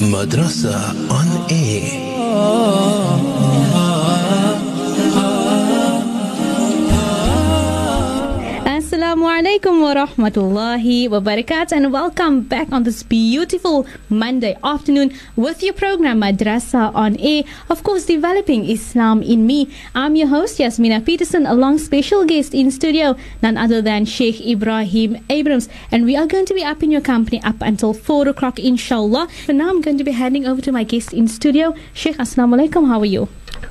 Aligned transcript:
Madrasa 0.00 0.94
on 1.10 1.46
air. 1.50 3.71
Alaikum 9.42 9.82
wa 9.82 9.92
rahmatullahi 9.92 11.10
wa 11.10 11.18
barakatuh 11.18 11.72
and 11.72 11.92
welcome 11.92 12.42
back 12.42 12.70
on 12.70 12.84
this 12.84 13.02
beautiful 13.02 13.84
Monday 14.08 14.56
afternoon 14.62 15.10
with 15.34 15.64
your 15.64 15.74
program 15.74 16.20
Madrasa 16.20 16.94
on 16.94 17.16
Air. 17.16 17.42
Of 17.68 17.82
course, 17.82 18.06
developing 18.06 18.70
Islam 18.70 19.20
in 19.20 19.44
me. 19.44 19.68
I'm 19.96 20.14
your 20.14 20.28
host 20.28 20.60
Yasmina 20.60 21.00
Peterson 21.04 21.44
along 21.44 21.78
special 21.78 22.24
guest 22.24 22.54
in 22.54 22.70
studio, 22.70 23.16
none 23.42 23.56
other 23.56 23.82
than 23.82 24.04
Sheikh 24.04 24.38
Ebrahim 24.46 25.18
Abrahams. 25.28 25.68
And 25.90 26.04
we 26.04 26.14
are 26.14 26.28
going 26.28 26.46
to 26.46 26.54
be 26.54 26.62
up 26.62 26.80
in 26.84 26.92
your 26.92 27.00
company 27.00 27.42
up 27.42 27.60
until 27.62 27.92
4 27.94 28.28
o'clock 28.28 28.60
inshallah. 28.60 29.26
For 29.44 29.52
now, 29.52 29.70
I'm 29.70 29.80
going 29.80 29.98
to 29.98 30.04
be 30.04 30.12
handing 30.12 30.46
over 30.46 30.62
to 30.62 30.70
my 30.70 30.84
guest 30.84 31.12
in 31.12 31.26
studio. 31.26 31.74
Sheikh, 31.94 32.18
Assalamu 32.18 32.62
alaikum, 32.62 32.86
how 32.86 33.00
are 33.00 33.14
you? 33.18 33.26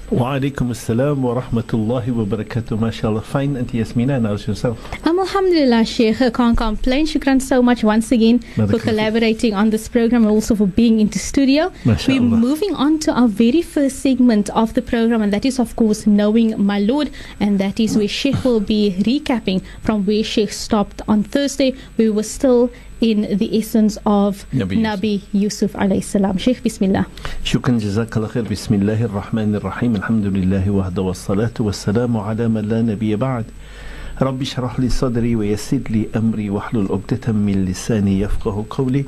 Wa 0.09 0.39
Walaikum 0.39 0.71
assalam 0.71 1.17
wa 1.17 1.41
rahmatullahi 1.41 2.09
wa 2.09 2.25
barakatuh. 2.25 2.77
MashaAllah. 2.77 3.23
Fine, 3.23 3.57
Auntie 3.57 3.79
Yasmina, 3.79 4.15
and 4.17 4.25
how's 4.25 4.47
yourself? 4.47 4.77
Um, 5.07 5.19
alhamdulillah, 5.19 5.85
Sheikh. 5.85 6.17
Can't 6.33 6.57
complain. 6.57 7.05
Shukran 7.05 7.41
so 7.41 7.61
much 7.61 7.83
once 7.83 8.11
again 8.11 8.39
for 8.39 8.79
collaborating 8.79 9.53
on 9.53 9.69
this 9.69 9.87
program 9.87 10.23
and 10.23 10.31
also 10.31 10.55
for 10.55 10.67
being 10.67 10.99
in 10.99 11.07
the 11.07 11.19
studio. 11.19 11.71
We're 11.85 12.19
moving 12.19 12.75
on 12.75 12.99
to 12.99 13.13
our 13.13 13.27
very 13.27 13.61
first 13.61 13.99
segment 13.99 14.49
of 14.51 14.73
the 14.73 14.81
program, 14.81 15.21
and 15.21 15.31
that 15.33 15.45
is, 15.45 15.59
of 15.59 15.75
course, 15.75 16.05
Knowing 16.05 16.61
My 16.63 16.79
Lord. 16.79 17.09
And 17.39 17.59
that 17.59 17.79
is 17.79 17.97
where 17.97 18.07
Sheikh 18.07 18.43
will 18.43 18.59
be 18.59 18.95
recapping 18.99 19.63
from 19.81 20.05
where 20.05 20.23
Sheikh 20.23 20.51
stopped 20.51 21.01
on 21.07 21.23
Thursday. 21.23 21.75
We 21.97 22.09
were 22.09 22.23
still 22.23 22.71
in 23.00 23.36
the 23.38 23.48
essence 23.58 23.98
of 24.06 24.46
Nabi 24.52 24.76
Yusuf. 24.76 24.86
Nabi 24.88 25.14
Yusuf 25.32 25.72
alayhi 25.74 26.02
salam. 26.04 26.38
Sheikh, 26.38 26.62
Bismillah. 26.62 27.04
شكرا 27.44 27.78
جزاك 27.78 28.16
الله 28.16 28.28
خير 28.28 28.44
بسم 28.48 28.74
الله 28.74 29.04
الرحمن 29.04 29.54
الرحيم 29.54 29.96
الحمد 29.96 30.26
لله 30.26 30.70
وحده 30.70 31.02
والصلاة 31.02 31.54
والسلام 31.60 32.16
على 32.16 32.48
من 32.48 32.62
لا 32.68 32.82
نبي 32.82 33.16
بعد 33.16 33.44
رب 34.22 34.42
اشرح 34.42 34.80
لي 34.80 34.88
صدري 34.88 35.36
ويسر 35.36 35.80
لي 35.90 36.08
أمري 36.16 36.50
واحلل 36.50 36.88
عقدة 36.90 37.32
من 37.32 37.64
لساني 37.64 38.20
يفقه 38.20 38.64
قولي 38.70 39.04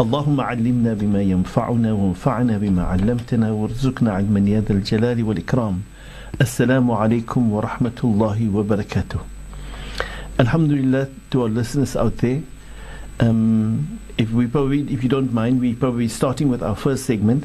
اللهم 0.00 0.40
علمنا 0.40 0.94
بما 0.94 1.22
ينفعنا 1.22 1.92
وانفعنا 1.92 2.58
بما 2.58 2.82
علمتنا 2.84 3.50
وارزقنا 3.50 4.12
علما 4.12 4.40
يا 4.50 4.60
ذا 4.60 4.72
الجلال 4.72 5.22
والإكرام 5.24 5.80
السلام 6.40 6.90
عليكم 6.90 7.52
ورحمة 7.52 7.98
الله 8.04 8.38
وبركاته 8.54 9.20
Alhamdulillah 10.38 11.08
to 11.30 11.42
our 11.42 11.48
listeners 11.48 11.96
out 11.96 12.16
there. 12.18 12.40
Um, 13.20 14.00
if 14.18 14.30
we 14.30 14.46
probably, 14.46 14.80
if 14.92 15.02
you 15.02 15.08
don't 15.08 15.32
mind, 15.32 15.60
we 15.60 15.74
probably 15.74 16.08
starting 16.08 16.48
with 16.48 16.62
our 16.62 16.76
first 16.76 17.06
segment, 17.06 17.44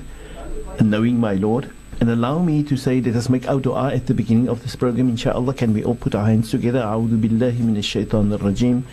knowing 0.81 1.19
my 1.19 1.33
Lord. 1.33 1.71
And 1.99 2.11
allow 2.11 2.37
me 2.37 2.61
to 2.61 2.77
say, 2.77 3.01
let 3.01 3.15
us 3.15 3.27
make 3.27 3.49
our 3.49 3.59
dua 3.59 3.91
at 3.91 4.05
the 4.05 4.13
beginning 4.13 4.49
of 4.49 4.61
this 4.61 4.75
program, 4.75 5.09
inshallah. 5.09 5.55
Can 5.55 5.73
we 5.73 5.83
all 5.83 5.95
put 5.95 6.13
our 6.13 6.25
hands 6.27 6.51
together? 6.51 6.79
أعوذ 6.85 7.17
بالله 7.17 7.57
من 7.65 7.73
الشيطان 7.77 8.33
الرجيم 8.37 8.83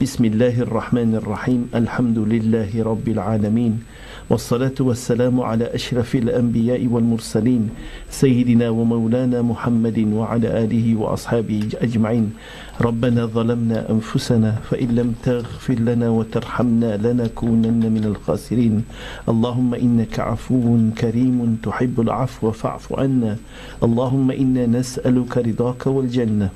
بسم 0.00 0.24
الله 0.24 0.64
الرحمن 0.64 1.14
الرحيم 1.14 1.68
الحمد 1.74 2.18
لله 2.18 2.72
رب 2.72 3.08
العالمين 3.08 3.84
والصلاة 4.30 4.74
والسلام 4.80 5.40
على 5.40 5.74
أشرف 5.74 6.14
الأنبياء 6.14 6.86
والمرسلين 6.86 7.70
سيدنا 8.10 8.70
ومولانا 8.70 9.42
محمد 9.42 9.98
وعلى 10.16 10.48
آله 10.64 10.96
وأصحابه 10.96 11.84
أجمعين 11.84 12.32
ربنا 12.81 13.25
ظلمنا 13.25 13.91
أنفسنا 13.91 14.51
فإن 14.71 14.87
لم 14.87 15.13
تغفر 15.23 15.73
لنا 15.73 16.09
وترحمنا 16.09 16.97
لنكونن 16.97 17.91
من 17.91 18.03
الخاسرين. 18.05 18.83
اللهم 19.29 19.73
إنك 19.73 20.19
عفو 20.19 20.77
كريم 20.97 21.57
تحب 21.63 21.99
العفو 21.99 22.51
فاعف 22.51 22.99
عنا. 22.99 23.37
اللهم 23.83 24.31
إنا 24.31 24.65
نسألك 24.65 25.37
رضاك 25.37 25.87
والجنة. 25.87 26.49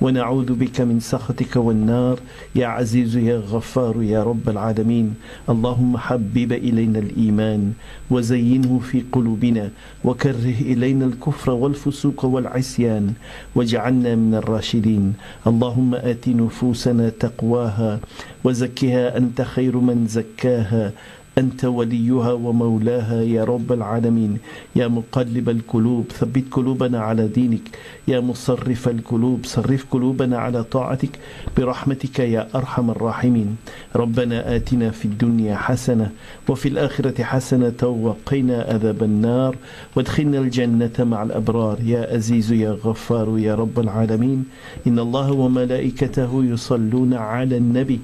ونعوذ 0.00 0.52
بك 0.52 0.80
من 0.80 1.00
سخطك 1.00 1.56
والنار. 1.56 2.18
يا 2.54 2.66
عزيز 2.66 3.16
يا 3.16 3.36
غفار 3.36 4.02
يا 4.02 4.24
رب 4.24 4.48
العالمين. 4.48 5.14
اللهم 5.48 5.96
حبب 5.96 6.52
إلينا 6.52 6.98
الإيمان 6.98 7.72
وزينه 8.10 8.78
في 8.78 9.02
قلوبنا. 9.12 9.70
وكره 10.04 10.56
إلينا 10.60 11.04
الكفر 11.04 11.50
والفسوق 11.50 12.24
والعصيان. 12.24 13.12
واجعلنا 13.54 14.14
من 14.14 14.34
الراشدين. 14.34 15.12
اللهم 15.46 15.65
آت 15.94 16.28
نفوسنا 16.28 17.08
تقواها 17.08 18.00
وزكها 18.44 19.16
أنت 19.16 19.42
خير 19.42 19.76
من 19.76 20.06
زكاها 20.06 20.92
أنت 21.38 21.64
وليها 21.64 22.32
ومولاها 22.32 23.22
يا 23.22 23.44
رب 23.44 23.72
العالمين. 23.72 24.38
يا 24.76 24.88
مقلب 24.88 25.48
القلوب 25.48 26.04
ثبت 26.12 26.44
قلوبنا 26.50 26.98
على 27.00 27.28
دينك. 27.28 27.60
يا 28.08 28.20
مصرف 28.20 28.88
القلوب 28.88 29.44
صرف 29.44 29.86
قلوبنا 29.90 30.38
على 30.38 30.64
طاعتك. 30.64 31.18
برحمتك 31.56 32.18
يا 32.18 32.48
أرحم 32.54 32.90
الراحمين. 32.90 33.56
ربنا 33.96 34.56
آتنا 34.56 34.90
في 34.90 35.04
الدنيا 35.04 35.56
حسنة 35.56 36.10
وفي 36.48 36.68
الآخرة 36.68 37.22
حسنة 37.22 37.80
وقنا 37.82 38.66
عذاب 38.68 39.02
النار. 39.02 39.56
وادخلنا 39.96 40.38
الجنة 40.38 40.96
مع 40.98 41.22
الأبرار. 41.22 41.78
يا 41.84 42.14
عزيز 42.14 42.52
يا 42.52 42.70
غفار 42.70 43.38
يا 43.38 43.54
رب 43.54 43.80
العالمين. 43.80 44.44
إن 44.86 44.98
الله 44.98 45.32
وملائكته 45.32 46.44
يصلون 46.44 47.14
على 47.14 47.56
النبي. 47.56 48.00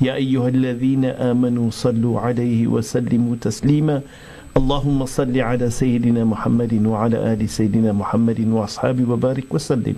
يا 0.00 0.14
أيها 0.14 0.48
الذين 0.48 1.04
آمنوا 1.04 1.70
صلوا 1.70 2.20
عليه 2.20 2.66
وسلموا 2.66 3.36
تسليما. 3.40 4.00
اللهم 4.56 5.04
صل 5.04 5.36
على 5.36 5.70
سيدنا 5.70 6.24
محمد 6.24 6.80
وعلى 6.86 7.16
آل 7.32 7.48
سيدنا 7.48 7.92
محمد 7.92 8.40
وأصحابه 8.40 9.04
وبارك 9.04 9.52
وسلم. 9.52 9.96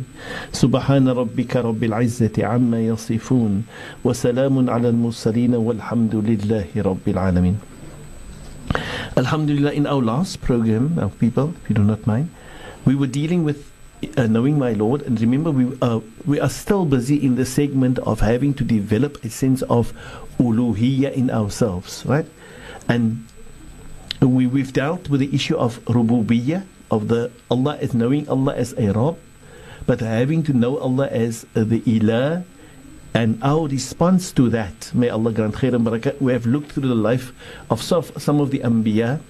سبحان 0.53 1.09
ربك 1.09 1.57
رب 1.57 1.79
العزة 1.85 2.35
عما 2.43 2.81
يصفون 2.81 3.63
وسلام 4.05 4.71
على 4.71 4.89
المرسلين 4.89 5.55
والحمد 5.55 6.15
لله 6.15 6.67
رب 6.75 7.07
العالمين. 7.07 7.57
Alhamdulillah, 9.17 9.73
in 9.75 9.87
our 9.87 10.03
last 10.03 10.43
program, 10.43 10.95
now 10.95 11.11
people, 11.19 11.55
if 11.63 11.71
you 11.71 11.75
do 11.75 11.83
not 11.83 12.07
mind, 12.07 12.29
we 12.85 12.95
were 12.95 13.07
dealing 13.07 13.43
with 13.43 13.71
uh, 14.17 14.27
knowing 14.27 14.59
my 14.59 14.73
Lord, 14.73 15.03
and 15.03 15.21
remember, 15.21 15.51
we 15.51 15.77
uh, 15.83 16.01
we 16.27 16.39
are 16.41 16.49
still 16.49 16.85
busy 16.85 17.17
in 17.17 17.35
the 17.35 17.45
segment 17.47 17.99
of 18.01 18.21
having 18.21 18.55
to 18.55 18.65
develop 18.65 19.25
a 19.25 19.31
sense 19.31 19.63
of 19.63 19.93
uluhiyya 20.39 21.13
in 21.13 21.31
ourselves, 21.31 22.07
right? 22.07 22.27
And 22.89 23.27
we 24.21 24.47
we've 24.47 24.73
dealt 24.73 25.09
with 25.09 25.21
the 25.21 25.35
issue 25.35 25.57
of 25.57 25.83
rububiyyah, 25.87 26.65
of 26.91 27.09
the 27.09 27.31
Allah 27.51 27.77
as 27.81 27.95
knowing 27.95 28.29
Allah 28.29 28.55
as 28.55 28.73
a 28.79 28.93
Rabb, 28.93 29.19
but 29.87 30.01
having 30.01 30.43
to 30.45 30.53
know 30.53 30.79
Allah 30.79 31.09
as 31.09 31.43
the 31.55 31.81
Ilah, 31.83 32.45
and 33.15 33.43
our 33.43 33.67
response 33.67 34.33
to 34.33 34.49
that, 34.51 34.93
may 34.95 35.09
Allah 35.09 35.33
grant 35.33 35.55
khair 35.55 35.75
and 35.75 35.87
barakah, 35.87 36.21
we 36.21 36.33
have 36.33 36.47
looked 36.47 36.73
through 36.73 36.89
the 36.89 36.95
life 36.95 37.33
of 37.71 37.83
some 37.83 38.41
of 38.41 38.51
the 38.51 38.61
Anbiya, 38.61 39.21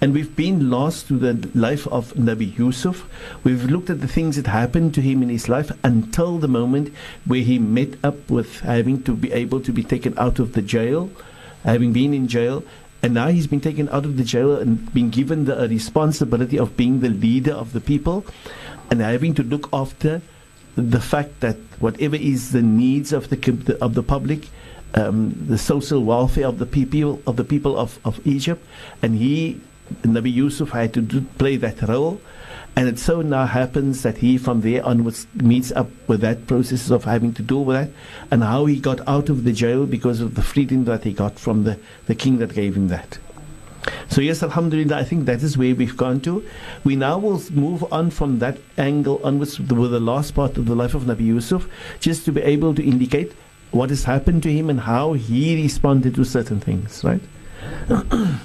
and 0.00 0.12
we've 0.12 0.36
been 0.36 0.70
lost 0.70 1.08
to 1.08 1.18
the 1.18 1.48
life 1.54 1.86
of 1.88 2.12
Nabi 2.14 2.56
Yusuf. 2.56 3.08
We've 3.44 3.64
looked 3.64 3.90
at 3.90 4.00
the 4.00 4.08
things 4.08 4.36
that 4.36 4.46
happened 4.46 4.94
to 4.94 5.00
him 5.00 5.22
in 5.22 5.28
his 5.28 5.48
life 5.48 5.72
until 5.82 6.38
the 6.38 6.48
moment 6.48 6.92
where 7.24 7.40
he 7.40 7.58
met 7.58 7.94
up 8.04 8.30
with 8.30 8.60
having 8.60 9.02
to 9.04 9.14
be 9.14 9.32
able 9.32 9.60
to 9.62 9.72
be 9.72 9.82
taken 9.82 10.16
out 10.18 10.38
of 10.38 10.52
the 10.52 10.62
jail, 10.62 11.10
having 11.64 11.92
been 11.92 12.12
in 12.12 12.28
jail. 12.28 12.62
And 13.02 13.14
now 13.14 13.28
he's 13.28 13.46
been 13.46 13.60
taken 13.60 13.88
out 13.88 14.04
of 14.04 14.16
the 14.16 14.24
jail 14.24 14.56
and 14.56 14.92
been 14.92 15.10
given 15.10 15.44
the 15.46 15.68
responsibility 15.68 16.58
of 16.58 16.76
being 16.76 17.00
the 17.00 17.08
leader 17.08 17.52
of 17.52 17.72
the 17.72 17.80
people 17.80 18.24
and 18.90 19.00
having 19.00 19.34
to 19.34 19.42
look 19.42 19.68
after 19.72 20.22
the 20.76 21.00
fact 21.00 21.40
that 21.40 21.56
whatever 21.80 22.16
is 22.16 22.52
the 22.52 22.62
needs 22.62 23.12
of 23.12 23.30
the 23.30 23.78
of 23.80 23.94
the 23.94 24.02
public, 24.02 24.48
um, 24.94 25.34
the 25.48 25.58
social 25.58 26.04
welfare 26.04 26.46
of 26.46 26.58
the 26.58 26.66
people 26.66 27.20
of 27.26 27.36
the 27.36 27.44
people 27.44 27.76
of, 27.76 27.98
of 28.04 28.24
Egypt, 28.26 28.64
and 29.02 29.16
he, 29.16 29.60
Nabi 30.02 30.32
Yusuf, 30.32 30.70
had 30.70 30.92
to 30.94 31.00
do, 31.00 31.22
play 31.38 31.56
that 31.56 31.82
role. 31.88 32.20
And 32.78 32.88
it 32.88 32.98
so 32.98 33.22
now 33.22 33.46
happens 33.46 34.02
that 34.02 34.18
he, 34.18 34.36
from 34.36 34.60
there 34.60 34.84
onwards, 34.84 35.26
meets 35.34 35.72
up 35.72 35.88
with 36.08 36.20
that 36.20 36.46
process 36.46 36.90
of 36.90 37.04
having 37.04 37.32
to 37.32 37.42
deal 37.42 37.64
with 37.64 37.76
that, 37.76 37.90
and 38.30 38.42
how 38.42 38.66
he 38.66 38.78
got 38.78 39.00
out 39.08 39.30
of 39.30 39.44
the 39.44 39.52
jail 39.52 39.86
because 39.86 40.20
of 40.20 40.34
the 40.34 40.42
freedom 40.42 40.84
that 40.84 41.04
he 41.04 41.14
got 41.14 41.38
from 41.38 41.64
the, 41.64 41.78
the 42.04 42.14
king 42.14 42.36
that 42.36 42.52
gave 42.52 42.76
him 42.76 42.88
that. 42.88 43.18
So 44.08 44.20
yes, 44.20 44.42
Alhamdulillah, 44.42 44.96
I 44.96 45.04
think 45.04 45.26
that 45.26 45.42
is 45.42 45.56
where 45.56 45.74
we've 45.74 45.96
gone 45.96 46.20
to. 46.22 46.44
We 46.84 46.96
now 46.96 47.18
will 47.18 47.42
move 47.52 47.84
on 47.92 48.10
from 48.10 48.38
that 48.40 48.58
angle 48.78 49.20
onwards 49.22 49.58
with 49.58 49.68
the, 49.68 50.00
last 50.00 50.34
part 50.34 50.56
of 50.56 50.66
the 50.66 50.74
life 50.74 50.94
of 50.94 51.02
Nabi 51.02 51.26
Yusuf, 51.26 51.68
just 52.00 52.24
to 52.24 52.32
be 52.32 52.42
able 52.42 52.74
to 52.74 52.84
indicate 52.84 53.32
what 53.70 53.90
has 53.90 54.04
happened 54.04 54.42
to 54.44 54.52
him 54.52 54.70
and 54.70 54.80
how 54.80 55.12
he 55.14 55.62
responded 55.62 56.14
to 56.14 56.24
certain 56.24 56.60
things, 56.60 57.04
right? 57.04 57.20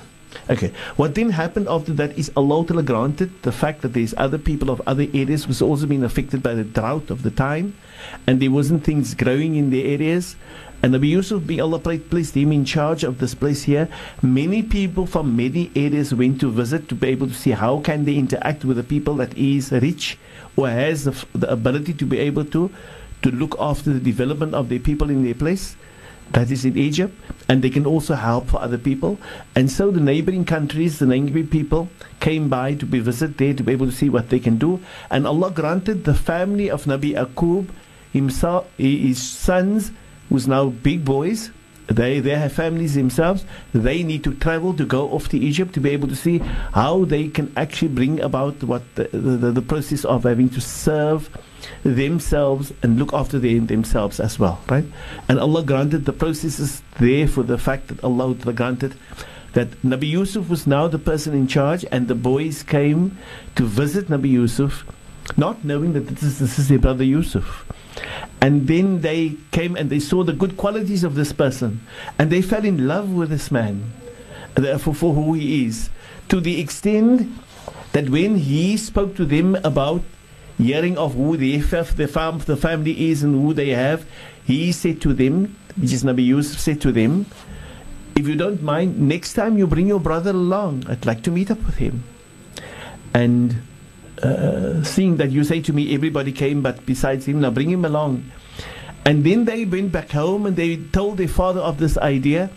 Okay. 0.49 0.71
What 0.95 1.15
then 1.15 1.29
happened 1.29 1.67
after 1.69 1.93
that 1.93 2.17
is 2.17 2.31
Allah 2.35 2.65
Ta'ala 2.65 2.83
granted 2.83 3.41
the 3.43 3.51
fact 3.51 3.81
that 3.81 3.93
there's 3.93 4.13
other 4.17 4.37
people 4.37 4.69
of 4.69 4.81
other 4.87 5.05
areas 5.13 5.47
was 5.47 5.61
also 5.61 5.85
being 5.85 6.03
affected 6.03 6.41
by 6.41 6.53
the 6.55 6.63
drought 6.63 7.09
of 7.09 7.23
the 7.23 7.31
time 7.31 7.75
and 8.27 8.41
there 8.41 8.51
wasn't 8.51 8.83
things 8.83 9.13
growing 9.13 9.55
in 9.55 9.69
the 9.69 9.85
areas 9.85 10.35
And 10.83 10.93
the 10.93 10.97
Nabi 10.97 11.09
Yusuf, 11.09 11.45
being 11.45 11.61
Allah 11.61 11.79
placed 11.79 12.35
him 12.35 12.51
in 12.51 12.65
charge 12.65 13.03
of 13.03 13.19
this 13.19 13.35
place 13.35 13.63
here, 13.63 13.87
many 14.21 14.63
people 14.63 15.05
from 15.05 15.35
many 15.35 15.69
areas 15.75 16.13
went 16.13 16.39
to 16.41 16.49
visit 16.49 16.89
to 16.89 16.95
be 16.95 17.09
able 17.09 17.27
to 17.27 17.33
see 17.33 17.51
how 17.51 17.81
can 17.81 18.05
they 18.05 18.15
interact 18.15 18.65
with 18.65 18.77
the 18.77 18.83
people 18.83 19.15
that 19.17 19.37
is 19.37 19.71
rich 19.71 20.17
or 20.55 20.69
has 20.69 21.03
the, 21.03 21.25
the 21.33 21.51
ability 21.51 21.93
to 21.93 22.05
be 22.05 22.17
able 22.17 22.45
to 22.45 22.71
to 23.21 23.29
look 23.29 23.55
after 23.59 23.93
the 23.93 23.99
development 23.99 24.55
of 24.55 24.69
their 24.69 24.79
people 24.79 25.11
in 25.11 25.23
their 25.23 25.35
place 25.35 25.75
that 26.31 26.49
is 26.49 26.65
in 26.65 26.77
Egypt, 26.77 27.13
and 27.49 27.61
they 27.61 27.69
can 27.69 27.85
also 27.85 28.15
help 28.15 28.47
for 28.47 28.61
other 28.61 28.77
people. 28.77 29.19
And 29.55 29.69
so 29.69 29.91
the 29.91 29.99
neighboring 29.99 30.45
countries, 30.45 30.99
the 30.99 31.05
neighboring 31.05 31.47
people 31.47 31.89
came 32.19 32.49
by 32.49 32.75
to 32.75 32.85
be 32.85 32.99
visit 32.99 33.37
there 33.37 33.53
to 33.53 33.63
be 33.63 33.73
able 33.73 33.87
to 33.87 33.91
see 33.91 34.09
what 34.09 34.29
they 34.29 34.39
can 34.39 34.57
do. 34.57 34.79
And 35.09 35.27
Allah 35.27 35.51
granted 35.51 36.05
the 36.05 36.13
family 36.13 36.69
of 36.69 36.85
Nabi 36.85 37.13
Yaqub, 37.13 37.67
himself, 38.13 38.67
his 38.77 39.21
sons, 39.21 39.91
who's 40.31 40.47
now 40.47 40.69
big 40.69 41.03
boys. 41.03 41.51
They 41.87 42.21
they 42.21 42.35
have 42.35 42.53
families 42.53 42.95
themselves. 42.95 43.43
They 43.73 44.01
need 44.01 44.23
to 44.23 44.33
travel 44.33 44.73
to 44.75 44.85
go 44.85 45.09
off 45.11 45.27
to 45.29 45.37
Egypt 45.37 45.73
to 45.73 45.81
be 45.81 45.89
able 45.89 46.07
to 46.07 46.15
see 46.15 46.37
how 46.73 47.03
they 47.03 47.27
can 47.27 47.51
actually 47.57 47.89
bring 47.89 48.21
about 48.21 48.63
what 48.63 48.83
the, 48.95 49.09
the, 49.11 49.51
the 49.51 49.61
process 49.61 50.05
of 50.05 50.23
having 50.23 50.49
to 50.51 50.61
serve 50.61 51.29
themselves 51.83 52.71
and 52.81 52.97
look 52.97 53.13
after 53.13 53.39
them 53.39 53.67
themselves 53.67 54.21
as 54.21 54.39
well, 54.39 54.61
right? 54.69 54.85
And 55.27 55.37
Allah 55.37 55.63
granted 55.63 56.05
the 56.05 56.13
processes 56.13 56.81
there 56.99 57.27
for 57.27 57.43
the 57.43 57.57
fact 57.57 57.89
that 57.89 58.01
Allah 58.03 58.35
granted 58.35 58.95
that 59.53 59.69
Nabi 59.81 60.07
Yusuf 60.07 60.49
was 60.49 60.65
now 60.65 60.87
the 60.87 60.99
person 60.99 61.33
in 61.33 61.45
charge, 61.47 61.83
and 61.91 62.07
the 62.07 62.15
boys 62.15 62.63
came 62.63 63.17
to 63.55 63.65
visit 63.65 64.07
Nabi 64.07 64.29
Yusuf, 64.29 64.85
not 65.35 65.65
knowing 65.65 65.91
that 65.93 66.07
this 66.07 66.23
is, 66.23 66.39
this 66.39 66.57
is 66.57 66.69
their 66.69 66.79
brother 66.79 67.03
Yusuf. 67.03 67.65
And 68.41 68.67
then 68.67 69.01
they 69.01 69.37
came 69.51 69.75
and 69.75 69.89
they 69.89 69.99
saw 69.99 70.23
the 70.23 70.33
good 70.33 70.57
qualities 70.57 71.03
of 71.03 71.15
this 71.15 71.31
person, 71.33 71.81
and 72.17 72.31
they 72.31 72.41
fell 72.41 72.65
in 72.65 72.87
love 72.87 73.11
with 73.11 73.29
this 73.29 73.51
man 73.51 73.91
for, 74.79 74.93
for 74.93 75.13
who 75.13 75.33
he 75.33 75.65
is, 75.65 75.89
to 76.29 76.39
the 76.39 76.59
extent 76.59 77.31
that 77.93 78.09
when 78.09 78.35
he 78.35 78.77
spoke 78.77 79.15
to 79.15 79.25
them 79.25 79.55
about 79.63 80.01
hearing 80.57 80.97
of 80.97 81.15
who 81.15 81.37
the, 81.37 81.57
the, 81.57 82.07
fam, 82.07 82.39
the 82.39 82.57
family 82.57 83.09
is 83.09 83.23
and 83.23 83.35
who 83.35 83.53
they 83.53 83.69
have, 83.69 84.05
he 84.45 84.71
said 84.71 85.01
to 85.01 85.13
them, 85.13 85.55
which 85.77 85.93
is 85.93 86.03
Nabi 86.03 86.25
Yusuf 86.25 86.59
said 86.59 86.81
to 86.81 86.91
them, 86.91 87.25
if 88.15 88.27
you 88.27 88.35
don't 88.35 88.61
mind, 88.61 88.99
next 88.99 89.33
time 89.33 89.57
you 89.57 89.65
bring 89.65 89.87
your 89.87 89.99
brother 89.99 90.31
along, 90.31 90.85
I'd 90.87 91.05
like 91.05 91.23
to 91.23 91.31
meet 91.31 91.49
up 91.49 91.63
with 91.65 91.75
him. 91.75 92.03
And 93.13 93.61
uh, 94.23 94.83
seeing 94.83 95.17
that 95.17 95.31
you 95.31 95.43
say 95.43 95.61
to 95.61 95.73
me, 95.73 95.93
everybody 95.93 96.31
came 96.31 96.61
but 96.61 96.85
besides 96.85 97.27
him, 97.27 97.41
now 97.41 97.49
bring 97.49 97.69
him 97.69 97.85
along. 97.85 98.31
And 99.05 99.23
then 99.23 99.45
they 99.45 99.65
went 99.65 99.91
back 99.91 100.11
home 100.11 100.45
and 100.45 100.55
they 100.55 100.77
told 100.77 101.17
their 101.17 101.27
father 101.27 101.59
of 101.59 101.79
this 101.79 101.97
idea, 101.97 102.49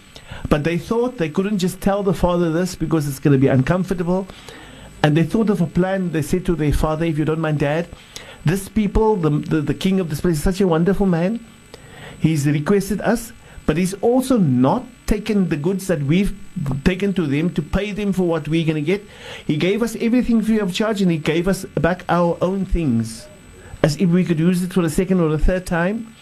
but 0.49 0.65
they 0.65 0.79
thought 0.79 1.17
they 1.17 1.31
couldn't 1.31 1.59
just 1.59 1.81
tell 1.81 2.03
the 2.03 2.13
father 2.13 2.53
this 2.53 2.75
because 2.75 3.09
it's 3.09 3.19
going 3.19 3.33
to 3.33 3.39
be 3.39 3.49
uncomfortable. 3.49 4.27
And 5.03 5.17
they 5.17 5.23
thought 5.23 5.51
of 5.51 5.61
a 5.61 5.67
plan. 5.67 6.13
They 6.13 6.23
said 6.23 6.47
to 6.47 6.55
their 6.55 6.73
father, 6.73 7.05
If 7.05 7.19
you 7.19 7.25
don't 7.25 7.41
mind, 7.41 7.61
Dad, 7.61 7.89
this 8.45 8.69
people, 8.69 9.17
the, 9.17 9.31
the, 9.31 9.61
the 9.61 9.75
king 9.75 10.01
of 10.01 10.11
this 10.11 10.21
place, 10.21 10.37
is 10.37 10.43
such 10.43 10.61
a 10.61 10.69
wonderful 10.69 11.07
man. 11.07 11.45
He's 12.21 12.47
requested 12.47 13.01
us, 13.01 13.33
but 13.67 13.77
he's 13.77 13.95
also 13.95 14.37
not 14.39 14.85
taken 15.07 15.49
the 15.49 15.57
goods 15.57 15.87
that 15.87 16.03
we've 16.03 16.39
taken 16.85 17.13
to 17.15 17.27
them 17.27 17.53
to 17.55 17.63
pay 17.63 17.93
them 17.93 18.13
for 18.13 18.25
what 18.25 18.49
we're 18.49 18.65
going 18.65 18.77
to 18.77 18.83
get. 18.83 19.05
He 19.47 19.57
gave 19.57 19.83
us 19.83 19.97
everything 20.01 20.43
free 20.43 20.59
of 20.59 20.73
charge 20.73 21.03
and 21.03 21.11
he 21.11 21.19
gave 21.19 21.49
us 21.49 21.65
back 21.65 22.05
our 22.09 22.39
own 22.41 22.65
things 22.65 23.27
as 23.83 23.97
if 23.97 24.09
we 24.09 24.25
could 24.25 24.39
use 24.39 24.63
it 24.63 24.73
for 24.73 24.83
a 24.83 24.89
second 24.89 25.21
or 25.21 25.29
a 25.29 25.39
third 25.39 25.67
time. 25.67 26.15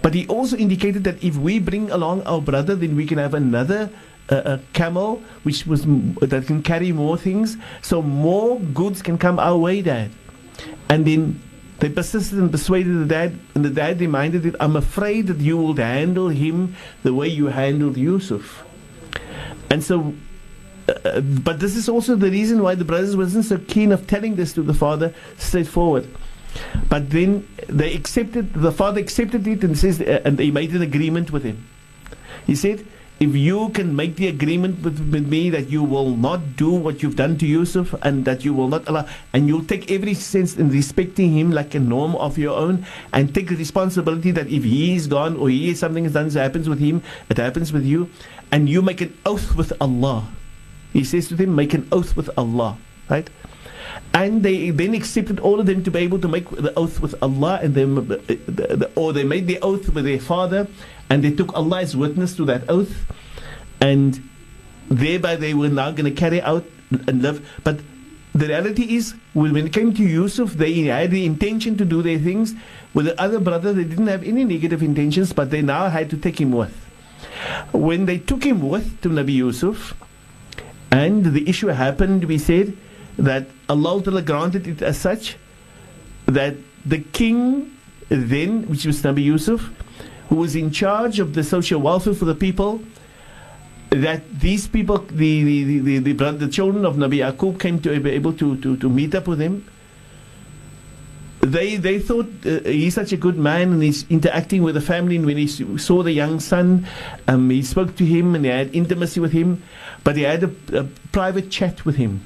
But 0.00 0.14
he 0.14 0.26
also 0.26 0.56
indicated 0.56 1.04
that 1.04 1.22
if 1.22 1.36
we 1.36 1.58
bring 1.58 1.90
along 1.90 2.22
our 2.22 2.40
brother, 2.40 2.74
then 2.74 2.96
we 2.96 3.06
can 3.06 3.18
have 3.18 3.34
another 3.34 3.90
uh, 4.30 4.56
a 4.56 4.60
camel 4.72 5.22
which 5.42 5.66
was 5.66 5.84
that 5.84 6.46
can 6.46 6.62
carry 6.62 6.92
more 6.92 7.18
things, 7.18 7.56
so 7.82 8.00
more 8.00 8.60
goods 8.60 9.02
can 9.02 9.18
come 9.18 9.38
our 9.38 9.58
way, 9.58 9.82
Dad. 9.82 10.10
And 10.88 11.04
then 11.04 11.42
they 11.80 11.88
persisted 11.88 12.38
and 12.38 12.50
persuaded 12.50 12.94
the 13.00 13.06
dad, 13.06 13.38
and 13.54 13.64
the 13.64 13.70
dad 13.70 14.00
reminded 14.00 14.46
it, 14.46 14.54
I'm 14.60 14.76
afraid 14.76 15.26
that 15.28 15.38
you 15.38 15.56
will 15.56 15.74
handle 15.74 16.28
him 16.28 16.76
the 17.02 17.12
way 17.14 17.28
you 17.28 17.46
handled 17.46 17.96
Yusuf. 17.96 18.64
And 19.70 19.82
so, 19.82 20.14
uh, 20.88 20.92
uh, 21.04 21.20
but 21.20 21.58
this 21.60 21.76
is 21.76 21.88
also 21.88 22.16
the 22.16 22.30
reason 22.30 22.62
why 22.62 22.74
the 22.74 22.84
brothers 22.84 23.16
wasn't 23.16 23.46
so 23.46 23.58
keen 23.58 23.92
of 23.92 24.06
telling 24.06 24.36
this 24.36 24.52
to 24.54 24.62
the 24.62 24.74
father 24.74 25.14
straightforward. 25.38 26.08
But 26.88 27.10
then 27.10 27.48
they 27.68 27.94
accepted, 27.94 28.52
the 28.52 28.72
father 28.72 29.00
accepted 29.00 29.46
it 29.46 29.64
and 29.64 29.78
says, 29.78 30.00
uh, 30.00 30.20
and 30.24 30.36
they 30.36 30.50
made 30.50 30.72
an 30.72 30.82
agreement 30.82 31.30
with 31.30 31.44
him. 31.44 31.66
He 32.46 32.56
said, 32.56 32.84
if 33.20 33.36
you 33.36 33.68
can 33.68 33.94
make 33.94 34.16
the 34.16 34.28
agreement 34.28 34.82
with, 34.82 34.98
with, 35.12 35.28
me 35.28 35.50
that 35.50 35.68
you 35.68 35.82
will 35.82 36.16
not 36.16 36.56
do 36.56 36.70
what 36.70 37.02
you've 37.02 37.16
done 37.16 37.36
to 37.36 37.46
Yusuf 37.46 37.92
and 38.00 38.24
that 38.24 38.46
you 38.46 38.54
will 38.54 38.68
not 38.68 38.88
allow, 38.88 39.06
and 39.34 39.46
you'll 39.46 39.64
take 39.64 39.90
every 39.90 40.14
sense 40.14 40.56
in 40.56 40.70
respecting 40.70 41.30
him 41.36 41.50
like 41.50 41.74
a 41.74 41.78
norm 41.78 42.16
of 42.16 42.38
your 42.38 42.56
own 42.56 42.86
and 43.12 43.34
take 43.34 43.48
the 43.48 43.56
responsibility 43.56 44.30
that 44.30 44.46
if 44.46 44.64
he 44.64 44.94
is 44.94 45.06
gone 45.06 45.36
or 45.36 45.50
he 45.50 45.68
is 45.68 45.78
something 45.78 46.06
is 46.06 46.14
done, 46.14 46.30
so 46.30 46.40
happens 46.40 46.66
with 46.66 46.78
him, 46.78 47.02
it 47.28 47.36
happens 47.36 47.74
with 47.74 47.84
you, 47.84 48.08
and 48.50 48.70
you 48.70 48.80
make 48.80 49.02
an 49.02 49.14
oath 49.26 49.54
with 49.54 49.70
Allah. 49.82 50.26
He 50.94 51.04
says 51.04 51.28
to 51.28 51.34
them, 51.34 51.54
make 51.54 51.74
an 51.74 51.86
oath 51.92 52.16
with 52.16 52.30
Allah, 52.38 52.78
right? 53.10 53.28
And 54.14 54.42
they 54.42 54.70
then 54.70 54.94
accepted 54.94 55.40
all 55.40 55.60
of 55.60 55.66
them 55.66 55.84
to 55.84 55.90
be 55.90 55.98
able 55.98 56.20
to 56.20 56.28
make 56.28 56.48
the 56.48 56.72
oath 56.74 57.00
with 57.00 57.14
Allah, 57.22 57.60
and 57.62 57.74
them, 57.74 58.10
uh, 58.10 58.86
or 58.96 59.12
they 59.12 59.24
made 59.24 59.46
the 59.46 59.60
oath 59.60 59.90
with 59.90 60.06
their 60.06 60.18
father, 60.18 60.66
and 61.10 61.24
they 61.24 61.32
took 61.32 61.52
Allah's 61.54 61.96
witness 61.96 62.36
to 62.36 62.44
that 62.46 62.70
oath, 62.70 63.12
and 63.80 64.22
thereby 64.88 65.36
they 65.36 65.52
were 65.52 65.68
now 65.68 65.90
going 65.90 66.04
to 66.04 66.18
carry 66.18 66.40
out 66.40 66.64
and 67.08 67.20
live. 67.20 67.46
But 67.64 67.80
the 68.32 68.46
reality 68.46 68.94
is, 68.96 69.14
when 69.34 69.56
it 69.56 69.72
came 69.72 69.92
to 69.94 70.02
Yusuf, 70.02 70.52
they 70.54 70.72
had 70.84 71.10
the 71.10 71.26
intention 71.26 71.76
to 71.78 71.84
do 71.84 72.00
their 72.00 72.18
things. 72.18 72.54
With 72.94 73.06
the 73.06 73.20
other 73.20 73.40
brother, 73.40 73.72
they 73.72 73.84
didn't 73.84 74.06
have 74.06 74.22
any 74.22 74.44
negative 74.44 74.82
intentions, 74.82 75.32
but 75.32 75.50
they 75.50 75.62
now 75.62 75.88
had 75.88 76.10
to 76.10 76.16
take 76.16 76.40
him 76.40 76.52
with. 76.52 76.74
When 77.72 78.06
they 78.06 78.18
took 78.18 78.44
him 78.44 78.68
with 78.68 79.00
to 79.02 79.08
Nabi 79.08 79.34
Yusuf, 79.34 79.94
and 80.92 81.24
the 81.24 81.48
issue 81.48 81.68
happened, 81.68 82.24
we 82.24 82.38
said 82.38 82.76
that 83.16 83.46
Allah 83.68 84.22
granted 84.22 84.66
it 84.66 84.82
as 84.82 84.98
such 84.98 85.36
that 86.26 86.54
the 86.86 86.98
king 86.98 87.76
then, 88.08 88.68
which 88.68 88.86
was 88.86 89.02
Nabi 89.02 89.22
Yusuf, 89.22 89.70
who 90.30 90.36
was 90.36 90.54
in 90.54 90.70
charge 90.70 91.18
of 91.18 91.34
the 91.34 91.42
social 91.42 91.80
welfare 91.80 92.14
for 92.14 92.24
the 92.24 92.36
people, 92.36 92.80
that 93.90 94.22
these 94.38 94.68
people, 94.68 94.98
the, 94.98 95.42
the, 95.42 95.80
the, 95.80 95.98
the, 95.98 96.32
the, 96.32 96.48
children 96.48 96.86
of 96.86 96.94
Nabi 96.94 97.18
Yaqub 97.18 97.58
came 97.58 97.82
to 97.82 97.98
be 97.98 98.10
able 98.10 98.32
to, 98.34 98.56
to, 98.58 98.76
to 98.76 98.88
meet 98.88 99.12
up 99.16 99.26
with 99.26 99.40
him. 99.40 99.68
They, 101.40 101.76
they 101.76 101.98
thought 101.98 102.30
uh, 102.46 102.60
he's 102.60 102.94
such 102.94 103.12
a 103.12 103.16
good 103.16 103.36
man 103.36 103.72
and 103.72 103.82
he's 103.82 104.08
interacting 104.08 104.62
with 104.62 104.76
the 104.76 104.80
family. 104.80 105.16
And 105.16 105.26
when 105.26 105.36
he 105.36 105.48
saw 105.48 106.04
the 106.04 106.12
young 106.12 106.38
son, 106.38 106.86
um, 107.26 107.50
he 107.50 107.62
spoke 107.62 107.96
to 107.96 108.04
him 108.04 108.36
and 108.36 108.44
he 108.44 108.50
had 108.52 108.72
intimacy 108.72 109.18
with 109.18 109.32
him. 109.32 109.64
But 110.04 110.16
he 110.16 110.22
had 110.22 110.44
a, 110.44 110.78
a 110.78 110.84
private 111.10 111.50
chat 111.50 111.84
with 111.84 111.96
him. 111.96 112.24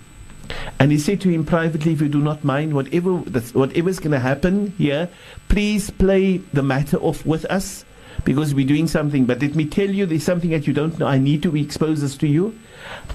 And 0.78 0.92
he 0.92 0.99
said 0.99 1.23
to 1.23 1.30
him 1.30 1.46
privately, 1.46 1.92
if 1.92 2.02
you 2.02 2.08
do 2.11 2.20
not 2.20 2.44
mind, 2.44 2.75
whatever 2.75 3.14
whatever 3.14 3.88
is 3.88 3.99
going 3.99 4.11
to 4.11 4.18
happen 4.18 4.75
here, 4.76 5.08
please 5.49 5.88
play 5.88 6.38
the 6.52 6.62
matter 6.62 6.99
off 6.99 7.25
with 7.25 7.46
us 7.46 7.87
because 8.25 8.54
we're 8.54 8.66
doing 8.66 8.87
something. 8.87 9.25
But 9.25 9.43
let 9.43 9.54
me 9.54 9.66
tell 9.66 9.90
you, 9.90 10.07
there's 10.07 10.25
something 10.25 10.50
that 10.50 10.66
you 10.66 10.73
don't 10.73 10.99
know. 10.99 11.07
I 11.07 11.19
need 11.19 11.43
to 11.43 11.57
expose 11.57 12.00
this 12.00 12.16
to 12.19 12.26
you. 12.26 12.59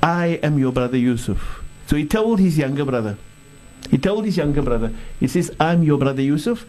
I 0.02 0.40
am 0.44 0.58
your 0.60 0.72
brother 0.72 0.98
Yusuf. 0.98 1.64
So 1.88 1.96
he 1.96 2.06
told 2.06 2.40
his 2.40 2.58
younger 2.58 2.86
brother. 2.86 3.18
He 3.90 3.98
told 3.98 4.26
his 4.26 4.38
younger 4.38 4.62
brother, 4.62 4.94
he 5.20 5.28
says, 5.28 5.52
I'm 5.60 5.84
your 5.84 5.98
brother 5.98 6.22
Yusuf. 6.22 6.66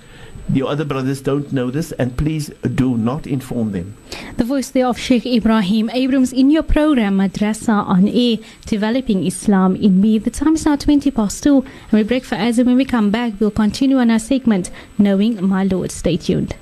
The 0.48 0.66
other 0.66 0.84
brothers 0.84 1.20
don't 1.20 1.52
know 1.52 1.70
this, 1.70 1.92
and 1.92 2.16
please 2.16 2.48
do 2.74 2.96
not 2.96 3.26
inform 3.26 3.72
them. 3.72 3.96
The 4.36 4.44
voice 4.44 4.70
there 4.70 4.86
of 4.86 4.98
Sheikh 4.98 5.24
Ebrahim 5.24 5.90
Abrahams 5.92 6.32
in 6.32 6.50
your 6.50 6.62
program, 6.62 7.18
Madrasa 7.18 7.86
on 7.86 8.08
Air, 8.08 8.38
Developing 8.66 9.26
Islam 9.26 9.76
in 9.76 10.00
Me. 10.00 10.18
The 10.18 10.30
time 10.30 10.54
is 10.54 10.64
now 10.64 10.76
20 10.76 11.10
past 11.10 11.42
2, 11.42 11.58
and 11.58 11.92
we 11.92 12.02
break 12.02 12.24
for 12.24 12.36
Azim. 12.36 12.66
When 12.66 12.76
we 12.76 12.84
come 12.84 13.10
back, 13.10 13.34
we'll 13.38 13.50
continue 13.50 13.98
on 13.98 14.10
our 14.10 14.18
segment, 14.18 14.70
Knowing 14.98 15.46
My 15.46 15.64
Lord. 15.64 15.92
Stay 15.92 16.16
tuned. 16.16 16.56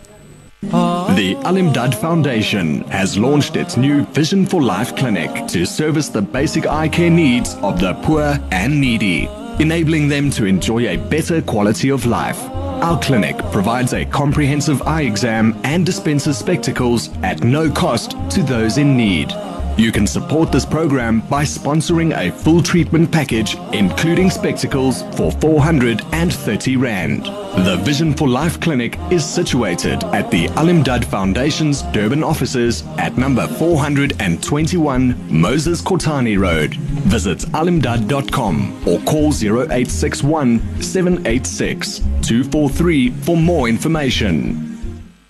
The 0.60 1.40
Al 1.44 1.54
Imdad 1.54 1.94
Foundation 1.94 2.82
has 2.88 3.16
launched 3.16 3.54
its 3.54 3.76
new 3.76 4.04
Vision 4.06 4.44
for 4.44 4.60
Life 4.60 4.96
clinic 4.96 5.46
to 5.46 5.64
service 5.64 6.08
the 6.08 6.20
basic 6.20 6.66
eye 6.66 6.88
care 6.88 7.10
needs 7.10 7.54
of 7.56 7.78
the 7.78 7.94
poor 8.02 8.36
and 8.50 8.80
needy, 8.80 9.28
enabling 9.60 10.08
them 10.08 10.30
to 10.30 10.46
enjoy 10.46 10.88
a 10.88 10.96
better 10.96 11.40
quality 11.42 11.90
of 11.90 12.06
life. 12.06 12.42
Our 12.82 12.98
clinic 13.00 13.38
provides 13.52 13.92
a 13.92 14.04
comprehensive 14.04 14.82
eye 14.82 15.02
exam 15.02 15.56
and 15.62 15.86
dispenses 15.86 16.38
spectacles 16.38 17.10
at 17.22 17.44
no 17.44 17.70
cost 17.70 18.16
to 18.30 18.42
those 18.42 18.78
in 18.78 18.96
need. 18.96 19.32
You 19.78 19.92
can 19.92 20.08
support 20.08 20.50
this 20.50 20.66
program 20.66 21.20
by 21.20 21.44
sponsoring 21.44 22.12
a 22.18 22.32
full 22.32 22.64
treatment 22.64 23.12
package, 23.12 23.56
including 23.72 24.28
spectacles, 24.28 25.02
for 25.16 25.30
430 25.30 26.76
Rand. 26.76 27.26
The 27.64 27.80
Vision 27.84 28.12
for 28.12 28.26
Life 28.26 28.58
Clinic 28.58 28.98
is 29.12 29.24
situated 29.24 30.02
at 30.02 30.32
the 30.32 30.48
Alimdad 30.56 31.04
Foundation's 31.04 31.82
Durban 31.92 32.24
offices 32.24 32.82
at 32.98 33.16
number 33.16 33.46
421 33.46 35.40
Moses 35.40 35.80
Kotane 35.80 36.36
Road. 36.40 36.74
Visit 36.74 37.38
alimdad.com 37.52 38.82
or 38.84 38.98
call 39.02 39.32
0861 39.32 40.82
786 40.82 41.98
243 41.98 43.10
for 43.10 43.36
more 43.36 43.68
information. 43.68 44.67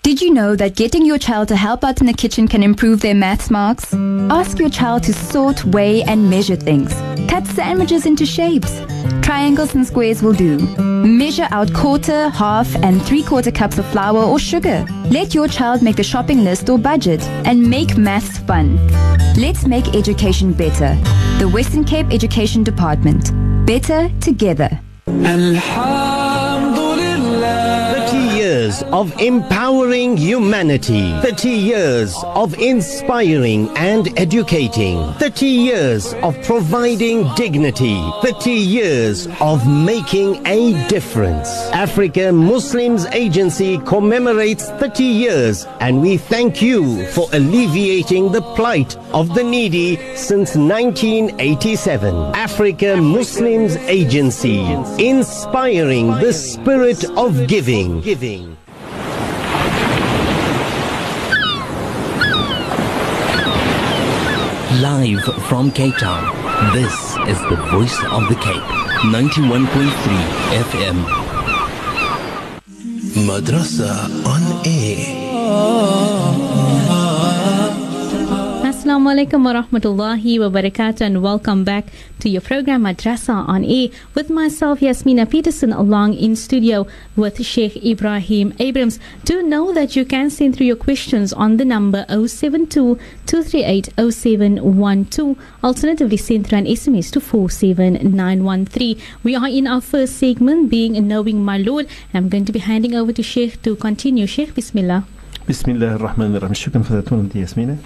Did 0.01 0.21
you 0.21 0.33
know 0.33 0.55
that 0.55 0.75
getting 0.75 1.05
your 1.05 1.17
child 1.17 1.49
to 1.49 1.57
help 1.57 1.83
out 1.83 1.99
in 1.99 2.07
the 2.07 2.13
kitchen 2.13 2.47
can 2.47 2.63
improve 2.63 3.01
their 3.01 3.13
maths 3.13 3.51
marks? 3.51 3.93
Ask 3.93 4.57
your 4.57 4.69
child 4.69 5.03
to 5.03 5.13
sort, 5.13 5.65
weigh, 5.65 6.03
and 6.03 6.29
measure 6.29 6.55
things. 6.55 6.93
Cut 7.29 7.45
sandwiches 7.45 8.05
into 8.05 8.25
shapes. 8.25 8.81
Triangles 9.21 9.75
and 9.75 9.85
squares 9.85 10.23
will 10.23 10.33
do. 10.33 10.57
Measure 10.79 11.49
out 11.51 11.73
quarter, 11.73 12.29
half, 12.29 12.73
and 12.77 13.01
three 13.03 13.23
quarter 13.23 13.51
cups 13.51 13.77
of 13.77 13.85
flour 13.87 14.23
or 14.23 14.39
sugar. 14.39 14.85
Let 15.11 15.35
your 15.35 15.49
child 15.49 15.81
make 15.81 15.97
the 15.97 16.03
shopping 16.03 16.45
list 16.45 16.69
or 16.69 16.77
budget 16.77 17.21
and 17.45 17.69
make 17.69 17.97
maths 17.97 18.37
fun. 18.39 18.77
Let's 19.35 19.67
make 19.67 19.95
education 19.95 20.53
better. 20.53 20.95
The 21.39 21.49
Western 21.49 21.83
Cape 21.83 22.07
Education 22.11 22.63
Department. 22.63 23.31
Better 23.65 24.09
together. 24.21 24.79
30 28.69 28.85
years 28.85 28.93
of 28.93 29.19
empowering 29.19 30.17
humanity. 30.17 31.11
30 31.21 31.49
years 31.49 32.15
of 32.23 32.53
inspiring 32.59 33.69
and 33.77 34.07
educating. 34.19 35.11
30 35.13 35.45
years 35.45 36.13
of 36.21 36.35
providing 36.43 37.27
dignity. 37.35 37.99
30 38.21 38.51
years 38.51 39.27
of 39.41 39.67
making 39.67 40.45
a 40.45 40.87
difference. 40.87 41.49
Africa 41.73 42.31
Muslims 42.31 43.05
Agency 43.07 43.79
commemorates 43.79 44.69
30 44.71 45.03
years 45.03 45.65
and 45.79 46.01
we 46.01 46.17
thank 46.17 46.61
you 46.61 47.07
for 47.07 47.27
alleviating 47.33 48.31
the 48.31 48.41
plight 48.55 48.95
of 49.13 49.33
the 49.33 49.43
needy 49.43 49.95
since 50.15 50.55
1987. 50.55 52.13
Africa 52.35 52.97
Muslims 52.97 53.75
Agency, 53.87 54.61
inspiring 54.99 56.11
the 56.19 56.33
spirit 56.33 57.03
of 57.17 57.47
giving. 57.47 58.01
Live 64.81 65.23
from 65.49 65.71
Cape 65.71 65.97
Town, 65.97 66.23
this 66.73 66.93
is 67.27 67.37
the 67.49 67.57
voice 67.69 68.01
of 68.11 68.29
the 68.29 68.35
Cape, 68.35 68.63
91.3 69.11 69.67
FM. 70.69 71.03
Madrasa 73.27 73.91
on 74.25 74.65
air. 74.65 76.48
Assalamu 78.89 79.13
alaikum 79.13 79.45
wa 79.45 79.53
rahmatullahi 79.53 80.39
wa 80.39 80.49
barakatuh 80.49 81.01
and 81.01 81.21
welcome 81.21 81.63
back 81.63 81.85
to 82.19 82.27
your 82.27 82.41
program 82.41 82.81
Madrasa 82.81 83.47
on 83.47 83.63
Air 83.63 83.89
with 84.15 84.31
myself 84.31 84.79
Yasmina 84.81 85.27
Peterson 85.27 85.71
along 85.71 86.15
in 86.15 86.35
studio 86.35 86.87
with 87.15 87.39
Sheikh 87.45 87.75
Ebrahim 87.83 88.55
Abrahams. 88.57 88.99
Do 89.25 89.43
know 89.43 89.71
that 89.73 89.95
you 89.95 90.05
can 90.05 90.31
send 90.31 90.55
through 90.55 90.65
your 90.65 90.75
questions 90.75 91.31
on 91.33 91.57
the 91.57 91.65
number 91.65 92.03
072 92.09 92.97
238 93.27 93.89
0712. 93.95 95.37
Alternatively, 95.63 96.17
send 96.17 96.47
through 96.47 96.57
an 96.57 96.65
SMS 96.65 97.11
to 97.11 97.21
47913. 97.21 98.99
We 99.21 99.35
are 99.35 99.47
in 99.47 99.67
our 99.67 99.81
first 99.81 100.17
segment 100.17 100.71
being 100.71 100.93
Knowing 101.07 101.45
My 101.45 101.59
Lord 101.59 101.85
and 102.11 102.25
I'm 102.25 102.29
going 102.29 102.45
to 102.45 102.51
be 102.51 102.57
handing 102.57 102.95
over 102.95 103.13
to 103.13 103.21
Sheikh 103.21 103.61
to 103.61 103.75
continue. 103.75 104.25
Sheikh, 104.25 104.55
Bismillah. 104.55 105.05
Bismillah 105.45 105.91
ar-Rahman 105.91 106.33
ar-Rahim. 106.33 106.55
Shukran 106.55 106.83
for 106.83 106.93
that 106.93 107.11
one, 107.11 107.29
Yasmina. 107.29 107.77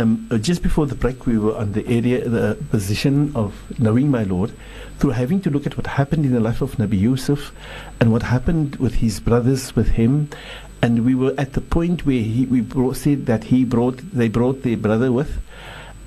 Um, 0.00 0.26
uh, 0.30 0.38
just 0.38 0.62
before 0.62 0.86
the 0.86 0.94
break, 0.94 1.26
we 1.26 1.36
were 1.36 1.54
on 1.54 1.72
the 1.72 1.86
area, 1.86 2.26
the 2.26 2.56
position 2.70 3.32
of 3.36 3.54
knowing 3.78 4.10
my 4.10 4.22
Lord 4.22 4.50
through 4.98 5.10
having 5.10 5.42
to 5.42 5.50
look 5.50 5.66
at 5.66 5.76
what 5.76 5.86
happened 5.86 6.24
in 6.24 6.32
the 6.32 6.40
life 6.40 6.62
of 6.62 6.76
Nabi 6.76 6.98
Yusuf 6.98 7.52
and 8.00 8.10
what 8.10 8.22
happened 8.22 8.76
with 8.76 8.94
his 8.94 9.20
brothers 9.20 9.76
with 9.76 9.88
him. 9.88 10.30
And 10.80 11.04
we 11.04 11.14
were 11.14 11.34
at 11.36 11.52
the 11.52 11.60
point 11.60 12.06
where 12.06 12.22
he, 12.22 12.46
we 12.46 12.62
brought, 12.62 12.96
said 12.96 13.26
that 13.26 13.44
he 13.44 13.64
brought, 13.66 13.98
they 14.12 14.28
brought 14.28 14.62
their 14.62 14.78
brother 14.78 15.12
with, 15.12 15.38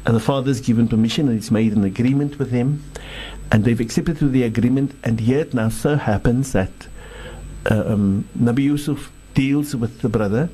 and 0.07 0.15
the 0.15 0.19
father's 0.19 0.59
given 0.59 0.87
permission 0.87 1.27
and 1.27 1.37
he's 1.37 1.51
made 1.51 1.73
an 1.73 1.83
agreement 1.83 2.39
with 2.39 2.49
them, 2.49 2.83
and 3.51 3.63
they've 3.63 3.79
accepted 3.79 4.17
to 4.17 4.27
the 4.27 4.41
agreement. 4.41 4.95
And 5.03 5.21
it 5.21 5.53
now 5.53 5.69
so 5.69 5.97
happens 5.97 6.53
that 6.53 6.71
uh, 7.69 7.83
um, 7.85 8.27
Nabi 8.39 8.63
Yusuf 8.63 9.11
deals 9.35 9.75
with 9.75 10.01
the 10.01 10.09
brother 10.09 10.49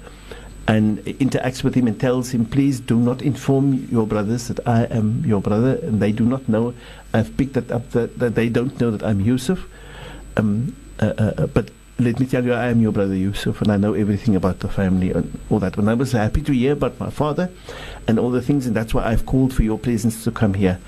and 0.69 0.99
interacts 1.05 1.63
with 1.63 1.73
him 1.73 1.87
and 1.87 1.99
tells 1.99 2.29
him, 2.29 2.45
please 2.45 2.79
do 2.79 2.95
not 2.95 3.23
inform 3.23 3.87
your 3.89 4.05
brothers 4.05 4.49
that 4.49 4.59
I 4.67 4.83
am 4.83 5.25
your 5.25 5.41
brother, 5.41 5.79
and 5.81 5.99
they 5.99 6.11
do 6.11 6.25
not 6.25 6.47
know. 6.47 6.75
I've 7.11 7.35
picked 7.35 7.53
that 7.53 7.71
up 7.71 7.89
that, 7.91 8.19
that 8.19 8.35
they 8.35 8.49
don't 8.49 8.79
know 8.79 8.91
that 8.91 9.01
I'm 9.01 9.19
Yusuf. 9.19 9.65
Um, 10.37 10.75
uh, 10.99 11.13
uh, 11.17 11.47
but 11.47 11.71
let 11.97 12.19
me 12.19 12.27
tell 12.27 12.45
you, 12.45 12.53
I 12.53 12.67
am 12.67 12.81
your 12.81 12.91
brother 12.91 13.15
Yusuf, 13.15 13.63
and 13.63 13.71
I 13.71 13.77
know 13.77 13.95
everything 13.95 14.35
about 14.35 14.59
the 14.59 14.69
family 14.69 15.11
and 15.11 15.39
all 15.49 15.57
that. 15.57 15.75
And 15.75 15.89
I 15.89 15.95
was 15.95 16.11
happy 16.11 16.43
to 16.43 16.53
hear 16.53 16.73
about 16.73 16.99
my 16.99 17.09
father 17.09 17.49
and 18.07 18.19
all 18.19 18.29
the 18.29 18.41
things, 18.41 18.67
and 18.67 18.75
that's 18.75 18.93
why 18.93 19.07
I've 19.07 19.25
called 19.25 19.51
for 19.51 19.63
your 19.63 19.79
presence 19.79 20.23
to 20.25 20.31
come 20.31 20.53
here. 20.53 20.79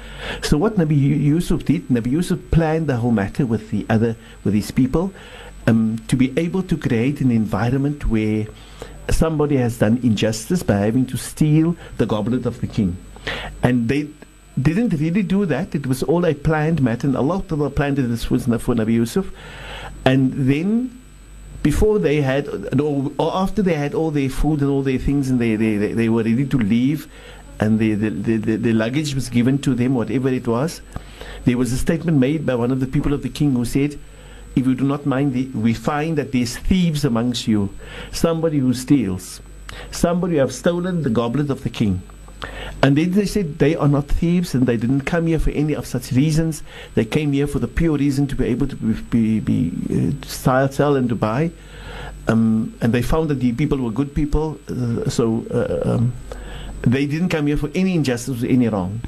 So 0.43 0.59
what 0.59 0.75
Nabi 0.75 0.95
Yusuf 0.95 1.65
did, 1.65 1.87
Nabi 1.87 2.11
Yusuf 2.11 2.39
planned 2.51 2.85
the 2.85 2.97
whole 2.97 3.11
matter 3.11 3.47
with 3.47 3.71
the 3.71 3.87
other, 3.89 4.15
with 4.43 4.53
his 4.53 4.69
people, 4.69 5.11
um, 5.65 5.97
to 6.07 6.15
be 6.15 6.37
able 6.37 6.61
to 6.61 6.77
create 6.77 7.19
an 7.19 7.31
environment 7.31 8.05
where 8.07 8.45
somebody 9.09 9.57
has 9.57 9.77
done 9.79 9.99
injustice 10.03 10.63
by 10.63 10.77
having 10.77 11.05
to 11.07 11.17
steal 11.17 11.75
the 11.97 12.05
goblet 12.05 12.45
of 12.45 12.61
the 12.61 12.67
king. 12.67 12.97
And 13.63 13.89
they 13.89 14.07
didn't 14.61 14.89
really 14.99 15.23
do 15.23 15.45
that. 15.45 15.75
It 15.75 15.87
was 15.87 16.03
all 16.03 16.25
a 16.25 16.33
planned 16.33 16.81
matter, 16.81 17.07
and 17.07 17.15
Allah 17.15 17.41
planned 17.41 17.97
this 17.97 18.29
was 18.29 18.45
for 18.45 18.75
Nabi 18.75 18.93
Yusuf. 18.93 19.31
And 20.05 20.33
then, 20.49 21.01
before 21.63 21.99
they 21.99 22.21
had, 22.21 22.47
or 22.79 23.11
after 23.19 23.61
they 23.61 23.75
had 23.75 23.93
all 23.93 24.11
their 24.11 24.29
food 24.29 24.61
and 24.61 24.69
all 24.69 24.81
their 24.81 24.97
things, 24.97 25.29
and 25.29 25.39
they, 25.39 25.55
they, 25.55 25.77
they, 25.77 26.09
were 26.09 26.23
ready 26.23 26.45
to 26.45 26.57
leave, 26.57 27.07
and 27.59 27.79
the, 27.79 27.93
the, 27.93 28.09
the, 28.09 28.55
the 28.55 28.73
luggage 28.73 29.13
was 29.13 29.29
given 29.29 29.59
to 29.59 29.75
them, 29.75 29.93
whatever 29.95 30.29
it 30.29 30.47
was, 30.47 30.81
there 31.45 31.57
was 31.57 31.71
a 31.71 31.77
statement 31.77 32.17
made 32.17 32.45
by 32.45 32.55
one 32.55 32.71
of 32.71 32.79
the 32.79 32.87
people 32.87 33.13
of 33.13 33.21
the 33.21 33.29
king 33.29 33.53
who 33.53 33.65
said, 33.65 33.99
if 34.55 34.67
you 34.67 34.75
do 34.75 34.83
not 34.83 35.05
mind, 35.05 35.33
the, 35.33 35.45
we 35.47 35.73
find 35.73 36.17
that 36.17 36.31
there's 36.31 36.57
thieves 36.57 37.05
amongst 37.05 37.47
you, 37.47 37.69
somebody 38.11 38.59
who 38.59 38.73
steals, 38.73 39.41
somebody 39.91 40.33
who 40.33 40.39
have 40.39 40.53
stolen 40.53 41.03
the 41.03 41.09
goblet 41.09 41.49
of 41.49 41.63
the 41.63 41.69
king. 41.69 42.01
And 42.83 42.97
then 42.97 43.11
they 43.11 43.25
said 43.25 43.59
they 43.59 43.75
are 43.75 43.87
not 43.87 44.07
thieves 44.07 44.55
and 44.55 44.65
they 44.65 44.75
didn't 44.77 45.01
come 45.01 45.27
here 45.27 45.39
for 45.39 45.51
any 45.51 45.75
of 45.75 45.85
such 45.85 46.11
reasons. 46.11 46.63
They 46.95 47.05
came 47.05 47.31
here 47.31 47.45
for 47.45 47.59
the 47.59 47.67
pure 47.67 47.97
reason 47.97 48.25
to 48.27 48.35
be 48.35 48.45
able 48.45 48.67
to 48.67 48.75
be, 48.75 49.39
be, 49.39 49.69
be 49.69 50.13
uh, 50.23 50.25
sell, 50.25 50.71
sell 50.71 50.95
and 50.95 51.07
to 51.09 51.15
buy. 51.15 51.51
Um, 52.27 52.73
and 52.81 52.93
they 52.93 53.01
found 53.01 53.29
that 53.29 53.35
the 53.35 53.51
people 53.53 53.77
were 53.77 53.91
good 53.91 54.13
people, 54.15 54.59
uh, 54.69 55.09
so 55.09 55.45
uh, 55.51 55.89
um, 55.89 56.13
they 56.81 57.05
didn't 57.05 57.29
come 57.29 57.47
here 57.47 57.57
for 57.57 57.69
any 57.75 57.95
injustice 57.95 58.43
or 58.43 58.47
any 58.47 58.67
wrong. 58.67 59.01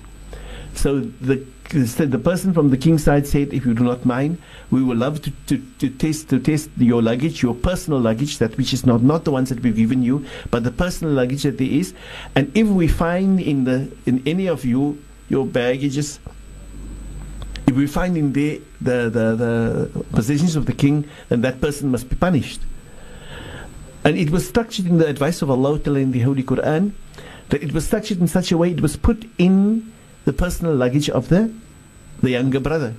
So 0.76 1.00
the 1.00 1.46
the 1.74 2.22
person 2.24 2.54
from 2.54 2.70
the 2.70 2.78
king's 2.78 3.04
side 3.04 3.26
said, 3.28 3.54
if 3.54 3.66
you 3.66 3.74
do 3.74 3.84
not 3.84 4.06
mind, 4.06 4.38
we 4.72 4.84
would 4.84 4.98
love 4.98 5.22
to, 5.24 5.32
to, 5.48 5.62
to 5.80 5.90
test 5.90 6.30
to 6.30 6.40
test 6.40 6.70
your 6.78 7.02
luggage, 7.02 7.42
your 7.42 7.56
personal 7.56 8.00
luggage, 8.00 8.38
that 8.38 8.56
which 8.58 8.74
is 8.74 8.86
not, 8.86 9.02
not 9.02 9.24
the 9.24 9.32
ones 9.32 9.50
that 9.50 9.60
we've 9.62 9.76
given 9.76 10.04
you, 10.04 10.26
but 10.52 10.64
the 10.64 10.72
personal 10.72 11.14
luggage 11.14 11.44
that 11.44 11.58
there 11.58 11.68
is. 11.68 11.94
And 12.36 12.56
if 12.56 12.68
we 12.68 12.88
find 12.88 13.40
in 13.40 13.64
the 13.64 13.92
in 14.06 14.22
any 14.26 14.48
of 14.48 14.64
you 14.66 15.02
your 15.30 15.46
baggages, 15.46 16.20
if 17.66 17.76
we 17.76 17.88
find 17.88 18.18
in 18.18 18.34
there 18.34 18.60
the, 18.80 19.10
the, 19.10 19.36
the 19.36 20.06
possessions 20.14 20.56
of 20.56 20.66
the 20.66 20.74
king, 20.74 21.10
then 21.30 21.42
that 21.42 21.60
person 21.60 21.90
must 21.90 22.10
be 22.10 22.16
punished. 22.16 22.62
And 24.06 24.18
it 24.18 24.30
was 24.30 24.48
structured 24.48 24.86
in 24.86 24.98
the 24.98 25.08
advice 25.08 25.42
of 25.42 25.50
Allah 25.50 25.80
in 25.86 26.12
the 26.12 26.20
Holy 26.20 26.44
Quran 26.44 26.92
that 27.50 27.64
it 27.64 27.74
was 27.74 27.88
structured 27.88 28.20
in 28.20 28.28
such 28.28 28.52
a 28.52 28.58
way 28.58 28.72
it 28.72 28.82
was 28.82 28.98
put 28.98 29.30
in 29.38 29.92
the 30.26 30.34
personal 30.34 30.76
luggage 30.76 31.10
of 31.10 31.30
the 31.30 31.54
the 32.24 32.32
younger 32.32 32.60
brother. 32.60 32.96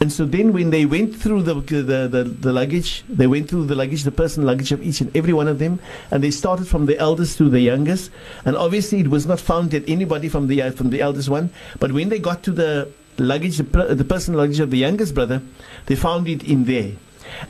And 0.00 0.10
so 0.10 0.24
then 0.24 0.54
when 0.54 0.70
they 0.70 0.86
went 0.86 1.14
through 1.14 1.42
the, 1.42 1.54
the, 1.54 2.08
the, 2.08 2.24
the, 2.24 2.52
luggage, 2.52 3.04
they 3.06 3.26
went 3.26 3.50
through 3.50 3.66
the 3.66 3.74
luggage, 3.74 4.02
the 4.02 4.10
personal 4.10 4.46
luggage 4.46 4.72
of 4.72 4.82
each 4.82 5.02
and 5.02 5.14
every 5.14 5.34
one 5.34 5.46
of 5.46 5.58
them, 5.58 5.78
and 6.10 6.24
they 6.24 6.30
started 6.30 6.66
from 6.66 6.86
the 6.86 6.98
eldest 6.98 7.36
to 7.36 7.50
the 7.50 7.60
youngest. 7.60 8.10
And 8.46 8.56
obviously 8.56 9.00
it 9.00 9.08
was 9.08 9.26
not 9.26 9.38
found 9.38 9.72
that 9.72 9.86
anybody 9.86 10.30
from 10.30 10.46
the, 10.46 10.62
uh, 10.62 10.70
from 10.70 10.88
the 10.88 11.02
eldest 11.02 11.28
one, 11.28 11.50
but 11.78 11.92
when 11.92 12.08
they 12.08 12.18
got 12.18 12.42
to 12.44 12.50
the 12.50 12.90
luggage, 13.18 13.58
the, 13.58 13.94
the 13.94 14.04
personal 14.04 14.40
luggage 14.40 14.60
of 14.60 14.70
the 14.70 14.78
youngest 14.78 15.14
brother, 15.14 15.42
they 15.84 15.96
found 15.96 16.26
it 16.28 16.42
in 16.44 16.64
there. 16.64 16.92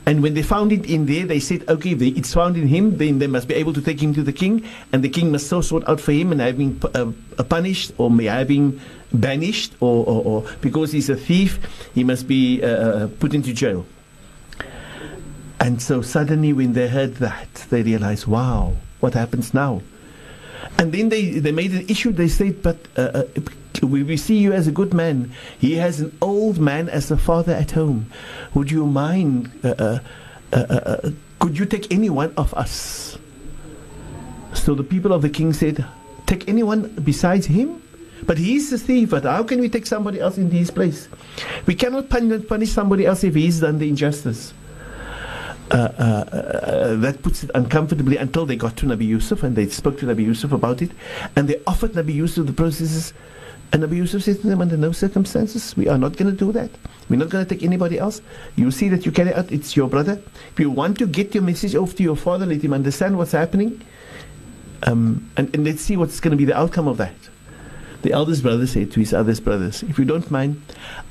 And 0.05 0.21
when 0.21 0.33
they 0.33 0.43
found 0.43 0.71
it 0.71 0.85
in 0.85 1.05
there, 1.05 1.25
they 1.25 1.39
said, 1.39 1.67
okay, 1.67 1.91
if 1.91 2.01
it's 2.01 2.33
found 2.33 2.57
in 2.57 2.67
him, 2.67 2.97
then 2.97 3.19
they 3.19 3.27
must 3.27 3.47
be 3.47 3.53
able 3.55 3.73
to 3.73 3.81
take 3.81 4.01
him 4.01 4.13
to 4.13 4.23
the 4.23 4.33
king, 4.33 4.63
and 4.91 5.03
the 5.03 5.09
king 5.09 5.31
must 5.31 5.47
so 5.47 5.61
sort 5.61 5.87
out 5.87 5.99
for 5.99 6.11
him 6.11 6.31
and 6.31 6.41
have 6.41 6.57
him 6.57 6.79
uh, 6.95 7.11
uh, 7.37 7.43
punished 7.43 7.93
or 7.97 8.09
may 8.09 8.29
I 8.29 8.39
have 8.39 8.49
him 8.49 8.79
banished, 9.13 9.73
or, 9.79 10.05
or, 10.05 10.23
or, 10.23 10.49
because 10.61 10.91
he's 10.91 11.09
a 11.09 11.15
thief, 11.15 11.59
he 11.93 12.03
must 12.03 12.27
be 12.27 12.63
uh, 12.63 12.67
uh, 12.67 13.07
put 13.19 13.33
into 13.33 13.53
jail. 13.53 13.85
And 15.59 15.81
so 15.81 16.01
suddenly, 16.01 16.53
when 16.53 16.73
they 16.73 16.87
heard 16.87 17.15
that, 17.15 17.53
they 17.69 17.83
realized, 17.83 18.25
wow, 18.25 18.73
what 18.99 19.13
happens 19.13 19.53
now? 19.53 19.81
And 20.77 20.91
then 20.91 21.09
they, 21.09 21.39
they 21.39 21.51
made 21.51 21.71
an 21.71 21.85
issue. 21.87 22.11
They 22.11 22.29
said, 22.29 22.63
but 22.63 22.77
uh, 22.97 23.01
uh, 23.01 23.23
we, 23.81 24.03
we 24.03 24.17
see 24.17 24.37
you 24.37 24.53
as 24.53 24.67
a 24.67 24.71
good 24.71 24.93
man. 24.93 25.31
He 25.59 25.75
has 25.75 25.99
an 26.01 26.17
old 26.21 26.59
man 26.59 26.89
as 26.89 27.11
a 27.11 27.17
father 27.17 27.53
at 27.53 27.71
home. 27.71 28.07
Would 28.53 28.71
you 28.71 28.85
mind? 28.85 29.51
Uh, 29.63 29.69
uh, 29.77 29.99
uh, 30.53 30.57
uh 30.57 31.11
could 31.39 31.57
you 31.57 31.65
take 31.65 31.91
any 31.91 32.09
one 32.09 32.33
of 32.37 32.53
us? 32.53 33.17
So 34.53 34.75
the 34.75 34.83
people 34.83 35.11
of 35.13 35.21
the 35.21 35.29
king 35.29 35.53
said, 35.53 35.83
Take 36.27 36.47
anyone 36.47 36.89
besides 37.03 37.47
him? 37.47 37.81
But 38.23 38.37
he's 38.37 38.69
the 38.69 38.77
thief, 38.77 39.09
but 39.09 39.23
how 39.23 39.43
can 39.43 39.59
we 39.59 39.67
take 39.67 39.87
somebody 39.87 40.19
else 40.19 40.37
in 40.37 40.51
his 40.51 40.69
place? 40.69 41.09
We 41.65 41.73
cannot 41.73 42.09
punish 42.09 42.69
somebody 42.69 43.05
else 43.05 43.23
if 43.23 43.33
he's 43.33 43.59
done 43.61 43.79
the 43.79 43.89
injustice. 43.89 44.53
Uh, 45.71 45.75
uh, 45.75 46.35
uh, 46.35 46.95
that 46.97 47.23
puts 47.23 47.43
it 47.45 47.51
uncomfortably 47.55 48.17
until 48.17 48.45
they 48.45 48.57
got 48.57 48.75
to 48.75 48.85
Nabi 48.85 49.05
Yusuf 49.07 49.41
and 49.41 49.55
they 49.55 49.67
spoke 49.69 49.97
to 49.99 50.05
Nabi 50.05 50.25
Yusuf 50.25 50.51
about 50.51 50.81
it 50.81 50.91
and 51.37 51.47
they 51.47 51.61
offered 51.65 51.93
Nabi 51.93 52.13
Yusuf 52.13 52.45
the 52.45 52.51
processes 52.51 53.13
Yusuf 53.73 54.23
said 54.23 54.41
to 54.41 54.51
under 54.51 54.77
no 54.77 54.91
circumstances, 54.91 55.75
we 55.77 55.87
are 55.87 55.97
not 55.97 56.17
going 56.17 56.29
to 56.31 56.37
do 56.37 56.51
that. 56.51 56.69
We're 57.09 57.17
not 57.17 57.29
going 57.29 57.45
to 57.45 57.55
take 57.55 57.63
anybody 57.63 57.99
else. 57.99 58.21
You 58.55 58.71
see 58.71 58.89
that 58.89 59.05
you 59.05 59.11
carry 59.11 59.33
out, 59.33 59.51
it's 59.51 59.75
your 59.75 59.87
brother. 59.87 60.21
If 60.51 60.59
you 60.59 60.69
want 60.69 60.97
to 60.99 61.07
get 61.07 61.33
your 61.33 61.43
message 61.43 61.75
off 61.75 61.95
to 61.95 62.03
your 62.03 62.15
father, 62.15 62.45
let 62.45 62.61
him 62.61 62.73
understand 62.73 63.17
what's 63.17 63.31
happening. 63.31 63.81
Um, 64.83 65.29
and, 65.37 65.53
and 65.55 65.65
let's 65.65 65.81
see 65.81 65.97
what's 65.97 66.19
going 66.19 66.31
to 66.31 66.37
be 66.37 66.45
the 66.45 66.57
outcome 66.57 66.87
of 66.87 66.97
that. 66.97 67.13
The 68.01 68.13
eldest 68.13 68.41
brother 68.41 68.65
said 68.65 68.91
to 68.93 68.99
his 68.99 69.13
others 69.13 69.39
brothers, 69.39 69.83
If 69.83 69.99
you 69.99 70.05
don't 70.05 70.29
mind, 70.31 70.61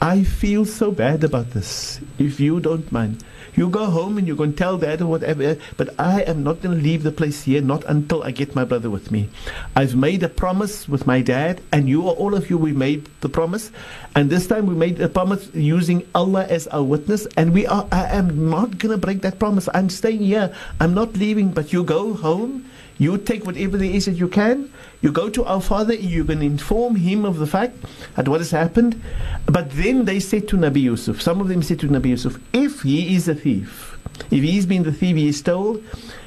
I 0.02 0.24
feel 0.24 0.64
so 0.64 0.90
bad 0.90 1.22
about 1.22 1.50
this. 1.50 2.00
If 2.18 2.40
you 2.40 2.58
don't 2.60 2.90
mind, 2.90 3.22
you 3.54 3.68
go 3.68 3.86
home 3.86 4.18
and 4.18 4.26
you 4.26 4.40
and 4.42 4.56
tell 4.56 4.78
dad 4.78 5.00
or 5.02 5.06
whatever, 5.06 5.56
but 5.76 5.94
I 5.98 6.22
am 6.22 6.42
not 6.42 6.62
going 6.62 6.76
to 6.76 6.82
leave 6.82 7.02
the 7.02 7.12
place 7.12 7.42
here, 7.42 7.60
not 7.60 7.84
until 7.84 8.22
I 8.22 8.30
get 8.30 8.54
my 8.54 8.64
brother 8.64 8.90
with 8.90 9.10
me. 9.10 9.28
I've 9.76 9.96
made 9.96 10.22
a 10.22 10.28
promise 10.28 10.88
with 10.88 11.06
my 11.06 11.20
dad, 11.20 11.60
and 11.72 11.88
you, 11.88 12.08
all 12.08 12.34
of 12.34 12.50
you, 12.50 12.58
we 12.58 12.72
made 12.72 13.08
the 13.20 13.28
promise. 13.28 13.70
And 14.14 14.30
this 14.30 14.46
time 14.46 14.66
we 14.66 14.74
made 14.74 15.00
a 15.00 15.08
promise 15.08 15.48
using 15.54 16.06
Allah 16.14 16.46
as 16.46 16.66
our 16.68 16.82
witness, 16.82 17.26
and 17.36 17.52
we 17.52 17.66
are, 17.66 17.86
I 17.92 18.06
am 18.16 18.50
not 18.50 18.78
going 18.78 18.92
to 18.92 18.98
break 18.98 19.22
that 19.22 19.38
promise. 19.38 19.68
I'm 19.74 19.90
staying 19.90 20.20
here. 20.20 20.54
I'm 20.80 20.94
not 20.94 21.14
leaving, 21.14 21.50
but 21.50 21.72
you 21.72 21.84
go 21.84 22.14
home 22.14 22.64
you 23.00 23.16
take 23.16 23.46
whatever 23.46 23.78
there 23.78 23.90
is 23.90 24.04
that 24.04 24.16
you 24.16 24.28
can. 24.28 24.70
You 25.00 25.10
go 25.10 25.30
to 25.30 25.42
our 25.46 25.62
father. 25.62 25.94
You 25.94 26.22
can 26.22 26.42
inform 26.42 26.96
him 26.96 27.24
of 27.24 27.38
the 27.38 27.46
fact 27.46 27.78
that 28.14 28.28
what 28.28 28.40
has 28.40 28.50
happened. 28.50 29.00
But 29.46 29.70
then 29.70 30.04
they 30.04 30.20
said 30.20 30.46
to 30.48 30.58
Nabi 30.58 30.82
Yusuf, 30.82 31.22
some 31.22 31.40
of 31.40 31.48
them 31.48 31.62
said 31.62 31.80
to 31.80 31.88
Nabi 31.88 32.08
Yusuf, 32.08 32.38
if 32.52 32.82
he 32.82 33.16
is 33.16 33.26
a 33.26 33.34
thief, 33.34 33.98
if 34.30 34.42
he's 34.44 34.66
been 34.66 34.82
the 34.82 34.92
thief 34.92 35.16
he 35.16 35.32
stole, 35.32 35.82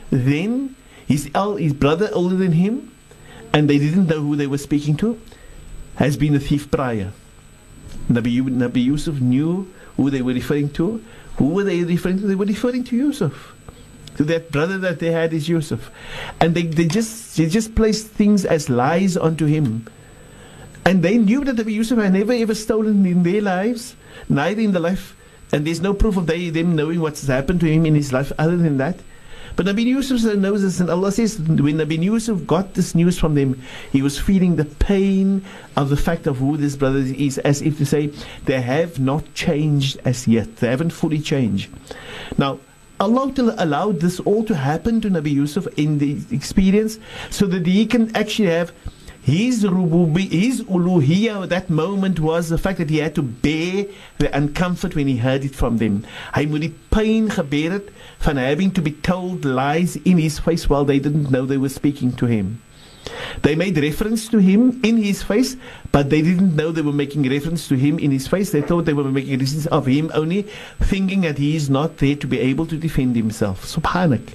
then 0.09 0.75
his, 1.07 1.29
his 1.59 1.73
brother 1.73 2.09
older 2.11 2.35
than 2.35 2.53
him, 2.53 2.91
and 3.53 3.69
they 3.69 3.77
didn't 3.77 4.07
know 4.07 4.21
who 4.21 4.35
they 4.35 4.47
were 4.47 4.57
speaking 4.57 4.97
to, 4.97 5.21
has 5.97 6.17
been 6.17 6.33
a 6.33 6.39
thief 6.39 6.71
prior. 6.71 7.11
Nabi, 8.09 8.41
Nabi 8.41 8.83
Yusuf 8.83 9.21
knew 9.21 9.71
who 9.95 10.09
they 10.09 10.23
were 10.23 10.33
referring 10.33 10.71
to. 10.71 11.05
Who 11.37 11.49
were 11.49 11.63
they 11.63 11.83
referring 11.83 12.17
to? 12.17 12.25
They 12.25 12.35
were 12.35 12.45
referring 12.45 12.83
to 12.85 12.95
Yusuf 12.95 13.52
to 14.17 14.23
that 14.25 14.51
brother 14.51 14.77
that 14.79 14.99
they 14.99 15.11
had 15.11 15.33
is 15.33 15.49
Yusuf. 15.49 15.91
And 16.39 16.55
they, 16.55 16.63
they 16.63 16.85
just 16.85 17.37
they 17.37 17.47
just 17.47 17.75
placed 17.75 18.07
things 18.07 18.45
as 18.45 18.69
lies 18.69 19.17
onto 19.17 19.45
him. 19.45 19.87
And 20.85 21.01
they 21.01 21.17
knew 21.17 21.43
that 21.45 21.55
Nabi 21.55 21.73
Yusuf 21.73 21.97
had 21.97 22.13
never 22.13 22.33
ever 22.33 22.55
stolen 22.55 23.05
in 23.05 23.23
their 23.23 23.41
lives, 23.41 23.95
neither 24.29 24.61
in 24.61 24.73
the 24.73 24.79
life 24.79 25.15
and 25.53 25.67
there's 25.67 25.81
no 25.81 25.93
proof 25.93 26.17
of 26.17 26.25
they, 26.25 26.49
them 26.49 26.75
knowing 26.75 26.99
what's 26.99 27.27
happened 27.27 27.59
to 27.59 27.71
him 27.71 27.85
in 27.85 27.93
his 27.93 28.11
life 28.11 28.31
other 28.39 28.57
than 28.57 28.77
that. 28.77 28.97
But 29.55 29.67
Nabi 29.67 29.83
Yusuf 29.83 30.23
knows 30.35 30.63
this, 30.63 30.79
and 30.79 30.89
Allah 30.89 31.11
says 31.11 31.37
when 31.37 31.77
Nabi 31.77 32.01
Yusuf 32.01 32.47
got 32.47 32.73
this 32.73 32.95
news 32.95 33.19
from 33.19 33.35
them, 33.35 33.61
he 33.91 34.01
was 34.01 34.17
feeling 34.17 34.55
the 34.55 34.65
pain 34.65 35.45
of 35.77 35.89
the 35.89 35.95
fact 35.95 36.25
of 36.25 36.37
who 36.37 36.57
this 36.57 36.75
brother 36.75 36.97
is, 36.97 37.37
as 37.37 37.61
if 37.61 37.77
to 37.77 37.85
say, 37.85 38.07
they 38.45 38.61
have 38.61 38.99
not 38.99 39.31
changed 39.35 39.99
as 40.05 40.27
yet. 40.27 40.55
They 40.55 40.69
haven't 40.69 40.89
fully 40.89 41.19
changed. 41.19 41.69
Now, 42.39 42.59
Allah 43.03 43.33
allowed 43.57 43.99
this 43.99 44.21
all 44.21 44.45
to 44.45 44.55
happen 44.55 45.01
to 45.01 45.09
Nabi 45.09 45.33
Yusuf 45.33 45.67
in 45.75 45.97
the 45.97 46.21
experience 46.31 46.99
so 47.29 47.45
that 47.47 47.65
he 47.65 47.85
can 47.85 48.15
actually 48.15 48.47
have 48.47 48.71
his 49.21 49.63
rububi, 49.63 50.29
his 50.29 50.61
uluhiyya 50.63 51.47
that 51.49 51.69
moment 51.69 52.21
was 52.21 52.47
the 52.47 52.57
fact 52.57 52.77
that 52.77 52.89
he 52.89 52.97
had 52.97 53.15
to 53.15 53.21
bear 53.21 53.85
the 54.19 54.27
uncomfort 54.27 54.95
when 54.95 55.07
he 55.07 55.17
heard 55.17 55.43
it 55.43 55.53
from 55.55 55.77
them. 55.77 56.05
Hy 56.33 56.45
moet 56.45 56.61
die 56.61 56.73
pyn 56.91 57.29
gebeer 57.29 57.81
van 58.19 58.37
having 58.37 58.71
to 58.71 58.81
be 58.81 58.91
told 58.91 59.43
lies 59.45 59.95
in 59.97 60.17
his 60.17 60.39
face 60.39 60.69
while 60.69 60.85
they 60.85 60.99
didn't 60.99 61.31
know 61.31 61.45
they 61.45 61.57
were 61.57 61.69
speaking 61.69 62.13
to 62.13 62.25
him. 62.25 62.61
They 63.41 63.55
made 63.55 63.77
reference 63.77 64.29
to 64.29 64.37
him 64.37 64.79
in 64.83 64.97
his 64.97 65.23
face, 65.23 65.57
but 65.91 66.09
they 66.09 66.21
didn't 66.21 66.55
know 66.55 66.71
they 66.71 66.81
were 66.81 66.93
making 66.93 67.29
reference 67.29 67.67
to 67.67 67.75
him 67.75 67.99
in 67.99 68.11
his 68.11 68.27
face. 68.27 68.51
They 68.51 68.61
thought 68.61 68.85
they 68.85 68.93
were 68.93 69.03
making 69.03 69.39
reference 69.39 69.65
of 69.67 69.85
him 69.85 70.11
only, 70.13 70.43
thinking 70.79 71.21
that 71.21 71.37
he 71.37 71.55
is 71.55 71.69
not 71.69 71.97
there 71.97 72.15
to 72.15 72.27
be 72.27 72.39
able 72.39 72.65
to 72.67 72.77
defend 72.77 73.15
himself. 73.15 73.65
Subhanak. 73.65 74.33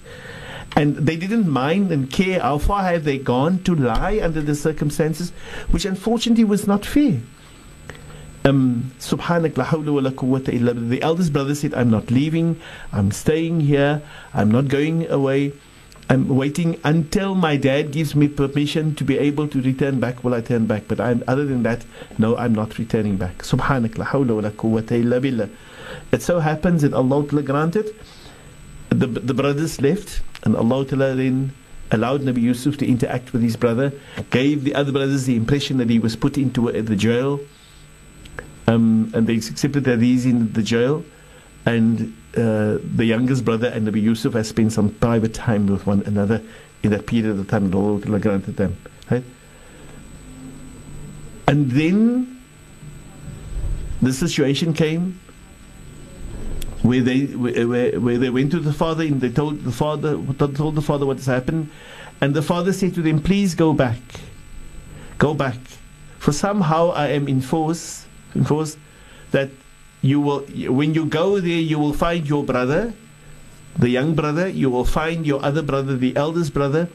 And 0.77 0.97
they 0.97 1.17
didn't 1.17 1.49
mind 1.49 1.91
and 1.91 2.11
care 2.11 2.41
how 2.41 2.59
far 2.59 2.83
have 2.83 3.05
they 3.05 3.19
gone 3.19 3.63
to 3.65 3.75
lie 3.75 4.21
under 4.23 4.43
the 4.43 4.55
circumstances, 4.55 5.33
which 5.71 5.85
unfortunately 5.85 6.45
was 6.45 6.67
not 6.67 6.85
fair. 6.85 7.21
Um, 8.45 8.93
The 9.01 10.99
eldest 11.03 11.33
brother 11.33 11.55
said, 11.55 11.75
I'm 11.75 11.91
not 11.91 12.11
leaving, 12.11 12.61
I'm 12.93 13.11
staying 13.11 13.61
here, 13.61 14.03
I'm 14.33 14.51
not 14.51 14.69
going 14.69 15.11
away. 15.11 15.53
I'm 16.11 16.29
waiting 16.29 16.81
until 16.85 17.35
my 17.35 17.57
dad 17.57 17.91
gives 17.91 18.15
me 18.15 18.29
permission 18.29 18.95
to 18.95 19.05
be 19.05 19.19
able 19.19 19.47
to 19.49 19.61
return 19.61 20.01
back. 20.01 20.25
Will 20.25 20.33
I 20.33 20.41
turn 20.41 20.67
back? 20.67 20.85
But 20.89 21.01
I'm, 21.01 21.23
other 21.29 21.45
than 21.45 21.65
that, 21.65 21.85
no, 22.17 22.35
I'm 22.37 22.55
not 22.55 22.79
returning 22.79 23.19
back. 23.19 23.39
Subhanak 23.39 23.99
la 23.99 24.07
hawla 24.07 24.35
wa 24.37 24.41
la 24.41 24.51
quwwata 24.51 24.93
illa 24.93 25.21
billah. 25.21 25.51
It 26.11 26.23
so 26.23 26.41
happens 26.41 26.81
that 26.83 26.95
Allah 26.95 27.23
granted 27.25 27.95
the, 28.89 29.07
the 29.07 29.35
brothers 29.35 29.81
left, 29.83 30.23
and 30.45 30.57
Allah 30.57 30.85
then 30.87 31.53
allowed 31.91 32.23
Nabi 32.23 32.41
Yusuf 32.41 32.79
to 32.79 32.87
interact 32.87 33.33
with 33.33 33.43
his 33.43 33.57
brother, 33.57 33.93
gave 34.31 34.65
the 34.65 34.75
other 34.75 34.93
brothers 34.93 35.27
the 35.27 35.37
impression 35.37 35.77
that 35.79 35.91
he 35.91 35.99
was 35.99 36.17
put 36.17 36.39
into 36.39 36.73
the 36.73 36.97
jail, 36.97 37.41
um, 38.67 39.11
and 39.15 39.27
they 39.27 39.37
accepted 39.37 39.85
that 39.85 40.01
he's 40.01 40.25
in 40.25 40.53
the 40.53 40.63
jail, 40.63 41.05
and 41.67 42.15
uh, 42.37 42.79
the 42.97 43.05
youngest 43.05 43.45
brother 43.45 43.69
and 43.69 43.89
Nabi 43.89 44.03
Yusuf 44.03 44.35
has 44.35 44.49
spent 44.49 44.73
some 44.73 44.91
private 44.91 45.35
time 45.35 45.67
with 45.67 45.87
one 45.87 46.03
another 46.03 46.43
in 46.83 46.91
that 46.91 47.07
period 47.07 47.39
of 47.39 47.49
time 47.49 47.71
that 47.71 47.77
Allah 47.77 48.21
granted 48.21 48.57
them. 48.57 48.77
Right? 49.11 49.25
And 51.47 51.71
then 51.71 52.41
the 54.03 54.13
situation 54.13 54.75
came 54.75 55.19
where 56.83 57.01
they 57.01 57.25
where, 57.27 57.99
where 57.99 58.19
they 58.19 58.31
went 58.31 58.51
to 58.53 58.61
the 58.61 58.73
father 58.73 59.05
and 59.05 59.21
they 59.21 59.31
told 59.31 59.65
the 59.65 59.73
father 59.73 60.17
told 60.55 60.75
the 60.75 60.83
father 60.83 61.07
what 61.07 61.17
has 61.17 61.27
happened, 61.27 61.71
and 62.21 62.35
the 62.35 62.43
father 62.43 62.73
said 62.73 62.95
to 62.95 63.03
them, 63.03 63.21
"Please 63.21 63.55
go 63.55 63.73
back, 63.73 64.01
go 65.19 65.35
back, 65.35 65.59
for 66.19 66.33
somehow 66.33 66.91
I 66.91 67.09
am 67.09 67.27
enforced 67.29 68.07
enforced 68.35 68.79
that 69.33 69.51
you 70.03 70.21
will 70.21 70.41
when 70.71 70.95
you 70.95 71.05
go 71.07 71.41
there 71.41 71.61
you 71.61 71.79
will 71.79 71.93
find 71.93 72.29
your 72.29 72.45
brother 72.45 72.93
the 73.79 73.89
young 73.89 74.15
brother 74.15 74.49
you 74.49 74.71
will 74.71 74.85
find 74.85 75.27
your 75.27 75.45
other 75.45 75.63
brother 75.63 75.97
the 75.97 76.17
eldest 76.17 76.55
brother 76.55 76.89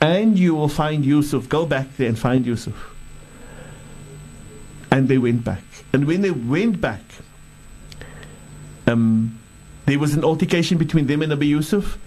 and 0.00 0.38
you 0.38 0.54
will 0.54 0.68
find 0.68 1.04
Yusuf. 1.04 1.48
Go 1.48 1.66
back 1.66 1.96
there 1.96 2.08
and 2.08 2.18
find 2.18 2.46
Yusuf. 2.46 2.94
And 4.90 5.08
they 5.08 5.18
went 5.18 5.44
back. 5.44 5.62
And 5.92 6.06
when 6.06 6.22
they 6.22 6.30
went 6.30 6.80
back 6.80 7.02
um, 8.86 9.38
there 9.84 9.98
was 9.98 10.14
an 10.14 10.24
altercation 10.24 10.78
between 10.78 11.06
them 11.06 11.22
and 11.22 11.32
Abu 11.32 11.46
Yusuf. 11.46 11.98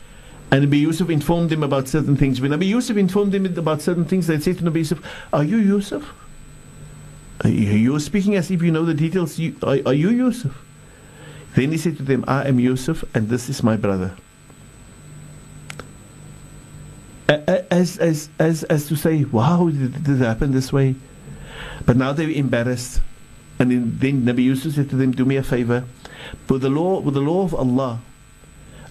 And 0.51 0.63
Abu 0.63 0.77
Yusuf 0.77 1.09
informed 1.09 1.49
them 1.49 1.63
about 1.63 1.87
certain 1.87 2.17
things. 2.17 2.41
When 2.41 2.51
Abu 2.53 2.65
Yusuf 2.65 2.97
informed 2.97 3.31
them 3.31 3.45
about 3.45 3.81
certain 3.81 4.05
things 4.05 4.27
they 4.27 4.39
said 4.39 4.57
to 4.59 4.67
Abu 4.67 4.79
Yusuf 4.79 5.27
are 5.31 5.43
you 5.43 5.57
Yusuf 5.57 6.13
Uh, 7.43 7.47
you're 7.47 7.99
speaking 7.99 8.35
as 8.35 8.51
if 8.51 8.61
you 8.61 8.71
know 8.71 8.85
the 8.85 8.93
details. 8.93 9.39
You, 9.39 9.55
are, 9.63 9.77
are 9.85 9.93
you 9.93 10.09
Yusuf? 10.09 10.63
Then 11.55 11.71
he 11.71 11.77
said 11.77 11.97
to 11.97 12.03
them, 12.03 12.23
I 12.27 12.47
am 12.47 12.59
Yusuf, 12.59 13.03
and 13.13 13.29
this 13.29 13.49
is 13.49 13.63
my 13.63 13.75
brother. 13.75 14.15
As, 17.27 17.97
as, 17.97 18.29
as, 18.39 18.63
as 18.65 18.87
to 18.87 18.95
say, 18.95 19.23
wow, 19.23 19.69
did 19.69 19.93
this 19.93 20.19
happen 20.19 20.51
this 20.51 20.71
way? 20.71 20.95
But 21.85 21.97
now 21.97 22.13
they 22.13 22.25
were 22.25 22.31
embarrassed. 22.31 23.01
And 23.59 23.71
then, 23.71 23.97
then 23.97 24.21
Nabi 24.23 24.43
Yusuf 24.43 24.73
said 24.73 24.89
to 24.89 24.95
them, 24.95 25.11
Do 25.11 25.25
me 25.25 25.37
a 25.37 25.43
favor. 25.43 25.85
With 26.49 26.61
the 26.61 26.69
law, 26.69 26.99
with 26.99 27.13
the 27.13 27.21
law 27.21 27.43
of 27.43 27.55
Allah, 27.55 28.01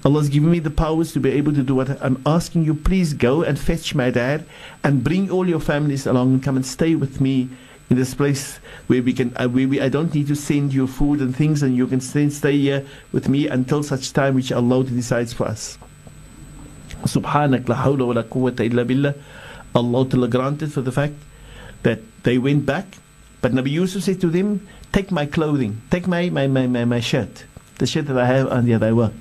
Allah's 0.04 0.28
given 0.28 0.50
me 0.50 0.58
the 0.58 0.70
powers 0.70 1.12
to 1.12 1.20
be 1.20 1.30
able 1.32 1.52
to 1.52 1.62
do 1.62 1.74
what 1.74 2.02
I'm 2.02 2.22
asking 2.24 2.64
you. 2.64 2.74
Please 2.74 3.12
go 3.12 3.42
and 3.42 3.58
fetch 3.58 3.94
my 3.94 4.10
dad 4.10 4.46
and 4.82 5.04
bring 5.04 5.30
all 5.30 5.46
your 5.46 5.60
families 5.60 6.06
along 6.06 6.32
and 6.34 6.42
come 6.42 6.56
and 6.56 6.64
stay 6.64 6.94
with 6.94 7.20
me 7.20 7.50
in 7.90 7.96
this 7.96 8.14
place 8.14 8.58
where 8.86 9.02
we 9.02 9.12
can, 9.12 9.36
uh, 9.36 9.48
where 9.48 9.66
we, 9.66 9.80
I 9.80 9.88
don't 9.88 10.14
need 10.14 10.28
to 10.28 10.36
send 10.36 10.72
you 10.72 10.86
food 10.86 11.20
and 11.20 11.34
things, 11.34 11.62
and 11.62 11.76
you 11.76 11.88
can 11.88 12.00
stay, 12.00 12.28
stay 12.30 12.56
here 12.56 12.86
with 13.10 13.28
me 13.28 13.48
until 13.48 13.82
such 13.82 14.12
time 14.12 14.36
which 14.36 14.52
Allah 14.52 14.84
decides 14.84 15.32
for 15.32 15.46
us. 15.46 15.76
Subhanak 17.02 17.68
la 17.68 17.82
hawla 17.82 18.06
wa 18.06 18.12
la 18.12 18.22
quwwata 18.22 18.60
illa 18.64 18.84
billah. 18.84 19.14
Allah 19.74 20.28
granted 20.28 20.72
for 20.72 20.82
the 20.82 20.92
fact 20.92 21.14
that 21.82 22.00
they 22.22 22.38
went 22.38 22.64
back, 22.64 22.86
but 23.40 23.52
Nabi 23.52 23.70
Yusuf 23.70 24.04
said 24.04 24.20
to 24.20 24.28
them, 24.28 24.66
Take 24.92 25.10
my 25.10 25.26
clothing, 25.26 25.82
take 25.90 26.06
my, 26.06 26.30
my, 26.30 26.46
my, 26.46 26.66
my, 26.66 26.84
my 26.84 27.00
shirt, 27.00 27.44
the 27.78 27.86
shirt 27.86 28.06
that 28.06 28.18
I 28.18 28.26
have 28.26 28.48
under 28.48 28.78
the 28.78 28.94
work. 28.94 29.12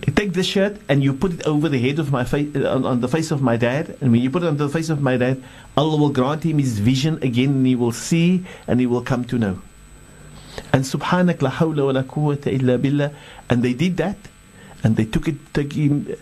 Take 0.00 0.32
this 0.32 0.46
shirt 0.46 0.76
and 0.88 1.02
you 1.02 1.12
put 1.12 1.32
it 1.32 1.46
over 1.46 1.68
the 1.68 1.78
head 1.78 1.98
of 1.98 2.10
my 2.10 2.24
face, 2.24 2.54
uh, 2.56 2.74
on, 2.74 2.84
on, 2.84 3.00
the 3.00 3.08
face 3.08 3.30
of 3.30 3.42
my 3.42 3.56
dad. 3.56 3.96
And 4.00 4.12
when 4.12 4.22
you 4.22 4.30
put 4.30 4.42
it 4.42 4.46
on 4.46 4.56
the 4.56 4.68
face 4.68 4.88
of 4.88 5.02
my 5.02 5.16
dad, 5.16 5.42
Allah 5.76 5.96
will 5.96 6.10
grant 6.10 6.42
him 6.42 6.58
his 6.58 6.78
vision 6.78 7.18
again, 7.22 7.50
and 7.50 7.66
he 7.66 7.76
will 7.76 7.92
see 7.92 8.44
and 8.66 8.80
he 8.80 8.86
will 8.86 9.02
come 9.02 9.24
to 9.26 9.38
know. 9.38 9.60
And 10.72 10.84
subhanak 10.84 11.42
la 11.42 11.50
hawla 11.50 11.84
wa 11.86 11.92
la 11.92 12.02
quwwata 12.02 12.52
illa 12.52 12.78
billah. 12.78 13.12
And 13.50 13.62
they 13.62 13.74
did 13.74 13.98
that, 13.98 14.16
and 14.82 14.96
they 14.96 15.04
took 15.04 15.28
it. 15.28 15.36
Took 15.52 15.72
him. 15.72 16.14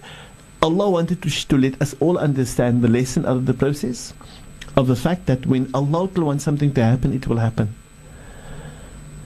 Allah 0.60 0.90
wanted 0.90 1.22
to, 1.22 1.30
to 1.30 1.56
let 1.56 1.80
us 1.80 1.94
all 2.00 2.18
understand 2.18 2.82
the 2.82 2.88
lesson 2.88 3.24
out 3.26 3.36
of 3.36 3.46
the 3.46 3.54
process 3.54 4.12
of 4.76 4.86
the 4.86 4.96
fact 4.96 5.26
that 5.26 5.46
when 5.46 5.70
Allah 5.74 6.06
wants 6.16 6.44
something 6.44 6.72
to 6.74 6.82
happen, 6.82 7.12
it 7.12 7.26
will 7.26 7.38
happen. 7.38 7.74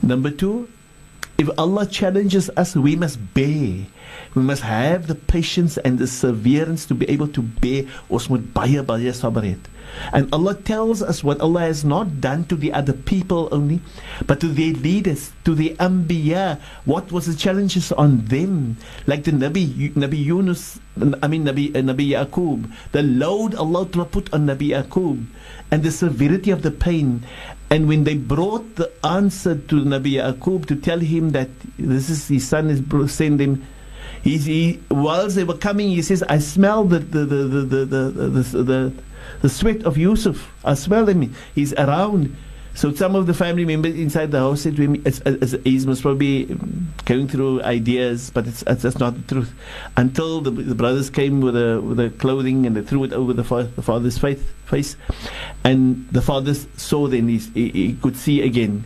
Number 0.03 0.31
two, 0.31 0.69
if 1.38 1.49
Allah 1.59 1.87
challenges 1.87 2.51
us, 2.57 2.77
we 2.77 2.97
must 2.97 3.19
bear. 3.35 3.87
We 4.35 4.42
must 4.42 4.62
have 4.62 5.07
the 5.07 5.14
patience 5.14 5.77
and 5.79 5.99
the 5.99 6.07
severance 6.07 6.87
to 6.87 6.95
be 6.95 7.09
able 7.09 7.29
to 7.29 7.42
bear. 7.42 7.85
Ons 8.11 8.31
moet 8.31 8.55
baie 8.55 8.81
baie 8.83 9.12
sabr. 9.12 9.57
And 10.12 10.33
Allah 10.33 10.55
tells 10.55 11.03
us 11.03 11.23
what 11.23 11.40
Allah 11.40 11.61
has 11.61 11.85
not 11.85 12.21
done 12.21 12.45
to 12.47 12.57
the 12.57 12.73
other 12.73 12.95
people 12.95 13.49
only, 13.53 13.81
but 14.27 14.40
to 14.40 14.49
their 14.49 14.73
leaders, 14.73 15.33
to 15.45 15.55
the 15.55 15.77
Anbiya. 15.77 16.61
What 16.85 17.12
was 17.12 17.27
the 17.27 17.35
challenges 17.35 17.92
on 17.92 18.25
them? 18.27 18.79
Like 19.07 19.25
the 19.25 19.33
Nabi, 19.33 19.92
Nabi 19.92 20.25
Yunus, 20.25 20.81
I 21.23 21.29
mean 21.29 21.45
Nabi, 21.45 21.77
uh, 21.77 21.81
Nabi 21.81 22.11
Yaqub. 22.16 22.73
The 22.92 23.03
load 23.03 23.55
Allah 23.55 23.85
put 23.85 24.33
on 24.33 24.47
Nabi 24.47 24.71
Yaqub 24.71 25.27
and 25.71 25.83
the 25.83 25.90
severity 25.90 26.51
of 26.51 26.62
the 26.62 26.71
pain. 26.71 27.27
And 27.71 27.88
when 27.88 28.05
they 28.05 28.14
brought 28.14 28.77
the 28.77 28.90
answer 29.05 29.57
to 29.57 29.75
Nabi 29.77 30.12
Yaqub 30.12 30.66
to 30.66 30.77
tell 30.77 31.01
him 31.01 31.31
that 31.31 31.49
this 31.79 32.09
is 32.09 32.29
his 32.29 32.49
son 32.49 32.71
is 32.71 32.81
sent 33.12 33.40
him, 33.40 33.64
he, 34.23 34.39
he 34.39 34.81
whilst 34.91 35.37
they 35.37 35.45
were 35.45 35.57
coming, 35.57 35.89
he 35.91 36.03
says, 36.03 36.23
"I 36.29 36.39
smell 36.39 36.85
the 36.85 36.99
the 36.99 37.25
the 37.25 37.37
the 37.37 37.61
the 37.65 37.85
the, 37.85 38.43
the, 38.43 38.63
the, 38.63 38.93
the 39.43 39.49
sweat 39.49 39.85
of 39.85 39.99
Yusuf. 39.99 40.53
I 40.65 40.75
smell 40.75 41.09
him. 41.09 41.35
He's 41.55 41.73
around." 41.75 42.35
So 42.75 42.91
some 42.95 43.15
of 43.15 43.27
the 43.27 43.35
family 43.35 43.67
members 43.67 43.95
inside 43.97 44.31
the 44.31 44.39
house 44.39 44.63
said 44.63 44.77
to 44.77 44.83
him, 44.83 45.03
it's, 45.05 45.21
it's, 45.27 45.53
"He's 45.63 45.85
probably 46.01 46.45
going 47.05 47.29
through 47.29 47.63
ideas, 47.63 48.31
but 48.33 48.47
it's, 48.47 48.63
it's 48.67 48.83
that's 48.83 48.99
not 48.99 49.15
the 49.15 49.35
truth." 49.35 49.53
Until 49.97 50.41
the, 50.41 50.51
the 50.51 50.75
brothers 50.75 51.11
came 51.11 51.43
with 51.43 51.53
the 51.53 51.83
with 51.83 51.99
the 51.99 52.09
clothing 52.11 52.65
and 52.65 52.75
they 52.75 52.81
threw 52.81 53.05
it 53.05 53.13
over 53.13 53.35
the, 53.35 53.45
fa- 53.45 53.71
the 53.77 53.83
father's 53.83 54.17
face, 54.17 54.43
face, 54.65 54.97
and 55.65 56.09
the 56.13 56.23
father 56.23 56.55
saw 56.55 57.09
then 57.09 57.29
he, 57.29 57.39
he 57.39 57.93
could 58.01 58.17
see 58.17 58.41
again, 58.41 58.85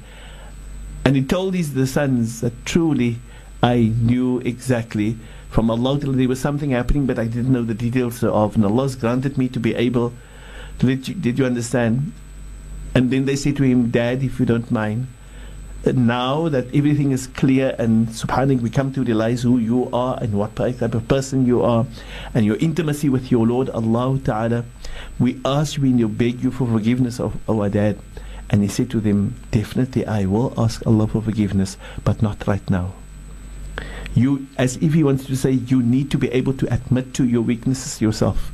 and 1.05 1.15
he 1.15 1.23
told 1.23 1.55
his 1.55 1.75
the 1.75 1.87
sons 1.87 2.41
that 2.41 2.53
truly 2.65 3.19
I 3.63 3.93
knew 4.01 4.39
exactly 4.41 5.17
from 5.51 5.71
Allah 5.71 5.99
that 5.99 6.13
there 6.13 6.29
was 6.29 6.41
something 6.41 6.71
happening, 6.71 7.07
but 7.07 7.19
I 7.19 7.27
didn't 7.27 7.53
know 7.53 7.63
the 7.63 7.75
details 7.75 8.23
of. 8.23 8.57
And 8.57 8.65
Allah's 8.65 8.95
granted 8.95 9.39
me 9.39 9.49
to 9.49 9.61
be 9.61 9.75
able 9.75 10.13
to 10.79 10.87
let 10.87 11.09
you. 11.09 11.15
Did 11.15 11.39
you 11.39 11.47
understand? 11.47 12.13
And 12.95 13.11
then 13.11 13.25
they 13.25 13.37
said 13.37 13.57
to 13.57 13.63
him, 13.63 13.91
Dad, 13.91 14.23
if 14.23 14.39
you 14.39 14.47
don't 14.47 14.71
mind, 14.71 15.07
uh, 15.87 15.93
now 15.93 16.49
that 16.49 16.67
everything 16.75 17.13
is 17.13 17.27
clear 17.27 17.75
and 17.79 18.09
subhanAllah, 18.09 18.61
we 18.61 18.71
come 18.71 18.93
to 18.93 19.03
realize 19.03 19.43
who 19.43 19.59
you 19.59 19.89
are 19.93 20.19
and 20.21 20.35
what 20.35 20.57
type 20.57 20.81
of 20.83 21.07
person 21.09 21.47
you 21.47 21.63
are 21.63 21.87
and 22.35 22.45
your 22.45 22.57
intimacy 22.57 23.09
with 23.09 23.31
your 23.31 23.47
Lord 23.47 23.71
Allah 23.71 24.19
Ta'ala, 24.19 24.65
we 25.19 25.41
ask 25.45 25.77
you 25.79 25.85
and 25.85 25.99
you 25.99 26.09
beg 26.09 26.43
you 26.43 26.51
for 26.51 26.67
forgiveness 26.67 27.21
of 27.21 27.37
our 27.49 27.69
dad. 27.69 27.99
And 28.51 28.63
he 28.63 28.69
said 28.69 28.91
to 28.91 29.01
them, 29.01 29.35
Definitely 29.51 30.07
I 30.07 30.27
will 30.27 30.53
ask 30.59 30.87
Allah 30.87 31.07
for 31.07 31.23
forgiveness, 31.23 31.77
but 32.05 32.23
not 32.23 32.47
right 32.47 32.69
now. 32.71 32.95
You, 34.17 34.47
as 34.57 34.77
if 34.77 34.95
he 34.95 35.05
wants 35.05 35.27
to 35.27 35.37
say, 35.37 35.51
you 35.53 35.83
need 35.83 36.11
to 36.11 36.17
be 36.17 36.29
able 36.33 36.55
to 36.55 36.73
admit 36.73 37.13
to 37.15 37.25
your 37.29 37.43
weaknesses 37.43 38.01
yourself. 38.01 38.51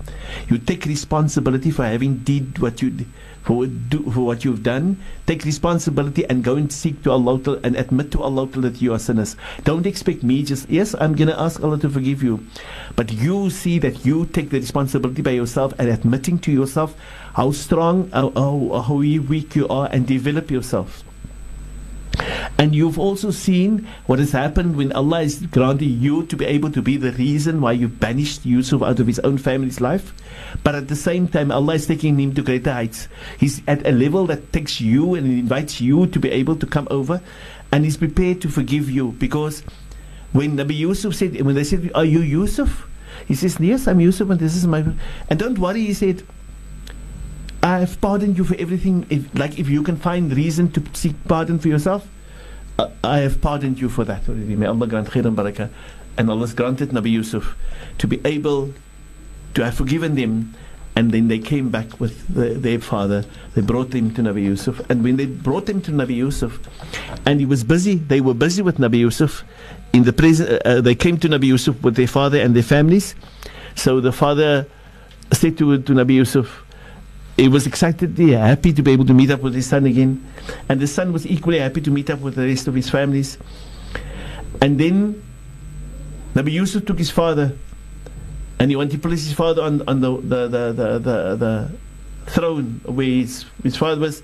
You 0.48 0.59
take 0.59 0.85
responsibility 0.87 1.70
for 1.70 1.85
having 1.85 2.18
did 2.18 2.59
what 2.59 2.83
you 2.83 3.07
for 3.42 3.66
do, 3.66 4.03
for 4.11 4.27
what 4.27 4.44
you've 4.44 4.62
done. 4.62 4.98
Take 5.27 5.44
responsibility 5.44 6.27
and 6.27 6.42
go 6.42 6.57
and 6.57 6.72
seek 6.72 7.03
to 7.05 7.12
Allah 7.12 7.40
to, 7.42 7.61
and 7.64 7.77
admit 7.77 8.11
to 8.12 8.22
Allah 8.22 8.48
to 8.48 8.61
that 8.62 8.83
you 8.83 8.92
are 8.92 8.98
sinners. 8.98 9.37
Don't 9.64 9.87
expect 9.87 10.22
me 10.22 10.42
just 10.42 10.68
yes, 10.68 10.94
I'm 10.98 11.14
gonna 11.14 11.38
ask 11.38 11.62
Allah 11.62 11.79
to 11.79 11.90
forgive 11.90 12.22
you, 12.22 12.44
but 12.96 13.12
you 13.12 13.51
see 13.51 13.79
that 13.81 14.05
you 14.05 14.27
take 14.27 14.51
the 14.51 14.59
responsibility 14.59 15.22
by 15.22 15.31
yourself 15.33 15.75
and 15.79 15.88
admitting 15.88 16.38
to 16.40 16.53
yourself 16.53 16.96
how 17.35 17.53
strong, 17.53 18.11
how, 18.11 18.31
how, 18.31 18.83
how 18.83 18.94
weak 18.94 19.55
you 19.55 19.68
are, 19.68 19.88
and 19.92 20.07
develop 20.07 20.51
yourself. 20.51 21.05
And 22.59 22.75
you've 22.75 22.98
also 22.98 23.31
seen 23.31 23.88
what 24.07 24.18
has 24.18 24.33
happened 24.33 24.77
when 24.77 24.92
Allah 24.92 25.22
is 25.22 25.44
granting 25.46 26.01
you 26.01 26.27
to 26.27 26.37
be 26.37 26.44
able 26.44 26.70
to 26.70 26.83
be 26.83 26.96
the 26.96 27.12
reason 27.12 27.61
why 27.61 27.72
you 27.72 27.88
banished 27.88 28.46
Yusuf 28.46 28.83
out 28.83 29.01
of 29.01 29.07
his 29.07 29.18
own 29.20 29.38
family's 29.38 29.81
life. 29.81 30.12
But 30.62 30.75
at 30.75 30.88
the 30.88 30.96
same 30.96 31.27
time, 31.29 31.51
Allah 31.51 31.75
is 31.75 31.87
taking 31.87 32.18
him 32.20 32.35
to 32.35 32.42
greater 32.42 32.72
heights. 32.72 33.09
He's 33.38 33.62
at 33.66 33.87
a 33.87 33.92
level 33.92 34.27
that 34.27 34.53
takes 34.53 34.81
you 34.81 35.14
and 35.14 35.27
invites 35.27 35.81
you 35.81 36.07
to 36.07 36.18
be 36.20 36.31
able 36.31 36.57
to 36.57 36.66
come 36.66 36.87
over. 36.90 37.20
And 37.72 37.85
He's 37.85 37.96
prepared 37.96 38.42
to 38.42 38.48
forgive 38.48 38.90
you 38.90 39.12
because 39.12 39.62
when 40.33 40.57
Nabi 40.57 40.77
Yusuf 40.77 41.14
said, 41.14 41.40
when 41.40 41.55
they 41.55 41.64
said, 41.64 41.90
Are 41.94 42.05
you 42.05 42.20
Yusuf? 42.20 42.87
He 43.27 43.35
says, 43.35 43.59
Yes, 43.59 43.88
I'm 43.88 44.01
Yusuf, 44.01 44.29
and 44.31 44.38
this 44.38 44.57
is 44.57 44.66
my. 44.66 44.85
And 45.29 45.38
don't 45.38 45.59
worry, 45.59 45.81
he 45.85 45.94
said, 45.94 46.22
I 47.62 47.79
have 47.79 48.01
pardoned 48.01 48.37
you 48.37 48.44
for 48.44 48.57
everything. 48.57 49.07
If, 49.09 49.33
like 49.38 49.59
if 49.59 49.68
you 49.68 49.83
can 49.83 49.96
find 49.96 50.35
reason 50.37 50.72
to 50.72 50.83
seek 50.94 51.14
pardon 51.29 51.61
for 51.61 51.68
yourself, 51.68 52.09
uh, 52.79 52.90
I 53.05 53.18
have 53.18 53.40
pardoned 53.40 53.81
you 53.81 53.88
for 53.88 54.05
that 54.05 54.29
already. 54.29 54.57
May 54.57 54.66
Allah 54.66 54.87
grant 54.88 55.09
khair 55.09 55.25
and 55.25 55.37
barakah. 55.37 55.70
And 56.18 56.29
Allah 56.29 56.40
has 56.40 56.55
granted 56.55 56.90
Nabi 56.90 57.11
Yusuf 57.11 57.57
to 57.98 58.09
be 58.09 58.20
able 58.25 58.75
to 59.55 59.64
have 59.64 59.75
forgiven 59.75 60.16
them. 60.16 60.55
And 60.94 61.11
then 61.11 61.29
they 61.29 61.38
came 61.38 61.70
back 61.70 62.01
with 62.01 62.35
the, 62.35 62.51
their 62.55 62.79
father. 62.79 63.25
They 63.55 63.62
brought 63.62 63.94
him 63.94 64.12
to 64.14 64.22
Nabi 64.22 64.42
Yusuf. 64.42 64.81
And 64.90 65.03
when 65.03 65.16
they 65.16 65.27
brought 65.27 65.68
him 65.68 65.81
to 65.83 65.90
Nabi 65.90 66.16
Yusuf, 66.16 66.61
and 67.25 67.40
he 67.40 67.46
was 67.46 67.64
busy, 67.64 67.94
they 67.94 68.20
were 68.20 68.35
busy 68.35 68.61
with 68.61 68.77
Nabi 68.77 68.98
Yusuf. 68.98 69.44
In 69.94 70.03
the 70.03 70.12
present, 70.12 70.51
uh, 70.51 70.68
uh, 70.68 70.81
they 70.81 70.94
came 70.94 71.16
to 71.18 71.29
Nabi 71.29 71.44
Yusuf 71.44 71.81
with 71.83 71.94
their 71.94 72.09
father 72.09 72.38
and 72.38 72.55
their 72.55 72.62
families. 72.62 73.14
So 73.75 74.01
the 74.01 74.12
father 74.12 74.66
said 75.33 75.57
to, 75.59 75.79
to 75.79 75.92
Nabi 75.92 76.14
Yusuf, 76.14 76.62
he 77.37 77.49
was 77.49 77.66
excited, 77.66 78.18
yeah, 78.18 78.47
happy 78.47 78.73
to 78.73 78.83
be 78.83 78.92
able 78.92 79.07
to 79.07 79.14
meet 79.14 79.31
up 79.31 79.40
with 79.40 79.55
his 79.55 79.66
son 79.66 79.87
again. 79.87 80.25
And 80.68 80.81
the 80.81 80.87
son 80.87 81.12
was 81.12 81.27
equally 81.27 81.59
happy 81.59 81.81
to 81.81 81.90
meet 81.90 82.11
up 82.11 82.21
with 82.21 82.35
the 82.35 82.47
rest 82.47 82.68
of 82.68 82.75
his 82.75 82.90
families. 82.90 83.38
And 84.61 84.79
then 84.79 85.23
Nabi 86.35 86.53
Yusuf 86.53 86.85
took 86.85 86.99
his 86.99 87.11
father 87.11 87.57
and 88.59 88.71
he 88.71 88.77
wanted 88.77 88.92
to 88.92 88.99
place 88.99 89.25
his 89.25 89.33
father 89.33 89.62
on, 89.62 89.87
on 89.88 90.01
the, 90.01 90.16
the, 90.16 90.49
the, 90.49 90.73
the, 90.73 90.99
the, 90.99 91.37
the 91.37 91.71
throne 92.31 92.81
where 92.85 93.07
his, 93.07 93.45
his 93.62 93.77
father 93.77 94.01
was. 94.01 94.23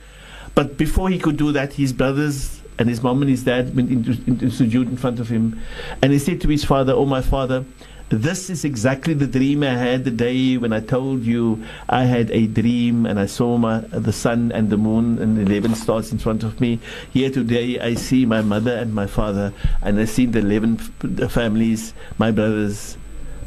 But 0.54 0.76
before 0.76 1.08
he 1.08 1.18
could 1.18 1.36
do 1.36 1.52
that, 1.52 1.72
his 1.72 1.92
brothers 1.92 2.62
and 2.78 2.88
his 2.88 3.02
mom 3.02 3.22
and 3.22 3.30
his 3.30 3.42
dad 3.42 3.74
went 3.74 3.90
into, 3.90 4.12
into 4.26 4.46
sujood 4.46 4.88
in 4.88 4.96
front 4.96 5.18
of 5.18 5.28
him. 5.28 5.58
And 6.02 6.12
he 6.12 6.18
said 6.18 6.40
to 6.42 6.48
his 6.48 6.64
father, 6.64 6.92
Oh, 6.92 7.04
my 7.04 7.22
father, 7.22 7.64
this 8.08 8.48
is 8.48 8.64
exactly 8.64 9.12
the 9.12 9.26
dream 9.26 9.62
I 9.62 9.74
had 9.74 10.04
the 10.04 10.10
day 10.10 10.56
when 10.56 10.72
I 10.72 10.80
told 10.80 11.22
you 11.24 11.62
I 11.88 12.04
had 12.04 12.30
a 12.30 12.46
dream 12.46 13.04
and 13.04 13.20
I 13.20 13.26
saw 13.26 13.58
my, 13.58 13.80
the 13.80 14.12
sun 14.12 14.50
and 14.52 14.70
the 14.70 14.78
moon 14.78 15.18
and 15.18 15.36
the 15.36 15.42
11 15.42 15.74
stars 15.74 16.10
in 16.10 16.18
front 16.18 16.42
of 16.42 16.60
me. 16.60 16.80
Here 17.12 17.30
today 17.30 17.78
I 17.78 17.94
see 17.94 18.24
my 18.24 18.40
mother 18.40 18.74
and 18.74 18.94
my 18.94 19.06
father 19.06 19.52
and 19.82 20.00
I 20.00 20.06
see 20.06 20.24
the 20.24 20.38
11 20.38 20.80
f- 21.20 21.30
families, 21.30 21.92
my 22.16 22.30
brothers, 22.30 22.96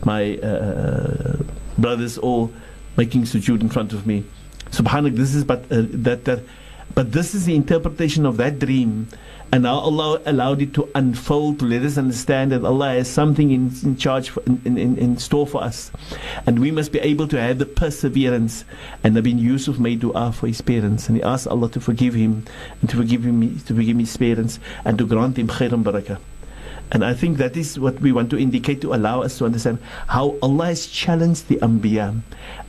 my 0.06 0.38
uh, 0.38 1.38
brothers 1.78 2.20
all 2.20 2.52
making 2.98 3.24
sujood 3.24 3.62
in 3.62 3.70
front 3.70 3.94
of 3.94 4.06
me. 4.06 4.24
Subhanallah, 4.70 5.16
this 5.16 5.34
is 5.34 5.44
but 5.44 5.64
uh, 5.72 5.84
that, 5.90 6.26
that 6.26 6.44
but 6.94 7.12
this 7.12 7.34
is 7.34 7.46
the 7.46 7.56
interpretation 7.56 8.26
of 8.26 8.38
that 8.38 8.60
dream 8.60 9.08
and 9.54 9.64
now 9.64 9.80
Allah 9.80 10.22
allowed 10.26 10.62
it 10.62 10.74
to 10.76 10.88
unfold 10.96 11.60
to 11.60 11.66
let 11.66 11.82
us 11.82 11.98
understand 11.98 12.54
that 12.54 12.64
Allah 12.64 12.94
has 12.94 13.10
something 13.10 13.52
in, 13.52 13.72
in 13.84 13.98
charge, 13.98 14.30
for, 14.30 14.42
in, 14.44 14.78
in, 14.78 14.98
in, 14.98 15.18
store 15.18 15.46
for 15.46 15.62
us. 15.62 15.92
And 16.46 16.60
we 16.60 16.72
must 16.72 16.94
be 16.94 17.00
able 17.00 17.28
to 17.28 17.40
have 17.40 17.60
the 17.60 17.66
perseverance. 17.66 18.64
And 19.04 19.16
Nabi 19.16 19.38
Yusuf 19.38 19.78
made 19.78 20.00
dua 20.00 20.32
for 20.32 20.48
his 20.48 20.62
parents. 20.62 21.10
And 21.10 21.18
he 21.18 21.24
asked 21.24 21.48
Allah 21.48 21.70
to 21.72 21.82
forgive 21.82 22.14
him 22.14 22.46
and 22.80 22.90
to 22.92 22.96
forgive 22.96 23.24
him, 23.26 23.60
to 23.60 23.76
forgive 23.76 23.98
his 23.98 24.16
parents 24.16 24.58
and 24.86 24.98
to 24.98 25.06
grant 25.06 25.38
him 25.38 25.50
khair 25.50 25.74
and 25.74 25.84
barakah. 25.84 26.20
And 26.94 27.06
I 27.06 27.14
think 27.14 27.38
that 27.38 27.56
is 27.56 27.80
what 27.80 28.00
we 28.02 28.12
want 28.12 28.30
to 28.32 28.38
indicate 28.38 28.82
to 28.82 28.94
allow 28.94 29.22
us 29.22 29.38
to 29.38 29.46
understand 29.46 29.80
how 30.08 30.38
Allah 30.42 30.68
has 30.68 30.88
challenged 30.88 31.48
the 31.48 31.56
Anbiya. 31.58 32.22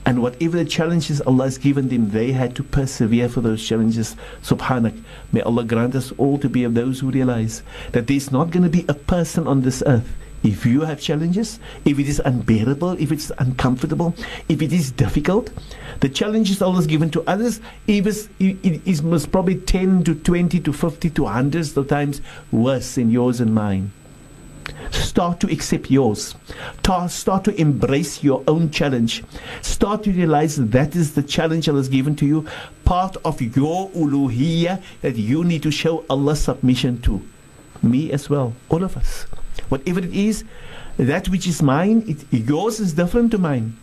And 0.05 0.21
whatever 0.21 0.57
the 0.57 0.65
challenges 0.65 1.21
Allah 1.21 1.45
has 1.45 1.59
given 1.59 1.89
them, 1.89 2.11
they 2.11 2.33
had 2.33 2.57
to 2.57 2.63
persevere 2.63 3.29
for 3.29 3.41
those 3.41 3.67
challenges. 3.67 4.17
Subhanak. 4.43 5.01
May 5.31 5.43
Allah 5.43 5.65
grant 5.65 5.95
us 5.95 6.13
all 6.19 6.39
to 6.39 6.49
be 6.49 6.65
of 6.65 6.75
those 6.75 7.01
who 7.01 7.11
realize 7.11 7.63
that 7.93 8.09
there's 8.09 8.33
not 8.33 8.51
going 8.51 8.65
to 8.65 8.69
be 8.69 8.85
a 8.89 8.95
person 8.95 9.47
on 9.47 9.63
this 9.63 9.83
earth 9.87 10.09
if 10.43 10.67
you 10.67 10.81
have 10.81 11.01
challenges, 11.01 11.61
if 11.85 11.99
it 11.99 12.09
is 12.09 12.21
unbearable, 12.25 12.93
if 13.01 13.13
it's 13.13 13.31
uncomfortable, 13.39 14.15
if 14.49 14.61
it 14.61 14.73
is 14.73 14.91
difficult, 14.91 15.51
the 16.01 16.09
challenges 16.09 16.61
Allah 16.61 16.77
has 16.77 16.87
given 16.87 17.11
to 17.11 17.23
others 17.29 17.61
it 17.87 18.07
is, 18.07 18.29
it 18.41 18.87
is 18.87 19.03
most 19.03 19.31
probably 19.31 19.57
10 19.57 20.05
to 20.05 20.15
20 20.15 20.61
to 20.61 20.73
50 20.73 21.11
to 21.11 21.27
hundreds 21.27 21.77
of 21.77 21.89
times 21.89 22.21
worse 22.51 22.97
than 22.97 23.11
yours 23.11 23.41
and 23.41 23.55
mine. 23.55 23.93
Start 24.91 25.41
to 25.41 25.53
accept 25.53 25.91
yours. 25.91 26.35
Start 27.09 27.45
to 27.45 27.61
embrace 27.61 28.23
your 28.23 28.43
own 28.47 28.71
challenge. 28.71 29.23
Start 29.61 30.03
to 30.05 30.11
realize 30.13 30.57
that, 30.57 30.97
is 30.97 31.15
the 31.15 31.23
challenge 31.23 31.69
Allah 31.69 31.79
has 31.79 31.89
given 31.89 32.17
to 32.17 32.27
you, 32.27 32.47
part 32.85 33.17
of 33.25 33.41
your 33.41 33.91
uluhiyah 33.91 34.83
that 35.03 35.17
you 35.17 35.45
need 35.45 35.63
to 35.63 35.71
show 35.71 36.05
Allah 36.09 36.37
submission 36.37 37.01
to. 37.03 37.21
Me 37.83 38.13
as 38.13 38.31
well, 38.31 38.55
all 38.69 38.83
of 38.85 38.97
us. 38.97 39.25
Whatever 39.69 40.01
it 40.01 40.15
is, 40.15 40.45
that 40.97 41.29
which 41.29 41.47
is 41.47 41.63
mine, 41.63 42.05
it, 42.07 42.25
yours 42.33 42.81
is 42.81 42.93
different 42.93 43.31
to 43.33 43.39
mine. 43.39 43.77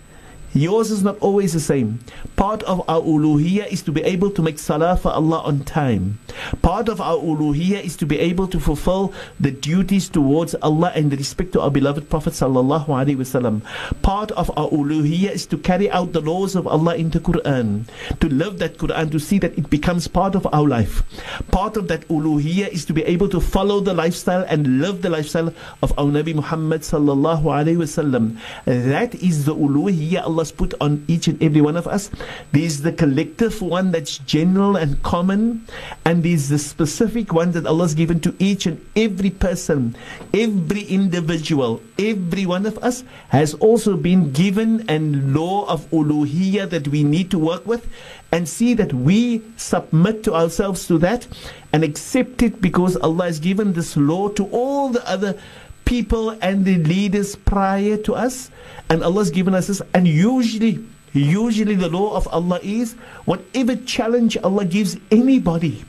Yours 0.54 0.90
is 0.90 1.04
not 1.04 1.18
always 1.20 1.54
the 1.54 1.60
same. 1.60 2.00
Part 2.36 2.64
of 2.64 2.82
our 2.90 3.02
uluhiyah 3.02 3.68
is 3.68 3.84
to 3.84 3.92
be 3.92 4.02
able 4.02 4.32
to 4.32 4.42
make 4.42 4.58
salah 4.58 4.98
for 4.98 5.12
Allah 5.12 5.42
on 5.46 5.64
time. 5.64 6.20
Part 6.62 6.90
of 6.90 7.00
our 7.00 7.18
uluhiyah 7.18 7.84
is 7.84 7.96
to 7.98 8.06
be 8.06 8.18
able 8.18 8.48
to 8.48 8.60
fulfill 8.60 9.14
the 9.40 9.52
duties 9.52 10.10
towards 10.10 10.56
Allah 10.56 10.92
and 10.96 11.12
the 11.12 11.18
respect 11.18 11.54
to 11.54 11.62
our 11.62 11.70
beloved 11.70 12.10
Prophet 12.10 12.34
sallallahu 12.34 12.88
alaihi 12.88 13.18
wasallam. 13.18 13.62
Part 14.02 14.32
of 14.32 14.50
our 14.58 14.70
uluhiyah 14.70 15.32
is 15.32 15.46
to 15.48 15.58
carry 15.58 15.90
out 15.92 16.14
the 16.14 16.22
laws 16.22 16.56
of 16.56 16.66
Allah 16.66 16.96
in 16.96 17.12
the 17.12 17.20
Quran, 17.20 17.86
to 18.20 18.28
live 18.28 18.58
that 18.58 18.78
Quran, 18.78 19.12
to 19.12 19.20
see 19.20 19.38
that 19.40 19.56
it 19.58 19.70
becomes 19.70 20.08
part 20.08 20.34
of 20.34 20.48
our 20.52 20.68
life. 20.68 21.04
Part 21.52 21.78
of 21.78 21.88
that 21.90 22.08
uluhiyah 22.08 22.70
is 22.70 22.86
to 22.86 22.94
be 22.94 23.04
able 23.04 23.30
to 23.30 23.40
follow 23.40 23.82
the 23.82 23.94
lifestyle 23.94 24.46
and 24.50 24.82
live 24.82 25.04
the 25.04 25.10
lifestyle 25.10 25.54
of 25.84 25.94
our 26.00 26.06
Nabi 26.06 26.34
Muhammad 26.34 26.82
sallallahu 26.82 27.44
alaihi 27.44 27.78
wasallam. 27.78 28.38
That 28.66 29.14
is 29.16 29.46
the 29.46 29.54
uluhiyah 29.54 30.24
Allah 30.24 30.39
Allah's 30.40 30.52
put 30.54 30.74
on 30.80 31.04
each 31.10 31.28
and 31.28 31.44
every 31.44 31.60
one 31.60 31.76
of 31.76 31.86
us. 31.86 32.10
There's 32.54 32.80
the 32.80 32.94
collective 32.94 33.62
one 33.62 33.92
that's 33.92 34.20
general 34.20 34.78
and 34.78 35.04
common, 35.04 35.68
and 36.06 36.24
there's 36.24 36.48
the 36.48 36.58
specific 36.58 37.34
one 37.34 37.52
that 37.52 37.66
Allah's 37.68 37.94
given 37.94 38.22
to 38.22 38.34
each 38.40 38.66
and 38.66 38.80
every 38.96 39.32
person, 39.32 39.98
every 40.34 40.84
individual, 40.84 41.82
every 42.00 42.46
one 42.46 42.66
of 42.66 42.78
us 42.78 43.04
has 43.36 43.54
also 43.56 43.98
been 43.98 44.32
given 44.32 44.90
an 44.90 45.34
law 45.34 45.66
of 45.68 45.92
uluhiyah 45.92 46.70
that 46.70 46.88
we 46.88 47.04
need 47.04 47.30
to 47.32 47.38
work 47.38 47.68
with 47.68 47.86
and 48.32 48.48
see 48.48 48.74
that 48.76 48.94
we 48.94 49.42
submit 49.58 50.24
to 50.24 50.34
ourselves 50.34 50.88
to 50.88 50.98
that 51.00 51.28
and 51.74 51.84
accept 51.84 52.42
it 52.44 52.62
because 52.62 52.96
Allah 52.96 53.26
has 53.26 53.42
given 53.42 53.74
this 53.74 53.98
law 53.98 54.30
to 54.30 54.46
all 54.46 54.88
the 54.88 55.06
other 55.06 55.38
people 55.84 56.30
and 56.42 56.66
the 56.66 56.78
leaders 56.78 57.36
prior 57.36 57.98
to 57.98 58.14
us, 58.14 58.52
and 58.90 59.04
Allah's 59.04 59.30
given 59.30 59.54
us 59.54 59.68
this. 59.68 59.82
And 59.94 60.08
usually, 60.08 60.84
usually 61.14 61.76
the 61.76 61.90
law 61.90 62.16
of 62.16 62.28
Allah 62.30 62.60
is 62.62 62.94
whatever 63.26 63.76
challenge 63.76 64.38
Allah 64.38 64.66
gives 64.66 64.98
anybody, 65.12 65.84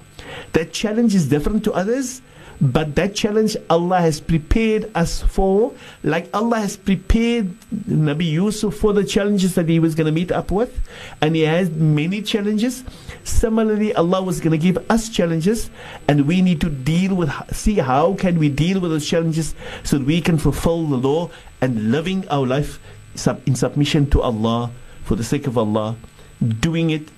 that 0.52 0.72
challenge 0.72 1.14
is 1.14 1.28
different 1.28 1.64
to 1.64 1.72
others 1.72 2.22
but 2.60 2.94
that 2.96 3.14
challenge 3.14 3.56
Allah 3.70 4.00
has 4.00 4.20
prepared 4.20 4.90
us 4.94 5.22
for, 5.22 5.72
like 6.02 6.28
Allah 6.34 6.60
has 6.60 6.76
prepared 6.76 7.58
Nabi 7.88 8.30
Yusuf 8.30 8.74
for 8.74 8.92
the 8.92 9.04
challenges 9.04 9.54
that 9.54 9.68
he 9.68 9.80
was 9.80 9.94
going 9.94 10.06
to 10.06 10.12
meet 10.12 10.30
up 10.30 10.50
with, 10.50 10.78
and 11.22 11.34
he 11.34 11.42
has 11.42 11.70
many 11.70 12.20
challenges. 12.20 12.84
Similarly, 13.24 13.94
Allah 13.94 14.22
was 14.22 14.40
going 14.40 14.52
to 14.52 14.58
give 14.58 14.78
us 14.90 15.08
challenges, 15.08 15.70
and 16.06 16.26
we 16.26 16.42
need 16.42 16.60
to 16.60 16.68
deal 16.68 17.14
with, 17.14 17.30
see 17.50 17.76
how 17.76 18.14
can 18.14 18.38
we 18.38 18.50
deal 18.50 18.80
with 18.80 18.90
those 18.90 19.08
challenges 19.08 19.54
so 19.82 19.98
that 19.98 20.06
we 20.06 20.20
can 20.20 20.36
fulfill 20.36 20.86
the 20.86 20.96
law 20.96 21.30
and 21.60 21.90
living 21.90 22.28
our 22.28 22.46
life 22.46 22.78
in 23.46 23.54
submission 23.54 24.08
to 24.10 24.20
Allah 24.20 24.70
for 25.04 25.16
the 25.16 25.24
sake 25.24 25.46
of 25.46 25.56
Allah, 25.56 25.96
doing 26.60 26.90
it 26.90 27.08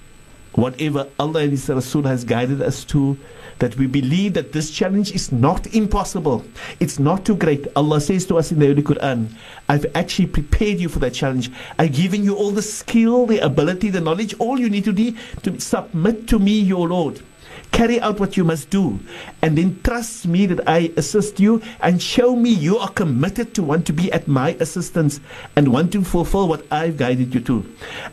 whatever 0.54 1.08
Allah 1.18 1.40
and 1.40 1.50
His 1.50 1.68
Rasul 1.68 2.02
has 2.04 2.24
guided 2.24 2.62
us 2.62 2.84
to 2.86 3.18
that 3.58 3.76
we 3.76 3.86
believe 3.86 4.34
that 4.34 4.52
this 4.52 4.70
challenge 4.70 5.12
is 5.12 5.30
not 5.30 5.66
impossible. 5.74 6.44
It's 6.80 6.98
not 6.98 7.24
too 7.24 7.36
great. 7.36 7.66
Allah 7.76 8.00
says 8.00 8.26
to 8.26 8.38
us 8.38 8.50
in 8.50 8.58
the 8.58 8.66
Holy 8.66 8.82
Quran, 8.82 9.28
I've 9.68 9.86
actually 9.94 10.26
prepared 10.26 10.80
you 10.80 10.88
for 10.88 10.98
that 10.98 11.14
challenge. 11.14 11.50
I've 11.78 11.92
given 11.92 12.24
you 12.24 12.34
all 12.34 12.50
the 12.50 12.62
skill, 12.62 13.26
the 13.26 13.38
ability, 13.38 13.90
the 13.90 14.00
knowledge. 14.00 14.34
All 14.40 14.58
you 14.58 14.68
need 14.68 14.84
to 14.84 14.92
do 14.92 15.14
to 15.44 15.60
submit 15.60 16.26
to 16.28 16.38
me, 16.38 16.58
your 16.58 16.88
Lord. 16.88 17.22
Carry 17.72 18.00
out 18.00 18.20
what 18.20 18.36
you 18.36 18.44
must 18.44 18.70
do, 18.70 19.00
and 19.40 19.58
then 19.58 19.80
trust 19.82 20.26
me 20.26 20.46
that 20.46 20.68
I 20.68 20.92
assist 20.96 21.40
you 21.40 21.60
and 21.80 22.00
show 22.00 22.36
me 22.36 22.50
you 22.50 22.78
are 22.78 22.90
committed 22.90 23.54
to 23.54 23.62
want 23.62 23.86
to 23.86 23.92
be 23.92 24.12
at 24.12 24.28
my 24.28 24.50
assistance 24.60 25.20
and 25.56 25.72
want 25.72 25.90
to 25.92 26.04
fulfill 26.04 26.48
what 26.48 26.64
I've 26.70 26.96
guided 26.96 27.34
you 27.34 27.40
to. 27.40 27.64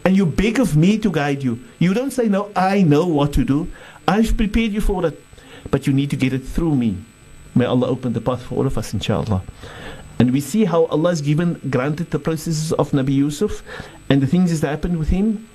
And 0.05 0.15
you 0.17 0.25
beg 0.25 0.59
of 0.59 0.75
me 0.75 0.97
to 0.99 1.11
guide 1.11 1.43
you. 1.43 1.59
You 1.77 1.93
don't 1.93 2.11
say, 2.11 2.27
No, 2.29 2.51
I 2.55 2.81
know 2.81 3.05
what 3.05 3.33
to 3.33 3.45
do. 3.45 3.69
I've 4.07 4.35
prepared 4.35 4.71
you 4.71 4.81
for 4.81 5.05
it 5.05 5.21
but 5.71 5.87
you 5.87 5.93
need 5.93 6.09
to 6.09 6.15
get 6.15 6.33
it 6.33 6.45
through 6.45 6.75
me. 6.75 6.97
May 7.55 7.65
Allah 7.65 7.87
open 7.87 8.13
the 8.13 8.21
path 8.21 8.43
for 8.43 8.55
all 8.55 8.67
of 8.67 8.77
us, 8.77 8.93
inshallah. 8.93 9.43
And 10.19 10.31
we 10.31 10.41
see 10.41 10.65
how 10.65 10.85
Allah 10.85 11.11
has 11.11 11.21
given, 11.21 11.59
granted 11.69 12.11
the 12.11 12.19
processes 12.19 12.73
of 12.73 12.91
Nabi 12.91 13.13
Yusuf 13.13 13.63
and 14.09 14.21
the 14.21 14.27
things 14.27 14.59
that 14.59 14.67
happened 14.67 14.99
with 14.99 15.09
him 15.09 15.47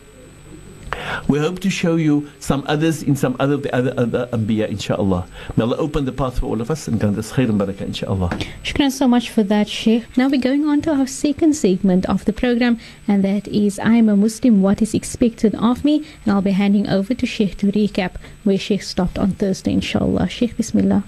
we 1.28 1.38
hope 1.38 1.60
to 1.60 1.70
show 1.70 1.96
you 1.96 2.30
some 2.40 2.64
others 2.66 3.02
in 3.02 3.16
some 3.16 3.36
other 3.38 3.54
of 3.54 3.62
the 3.62 3.74
other, 3.74 3.94
other 3.96 4.28
Anbiya, 4.32 4.68
inshallah. 4.68 5.26
May 5.56 5.64
Allah 5.64 5.76
open 5.76 6.04
the 6.04 6.12
path 6.12 6.40
for 6.40 6.46
all 6.46 6.60
of 6.60 6.70
us 6.70 6.88
and 6.88 7.00
grant 7.00 7.18
us 7.18 7.32
khair 7.32 7.48
and 7.48 7.60
barakah, 7.60 7.82
inshallah. 7.82 8.30
Shukran 8.62 8.90
so 8.90 9.08
much 9.08 9.30
for 9.30 9.42
that, 9.42 9.68
Sheikh. 9.68 10.04
Now 10.16 10.28
we're 10.28 10.40
going 10.40 10.66
on 10.66 10.82
to 10.82 10.94
our 10.94 11.06
second 11.06 11.54
segment 11.54 12.06
of 12.06 12.24
the 12.24 12.32
program, 12.32 12.78
and 13.08 13.24
that 13.24 13.48
is 13.48 13.78
I 13.78 13.94
am 13.94 14.08
a 14.08 14.16
Muslim, 14.16 14.62
what 14.62 14.82
is 14.82 14.94
expected 14.94 15.54
of 15.54 15.84
me? 15.84 16.04
And 16.24 16.32
I'll 16.32 16.42
be 16.42 16.52
handing 16.52 16.88
over 16.88 17.14
to 17.14 17.26
Sheikh 17.26 17.56
to 17.58 17.66
recap 17.72 18.16
where 18.44 18.58
Sheikh 18.58 18.82
stopped 18.82 19.18
on 19.18 19.32
Thursday, 19.32 19.72
inshallah. 19.72 20.28
Sheikh, 20.28 20.56
Bismillah. 20.56 21.04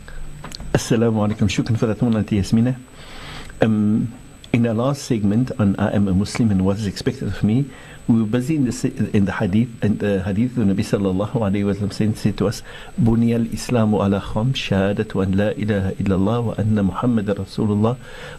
Assalamu 0.73 1.27
alaikum. 1.27 1.49
Shukran 1.49 1.79
for 1.79 1.87
that 1.87 2.03
Auntie 2.03 2.37
Yasmina. 2.37 2.77
Um, 3.63 4.13
in 4.53 4.67
our 4.67 4.75
last 4.75 5.05
segment 5.05 5.51
on 5.59 5.77
I 5.77 5.95
am 5.95 6.09
a 6.09 6.15
Muslim 6.15 6.51
and 6.51 6.65
what 6.65 6.79
is 6.79 6.87
expected 6.87 7.29
of 7.29 7.43
me, 7.43 7.65
busy 8.09 8.55
in 8.55 8.65
the 8.67 9.11
in 9.13 9.25
the 9.25 9.33
hadith 9.33 9.69
and 9.83 9.99
the 9.99 10.23
hadith 10.23 10.55
the 10.55 10.63
Nabi 10.63 10.85
sallallahu 10.87 11.33
alayhi 11.43 11.67
wa 11.67 11.73
sallam 11.75 12.15
said 12.17 12.37
to 12.39 12.47
us 12.47 12.63
بني 12.99 13.37
الإسلام 13.37 13.95
على 13.95 14.21
خمس 14.21 14.57
شهادة 14.57 15.11
أن 15.23 15.31
لا 15.35 15.51
إله 15.53 15.99
إلا 16.01 16.15
الله 16.15 16.39
وأن 16.39 16.85
محمد 16.85 17.31
رسول 17.31 17.73
الله 17.73 17.97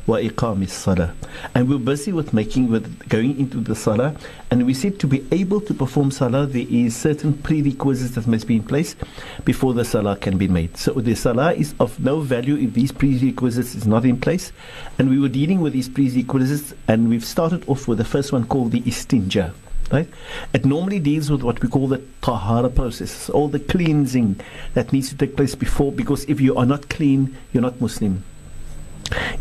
وإقام 0.08 0.64
الصلاة 0.64 1.10
and 1.56 1.68
we 1.68 1.76
were 1.76 1.84
busy 1.84 2.14
with 2.14 2.34
making 2.34 2.70
with 2.72 2.88
going 3.10 3.38
into 3.40 3.60
the 3.60 3.76
salah 3.76 4.16
and 4.50 4.66
we 4.66 4.74
said 4.74 5.00
to 5.00 5.08
be 5.08 5.26
able 5.32 5.60
to 5.60 5.74
perform 5.74 6.10
salah 6.12 6.46
there 6.46 6.66
is 6.70 6.96
certain 6.96 7.34
prerequisites 7.34 8.16
that 8.16 8.28
must 8.28 8.48
be 8.48 8.56
in 8.56 8.64
place 8.64 8.96
before 9.44 9.74
the 9.74 9.84
salah 9.84 10.16
can 10.16 10.38
be 10.38 10.48
made 10.48 10.76
so 10.78 10.94
the 10.94 11.16
salah 11.16 11.54
is 11.54 11.74
of 11.80 12.00
no 12.00 12.20
value 12.22 12.56
if 12.56 12.74
these 12.74 12.92
prerequisites 12.92 13.76
is 13.76 13.86
not 13.86 14.06
in 14.06 14.20
place 14.20 14.52
and 14.98 15.10
we 15.10 15.20
were 15.20 15.30
dealing 15.30 15.60
with 15.60 15.74
these 15.74 15.90
prerequisites 15.90 16.74
and 16.88 17.10
we've 17.10 17.26
started 17.26 17.68
off 17.68 17.88
with 17.88 17.98
the 17.98 18.06
first 18.06 18.32
one 18.32 18.46
called 18.46 18.72
the 18.72 18.82
istinja 18.82 19.54
right? 19.92 20.10
It 20.54 20.66
normally 20.66 21.00
deals 21.00 21.30
with 21.30 21.44
what 21.44 21.62
we 21.62 21.70
call 21.70 21.88
the 21.88 22.02
tahara 22.22 22.70
process, 22.70 23.30
all 23.30 23.48
the 23.48 23.60
cleansing 23.60 24.40
that 24.74 24.92
needs 24.92 25.10
to 25.10 25.16
take 25.16 25.38
place 25.38 25.56
before, 25.56 25.92
because 25.92 26.26
if 26.26 26.42
you 26.42 26.56
are 26.58 26.66
not 26.66 26.90
clean, 26.90 27.38
you're 27.54 27.62
not 27.62 27.80
Muslim. 27.80 28.24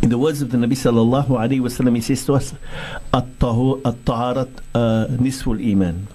In 0.02 0.08
the 0.10 0.18
words 0.18 0.42
of 0.42 0.50
the 0.50 0.58
Nabi 0.58 0.72
sallallahu 0.72 1.28
alaihi 1.28 1.60
wasallam, 1.60 1.96
he 1.96 2.00
says 2.00 2.24
to 2.26 2.34
us, 2.34 2.54
"At-taharat 3.12 4.50
uh, 4.74 5.06
nisful 5.18 5.58
iman." 5.60 6.06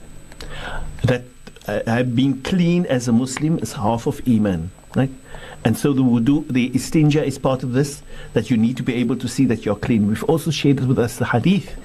That 1.04 1.24
uh, 1.68 2.04
being 2.04 2.42
clean 2.42 2.86
as 2.86 3.08
a 3.08 3.12
Muslim 3.12 3.60
is 3.60 3.74
half 3.74 4.08
of 4.08 4.22
iman, 4.28 4.72
right? 4.96 5.12
And 5.64 5.78
so 5.78 5.94
the 5.94 6.02
wudu, 6.02 6.48
the 6.48 6.72
istinja 6.72 7.24
is 7.24 7.38
part 7.38 7.62
of 7.64 7.74
this, 7.74 8.02
that 8.34 8.50
you 8.50 8.58
need 8.58 8.78
to 8.78 8.84
be 8.84 8.96
able 8.96 9.16
to 9.18 9.28
see 9.28 9.46
that 9.46 9.64
you're 9.66 9.76
clean. 9.76 10.08
We've 10.08 10.24
also 10.24 10.50
shared 10.50 10.80
with 10.80 10.98
us 10.98 11.18
the 11.18 11.26
hadith, 11.26 11.76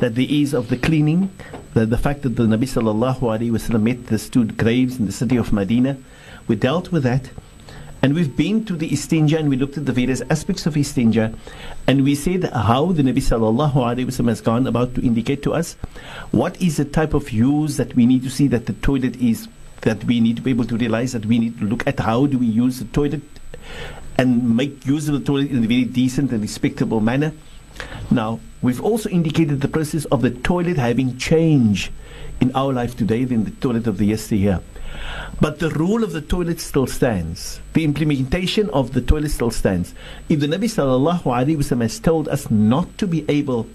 that 0.00 0.14
the 0.14 0.24
ease 0.32 0.54
of 0.54 0.68
the 0.68 0.76
cleaning, 0.76 1.30
the, 1.74 1.84
the 1.84 1.98
fact 1.98 2.22
that 2.22 2.36
the 2.36 2.44
Nabi 2.44 2.64
sallallahu 2.64 3.20
alayhi 3.20 3.50
wasallam 3.50 3.82
met 3.82 4.06
the 4.06 4.18
two 4.18 4.44
graves 4.46 4.98
in 4.98 5.04
the 5.06 5.12
city 5.12 5.36
of 5.36 5.52
Medina. 5.52 5.98
We 6.48 6.56
dealt 6.56 6.90
with 6.92 7.02
that. 7.02 7.30
And 8.06 8.14
we've 8.14 8.36
been 8.36 8.64
to 8.66 8.76
the 8.76 8.86
East 8.86 9.10
istinja 9.10 9.36
and 9.36 9.48
we 9.48 9.56
looked 9.56 9.76
at 9.76 9.84
the 9.84 9.92
various 9.92 10.22
aspects 10.30 10.64
of 10.64 10.76
East 10.76 10.94
istinja 10.94 11.36
and 11.88 12.04
we 12.04 12.14
said 12.14 12.44
how 12.44 12.92
the 12.92 13.02
Nabi 13.02 13.16
sallallahu 13.16 13.72
alayhi 13.72 14.06
wasallam 14.06 14.28
has 14.28 14.40
gone 14.40 14.68
about 14.68 14.94
to 14.94 15.04
indicate 15.04 15.42
to 15.42 15.52
us 15.52 15.72
what 16.30 16.62
is 16.62 16.76
the 16.76 16.84
type 16.84 17.14
of 17.14 17.32
use 17.32 17.78
that 17.78 17.96
we 17.96 18.06
need 18.06 18.22
to 18.22 18.30
see 18.30 18.46
that 18.46 18.66
the 18.66 18.74
toilet 18.74 19.16
is 19.16 19.48
that 19.80 20.04
we 20.04 20.20
need 20.20 20.36
to 20.36 20.42
be 20.42 20.50
able 20.50 20.66
to 20.66 20.76
realize 20.76 21.14
that 21.14 21.26
we 21.26 21.40
need 21.40 21.58
to 21.58 21.64
look 21.64 21.84
at 21.88 21.98
how 21.98 22.26
do 22.26 22.38
we 22.38 22.46
use 22.46 22.78
the 22.78 22.84
toilet 22.84 23.22
and 24.16 24.56
make 24.56 24.86
use 24.86 25.08
of 25.08 25.18
the 25.18 25.26
toilet 25.26 25.50
in 25.50 25.64
a 25.64 25.66
very 25.66 25.82
decent 25.84 26.30
and 26.30 26.42
respectable 26.42 27.00
manner. 27.00 27.32
Now, 28.12 28.38
we've 28.62 28.80
also 28.80 29.08
indicated 29.08 29.62
the 29.62 29.68
process 29.78 30.04
of 30.04 30.22
the 30.22 30.30
toilet 30.30 30.76
having 30.76 31.18
change 31.18 31.90
in 32.40 32.54
our 32.54 32.72
life 32.72 32.96
today 32.96 33.24
than 33.24 33.42
the 33.42 33.50
toilet 33.50 33.88
of 33.88 33.98
the 33.98 34.06
yesteryear. 34.06 34.60
But 35.40 35.58
the 35.58 35.70
rule 35.70 36.02
of 36.02 36.12
the 36.12 36.20
toilet 36.20 36.60
still 36.60 36.86
stands. 36.86 37.60
The 37.74 37.84
implementation 37.84 38.70
of 38.70 38.92
the 38.92 39.00
toilet 39.00 39.30
still 39.30 39.50
stands. 39.50 39.94
If 40.28 40.40
the 40.40 40.46
Nabi 40.46 40.64
sallallahu 40.64 41.22
wasallam 41.22 41.82
has 41.82 41.98
told 41.98 42.28
us 42.28 42.50
not 42.50 42.96
to 42.98 43.06
be 43.06 43.24
able 43.28 43.66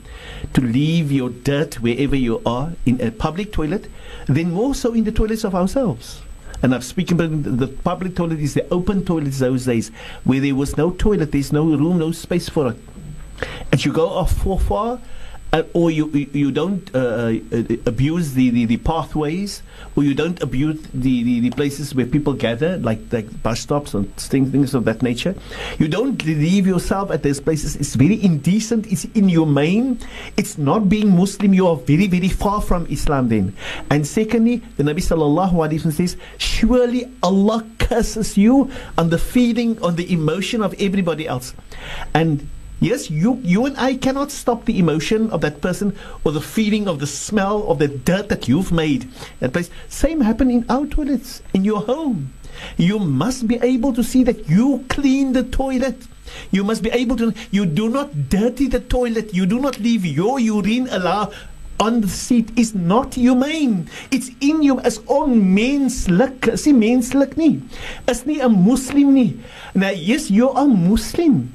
to 0.53 0.62
leave 0.62 1.12
your 1.12 1.29
dirt 1.29 1.75
wherever 1.81 2.15
you 2.15 2.41
are 2.45 2.73
in 2.86 2.99
a 3.01 3.12
public 3.12 3.51
toilet, 3.51 3.88
then 4.25 4.51
more 4.51 4.73
so 4.73 4.93
in 4.93 5.03
the 5.03 5.12
toilets 5.12 5.43
of 5.43 5.55
ourselves. 5.55 6.21
And 6.63 6.75
I'm 6.75 6.81
speaking 6.81 7.19
about 7.19 7.57
the 7.57 7.67
public 7.67 8.15
toilet 8.15 8.39
is 8.39 8.53
the 8.53 8.67
open 8.69 9.03
toilets 9.03 9.39
those 9.39 9.65
days 9.65 9.89
where 10.23 10.39
there 10.39 10.55
was 10.55 10.77
no 10.77 10.91
toilet, 10.91 11.31
there's 11.31 11.51
no 11.51 11.65
room, 11.65 11.97
no 11.97 12.12
space 12.12 12.49
for 12.49 12.71
it. 12.71 12.77
And 13.71 13.84
you 13.84 13.91
go 13.91 14.10
off 14.10 14.31
for 14.31 14.60
far, 14.60 14.99
uh, 15.53 15.63
or 15.73 15.91
you 15.91 16.07
you, 16.33 16.51
don't 16.51 16.93
uh, 16.95 17.33
uh, 17.51 17.63
abuse 17.85 18.33
the, 18.33 18.49
the, 18.51 18.65
the 18.65 18.77
pathways, 18.77 19.61
or 19.95 20.03
you 20.03 20.13
don't 20.13 20.41
abuse 20.41 20.81
the, 20.93 21.23
the, 21.23 21.39
the 21.41 21.49
places 21.51 21.93
where 21.93 22.05
people 22.05 22.33
gather, 22.33 22.77
like 22.77 22.99
like 23.11 23.27
bus 23.43 23.59
stops 23.59 23.93
and 23.93 24.15
things, 24.15 24.49
things 24.51 24.73
of 24.73 24.85
that 24.85 25.01
nature. 25.01 25.35
You 25.77 25.87
don't 25.87 26.23
leave 26.23 26.65
yourself 26.65 27.11
at 27.11 27.23
those 27.23 27.41
places. 27.41 27.75
It's 27.75 27.95
very 27.95 28.23
indecent. 28.23 28.87
It's 28.91 29.05
inhumane. 29.13 29.99
It's 30.37 30.57
not 30.57 30.87
being 30.87 31.15
Muslim. 31.15 31.53
You 31.53 31.67
are 31.67 31.75
very 31.75 32.07
very 32.07 32.29
far 32.29 32.61
from 32.61 32.85
Islam. 32.87 33.27
Then, 33.27 33.55
and 33.89 34.07
secondly, 34.07 34.57
the 34.77 34.83
Nabi 34.83 35.03
sallallahu 35.03 35.53
alaihi 35.53 35.81
wasallam 35.81 35.93
says, 35.93 36.17
surely 36.37 37.11
Allah 37.23 37.65
curses 37.77 38.37
you 38.37 38.71
on 38.97 39.09
the 39.09 39.17
feeling, 39.17 39.81
on 39.83 39.95
the 39.95 40.11
emotion 40.13 40.63
of 40.63 40.73
everybody 40.79 41.27
else, 41.27 41.53
and 42.13 42.47
Yes, 42.82 43.12
you, 43.12 43.39
you 43.44 43.67
and 43.67 43.78
I 43.78 43.94
cannot 43.94 44.32
stop 44.32 44.65
the 44.65 44.80
emotion 44.80 45.30
of 45.30 45.41
that 45.41 45.62
person 45.62 45.96
or 46.24 46.32
the 46.32 46.41
feeling 46.41 46.88
of 46.88 47.00
the 47.00 47.06
smell 47.06 47.70
of 47.70 47.78
the 47.78 47.88
dirt 47.88 48.28
that 48.30 48.48
you've 48.48 48.72
made. 48.72 49.08
That 49.39 49.54
place. 49.54 49.70
Same 49.88 50.22
happen 50.22 50.50
in 50.50 50.65
our 50.67 50.88
toilets, 50.88 51.44
in 51.54 51.63
your 51.63 51.82
home. 51.82 52.34
You 52.78 52.98
must 52.98 53.48
be 53.48 53.60
able 53.62 53.94
to 53.94 54.04
see 54.04 54.24
that 54.24 54.50
you 54.50 54.84
clean 54.89 55.34
the 55.34 55.44
toilet. 55.44 56.08
You 56.50 56.63
must 56.63 56.82
be 56.82 56.89
able 56.89 57.17
to. 57.17 57.36
You 57.52 57.67
do 57.67 57.88
not 57.88 58.30
dirty 58.30 58.67
the 58.67 58.80
toilet. 58.80 59.32
You 59.32 59.46
do 59.46 59.60
not 59.60 59.80
leave 59.80 60.04
your 60.04 60.39
urine 60.39 60.88
allow 60.89 61.32
on 61.80 62.02
the 62.02 62.08
seat 62.08 62.50
is 62.58 62.74
not 62.74 63.13
humane. 63.13 63.89
It's 64.10 64.32
in 64.41 64.63
you 64.63 64.80
as 64.82 64.98
onmenslik. 65.06 66.48
Is 66.48 66.65
nie 66.65 66.74
menslik 66.74 67.38
nie. 67.38 67.62
Is 68.10 68.26
nie 68.26 68.41
'n 68.41 68.58
moslim 68.65 69.13
nie. 69.13 69.38
Now, 69.76 69.94
yes, 69.94 70.32
you 70.32 70.50
are 70.50 70.65
a 70.65 70.67
Muslim. 70.67 71.54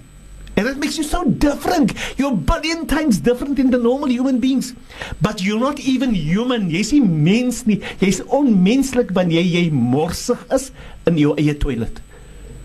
And 0.57 0.67
that 0.67 0.79
makes 0.79 0.97
you 0.97 1.05
so 1.05 1.25
different. 1.25 1.93
You're 2.17 2.33
a 2.33 2.37
billion 2.37 2.87
times 2.87 3.19
different 3.19 3.57
than 3.57 3.71
the 3.71 3.77
normal 3.77 4.09
human 4.09 4.41
beings. 4.41 4.75
But 5.21 5.43
you're 5.43 5.61
not 5.61 5.79
even 5.81 6.15
human. 6.15 6.71
Jy's 6.71 6.93
nie 6.93 7.03
mens 7.05 7.67
nie. 7.67 7.83
Jy's 8.01 8.23
onmenslik 8.25 9.13
wanneer 9.13 9.45
jy 9.45 9.69
morsig 9.69 10.41
is 10.57 10.71
in 11.05 11.21
jou 11.21 11.35
eie 11.37 11.53
toilet. 11.61 12.01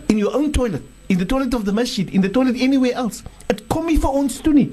In 0.07 0.17
your 0.23 0.31
own 0.35 0.53
toilet, 0.55 0.83
in 1.09 1.19
the 1.19 1.25
toilet 1.25 1.53
of 1.53 1.65
the 1.65 1.73
masjid, 1.73 2.07
in 2.15 2.21
the 2.21 2.29
toilet 2.29 2.55
anywhere 2.55 2.95
else. 2.95 3.25
Dit 3.51 3.65
kom 3.67 3.91
nie 3.91 3.99
vir 3.99 4.15
ons 4.21 4.39
toe 4.39 4.53
nie. 4.55 4.69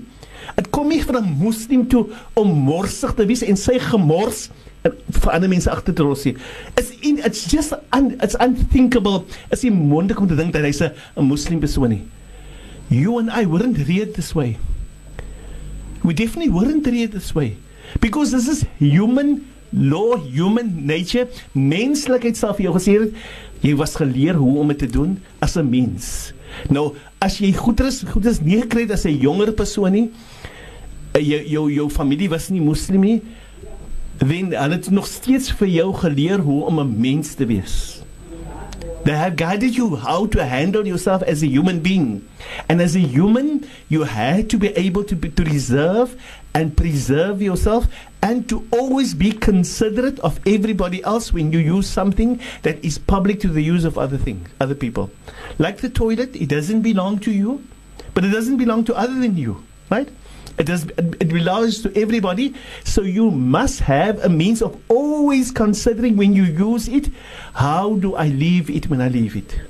Dit 0.55 0.71
kom 0.71 0.89
nie 0.89 1.03
vir 1.03 1.19
'n 1.19 1.35
moslim 1.43 1.89
toe 1.91 2.07
om 2.35 2.55
morsig 2.55 3.15
te 3.15 3.27
wees 3.27 3.43
en 3.43 3.57
sy 3.57 3.79
gemors 3.79 4.49
vir 4.85 5.33
ander 5.33 5.49
mense 5.49 5.71
agter 5.71 5.95
te 5.95 6.03
los. 6.03 6.25
It's 6.27 6.91
in 7.03 7.19
it's 7.19 7.51
just 7.51 7.75
un, 7.93 8.15
it's 8.23 8.37
unthinkable. 8.39 9.25
Is 9.51 9.63
nie 9.63 9.73
moontlik 9.75 10.21
om 10.21 10.29
te 10.29 10.37
dink 10.37 10.53
dat 10.53 10.63
hy's 10.63 10.83
'n 10.83 10.95
moslim 11.27 11.59
persoon 11.59 11.91
nie. 11.91 12.03
You 12.89 13.19
and 13.19 13.31
I 13.31 13.47
weren't 13.47 13.79
reared 13.87 14.15
this 14.15 14.35
way. 14.35 14.59
We 16.03 16.15
definitely 16.15 16.51
weren't 16.51 16.87
reared 16.87 17.13
this 17.13 17.35
way. 17.35 17.57
Because 18.01 18.31
this 18.31 18.49
is 18.49 18.65
human 18.79 19.53
law, 19.73 20.17
human 20.17 20.87
nature. 20.87 21.29
Menslikheid 21.55 22.37
sal 22.37 22.55
vir 22.57 22.69
jou 22.69 22.75
gesê 22.79 22.97
het 22.99 23.15
jy 23.65 23.75
was 23.79 23.97
geleer 23.99 24.39
hoe 24.39 24.59
om 24.63 24.69
dit 24.73 24.79
te 24.79 24.87
doen 24.87 25.19
as 25.43 25.57
'n 25.57 25.69
mens. 25.69 26.33
Nou, 26.71 26.95
as 27.21 27.39
jy 27.39 27.53
goed 27.53 27.81
is, 27.81 28.03
goed 28.03 28.27
is 28.27 28.41
nie 28.41 28.61
gekry 28.63 28.91
as 28.91 29.05
'n 29.05 29.19
jonger 29.19 29.53
persoon 29.53 29.93
nie, 29.93 30.11
eh, 31.13 31.21
jou 31.21 31.43
jou 31.45 31.73
jou 31.73 31.91
familie 31.91 32.29
was 32.29 32.49
nie 32.49 32.61
moslim 32.61 33.01
nie, 33.01 33.23
dan 34.19 34.53
hulle 34.53 34.75
het 34.75 34.91
nog 34.91 35.07
steeds 35.07 35.51
vir 35.51 35.69
jou 35.69 35.93
geleer 35.95 36.39
hoe 36.39 36.65
om 36.65 36.81
'n 36.81 37.01
mens 37.01 37.35
te 37.35 37.47
wees. 37.47 37.98
They 39.09 39.17
have 39.17 39.37
guided 39.37 39.75
you 39.75 39.97
how 39.97 40.27
to 40.27 40.45
handle 40.45 40.87
yourself 40.87 41.23
as 41.23 41.43
a 41.43 41.47
human 41.47 41.81
being. 41.81 42.29
And 42.69 42.83
as 42.83 42.95
a 42.95 43.01
human, 43.01 43.67
you 43.89 44.03
had 44.05 44.51
to 44.51 44.59
be 44.59 44.69
able 44.77 45.03
to, 45.05 45.17
be, 45.17 45.31
to 45.31 45.45
reserve 45.45 46.15
and 46.53 46.77
preserve 46.77 47.41
yourself 47.41 47.87
and 48.21 48.47
to 48.51 48.69
always 48.71 49.15
be 49.15 49.33
considerate 49.33 50.21
of 50.21 50.39
everybody 50.47 51.03
else 51.05 51.33
when 51.33 51.55
you 51.55 51.59
use 51.59 51.89
something 51.89 52.39
that 52.65 52.85
is 52.85 52.99
public 52.99 53.41
to 53.41 53.49
the 53.49 53.63
use 53.63 53.87
of 53.87 53.97
other 53.97 54.19
things, 54.19 54.47
other 54.61 54.75
people. 54.75 55.11
Like 55.59 55.79
the 55.79 55.89
toilet, 55.89 56.37
it 56.37 56.51
doesn't 56.51 56.83
belong 56.83 57.19
to 57.21 57.33
you, 57.33 57.65
but 58.13 58.27
it 58.27 58.31
doesn't 58.31 58.59
belong 58.59 58.85
to 58.85 58.95
other 58.95 59.15
than 59.15 59.39
you, 59.39 59.65
right? 59.89 60.11
It 60.59 60.67
does. 60.67 60.85
It 60.99 61.29
belongs 61.29 61.83
to 61.83 61.97
everybody. 61.97 62.55
So 62.85 63.03
you 63.03 63.31
must 63.31 63.81
have 63.81 64.25
a 64.25 64.29
means 64.29 64.61
of 64.61 64.77
always 64.89 65.51
considering 65.51 66.17
when 66.17 66.33
you 66.33 66.45
use 66.45 66.89
it. 66.89 67.11
How 67.55 67.95
do 67.97 68.15
I 68.17 68.29
leave 68.29 68.69
it 68.69 68.91
when 68.91 69.01
I 69.01 69.09
leave 69.09 69.37
it? 69.37 69.61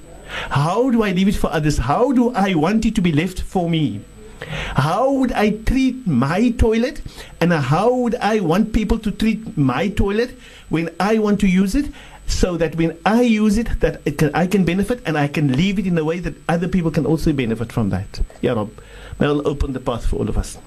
How 0.51 0.91
do 0.91 1.03
I 1.03 1.13
leave 1.13 1.29
it 1.29 1.37
for 1.37 1.53
others? 1.53 1.79
How 1.79 2.13
do 2.13 2.33
I 2.35 2.55
want 2.55 2.87
it 2.87 2.95
to 2.95 3.01
be 3.01 3.13
left 3.13 3.41
for 3.41 3.69
me? 3.69 4.01
How 4.41 5.13
would 5.13 5.33
I 5.33 5.51
treat 5.51 6.07
my 6.07 6.51
toilet? 6.51 7.03
And 7.41 7.53
how 7.53 7.93
would 7.95 8.15
I 8.17 8.41
want 8.41 8.73
people 8.73 8.99
to 9.01 9.11
treat 9.11 9.57
my 9.57 9.89
toilet 9.89 10.39
when 10.69 10.91
I 11.01 11.19
want 11.19 11.41
to 11.41 11.49
use 11.49 11.75
it? 11.75 11.93
So 12.27 12.59
that 12.59 12.77
when 12.77 12.97
I 13.07 13.23
use 13.23 13.57
it, 13.57 13.81
that 13.81 14.03
it 14.05 14.19
can, 14.19 14.31
I 14.35 14.47
can 14.47 14.65
benefit 14.65 15.01
and 15.07 15.17
I 15.17 15.29
can 15.29 15.57
leave 15.57 15.79
it 15.79 15.87
in 15.87 15.97
a 15.97 16.05
way 16.05 16.21
that 16.21 16.35
other 16.49 16.69
people 16.69 16.91
can 16.91 17.07
also 17.07 17.33
benefit 17.33 17.73
from 17.73 17.89
that. 17.89 18.21
Yeah, 18.43 18.53
Rob. 18.53 18.71
That'll 19.17 19.49
open 19.49 19.73
the 19.73 19.81
path 19.81 20.07
for 20.07 20.17
all 20.17 20.29
of 20.29 20.37
us. 20.37 20.59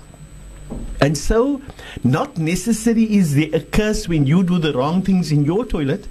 And 1.00 1.18
so, 1.18 1.62
not 2.04 2.38
necessarily 2.38 3.16
is 3.16 3.36
there 3.36 3.50
a 3.54 3.60
curse 3.60 4.08
when 4.08 4.26
you 4.26 4.44
do 4.44 4.60
the 4.60 4.74
wrong 4.74 5.02
things 5.02 5.32
in 5.32 5.44
your 5.44 5.66
toilet, 5.66 6.08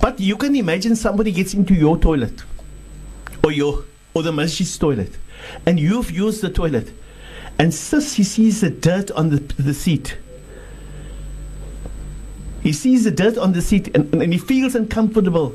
but 0.00 0.18
you 0.18 0.36
can 0.36 0.56
imagine 0.56 0.96
somebody 0.96 1.32
gets 1.32 1.54
into 1.54 1.74
your 1.74 1.98
toilet 1.98 2.42
or 3.42 3.52
your 3.52 3.84
or 4.14 4.22
the 4.22 4.32
masjid's 4.32 4.78
toilet, 4.78 5.18
and 5.66 5.78
you've 5.78 6.10
used 6.10 6.40
the 6.40 6.50
toilet, 6.50 6.92
and 7.58 7.74
sis 7.74 8.14
he 8.14 8.24
sees 8.24 8.60
the 8.60 8.70
dirt 8.70 9.10
on 9.10 9.30
the, 9.30 9.36
the 9.62 9.74
seat. 9.74 10.16
He 12.62 12.72
sees 12.72 13.04
the 13.04 13.10
dirt 13.10 13.36
on 13.36 13.52
the 13.52 13.60
seat 13.60 13.88
and, 13.94 14.10
and, 14.14 14.22
and 14.22 14.32
he 14.32 14.38
feels 14.38 14.74
uncomfortable. 14.74 15.54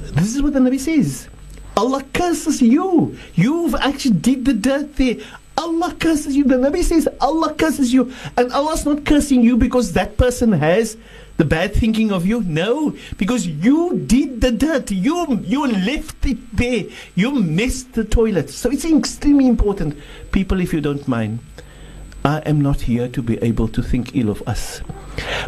This 0.00 0.34
is 0.34 0.42
what 0.42 0.52
the 0.52 0.58
Nabi 0.58 0.80
says. 0.80 1.28
Allah 1.76 2.02
curses 2.12 2.60
you. 2.60 3.16
You've 3.34 3.76
actually 3.76 4.16
did 4.16 4.44
the 4.44 4.54
dirt 4.54 4.96
there. 4.96 5.16
Allah 5.62 5.94
curses 5.94 6.34
you. 6.34 6.42
The 6.42 6.56
Nabi 6.56 6.82
says 6.82 7.08
Allah 7.20 7.54
curses 7.54 7.92
you. 7.92 8.12
And 8.36 8.52
Allah's 8.52 8.84
not 8.84 9.04
cursing 9.04 9.42
you 9.42 9.56
because 9.56 9.92
that 9.92 10.16
person 10.16 10.50
has 10.50 10.96
the 11.36 11.44
bad 11.44 11.72
thinking 11.72 12.10
of 12.10 12.26
you. 12.26 12.42
No, 12.42 12.96
because 13.16 13.46
you 13.46 13.98
did 14.06 14.40
the 14.40 14.50
dirt. 14.50 14.90
You 14.90 15.38
you 15.44 15.66
left 15.66 16.26
it 16.26 16.38
there. 16.56 16.84
You 17.14 17.30
missed 17.32 17.92
the 17.92 18.04
toilet. 18.04 18.50
So 18.50 18.70
it's 18.70 18.84
extremely 18.84 19.46
important. 19.46 19.96
People, 20.32 20.60
if 20.60 20.72
you 20.72 20.80
don't 20.80 21.06
mind, 21.06 21.38
I 22.24 22.38
am 22.46 22.60
not 22.60 22.80
here 22.82 23.08
to 23.08 23.22
be 23.22 23.36
able 23.42 23.66
to 23.68 23.82
think 23.82 24.14
ill 24.14 24.30
of 24.30 24.42
us. 24.46 24.80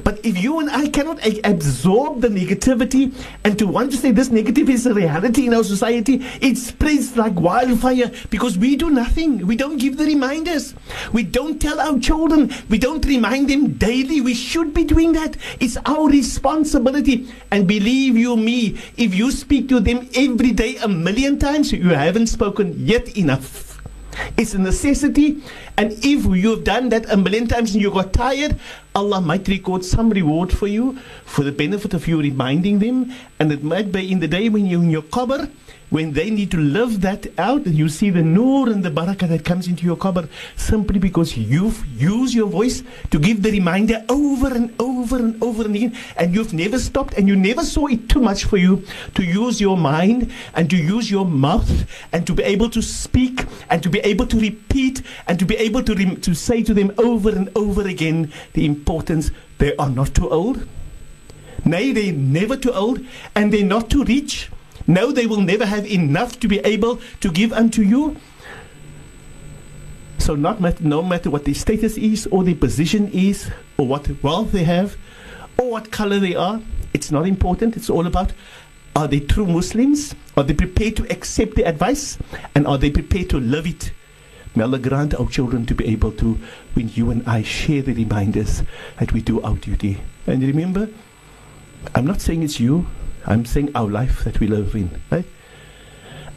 But 0.02 0.18
if 0.24 0.42
you 0.42 0.58
and 0.58 0.68
I 0.70 0.88
cannot 0.88 1.24
a- 1.24 1.40
absorb 1.48 2.20
the 2.20 2.28
negativity 2.28 3.14
and 3.44 3.56
to 3.60 3.66
want 3.66 3.92
to 3.92 3.96
say 3.96 4.10
this 4.10 4.30
negative 4.30 4.68
is 4.68 4.84
a 4.84 4.92
reality 4.92 5.46
in 5.46 5.54
our 5.54 5.62
society, 5.62 6.24
it 6.40 6.58
spreads 6.58 7.16
like 7.16 7.34
wildfire 7.38 8.10
because 8.28 8.58
we 8.58 8.74
do 8.74 8.90
nothing. 8.90 9.46
We 9.46 9.54
don't 9.56 9.78
give 9.78 9.96
the 9.98 10.04
reminders. 10.04 10.74
We 11.12 11.22
don't 11.22 11.60
tell 11.60 11.78
our 11.80 11.98
children. 12.00 12.52
We 12.68 12.78
don't 12.78 13.04
remind 13.06 13.48
them 13.48 13.74
daily. 13.74 14.20
We 14.20 14.34
should 14.34 14.74
be 14.74 14.82
doing 14.84 15.12
that. 15.12 15.36
It's 15.60 15.76
our 15.86 16.08
responsibility. 16.08 17.28
And 17.52 17.68
believe 17.68 18.16
you 18.16 18.36
me, 18.36 18.78
if 18.96 19.14
you 19.14 19.30
speak 19.30 19.68
to 19.68 19.78
them 19.78 20.08
every 20.14 20.50
day 20.50 20.76
a 20.78 20.88
million 20.88 21.38
times, 21.38 21.72
you 21.72 21.90
haven't 21.90 22.26
spoken 22.26 22.74
yet 22.84 23.16
enough. 23.16 23.73
It's 24.36 24.54
a 24.54 24.58
necessity. 24.58 25.42
And 25.76 25.92
if 25.92 26.24
you've 26.24 26.64
done 26.64 26.88
that 26.90 27.10
a 27.10 27.16
million 27.16 27.46
times 27.46 27.74
and 27.74 27.82
you 27.82 27.90
got 27.90 28.12
tired, 28.12 28.58
Allah 28.94 29.20
might 29.20 29.46
record 29.48 29.84
some 29.84 30.10
reward 30.10 30.52
for 30.52 30.66
you 30.66 30.98
for 31.24 31.42
the 31.42 31.52
benefit 31.52 31.94
of 31.94 32.06
you 32.06 32.20
reminding 32.20 32.78
them. 32.78 33.12
And 33.38 33.50
it 33.52 33.62
might 33.62 33.92
be 33.92 34.10
in 34.10 34.20
the 34.20 34.28
day 34.28 34.48
when 34.48 34.66
you're 34.66 34.82
in 34.82 34.90
your 34.90 35.02
qabr, 35.02 35.50
when 35.94 36.12
they 36.12 36.28
need 36.28 36.50
to 36.50 36.56
live 36.56 37.00
that 37.02 37.24
out, 37.38 37.66
and 37.66 37.76
you 37.76 37.88
see 37.88 38.10
the 38.10 38.20
nur 38.20 38.68
and 38.68 38.82
the 38.82 38.90
barakah 38.90 39.28
that 39.28 39.44
comes 39.44 39.68
into 39.68 39.84
your 39.84 39.96
qabr 39.96 40.28
simply 40.56 40.98
because 40.98 41.36
you've 41.36 41.86
used 41.96 42.34
your 42.34 42.48
voice 42.48 42.82
to 43.12 43.18
give 43.20 43.44
the 43.44 43.52
reminder 43.52 44.04
over 44.08 44.48
and 44.48 44.74
over 44.80 45.16
and 45.16 45.40
over 45.40 45.64
again, 45.64 45.96
and 46.16 46.34
you've 46.34 46.52
never 46.52 46.80
stopped, 46.80 47.14
and 47.14 47.28
you 47.28 47.36
never 47.36 47.62
saw 47.62 47.86
it 47.86 48.08
too 48.08 48.18
much 48.18 48.42
for 48.42 48.56
you 48.56 48.84
to 49.14 49.22
use 49.22 49.60
your 49.60 49.76
mind 49.76 50.32
and 50.54 50.68
to 50.68 50.76
use 50.76 51.08
your 51.08 51.24
mouth 51.24 51.86
and 52.12 52.26
to 52.26 52.34
be 52.34 52.42
able 52.42 52.68
to 52.68 52.82
speak 52.82 53.46
and 53.70 53.80
to 53.80 53.88
be 53.88 54.00
able 54.00 54.26
to 54.26 54.40
repeat 54.40 55.00
and 55.28 55.38
to 55.38 55.46
be 55.46 55.54
able 55.58 55.80
to, 55.80 55.94
to 56.16 56.34
say 56.34 56.60
to 56.60 56.74
them 56.74 56.90
over 56.98 57.30
and 57.30 57.50
over 57.54 57.86
again 57.86 58.32
the 58.54 58.66
importance 58.66 59.30
they 59.58 59.76
are 59.76 59.90
not 59.90 60.12
too 60.12 60.28
old. 60.28 60.66
Nay, 61.64 61.92
they're 61.92 62.12
never 62.12 62.56
too 62.56 62.72
old 62.72 62.98
and 63.36 63.52
they're 63.52 63.64
not 63.64 63.90
too 63.90 64.02
rich. 64.02 64.50
No, 64.86 65.12
they 65.12 65.26
will 65.26 65.40
never 65.40 65.66
have 65.66 65.86
enough 65.86 66.38
to 66.40 66.48
be 66.48 66.58
able 66.60 67.00
to 67.20 67.30
give 67.30 67.52
unto 67.52 67.82
you. 67.82 68.16
So, 70.18 70.34
not 70.34 70.60
matter, 70.60 70.84
no 70.84 71.02
matter 71.02 71.30
what 71.30 71.44
their 71.44 71.54
status 71.54 71.96
is, 71.96 72.26
or 72.28 72.44
their 72.44 72.54
position 72.54 73.10
is, 73.12 73.50
or 73.76 73.86
what 73.86 74.22
wealth 74.22 74.52
they 74.52 74.64
have, 74.64 74.96
or 75.58 75.70
what 75.70 75.90
color 75.90 76.18
they 76.18 76.34
are, 76.34 76.60
it's 76.92 77.10
not 77.10 77.26
important. 77.26 77.76
It's 77.76 77.90
all 77.90 78.06
about 78.06 78.32
are 78.96 79.08
they 79.08 79.20
true 79.20 79.46
Muslims? 79.46 80.14
Are 80.36 80.44
they 80.44 80.54
prepared 80.54 80.96
to 80.96 81.10
accept 81.10 81.56
the 81.56 81.64
advice? 81.64 82.16
And 82.54 82.66
are 82.66 82.78
they 82.78 82.90
prepared 82.90 83.28
to 83.30 83.40
love 83.40 83.66
it? 83.66 83.92
May 84.54 84.62
Allah 84.62 84.78
grant 84.78 85.14
our 85.14 85.28
children 85.28 85.66
to 85.66 85.74
be 85.74 85.84
able 85.86 86.12
to, 86.12 86.38
when 86.74 86.88
you 86.90 87.10
and 87.10 87.26
I 87.28 87.42
share 87.42 87.82
the 87.82 87.92
reminders, 87.92 88.62
that 89.00 89.12
we 89.12 89.20
do 89.20 89.42
our 89.42 89.56
duty. 89.56 90.00
And 90.28 90.42
remember, 90.42 90.88
I'm 91.94 92.06
not 92.06 92.20
saying 92.20 92.44
it's 92.44 92.60
you, 92.60 92.86
I'm 93.26 93.44
saying 93.44 93.70
our 93.74 93.88
life 93.88 94.24
that 94.24 94.40
we 94.40 94.46
live 94.46 94.74
in, 94.74 95.00
right? 95.10 95.24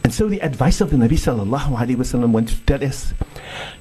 And 0.04 0.14
so 0.14 0.28
the 0.28 0.40
advice 0.40 0.80
of 0.80 0.90
the 0.90 0.96
Nabi 0.96 1.18
sallallahu 1.18 1.76
alaihi 1.76 1.96
wasallam 1.96 2.30
wants 2.30 2.54
to 2.54 2.62
tell 2.62 2.82
us 2.82 3.12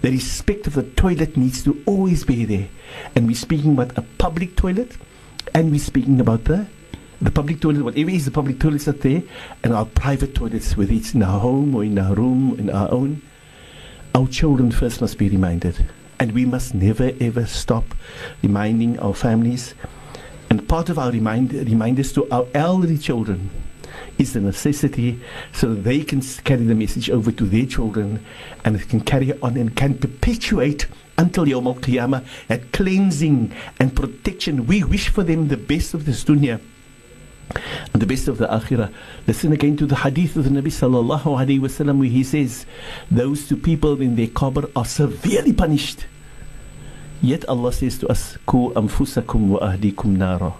the 0.02 0.12
respect 0.12 0.68
of 0.68 0.74
the 0.74 0.84
toilet 0.84 1.38
needs 1.38 1.64
to 1.64 1.82
always 1.86 2.26
be 2.26 2.44
there. 2.44 2.68
And 3.16 3.28
we're 3.28 3.36
speaking 3.36 3.74
about 3.74 3.98
a 3.98 4.02
public 4.02 4.56
toilet, 4.56 4.98
and 5.54 5.72
we're 5.72 5.80
speaking 5.80 6.20
about 6.20 6.44
the 6.46 6.68
the 7.22 7.32
public 7.32 7.62
toilet, 7.62 7.84
whatever 7.84 8.12
is 8.12 8.26
the 8.26 8.32
public 8.32 8.60
toilets 8.60 8.86
that 8.86 9.02
there, 9.02 9.24
and 9.64 9.74
our 9.74 9.86
private 9.86 10.36
toilets, 10.36 10.78
whether 10.78 10.94
it's 10.94 11.16
in 11.16 11.24
our 11.24 11.40
home 11.40 11.74
or 11.74 11.84
in 11.84 11.98
our 11.98 12.14
room, 12.14 12.56
in 12.60 12.70
our 12.70 12.92
own. 12.92 13.22
Our 14.14 14.28
children 14.28 14.72
first 14.72 15.02
must 15.02 15.18
be 15.18 15.30
reminded, 15.30 15.86
and 16.20 16.32
we 16.34 16.46
must 16.46 16.74
never 16.74 17.12
ever 17.22 17.46
stop 17.46 17.86
reminding 18.44 19.00
our 19.00 19.14
families. 19.14 19.74
And 20.50 20.68
part 20.68 20.90
of 20.90 20.98
our 20.98 21.12
remind, 21.12 21.54
reminders 21.54 22.14
to 22.14 22.30
our 22.30 22.48
elderly 22.54 22.98
children 22.98 23.50
is 24.18 24.34
the 24.34 24.42
necessity 24.42 25.20
so 25.52 25.74
that 25.74 25.84
they 25.84 26.04
can 26.04 26.22
carry 26.22 26.64
the 26.64 26.76
message 26.76 27.10
over 27.10 27.32
to 27.32 27.46
their 27.46 27.66
children 27.66 28.24
and 28.64 28.76
it 28.76 28.90
can 28.90 29.02
carry 29.02 29.38
on 29.42 29.58
and 29.58 29.76
can 29.76 29.98
perpetuate 29.98 30.88
until 31.18 31.46
Yawm 31.46 31.66
al 31.66 31.76
Qiyamah 31.76 32.26
that 32.48 32.72
cleansing 32.72 33.52
and 33.80 33.96
protection. 33.96 34.68
We 34.68 34.84
wish 34.84 35.10
for 35.10 35.24
them 35.24 35.48
the 35.48 35.58
best 35.58 35.94
of 35.94 36.06
this 36.06 36.24
dunya 36.24 36.60
and 37.94 38.02
the 38.02 38.06
best 38.06 38.28
of 38.28 38.38
the 38.38 38.48
akhirah. 38.48 38.94
Listen 39.26 39.52
again 39.52 39.78
to 39.78 39.86
the 39.86 39.96
hadith 39.96 40.36
of 40.36 40.44
the 40.44 40.50
Nabi 40.50 40.68
sallallahu 40.68 41.24
alaihi 41.24 41.60
wasallam 41.60 42.00
where 42.00 42.10
he 42.10 42.24
says, 42.24 42.66
"Those 43.10 43.48
two 43.48 43.58
people 43.58 44.00
in 44.02 44.16
their 44.16 44.28
qabr 44.28 44.70
are 44.76 44.86
severely 44.86 45.54
punished." 45.54 46.06
Yet 47.22 47.46
Allah 47.50 47.74
says 47.74 47.98
to 48.00 48.08
us, 48.08 48.38
"Ku 48.46 48.72
anfusakum 48.76 49.48
wa 49.48 49.60
ahlikum 49.60 50.18
nara." 50.18 50.54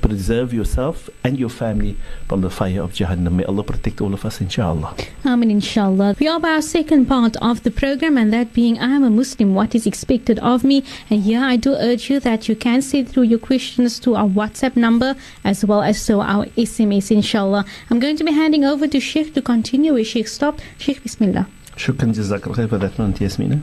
Preserve 0.00 0.52
yourself 0.52 1.08
and 1.22 1.38
your 1.38 1.48
family 1.48 1.96
from 2.28 2.42
the 2.42 2.50
fire 2.50 2.82
of 2.82 2.92
Jahannam. 2.92 3.32
May 3.36 3.44
Allah 3.44 3.62
protect 3.62 4.02
all 4.02 4.12
of 4.12 4.26
us, 4.26 4.38
inshallah. 4.38 4.94
Amen, 5.24 5.50
inshallah. 5.50 6.16
We 6.20 6.28
are 6.28 6.38
by 6.38 6.50
our 6.50 6.60
second 6.60 7.06
part 7.06 7.36
of 7.36 7.62
the 7.62 7.70
program, 7.70 8.18
and 8.18 8.30
that 8.30 8.52
being 8.52 8.78
I 8.78 8.96
am 8.96 9.04
a 9.04 9.08
Muslim, 9.08 9.54
what 9.54 9.74
is 9.74 9.86
expected 9.86 10.38
of 10.40 10.62
me? 10.62 10.84
And 11.08 11.22
here 11.22 11.40
I 11.40 11.56
do 11.56 11.74
urge 11.74 12.10
you 12.10 12.20
that 12.20 12.48
you 12.50 12.56
can 12.56 12.82
send 12.82 13.08
through 13.08 13.22
your 13.22 13.38
questions 13.38 13.98
to 14.00 14.14
our 14.14 14.28
WhatsApp 14.28 14.76
number 14.76 15.14
as 15.42 15.64
well 15.64 15.80
as 15.80 16.04
to 16.06 16.20
our 16.20 16.46
SMS, 16.56 17.10
inshallah. 17.10 17.64
I'm 17.88 17.98
going 17.98 18.16
to 18.16 18.24
be 18.24 18.32
handing 18.32 18.64
over 18.64 18.86
to 18.86 19.00
Sheikh 19.00 19.32
to 19.34 19.40
continue 19.40 19.94
where 19.94 20.04
Sheikh 20.04 20.28
stopped. 20.28 20.60
Sheikh, 20.76 21.02
Bismillah. 21.02 21.46
Shukran 21.76 22.12
jazakallah 22.14 22.68
for 22.68 22.78
that 22.78 22.98
one, 22.98 23.14
Yasmina. 23.14 23.62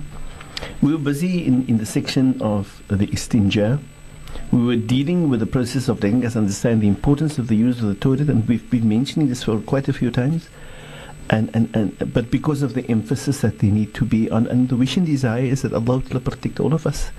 We 0.81 0.91
were 0.91 0.99
busy 0.99 1.45
in, 1.45 1.67
in 1.67 1.77
the 1.77 1.85
section 1.85 2.41
of 2.41 2.81
the 2.87 3.07
istinja. 3.07 3.79
We 4.51 4.65
were 4.65 4.75
dealing 4.75 5.29
with 5.29 5.39
the 5.39 5.45
process 5.45 5.87
of 5.87 6.01
letting 6.01 6.25
us 6.25 6.35
understand 6.35 6.81
the 6.81 6.87
importance 6.87 7.37
of 7.37 7.47
the 7.47 7.55
use 7.55 7.79
of 7.79 7.87
the 7.87 7.95
toilet, 7.95 8.29
and 8.29 8.47
we've 8.47 8.69
been 8.69 8.87
mentioning 8.87 9.29
this 9.29 9.43
for 9.43 9.59
quite 9.59 9.87
a 9.87 9.93
few 9.93 10.11
times. 10.11 10.49
And, 11.29 11.49
and, 11.53 11.73
and 11.75 12.13
but 12.13 12.29
because 12.29 12.61
of 12.61 12.73
the 12.73 12.85
emphasis 12.89 13.41
that 13.41 13.59
they 13.59 13.69
need 13.69 13.93
to 13.93 14.05
be 14.05 14.29
on, 14.29 14.47
and 14.47 14.67
the 14.67 14.75
wish 14.75 14.97
and 14.97 15.05
desire 15.05 15.43
is 15.43 15.61
that 15.61 15.73
Allah 15.73 16.03
will 16.11 16.19
protect 16.19 16.59
all 16.59 16.73
of 16.73 16.85
us 16.85 17.11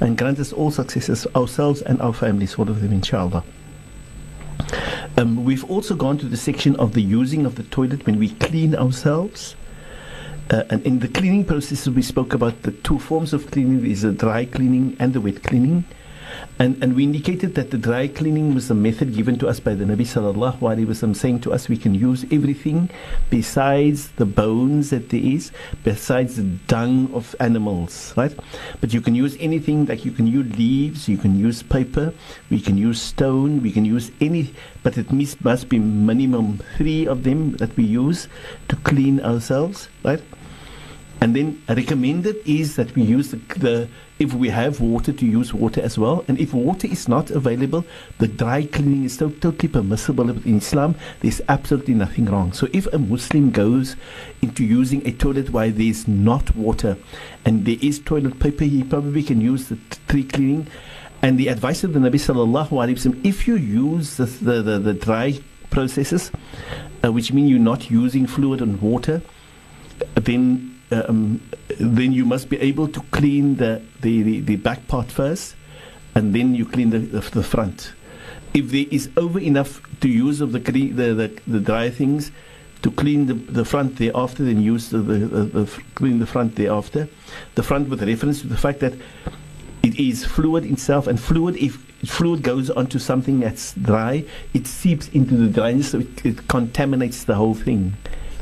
and 0.00 0.18
grant 0.18 0.40
us 0.40 0.52
all 0.52 0.70
successes, 0.70 1.26
ourselves 1.36 1.82
and 1.82 2.00
our 2.02 2.12
families, 2.12 2.56
all 2.56 2.68
of 2.68 2.80
them, 2.80 2.92
inshallah. 2.92 3.44
Um, 5.16 5.44
we've 5.44 5.64
also 5.64 5.94
gone 5.94 6.18
to 6.18 6.26
the 6.26 6.36
section 6.36 6.76
of 6.76 6.94
the 6.94 7.02
using 7.02 7.46
of 7.46 7.54
the 7.54 7.62
toilet 7.64 8.06
when 8.06 8.18
we 8.18 8.30
clean 8.30 8.74
ourselves. 8.74 9.54
Uh, 10.50 10.64
and 10.70 10.84
in 10.84 10.98
the 10.98 11.06
cleaning 11.06 11.44
process, 11.44 11.86
we 11.86 12.02
spoke 12.02 12.34
about 12.34 12.62
the 12.62 12.72
two 12.72 12.98
forms 12.98 13.32
of 13.32 13.48
cleaning: 13.52 13.86
is 13.86 14.02
the 14.02 14.10
dry 14.10 14.44
cleaning 14.44 14.96
and 14.98 15.12
the 15.12 15.20
wet 15.20 15.42
cleaning. 15.44 15.84
And, 16.58 16.82
and 16.82 16.94
we 16.94 17.04
indicated 17.04 17.54
that 17.54 17.70
the 17.70 17.78
dry 17.78 18.08
cleaning 18.08 18.54
was 18.54 18.70
a 18.70 18.74
method 18.74 19.14
given 19.14 19.38
to 19.38 19.48
us 19.48 19.60
by 19.60 19.74
the 19.74 19.84
Nabi 19.84 20.02
sallallahu 20.02 20.58
alaihi 20.58 20.86
wasallam, 20.86 21.16
saying 21.16 21.40
to 21.40 21.52
us 21.52 21.68
we 21.68 21.76
can 21.76 21.94
use 21.94 22.24
everything 22.30 22.90
besides 23.30 24.10
the 24.12 24.26
bones 24.26 24.90
that 24.90 25.08
there 25.08 25.22
is, 25.22 25.52
besides 25.84 26.36
the 26.36 26.42
dung 26.42 27.12
of 27.14 27.34
animals, 27.40 28.12
right? 28.16 28.34
But 28.80 28.92
you 28.92 29.00
can 29.00 29.14
use 29.14 29.36
anything 29.40 29.86
like 29.86 30.04
you 30.04 30.12
can 30.12 30.26
use 30.26 30.54
leaves, 30.56 31.08
you 31.08 31.16
can 31.16 31.38
use 31.38 31.62
paper, 31.62 32.12
we 32.50 32.60
can 32.60 32.76
use 32.76 33.00
stone, 33.00 33.62
we 33.62 33.72
can 33.72 33.84
use 33.84 34.10
any, 34.20 34.52
but 34.82 34.98
it 34.98 35.10
must, 35.12 35.42
must 35.44 35.68
be 35.68 35.78
minimum 35.78 36.60
three 36.76 37.06
of 37.06 37.22
them 37.24 37.52
that 37.56 37.74
we 37.76 37.84
use 37.84 38.28
to 38.68 38.76
clean 38.76 39.20
ourselves, 39.20 39.88
right? 40.04 40.22
And 41.20 41.36
then 41.36 41.62
recommended 41.68 42.36
is 42.46 42.76
that 42.76 42.94
we 42.94 43.02
use 43.02 43.30
the, 43.30 43.36
the 43.58 43.88
if 44.18 44.32
we 44.32 44.48
have 44.48 44.80
water 44.80 45.12
to 45.12 45.26
use 45.26 45.52
water 45.52 45.80
as 45.82 45.98
well. 45.98 46.24
And 46.28 46.38
if 46.38 46.54
water 46.54 46.86
is 46.86 47.08
not 47.08 47.30
available, 47.30 47.84
the 48.18 48.28
dry 48.28 48.64
cleaning 48.64 49.04
is 49.04 49.18
to- 49.18 49.30
totally 49.30 49.68
permissible 49.68 50.30
in 50.30 50.56
Islam. 50.56 50.94
There's 51.20 51.40
absolutely 51.48 51.94
nothing 51.94 52.24
wrong. 52.26 52.52
So 52.52 52.68
if 52.72 52.86
a 52.92 52.98
Muslim 52.98 53.50
goes 53.50 53.96
into 54.40 54.64
using 54.64 55.06
a 55.06 55.12
toilet 55.12 55.50
while 55.50 55.70
there's 55.70 56.08
not 56.08 56.54
water 56.56 56.96
and 57.44 57.66
there 57.66 57.78
is 57.82 57.98
toilet 57.98 58.38
paper, 58.40 58.64
he 58.64 58.82
probably 58.82 59.22
can 59.22 59.40
use 59.42 59.68
the 59.68 59.76
t- 59.76 59.98
three 60.08 60.24
cleaning. 60.24 60.68
And 61.22 61.38
the 61.38 61.48
advice 61.48 61.84
of 61.84 61.92
the 61.92 61.98
Nabi 62.00 62.14
sallallahu 62.14 62.70
alaihi 62.70 62.94
wasallam, 62.94 63.24
if 63.26 63.46
you 63.46 63.56
use 63.56 64.16
the, 64.16 64.24
the, 64.24 64.62
the, 64.62 64.78
the 64.78 64.94
dry 64.94 65.38
processes, 65.68 66.30
uh, 67.04 67.12
which 67.12 67.32
mean 67.32 67.46
you're 67.46 67.58
not 67.58 67.90
using 67.90 68.26
fluid 68.26 68.62
and 68.62 68.80
water, 68.80 69.20
then 70.14 70.69
um, 70.90 71.40
then 71.78 72.12
you 72.12 72.24
must 72.24 72.48
be 72.48 72.58
able 72.60 72.88
to 72.88 73.00
clean 73.10 73.56
the, 73.56 73.82
the, 74.00 74.22
the, 74.22 74.40
the 74.40 74.56
back 74.56 74.86
part 74.88 75.10
first, 75.10 75.54
and 76.14 76.34
then 76.34 76.54
you 76.54 76.66
clean 76.66 76.90
the, 76.90 76.98
the, 76.98 77.20
the 77.30 77.42
front. 77.42 77.92
If 78.52 78.70
there 78.70 78.86
is 78.90 79.08
over 79.16 79.38
enough 79.38 79.80
to 80.00 80.08
use 80.08 80.40
of 80.40 80.52
the, 80.52 80.60
cre- 80.60 80.92
the, 80.94 81.14
the, 81.14 81.40
the 81.46 81.60
dry 81.60 81.90
things, 81.90 82.32
to 82.82 82.90
clean 82.90 83.26
the, 83.26 83.34
the 83.34 83.64
front 83.64 83.96
thereafter, 83.96 84.42
then 84.42 84.60
use 84.60 84.88
the, 84.88 84.98
the, 84.98 85.18
the, 85.18 85.44
the 85.44 85.82
clean 85.94 86.18
the 86.18 86.26
front 86.26 86.56
thereafter. 86.56 87.08
The 87.54 87.62
front 87.62 87.88
with 87.88 88.02
reference 88.02 88.40
to 88.40 88.48
the 88.48 88.56
fact 88.56 88.80
that 88.80 88.94
it 89.82 89.98
is 89.98 90.24
fluid 90.24 90.64
itself, 90.64 91.06
and 91.06 91.20
fluid 91.20 91.56
if 91.56 91.74
fluid 92.04 92.42
goes 92.42 92.70
onto 92.70 92.98
something 92.98 93.40
that's 93.40 93.74
dry, 93.74 94.24
it 94.54 94.66
seeps 94.66 95.08
into 95.08 95.36
the 95.36 95.48
dryness, 95.48 95.90
so 95.90 96.00
it, 96.00 96.24
it 96.24 96.48
contaminates 96.48 97.24
the 97.24 97.34
whole 97.34 97.54
thing, 97.54 97.94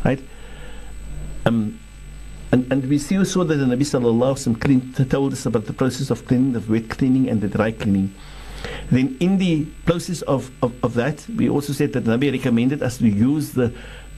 right? 0.04 0.20
Um, 1.44 1.78
and, 2.50 2.70
and 2.72 2.88
we 2.88 2.98
see 2.98 3.18
also 3.18 3.44
that 3.44 3.56
the 3.56 3.64
Nabi 3.64 3.80
Sallallahu 3.80 4.60
clean, 4.60 4.92
told 5.08 5.32
us 5.32 5.44
about 5.46 5.66
the 5.66 5.72
process 5.72 6.10
of 6.10 6.26
cleaning, 6.26 6.52
the 6.52 6.60
wet 6.60 6.88
cleaning 6.88 7.28
and 7.28 7.40
the 7.40 7.48
dry 7.48 7.72
cleaning. 7.72 8.14
Then 8.90 9.16
in 9.20 9.38
the 9.38 9.66
process 9.84 10.22
of, 10.22 10.50
of, 10.62 10.72
of 10.82 10.94
that, 10.94 11.26
we 11.36 11.48
also 11.48 11.72
said 11.72 11.92
that 11.92 12.00
the 12.04 12.16
Nabi 12.16 12.32
recommended 12.32 12.82
us 12.82 12.98
to 12.98 13.08
use 13.08 13.52
the, 13.52 13.72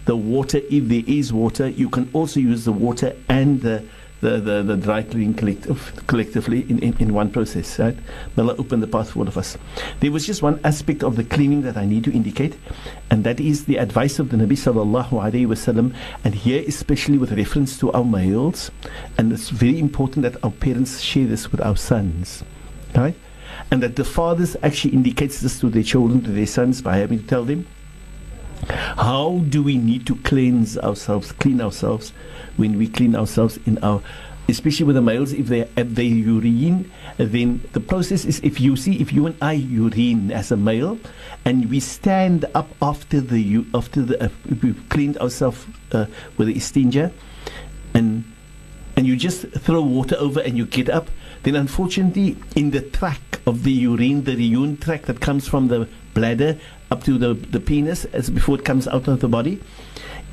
the 0.04 0.16
water 0.16 0.58
if 0.70 0.88
there 0.88 1.02
is 1.06 1.32
water. 1.32 1.68
You 1.68 1.88
can 1.88 2.08
also 2.12 2.40
use 2.40 2.64
the 2.64 2.72
water 2.72 3.16
and 3.28 3.60
the, 3.60 3.84
the, 4.20 4.40
the, 4.40 4.62
the 4.62 4.76
dry 4.76 5.02
cleaning 5.02 5.34
collective, 5.34 6.02
collectively 6.06 6.66
in, 6.68 6.78
in, 6.80 6.96
in 6.98 7.14
one 7.14 7.30
process. 7.30 7.78
Right? 7.78 7.96
May 8.36 8.42
Allah 8.42 8.56
open 8.58 8.80
the 8.80 8.86
path 8.86 9.10
for 9.10 9.20
all 9.20 9.28
of 9.28 9.36
us. 9.38 9.56
There 10.00 10.12
was 10.12 10.26
just 10.26 10.42
one 10.42 10.60
aspect 10.64 11.02
of 11.02 11.16
the 11.16 11.24
cleaning 11.24 11.62
that 11.62 11.76
I 11.76 11.86
need 11.86 12.04
to 12.04 12.12
indicate, 12.12 12.56
and 13.10 13.24
that 13.24 13.40
is 13.40 13.64
the 13.64 13.76
advice 13.76 14.18
of 14.18 14.30
the 14.30 14.36
Nabi 14.36 14.52
sallallahu 14.52 15.10
alaihi 15.10 15.46
wasallam, 15.46 15.94
and 16.24 16.34
here 16.34 16.62
especially 16.66 17.18
with 17.18 17.32
reference 17.32 17.78
to 17.78 17.90
our 17.92 18.04
males, 18.04 18.70
and 19.18 19.32
it's 19.32 19.50
very 19.50 19.78
important 19.78 20.22
that 20.22 20.42
our 20.44 20.50
parents 20.50 21.00
share 21.00 21.26
this 21.26 21.50
with 21.50 21.60
our 21.60 21.76
sons, 21.76 22.44
right? 22.94 23.14
and 23.70 23.82
that 23.82 23.96
the 23.96 24.04
fathers 24.04 24.56
actually 24.62 24.92
indicates 24.94 25.40
this 25.40 25.60
to 25.60 25.68
their 25.68 25.82
children, 25.82 26.22
to 26.22 26.30
their 26.30 26.46
sons, 26.46 26.82
by 26.82 26.96
having 26.96 27.20
to 27.20 27.26
tell 27.26 27.44
them 27.44 27.66
how 28.68 29.42
do 29.48 29.62
we 29.62 29.76
need 29.76 30.06
to 30.06 30.16
cleanse 30.16 30.78
ourselves, 30.78 31.32
clean 31.32 31.60
ourselves 31.60 32.12
when 32.56 32.76
we 32.78 32.88
clean 32.88 33.16
ourselves 33.16 33.58
in 33.66 33.78
our 33.78 34.02
especially 34.50 34.84
with 34.84 34.96
the 34.96 35.02
males, 35.02 35.32
if 35.32 35.46
they 35.46 35.60
have 35.76 35.94
their 35.94 36.04
urine, 36.04 36.90
then 37.16 37.62
the 37.72 37.80
process 37.80 38.24
is 38.24 38.40
if 38.40 38.60
you 38.60 38.76
see, 38.76 39.00
if 39.00 39.12
you 39.12 39.26
and 39.26 39.36
I 39.40 39.52
urine 39.52 40.32
as 40.32 40.50
a 40.50 40.56
male, 40.56 40.98
and 41.44 41.70
we 41.70 41.80
stand 41.80 42.44
up 42.54 42.68
after 42.82 43.20
the 43.20 43.64
after 43.74 44.02
the 44.02 44.24
uh, 44.24 44.28
we've 44.62 44.82
cleaned 44.88 45.18
ourselves 45.18 45.66
uh, 45.92 46.06
with 46.36 46.48
the 46.48 46.54
istinja, 46.54 47.12
and 47.94 48.24
and 48.96 49.06
you 49.06 49.16
just 49.16 49.48
throw 49.52 49.80
water 49.80 50.16
over 50.18 50.40
and 50.40 50.58
you 50.58 50.66
get 50.66 50.90
up, 50.90 51.10
then 51.44 51.54
unfortunately 51.54 52.36
in 52.56 52.70
the 52.72 52.82
track 52.82 53.40
of 53.46 53.62
the 53.62 53.72
urine, 53.72 54.24
the 54.24 54.34
urine 54.34 54.76
track 54.76 55.06
that 55.06 55.20
comes 55.20 55.48
from 55.48 55.68
the 55.68 55.88
bladder 56.14 56.58
up 56.90 57.04
to 57.04 57.18
the, 57.18 57.34
the 57.34 57.60
penis 57.60 58.04
as 58.06 58.30
before 58.30 58.56
it 58.56 58.64
comes 58.64 58.88
out 58.88 59.08
of 59.08 59.20
the 59.20 59.28
body, 59.28 59.60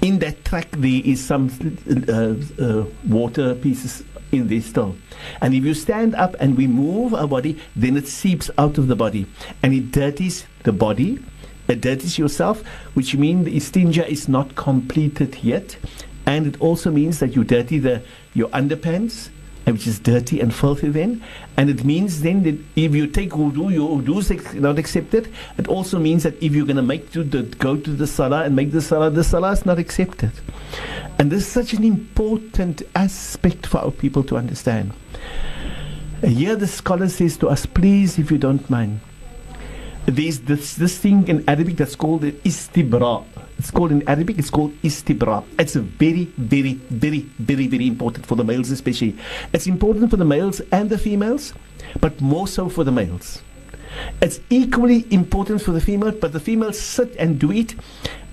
in 0.01 0.19
that 0.19 0.43
track 0.45 0.69
there 0.71 1.01
is 1.03 1.23
some 1.23 1.49
uh, 2.09 2.35
uh, 2.63 2.85
water 3.07 3.55
pieces 3.55 4.03
in 4.31 4.47
this 4.47 4.65
still. 4.67 4.95
And 5.41 5.53
if 5.53 5.63
you 5.63 5.73
stand 5.73 6.15
up 6.15 6.35
and 6.39 6.57
we 6.57 6.67
move 6.67 7.13
our 7.13 7.27
body, 7.27 7.59
then 7.75 7.97
it 7.97 8.07
seeps 8.07 8.49
out 8.57 8.77
of 8.77 8.87
the 8.87 8.95
body 8.95 9.25
and 9.63 9.73
it 9.73 9.91
dirties 9.91 10.45
the 10.63 10.71
body. 10.71 11.23
It 11.67 11.81
dirties 11.81 12.17
yourself, 12.17 12.65
which 12.93 13.15
means 13.15 13.45
the 13.45 13.55
istinja 13.55 14.07
is 14.07 14.27
not 14.27 14.55
completed 14.55 15.43
yet. 15.43 15.77
And 16.25 16.47
it 16.47 16.59
also 16.61 16.91
means 16.91 17.19
that 17.19 17.35
you 17.35 17.43
dirty 17.43 17.79
the 17.79 18.01
your 18.33 18.49
underpants, 18.49 19.29
which 19.73 19.87
is 19.87 19.99
dirty 19.99 20.39
and 20.39 20.53
filthy 20.53 20.89
then. 20.89 21.23
And 21.57 21.69
it 21.69 21.83
means 21.83 22.21
then 22.21 22.43
that 22.43 22.57
if 22.75 22.95
you 22.95 23.07
take 23.07 23.31
wudu, 23.31 23.73
your 23.73 23.99
wudu 23.99 24.19
is 24.19 24.53
not 24.55 24.79
accepted. 24.79 25.31
It 25.57 25.67
also 25.67 25.99
means 25.99 26.23
that 26.23 26.41
if 26.41 26.53
you're 26.53 26.65
going 26.65 26.77
to 26.77 26.81
make 26.81 27.11
to 27.11 27.23
the, 27.23 27.43
go 27.43 27.75
to 27.77 27.89
the 27.91 28.07
salah 28.07 28.43
and 28.43 28.55
make 28.55 28.71
the 28.71 28.81
salah, 28.81 29.09
the 29.09 29.23
salah 29.23 29.51
is 29.51 29.65
not 29.65 29.79
accepted. 29.79 30.31
And 31.19 31.31
this 31.31 31.41
is 31.43 31.47
such 31.47 31.73
an 31.73 31.83
important 31.83 32.83
aspect 32.95 33.67
for 33.67 33.79
our 33.79 33.91
people 33.91 34.23
to 34.23 34.37
understand. 34.37 34.93
Here 36.23 36.55
the 36.55 36.67
scholar 36.67 37.09
says 37.09 37.37
to 37.37 37.49
us, 37.49 37.65
please, 37.65 38.17
if 38.17 38.31
you 38.31 38.37
don't 38.37 38.67
mind, 38.69 39.01
there's 40.05 40.39
this, 40.39 40.75
this 40.75 40.97
thing 40.97 41.27
in 41.27 41.47
Arabic 41.49 41.77
that's 41.77 41.95
called 41.95 42.21
istibra. 42.21 43.25
It's 43.57 43.71
called 43.71 43.91
in 43.91 44.07
Arabic, 44.07 44.37
it's 44.37 44.51
called 44.51 44.73
istibra. 44.83 45.43
It's 45.57 45.73
very, 45.75 46.25
very, 46.37 46.73
very, 46.73 47.21
very, 47.39 47.67
very 47.67 47.87
important 47.87 48.25
for 48.25 48.35
the 48.35 48.43
males, 48.43 48.69
especially. 48.69 49.17
It's 49.51 49.65
important 49.65 50.11
for 50.11 50.17
the 50.17 50.25
males 50.25 50.61
and 50.71 50.89
the 50.89 50.97
females, 50.97 51.53
but 51.99 52.21
more 52.21 52.47
so 52.47 52.69
for 52.69 52.83
the 52.83 52.91
males. 52.91 53.41
It's 54.21 54.39
equally 54.49 55.05
important 55.11 55.61
for 55.61 55.71
the 55.71 55.81
female, 55.81 56.11
but 56.11 56.33
the 56.33 56.39
females 56.39 56.79
sit 56.79 57.15
and 57.17 57.39
do 57.39 57.51
it. 57.51 57.73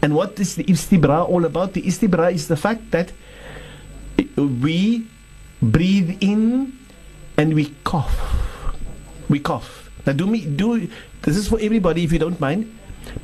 And 0.03 0.15
what 0.15 0.39
is 0.39 0.57
the 0.57 0.65
istibra 0.65 1.27
all 1.27 1.47
about? 1.47 1.73
The 1.73 1.83
istibra 1.83 2.31
is 2.31 2.49
the 2.49 2.57
fact 2.57 2.91
that 2.91 3.13
we 4.37 5.07
breathe 5.63 6.19
in 6.21 6.79
and 7.39 7.55
we 7.55 7.75
cough. 7.85 8.13
We 9.31 9.39
cough. 9.41 9.91
Now, 10.07 10.13
do 10.13 10.27
me 10.27 10.45
do 10.45 10.87
this 11.23 11.37
is 11.37 11.49
for 11.49 11.59
everybody. 11.59 12.05
If 12.05 12.13
you 12.13 12.19
don't 12.19 12.39
mind, 12.39 12.69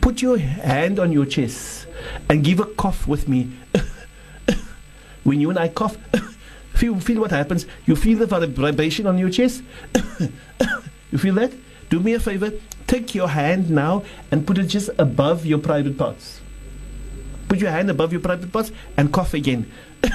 put 0.01 0.23
your 0.23 0.39
hand 0.39 0.99
on 0.99 1.13
your 1.13 1.27
chest 1.27 1.80
and 2.29 2.45
give 2.45 2.61
a 2.61 2.65
cough 2.65 3.07
with 3.07 3.29
me. 3.29 3.51
when 5.25 5.41
you 5.41 5.51
and 5.51 5.59
I 5.59 5.69
cough, 5.69 5.97
feel 6.75 6.99
feel 7.01 7.21
what 7.21 7.31
happens. 7.31 7.67
You 7.87 7.97
feel 7.97 8.19
the 8.19 8.27
vibration 8.27 9.07
on 9.07 9.19
your 9.19 9.31
chest. 9.31 9.63
you 11.11 11.19
feel 11.19 11.35
that? 11.35 11.53
Do 11.89 12.01
me 12.01 12.15
a 12.15 12.21
favor. 12.21 12.53
Take 12.87 13.15
your 13.15 13.29
hand 13.29 13.71
now 13.71 14.05
and 14.31 14.47
put 14.47 14.59
it 14.59 14.67
just 14.67 14.91
above 14.99 15.47
your 15.47 15.59
private 15.59 15.97
parts. 15.99 16.41
Put 17.49 17.59
your 17.59 17.71
hand 17.71 17.91
above 17.91 18.13
your 18.13 18.21
private 18.21 18.53
parts 18.53 18.73
and 18.97 19.13
cough 19.13 19.35
again. 19.35 19.71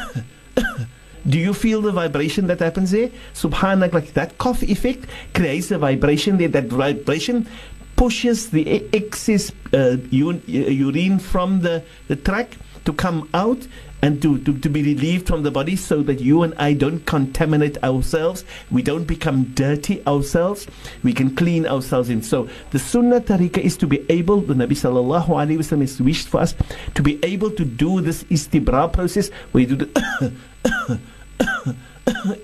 Do 1.28 1.40
you 1.40 1.54
feel 1.54 1.82
the 1.82 1.92
vibration 1.92 2.48
that 2.48 2.60
happens 2.60 2.92
there? 2.92 3.10
Subhanallah, 3.34 3.92
like 3.94 4.14
that 4.14 4.38
cough 4.38 4.62
effect 4.62 5.06
creates 5.34 5.72
a 5.72 5.78
vibration 5.78 6.38
there. 6.38 6.48
That 6.48 6.66
vibration 6.66 7.50
pushes 7.96 8.50
the 8.50 8.84
excess 8.94 9.52
uh, 9.74 9.98
urine 10.12 11.20
from 11.20 11.62
the, 11.62 11.84
the 12.08 12.16
track 12.16 12.58
to 12.86 12.94
come 12.94 13.30
out 13.34 13.68
and 14.02 14.22
to, 14.22 14.38
to, 14.40 14.58
to 14.60 14.70
be 14.70 14.84
relieved 14.84 15.26
from 15.28 15.42
the 15.44 15.50
body 15.50 15.76
so 15.76 16.04
that 16.04 16.20
you 16.20 16.44
and 16.44 16.54
I 16.58 16.74
don't 16.74 17.04
contaminate 17.06 17.82
ourselves. 17.84 18.46
We 18.70 18.84
don't 18.84 19.06
become 19.06 19.46
dirty 19.56 20.06
ourselves. 20.06 20.68
We 21.02 21.14
can 21.14 21.36
clean 21.36 21.66
ourselves 21.66 22.10
in. 22.10 22.22
So 22.22 22.48
the 22.72 22.80
Sunnah 22.80 23.22
Tariqah 23.22 23.58
is 23.58 23.78
to 23.78 23.88
be 23.88 24.06
able, 24.10 24.42
the 24.42 24.54
Nabi 24.54 24.74
Sallallahu 24.74 25.28
Alaihi 25.30 25.58
Wasallam 25.58 25.82
has 25.82 26.00
wished 26.00 26.28
for 26.28 26.42
us 26.42 26.54
to 26.94 27.02
be 27.02 27.20
able 27.24 27.50
to 27.52 27.66
do 27.66 28.02
this 28.02 28.24
istibra 28.26 28.92
process 28.94 29.30
where 29.52 29.64
you 29.64 29.76
do 29.76 29.86
the 29.86 31.00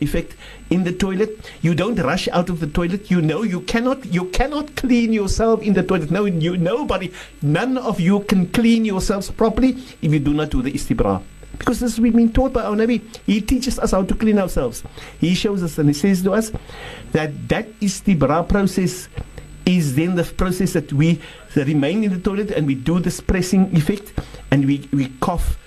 effect 0.01 0.35
in 0.69 0.83
the 0.83 0.91
toilet. 0.91 1.51
You 1.61 1.75
don't 1.75 1.95
rush 1.99 2.27
out 2.29 2.49
of 2.49 2.59
the 2.59 2.67
toilet. 2.67 3.11
You 3.11 3.21
know 3.21 3.43
you 3.43 3.61
cannot 3.61 4.05
you 4.05 4.25
cannot 4.25 4.75
clean 4.75 5.13
yourself 5.13 5.61
in 5.61 5.73
the 5.73 5.83
toilet. 5.83 6.11
No, 6.11 6.25
you 6.25 6.57
nobody, 6.57 7.11
none 7.41 7.77
of 7.77 7.99
you 7.99 8.21
can 8.21 8.47
clean 8.49 8.85
yourselves 8.85 9.29
properly 9.29 9.77
if 10.01 10.11
you 10.11 10.19
do 10.19 10.33
not 10.33 10.49
do 10.49 10.61
the 10.61 10.71
istibra. 10.71 11.21
Because 11.57 11.79
this 11.79 11.99
we've 11.99 12.15
been 12.15 12.33
taught 12.33 12.53
by 12.53 12.63
our 12.63 12.75
Nabi. 12.75 13.01
He 13.25 13.41
teaches 13.41 13.77
us 13.77 13.91
how 13.91 14.03
to 14.03 14.15
clean 14.15 14.39
ourselves. 14.39 14.83
He 15.19 15.35
shows 15.35 15.61
us 15.61 15.77
and 15.77 15.89
he 15.89 15.93
says 15.93 16.23
to 16.23 16.33
us 16.33 16.51
that 17.11 17.49
that 17.49 17.67
istibra 17.79 18.47
process 18.47 19.09
is 19.65 19.95
then 19.95 20.15
the 20.15 20.23
process 20.23 20.73
that 20.73 20.91
we 20.91 21.21
remain 21.55 22.03
in 22.03 22.11
the 22.11 22.19
toilet 22.19 22.49
and 22.51 22.65
we 22.65 22.73
do 22.73 22.99
this 22.99 23.21
pressing 23.21 23.75
effect 23.75 24.11
and 24.49 24.65
we, 24.65 24.89
we 24.91 25.07
cough 25.19 25.57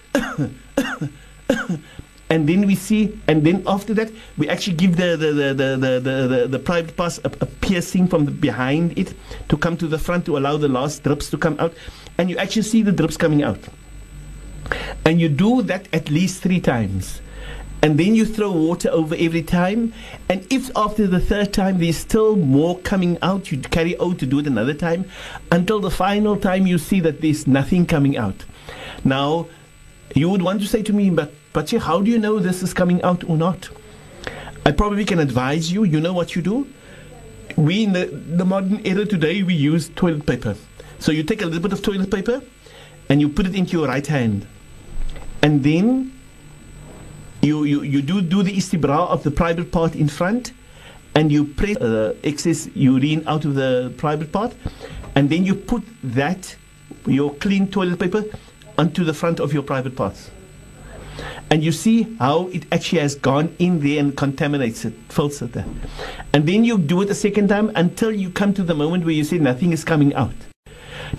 and 2.35 2.49
then 2.49 2.66
we 2.66 2.74
see, 2.74 3.16
and 3.28 3.47
then 3.47 3.62
after 3.64 3.95
that, 3.95 4.11
we 4.37 4.49
actually 4.49 4.74
give 4.74 4.97
the 4.97 5.16
the 5.16 5.32
the 5.32 5.55
the 5.55 5.76
the, 5.76 6.01
the, 6.01 6.26
the, 6.26 6.49
the 6.49 6.59
private 6.59 6.97
parts 6.97 7.20
a, 7.22 7.28
a, 7.41 7.47
piercing 7.47 8.09
from 8.09 8.24
the 8.24 8.32
behind 8.32 8.99
it 8.99 9.14
to 9.49 9.57
come 9.57 9.76
to 9.76 9.87
the 9.87 10.01
front 10.01 10.26
to 10.26 10.37
allow 10.37 10.57
the 10.57 10.66
last 10.66 11.05
drips 11.05 11.30
to 11.30 11.39
come 11.39 11.55
out, 11.61 11.72
and 12.18 12.28
you 12.28 12.37
actually 12.37 12.62
see 12.62 12.82
the 12.82 12.91
drips 12.91 13.16
coming 13.16 13.45
out. 13.45 13.61
And 15.05 15.20
you 15.20 15.28
do 15.28 15.62
that 15.62 15.87
at 15.93 16.11
least 16.11 16.43
three 16.43 16.61
times. 16.61 17.20
And 17.82 18.01
then 18.01 18.16
you 18.16 18.26
throw 18.26 18.51
water 18.51 18.89
over 18.91 19.14
every 19.16 19.43
time. 19.43 19.93
And 20.28 20.45
if 20.51 20.76
after 20.76 21.07
the 21.07 21.20
third 21.20 21.53
time 21.53 21.78
there's 21.78 21.99
still 21.99 22.35
more 22.35 22.80
coming 22.80 23.16
out, 23.22 23.53
you 23.53 23.59
carry 23.61 23.97
out 24.01 24.18
to 24.18 24.26
do 24.26 24.41
it 24.41 24.49
another 24.49 24.74
time 24.74 25.05
until 25.53 25.78
the 25.78 25.91
final 25.91 26.37
time 26.37 26.66
you 26.66 26.78
see 26.78 26.99
that 26.99 27.20
there's 27.20 27.47
nothing 27.47 27.87
coming 27.87 28.16
out. 28.16 28.45
Now, 29.05 29.47
you 30.14 30.28
would 30.28 30.42
want 30.42 30.61
to 30.61 30.66
say 30.66 30.82
to 30.82 30.92
me, 30.92 31.11
but 31.11 31.68
see, 31.68 31.78
how 31.78 32.00
do 32.00 32.11
you 32.11 32.18
know 32.18 32.38
this 32.38 32.62
is 32.62 32.74
coming 32.74 33.02
out 33.02 33.24
or 33.28 33.36
not? 33.36 33.68
I 34.66 34.72
probably 34.72 35.05
can 35.05 35.18
advise 35.18 35.70
you. 35.72 35.84
You 35.84 36.00
know 36.00 36.12
what 36.12 36.34
you 36.34 36.42
do. 36.42 36.66
We 37.57 37.84
in 37.84 37.92
the, 37.92 38.07
the 38.07 38.44
modern 38.44 38.84
era 38.84 39.05
today 39.05 39.42
we 39.42 39.55
use 39.55 39.90
toilet 39.90 40.26
paper. 40.26 40.57
So 40.98 41.12
you 41.12 41.22
take 41.22 41.42
a 41.42 41.46
little 41.46 41.61
bit 41.61 41.72
of 41.72 41.82
toilet 41.82 42.11
paper 42.11 42.42
and 43.09 43.20
you 43.20 43.28
put 43.28 43.46
it 43.46 43.55
into 43.55 43.72
your 43.72 43.86
right 43.86 44.07
hand, 44.07 44.46
and 45.42 45.62
then 45.62 46.12
you 47.42 47.64
you, 47.64 47.82
you 47.82 48.00
do 48.00 48.22
do 48.22 48.42
the 48.42 48.57
istibra 48.57 49.07
of 49.09 49.22
the 49.22 49.30
private 49.30 49.70
part 49.70 49.94
in 49.94 50.09
front, 50.09 50.52
and 51.14 51.30
you 51.30 51.44
press 51.44 51.76
uh, 51.76 52.14
excess 52.24 52.68
urine 52.74 53.22
out 53.26 53.44
of 53.44 53.55
the 53.55 53.92
private 53.98 54.32
part, 54.32 54.55
and 55.14 55.28
then 55.28 55.44
you 55.44 55.55
put 55.55 55.82
that 56.02 56.57
your 57.07 57.34
clean 57.34 57.68
toilet 57.68 57.98
paper 58.00 58.24
onto 58.78 59.04
the 59.04 59.14
front 59.14 59.40
of 59.40 59.52
your 59.52 59.62
private 59.62 59.96
parts 59.96 60.30
and 61.50 61.62
you 61.62 61.72
see 61.72 62.02
how 62.18 62.48
it 62.48 62.64
actually 62.72 63.00
has 63.00 63.14
gone 63.14 63.54
in 63.58 63.80
there 63.80 64.00
and 64.00 64.16
contaminates 64.16 64.84
it, 64.84 64.94
fills 65.08 65.40
it 65.42 65.52
there. 65.52 65.66
And 66.32 66.46
then 66.46 66.64
you 66.64 66.78
do 66.78 67.02
it 67.02 67.10
a 67.10 67.14
second 67.14 67.48
time 67.48 67.70
until 67.76 68.10
you 68.10 68.30
come 68.30 68.54
to 68.54 68.62
the 68.62 68.74
moment 68.74 69.04
where 69.04 69.14
you 69.14 69.24
say 69.24 69.38
nothing 69.38 69.72
is 69.72 69.84
coming 69.84 70.14
out. 70.14 70.34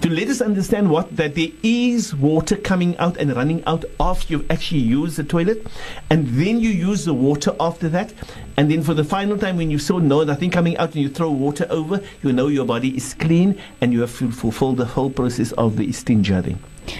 To 0.01 0.09
let 0.09 0.27
us 0.27 0.41
understand 0.41 0.89
what 0.89 1.15
that 1.15 1.35
there 1.35 1.49
is 1.63 2.13
water 2.13 2.57
coming 2.57 2.97
out 2.97 3.15
and 3.15 3.33
running 3.33 3.63
out 3.65 3.85
after 3.99 4.33
you've 4.33 4.51
actually 4.51 4.81
used 4.81 5.15
the 5.15 5.23
toilet, 5.23 5.65
and 6.09 6.27
then 6.27 6.59
you 6.59 6.69
use 6.69 7.05
the 7.05 7.13
water 7.13 7.55
after 7.61 7.87
that, 7.89 8.13
and 8.57 8.69
then 8.69 8.83
for 8.83 8.93
the 8.93 9.05
final 9.05 9.37
time 9.37 9.55
when 9.55 9.71
you 9.71 9.79
saw 9.79 9.99
no 9.99 10.23
nothing 10.23 10.49
coming 10.49 10.75
out 10.77 10.95
and 10.95 11.03
you 11.03 11.07
throw 11.07 11.31
water 11.31 11.65
over, 11.69 12.01
you 12.23 12.33
know 12.33 12.47
your 12.47 12.65
body 12.65 12.97
is 12.97 13.13
clean 13.13 13.57
and 13.79 13.93
you 13.93 14.01
have 14.01 14.11
fulfilled 14.11 14.77
the 14.77 14.85
whole 14.85 15.09
process 15.09 15.53
of 15.53 15.77
the 15.77 15.87
istinja. 15.87 16.57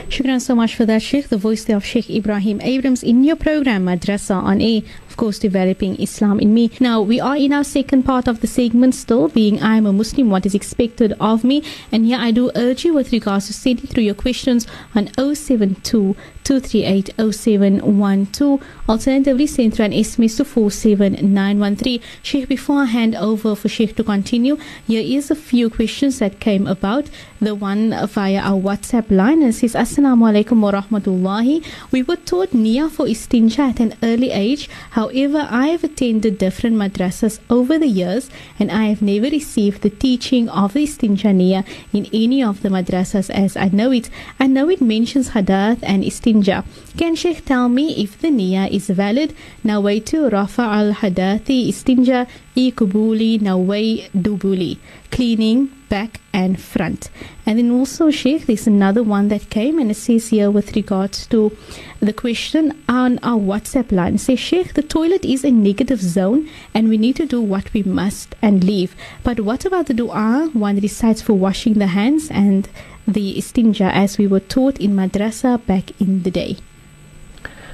Shukran 0.09 0.41
so 0.41 0.55
much 0.55 0.75
for 0.75 0.86
that, 0.86 1.01
Sheikh. 1.01 1.29
The 1.29 1.38
voice 1.38 1.69
of 1.69 1.86
Sheikh 1.86 2.05
Ebrahim 2.07 2.61
Abrahams 2.63 3.03
in 3.03 3.23
your 3.23 3.36
program, 3.36 3.86
Madrasa 3.86 4.36
on 4.36 4.61
A. 4.61 4.83
of 5.16 5.20
course, 5.20 5.39
developing 5.39 5.95
Islam 5.95 6.41
in 6.41 6.53
me. 6.53 6.70
Now, 6.82 7.01
we 7.01 7.22
are 7.22 7.38
in 7.38 7.53
our 7.53 7.63
second 7.63 8.03
part 8.03 8.28
of 8.28 8.41
the 8.41 8.47
segment 8.47 8.95
still, 8.95 9.30
being 9.30 9.63
I 9.63 9.78
am 9.78 9.86
a 9.86 9.93
Muslim, 9.93 10.30
what 10.30 10.45
is 10.45 10.53
expected 10.53 11.13
of 11.22 11.45
me. 11.45 11.63
And 11.89 12.05
here 12.05 12.18
I 12.20 12.32
do 12.32 12.51
urge 12.53 12.84
you 12.84 12.93
with 12.93 13.13
regards 13.13 13.47
to 13.47 13.53
sending 13.53 13.88
through 13.88 14.03
your 14.03 14.13
questions 14.13 14.68
on 14.93 15.07
072 15.16 16.18
238 16.45 17.09
0712. 17.18 18.63
Alternatively, 18.88 19.47
send 19.47 19.74
through 19.74 19.86
an 19.86 19.91
SMS 19.91 20.38
to 20.38 20.45
47913. 20.45 22.01
Sheikh, 22.22 22.47
before 22.47 22.82
I 22.82 22.86
hand 22.86 23.16
over 23.16 23.55
for 23.55 23.68
Sheikh 23.68 23.95
to 23.95 24.03
continue, 24.03 24.57
here 24.86 25.01
is 25.01 25.32
a 25.32 25.36
few 25.36 25.70
questions 25.72 26.20
that 26.20 26.39
came 26.39 26.68
about. 26.68 27.09
The 27.41 27.55
one 27.55 27.95
via 28.07 28.39
our 28.39 28.61
WhatsApp 28.61 29.09
line 29.09 29.41
and 29.41 29.55
says, 29.55 29.74
Assalamu 29.74 30.30
alaikum 30.30 30.59
wa 30.61 30.72
rahmatullahi. 30.72 31.66
We 31.91 32.03
were 32.03 32.16
taught 32.16 32.53
Nia 32.53 32.89
for 32.89 33.05
istinja 33.05 33.70
at 33.70 33.80
an 33.80 33.95
early 34.03 34.30
age. 34.30 34.70
However, 35.05 35.47
I 35.51 35.67
have 35.67 35.83
attended 35.83 36.39
different 36.39 36.77
madrasas 36.77 37.37
over 37.47 37.77
the 37.77 37.85
years 37.85 38.27
and 38.57 38.71
I 38.71 38.85
have 38.85 39.03
never 39.03 39.29
received 39.29 39.83
the 39.83 39.91
teaching 39.91 40.49
of 40.49 40.73
the 40.73 40.83
istinja 40.83 41.31
Nia 41.31 41.63
in 41.93 42.07
any 42.11 42.41
of 42.41 42.63
the 42.63 42.69
madrasas 42.69 43.29
as 43.29 43.55
I 43.55 43.67
know 43.67 43.91
it. 43.91 44.09
I 44.39 44.47
know 44.47 44.67
it 44.67 44.81
mentions 44.81 45.29
hadath 45.29 45.77
and 45.83 46.03
istinja. 46.03 46.65
Can 46.97 47.13
Sheikh 47.13 47.45
tell 47.45 47.69
me 47.69 48.01
if 48.01 48.19
the 48.19 48.29
niyyah 48.29 48.71
is 48.71 48.87
valid? 48.87 49.35
Nawaitu 49.63 50.31
rafa 50.31 50.63
al 50.63 50.93
hadathi 50.93 51.69
istinja 51.69 52.25
kubuli 52.55 53.39
nawai 53.39 54.09
dubuli. 54.09 54.79
Cleaning 55.11 55.69
back 55.95 56.19
and 56.33 56.59
front. 56.59 57.09
And 57.45 57.57
then 57.57 57.71
also, 57.71 58.11
Sheikh, 58.11 58.45
there's 58.45 58.67
another 58.67 59.01
one 59.01 59.29
that 59.29 59.49
came 59.49 59.79
and 59.79 59.89
it 59.89 59.95
says 60.05 60.27
here 60.27 60.51
with 60.51 60.75
regards 60.75 61.25
to 61.27 61.55
the 62.01 62.11
question 62.11 62.63
on 62.89 63.17
our 63.19 63.39
WhatsApp 63.39 63.93
line. 63.93 64.15
It 64.15 64.23
says, 64.27 64.39
Sheikh, 64.39 64.73
the 64.73 64.83
toilet 64.83 65.23
is 65.23 65.45
a 65.45 65.51
negative 65.51 66.01
zone 66.01 66.49
and 66.73 66.89
we 66.89 66.97
need 66.97 67.15
to 67.15 67.25
do 67.25 67.39
what 67.39 67.73
we 67.73 67.83
must 67.83 68.35
and 68.41 68.61
leave. 68.61 68.93
But 69.23 69.39
what 69.39 69.63
about 69.63 69.85
the 69.85 69.93
dua 69.93 70.49
one 70.51 70.79
recites 70.79 71.21
for 71.21 71.33
washing 71.47 71.75
the 71.75 71.91
hands 71.99 72.29
and 72.29 72.67
the 73.07 73.35
istinja 73.37 73.89
as 74.03 74.17
we 74.17 74.27
were 74.27 74.45
taught 74.55 74.77
in 74.79 74.91
madrasa 74.95 75.65
back 75.65 75.85
in 76.01 76.23
the 76.23 76.31
day. 76.31 76.57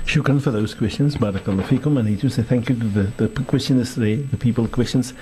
Shukran 0.06 0.42
for 0.42 0.52
those 0.52 0.74
questions. 0.74 1.16
Barakallah 1.16 1.64
fikum. 1.64 1.98
I 1.98 2.02
need 2.02 2.20
to 2.22 2.30
say 2.30 2.44
thank 2.44 2.70
you 2.70 2.76
to 2.76 2.86
the, 2.86 3.28
the 3.28 3.44
questioners, 3.44 3.96
the, 3.96 4.16
the 4.16 4.38
people 4.38 4.68
questions. 4.68 5.14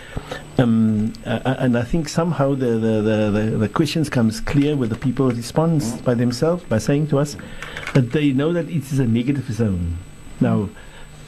Um, 0.58 1.14
uh, 1.26 1.56
and 1.60 1.78
I 1.78 1.84
think 1.84 2.10
somehow 2.10 2.56
the, 2.56 2.78
the, 2.78 3.32
the, 3.32 3.58
the, 3.58 3.70
questions 3.70 4.10
comes 4.10 4.42
clear 4.42 4.76
with 4.76 4.90
the 4.90 4.96
people 4.96 5.30
response 5.30 5.98
by 6.02 6.14
themselves 6.16 6.64
by 6.64 6.78
saying 6.78 7.08
to 7.08 7.20
us 7.20 7.36
that 7.94 8.12
they 8.12 8.32
know 8.32 8.54
that 8.54 8.70
it 8.70 8.92
is 8.92 9.00
a 9.00 9.06
negative 9.06 9.52
zone. 9.52 9.98
Now, 10.40 10.70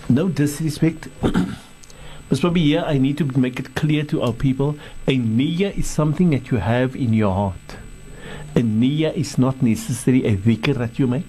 no 0.09 0.29
disrespect. 0.29 1.09
but 1.21 2.39
probably 2.39 2.61
here 2.61 2.83
I 2.85 2.97
need 2.97 3.17
to 3.19 3.25
make 3.37 3.59
it 3.59 3.75
clear 3.75 4.03
to 4.05 4.21
our 4.21 4.33
people 4.33 4.77
a 5.07 5.17
niyyah 5.17 5.77
is 5.77 5.87
something 5.87 6.29
that 6.31 6.49
you 6.49 6.57
have 6.57 6.95
in 6.95 7.13
your 7.13 7.33
heart 7.33 7.77
a 8.55 8.59
niyyah 8.59 9.13
is 9.13 9.37
not 9.37 9.61
necessarily 9.61 10.25
a 10.25 10.35
dhikr 10.35 10.77
that 10.77 10.99
you 10.99 11.07
make, 11.07 11.27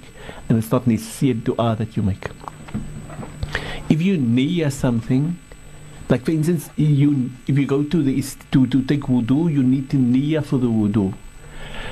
and 0.48 0.58
it's 0.58 0.70
not 0.70 0.86
necessarily 0.86 1.30
a 1.30 1.34
dua 1.34 1.76
that 1.76 1.96
you 1.96 2.02
make. 2.02 2.28
If 3.88 4.02
you 4.02 4.18
niyyah 4.18 4.72
something, 4.72 5.38
like 6.08 6.24
for 6.24 6.32
instance, 6.32 6.70
you 6.76 7.30
if 7.46 7.58
you 7.58 7.66
go 7.66 7.84
to 7.84 8.02
the 8.02 8.22
to, 8.50 8.66
to 8.66 8.82
take 8.82 9.02
wudu, 9.02 9.52
you 9.52 9.62
need 9.62 9.90
to 9.90 9.96
niyyah 9.96 10.44
for 10.44 10.58
the 10.58 10.66
wudu. 10.66 11.14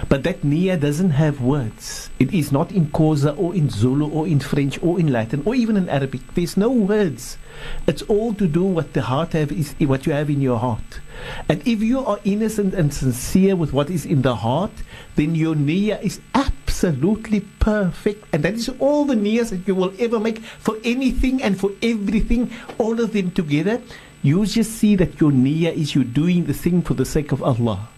But 0.09 0.23
that 0.25 0.43
niyyah 0.43 0.81
doesn't 0.81 1.11
have 1.11 1.41
words. 1.41 2.11
It 2.19 2.35
is 2.35 2.53
not 2.53 2.73
in 2.73 2.87
Xhosa 2.87 3.37
or 3.39 3.55
in 3.55 3.71
Zulu 3.71 4.09
or 4.09 4.27
in 4.27 4.41
French 4.41 4.83
or 4.83 4.99
in 4.99 5.13
Latin 5.13 5.43
or 5.45 5.55
even 5.55 5.77
in 5.77 5.89
Arabic. 5.89 6.21
There's 6.35 6.57
no 6.57 6.71
words. 6.71 7.39
It's 7.87 8.03
all 8.03 8.35
to 8.35 8.47
do 8.47 8.65
what 8.65 8.93
the 8.93 9.03
heart 9.03 9.33
have 9.33 9.53
is 9.53 9.75
what 9.81 10.07
you 10.07 10.13
have 10.13 10.31
in 10.31 10.41
your 10.41 10.59
heart. 10.59 11.01
And 11.49 11.61
if 11.67 11.83
you 11.83 12.05
are 12.05 12.19
innocent 12.25 12.75
and 12.75 12.93
sincere 12.93 13.57
with 13.57 13.73
what 13.73 13.91
is 13.91 14.07
in 14.07 14.23
the 14.23 14.37
heart, 14.37 14.73
then 15.17 15.35
your 15.35 15.55
niyyah 15.55 16.03
is 16.03 16.21
absolutely 16.35 17.41
perfect. 17.59 18.25
And 18.33 18.43
that 18.43 18.55
is 18.55 18.69
all 18.79 19.05
the 19.05 19.15
niyyahs 19.15 19.51
that 19.51 19.67
you 19.69 19.75
will 19.75 19.93
ever 19.99 20.19
make 20.19 20.39
for 20.39 20.77
anything 20.85 21.43
and 21.43 21.59
for 21.59 21.71
everything, 21.83 22.51
all 22.79 23.01
of 23.01 23.13
them 23.13 23.31
together. 23.31 23.83
You 24.23 24.45
just 24.47 24.73
see 24.73 24.97
that 24.97 25.21
your 25.21 25.31
niyyah 25.31 25.75
is 25.75 25.95
you 25.95 26.05
doing 26.05 26.45
the 26.45 26.55
thing 26.55 26.83
for 26.83 26.95
the 26.95 27.05
sake 27.05 27.33
of 27.33 27.43
Allah 27.43 27.89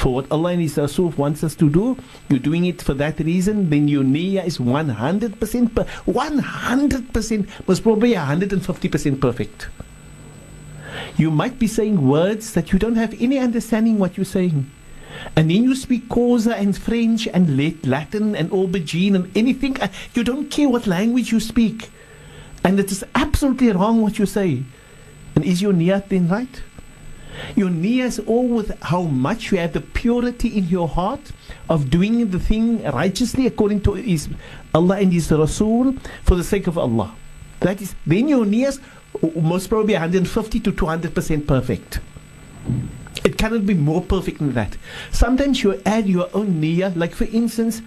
for 0.00 0.14
what 0.14 0.32
Allah 0.32 0.52
and 0.52 0.62
His 0.62 0.78
Rasul 0.78 1.10
wants 1.10 1.44
us 1.44 1.54
to 1.56 1.68
do, 1.68 1.96
you're 2.30 2.38
doing 2.38 2.64
it 2.64 2.80
for 2.80 2.94
that 2.94 3.20
reason, 3.20 3.68
then 3.68 3.86
your 3.86 4.02
niyyah 4.02 4.46
is 4.46 4.56
100%, 4.56 5.74
per, 5.74 5.84
100%, 5.84 7.68
most 7.68 7.82
probably 7.82 8.14
150% 8.14 9.20
perfect. 9.20 9.68
You 11.18 11.30
might 11.30 11.58
be 11.58 11.66
saying 11.66 12.08
words 12.08 12.54
that 12.54 12.72
you 12.72 12.78
don't 12.78 12.96
have 12.96 13.14
any 13.20 13.38
understanding 13.38 13.98
what 13.98 14.16
you're 14.16 14.24
saying. 14.24 14.70
And 15.36 15.50
then 15.50 15.64
you 15.64 15.74
speak 15.76 16.08
Xhosa 16.08 16.54
and 16.58 16.76
French 16.76 17.28
and 17.28 17.58
Latin 17.84 18.34
and 18.34 18.50
aubergine 18.50 19.14
and 19.14 19.36
anything. 19.36 19.78
Uh, 19.82 19.88
you 20.14 20.24
don't 20.24 20.50
care 20.50 20.68
what 20.68 20.86
language 20.86 21.30
you 21.30 21.40
speak. 21.40 21.90
And 22.64 22.80
it 22.80 22.90
is 22.90 23.04
absolutely 23.14 23.70
wrong 23.72 24.00
what 24.00 24.18
you 24.18 24.24
say. 24.24 24.62
And 25.34 25.44
is 25.44 25.60
your 25.60 25.74
niyat 25.74 26.08
then 26.08 26.28
right? 26.28 26.62
Your 27.56 27.70
niyyah 27.70 28.04
is 28.04 28.18
all 28.20 28.46
with 28.46 28.78
how 28.82 29.02
much 29.02 29.50
you 29.50 29.58
have 29.58 29.72
the 29.72 29.80
purity 29.80 30.48
in 30.48 30.64
your 30.64 30.88
heart 30.88 31.32
of 31.68 31.90
doing 31.90 32.30
the 32.30 32.38
thing 32.38 32.82
righteously 32.82 33.46
according 33.46 33.82
to 33.82 33.94
his 33.94 34.28
Allah 34.74 34.98
and 34.98 35.12
His 35.12 35.30
Rasul 35.30 35.94
for 36.22 36.34
the 36.34 36.44
sake 36.44 36.66
of 36.66 36.78
Allah. 36.78 37.14
That 37.60 37.80
is, 37.82 37.94
then 38.06 38.28
your 38.28 38.46
is 38.46 38.80
most 39.36 39.68
probably 39.68 39.94
150 39.94 40.60
to 40.60 40.72
200 40.72 41.14
percent 41.14 41.46
perfect. 41.46 42.00
It 43.24 43.36
cannot 43.36 43.66
be 43.66 43.74
more 43.74 44.00
perfect 44.00 44.38
than 44.38 44.52
that. 44.54 44.76
Sometimes 45.10 45.62
you 45.62 45.80
add 45.84 46.06
your 46.06 46.28
own 46.32 46.60
niyyah, 46.62 46.96
like 46.96 47.14
for 47.14 47.24
instance, 47.24 47.82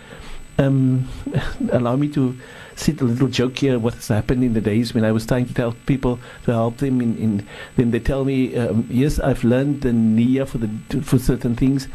um, 0.59 1.07
allow 1.71 1.95
me 1.95 2.07
to 2.09 2.37
see 2.75 2.91
the 2.91 3.05
little 3.05 3.27
joke 3.27 3.57
here, 3.57 3.79
What 3.79 3.93
has 3.95 4.07
happened 4.07 4.43
in 4.43 4.53
the 4.53 4.61
days 4.61 4.93
when 4.93 5.05
I 5.05 5.11
was 5.11 5.25
trying 5.25 5.45
to 5.45 5.53
tell 5.53 5.73
people 5.85 6.19
to 6.45 6.51
help 6.51 6.77
them. 6.77 7.01
In, 7.01 7.17
in 7.17 7.47
then 7.75 7.91
they 7.91 7.99
tell 7.99 8.25
me, 8.25 8.55
um, 8.55 8.87
yes, 8.89 9.19
I've 9.19 9.43
learned 9.43 9.81
the 9.81 9.89
niya 9.89 10.47
for 10.47 10.57
the 10.57 10.69
for 11.01 11.19
certain 11.19 11.55
things, 11.55 11.87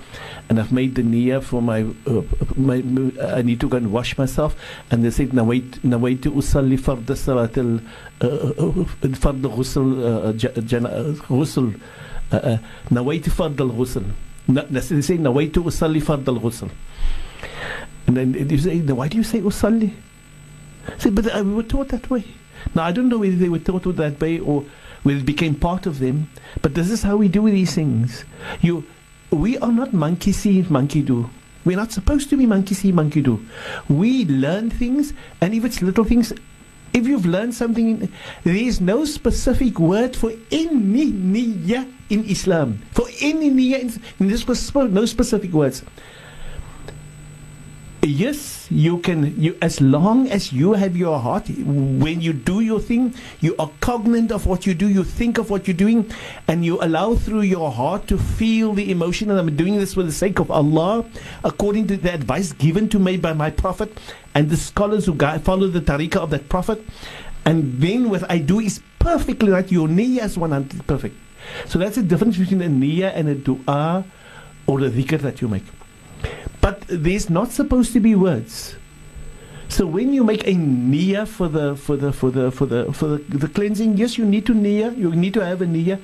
and 0.48 0.60
I've 0.60 0.72
made 0.72 0.94
the 0.94 1.02
niya 1.02 1.42
for 1.42 1.60
my, 1.62 1.82
uh, 2.06 2.22
my 2.56 2.82
I 3.34 3.42
need 3.42 3.60
to 3.60 3.68
go 3.68 3.76
and 3.76 3.92
wash 3.92 4.16
myself. 4.18 4.56
And 4.90 5.04
they 5.04 5.10
said, 5.10 5.30
nawait 5.30 5.80
nawait 5.80 6.20
usalli 6.20 6.78
fard 6.78 7.06
salat 7.16 7.54
for 7.54 9.32
the 9.32 9.48
ghusl 9.48 9.94
ghusl 11.28 11.80
Now 12.90 13.02
wait 13.02 13.26
for 13.26 13.48
the 13.48 13.64
ghusl. 13.64 14.04
They 14.48 14.80
say 14.80 15.18
nawait 15.18 15.52
usalli 15.52 16.02
for 16.02 16.16
the 16.16 16.32
ghusl. 16.32 16.70
And 18.06 18.16
then 18.16 18.34
you 18.48 18.58
say, 18.58 18.80
why 18.80 19.08
do 19.08 19.18
you 19.18 19.22
say 19.22 19.40
usalli? 19.40 19.92
See, 20.96 21.10
but 21.10 21.34
uh, 21.34 21.42
we 21.44 21.52
were 21.52 21.62
taught 21.62 21.88
that 21.88 22.08
way. 22.08 22.24
Now, 22.74 22.84
I 22.84 22.92
don't 22.92 23.08
know 23.08 23.18
whether 23.18 23.36
they 23.36 23.48
were 23.48 23.58
taught 23.58 23.84
that 23.96 24.20
way 24.20 24.38
or 24.38 24.64
whether 25.02 25.18
it 25.18 25.26
became 25.26 25.54
part 25.54 25.86
of 25.86 25.98
them, 25.98 26.30
but 26.62 26.74
this 26.74 26.90
is 26.90 27.02
how 27.02 27.16
we 27.16 27.28
do 27.28 27.48
these 27.50 27.74
things. 27.74 28.24
You, 28.60 28.84
we 29.30 29.58
are 29.58 29.72
not 29.72 29.92
monkey 29.92 30.32
see, 30.32 30.62
monkey 30.62 31.02
do. 31.02 31.30
We're 31.64 31.76
not 31.76 31.92
supposed 31.92 32.30
to 32.30 32.36
be 32.36 32.46
monkey 32.46 32.74
see, 32.74 32.92
monkey 32.92 33.22
do. 33.22 33.44
We 33.88 34.24
learn 34.24 34.70
things, 34.70 35.12
and 35.40 35.54
if 35.54 35.64
it's 35.64 35.82
little 35.82 36.04
things, 36.04 36.32
if 36.92 37.06
you've 37.06 37.26
learned 37.26 37.54
something, 37.54 38.10
there 38.44 38.54
is 38.54 38.80
no 38.80 39.04
specific 39.04 39.78
word 39.78 40.16
for 40.16 40.32
any 40.50 41.12
niyyah 41.12 41.92
in 42.08 42.24
Islam. 42.24 42.82
For 42.92 43.06
any 43.20 43.50
niyyah, 43.50 43.80
in, 43.80 44.02
in 44.20 44.28
this 44.28 44.46
was 44.46 44.74
no 44.74 45.04
specific 45.04 45.52
words 45.52 45.84
yes 48.02 48.68
you 48.70 48.98
can 48.98 49.34
you 49.40 49.56
as 49.60 49.80
long 49.80 50.28
as 50.30 50.52
you 50.52 50.72
have 50.74 50.96
your 50.96 51.18
heart 51.18 51.48
when 51.48 52.20
you 52.20 52.32
do 52.32 52.60
your 52.60 52.78
thing 52.78 53.12
you 53.40 53.56
are 53.58 53.70
cognizant 53.80 54.30
of 54.30 54.46
what 54.46 54.66
you 54.66 54.72
do 54.72 54.88
you 54.88 55.02
think 55.02 55.36
of 55.36 55.50
what 55.50 55.66
you're 55.66 55.76
doing 55.76 56.08
and 56.46 56.64
you 56.64 56.78
allow 56.80 57.16
through 57.16 57.40
your 57.40 57.72
heart 57.72 58.06
to 58.06 58.16
feel 58.16 58.72
the 58.72 58.90
emotion. 58.92 59.30
And 59.30 59.40
i'm 59.40 59.56
doing 59.56 59.76
this 59.76 59.94
for 59.94 60.04
the 60.04 60.12
sake 60.12 60.38
of 60.38 60.48
allah 60.48 61.04
according 61.42 61.88
to 61.88 61.96
the 61.96 62.12
advice 62.14 62.52
given 62.52 62.88
to 62.90 63.00
me 63.00 63.16
by 63.16 63.32
my 63.32 63.50
prophet 63.50 63.98
and 64.32 64.48
the 64.48 64.56
scholars 64.56 65.06
who 65.06 65.18
follow 65.40 65.66
the 65.66 65.80
tariqah 65.80 66.18
of 66.18 66.30
that 66.30 66.48
prophet. 66.48 66.84
And 67.44 67.80
then 67.80 68.10
what 68.10 68.30
i 68.30 68.38
do 68.38 68.60
is 68.60 68.80
perfectly 69.00 69.50
right. 69.50 69.70
Your 69.72 69.88
niyyah 69.88 70.24
is 70.24 70.38
100 70.38 70.86
perfect. 70.86 71.16
So 71.66 71.78
that's 71.78 71.96
the 71.96 72.02
difference 72.02 72.36
between 72.36 72.62
a 72.62 72.66
niyyah 72.66 73.12
and 73.14 73.28
a 73.28 73.34
dua 73.34 74.04
or 74.66 74.80
a 74.80 74.90
dhikr 74.90 75.18
that 75.20 75.40
you 75.40 75.48
make 75.48 75.64
but 76.60 76.82
there's 76.88 77.30
not 77.30 77.50
supposed 77.50 77.92
to 77.92 78.00
be 78.00 78.14
words. 78.14 78.76
So 79.68 79.86
when 79.86 80.14
you 80.14 80.24
make 80.24 80.46
a 80.46 80.54
niyyah 80.54 81.28
for 81.28 81.48
the 81.48 81.76
for 81.76 81.96
the 81.96 82.12
for 82.12 82.30
the 82.30 82.50
for 82.50 82.66
the 82.66 82.92
for 82.92 83.06
the, 83.06 83.18
the 83.36 83.48
cleansing, 83.48 83.98
yes, 83.98 84.16
you 84.16 84.24
need 84.24 84.46
to 84.46 84.54
niyyah, 84.54 84.96
you 84.96 85.14
need 85.14 85.34
to 85.34 85.44
have 85.44 85.60
a 85.60 85.66
niyyah. 85.66 86.00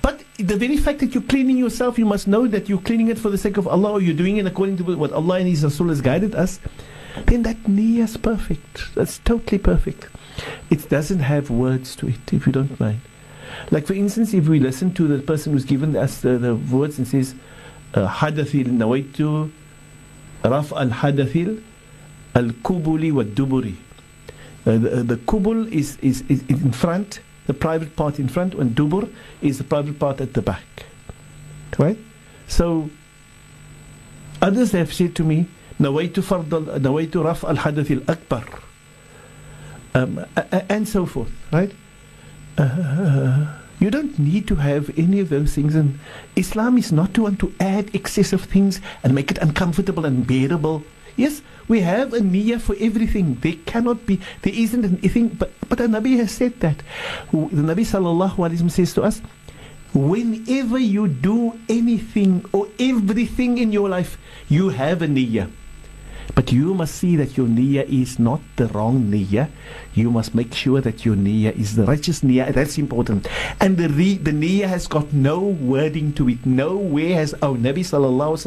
But 0.00 0.24
the 0.38 0.56
very 0.56 0.78
fact 0.78 1.00
that 1.00 1.14
you're 1.14 1.22
cleaning 1.22 1.58
yourself, 1.58 1.98
you 1.98 2.06
must 2.06 2.26
know 2.26 2.46
that 2.48 2.68
you're 2.68 2.80
cleaning 2.80 3.08
it 3.08 3.18
for 3.18 3.28
the 3.28 3.38
sake 3.38 3.58
of 3.58 3.68
Allah, 3.68 3.92
or 3.92 4.00
you're 4.00 4.16
doing 4.16 4.38
it 4.38 4.46
according 4.46 4.78
to 4.78 4.84
what 4.96 5.12
Allah 5.12 5.40
and 5.40 5.48
His 5.48 5.62
Rasul 5.62 5.88
has 5.88 6.00
guided 6.00 6.34
us. 6.34 6.58
then 7.26 7.42
that 7.42 7.62
niyyah 7.64 8.04
is 8.04 8.16
perfect. 8.16 8.94
That's 8.94 9.18
totally 9.18 9.58
perfect. 9.58 10.08
It 10.70 10.88
doesn't 10.88 11.20
have 11.20 11.50
words 11.50 11.94
to 11.96 12.08
it, 12.08 12.32
if 12.32 12.46
you 12.46 12.52
don't 12.52 12.80
mind. 12.80 13.00
Like 13.70 13.86
for 13.86 13.92
instance, 13.94 14.32
if 14.32 14.48
we 14.48 14.58
listen 14.58 14.94
to 14.94 15.06
the 15.06 15.22
person 15.22 15.52
who's 15.52 15.64
given 15.64 15.94
us 15.96 16.20
the, 16.20 16.38
the 16.38 16.54
words 16.54 16.98
and 16.98 17.06
says, 17.06 17.34
حدث 17.95 18.55
نويت 18.55 19.21
رفع 20.45 20.81
الحدث 20.81 21.37
الكبل 22.37 23.11
والدبر. 23.11 23.73
Uh, 24.65 24.77
the, 24.77 24.89
the 25.03 25.15
kubul 25.15 25.71
is, 25.71 25.97
is, 26.01 26.23
is 26.27 26.43
in 26.49 26.73
front, 26.73 27.21
the 27.45 27.53
private 27.53 27.95
part 27.95 28.19
in 28.19 28.27
front, 28.27 28.53
and 28.53 28.75
dubur 28.75 29.09
is 29.41 29.59
the 29.59 29.63
private 29.63 29.97
part 29.97 30.19
at 30.19 30.33
the 30.33 30.41
back. 30.41 30.85
Right? 31.79 31.97
So, 32.47 32.89
others 34.41 34.71
have 34.73 34.93
said 34.93 35.15
to 35.15 35.23
me, 35.23 35.45
نويت 35.79 36.19
فرض 36.19 36.81
نويت 36.81 37.17
رفع 37.17 37.51
الحدث 37.51 37.91
الأكبر 37.91 38.43
um, 39.93 40.25
and 40.69 40.87
so 40.87 41.05
forth, 41.05 41.31
right? 41.51 41.71
Uh, 42.57 43.45
you 43.82 43.90
don't 43.90 44.16
need 44.16 44.46
to 44.46 44.54
have 44.54 44.96
any 44.96 45.18
of 45.18 45.28
those 45.28 45.54
things, 45.54 45.74
and 45.74 45.98
Islam 46.36 46.78
is 46.78 46.92
not 46.92 47.14
to 47.14 47.22
want 47.22 47.40
to 47.40 47.52
add 47.58 47.92
excessive 47.92 48.44
things 48.44 48.80
and 49.02 49.12
make 49.12 49.30
it 49.32 49.38
uncomfortable 49.38 50.06
and 50.06 50.24
bearable. 50.24 50.84
Yes, 51.16 51.42
we 51.66 51.80
have 51.80 52.14
a 52.14 52.20
niyyah 52.20 52.60
for 52.60 52.76
everything. 52.78 53.34
There 53.42 53.58
cannot 53.66 54.06
be, 54.06 54.20
there 54.42 54.54
isn't 54.54 54.84
anything, 54.84 55.28
but, 55.28 55.52
but 55.68 55.78
the 55.78 55.88
Nabi 55.90 56.16
has 56.18 56.30
said 56.30 56.60
that. 56.60 56.78
The 57.32 57.66
Nabi 57.66 57.82
sallallahu 57.82 58.36
alaihi 58.36 58.70
says 58.70 58.94
to 58.94 59.02
us, 59.02 59.20
whenever 59.92 60.78
you 60.78 61.08
do 61.08 61.58
anything 61.68 62.44
or 62.52 62.68
everything 62.78 63.58
in 63.58 63.72
your 63.72 63.88
life, 63.88 64.16
you 64.48 64.70
have 64.70 65.02
a 65.02 65.06
niyyah. 65.06 65.50
But 66.34 66.50
you 66.50 66.72
must 66.72 66.96
see 66.96 67.16
that 67.16 67.36
your 67.36 67.46
niyyah 67.46 67.84
is 67.84 68.18
not 68.18 68.40
the 68.56 68.66
wrong 68.68 69.12
niyyah. 69.12 69.50
You 69.92 70.10
must 70.10 70.34
make 70.34 70.54
sure 70.54 70.80
that 70.80 71.04
your 71.04 71.14
niyyah 71.14 71.52
is 71.58 71.76
the 71.76 71.84
righteous 71.84 72.20
niyyah. 72.20 72.54
That's 72.54 72.78
important. 72.78 73.28
And 73.60 73.76
the 73.76 73.88
re- 73.88 74.16
the 74.16 74.32
niyyah 74.32 74.68
has 74.68 74.86
got 74.88 75.12
no 75.12 75.40
wording 75.40 76.12
to 76.14 76.28
it. 76.30 76.46
Nowhere 76.46 77.20
has 77.20 77.34
our 77.44 77.56
Nabi 77.60 77.84
sallallahu 77.84 78.40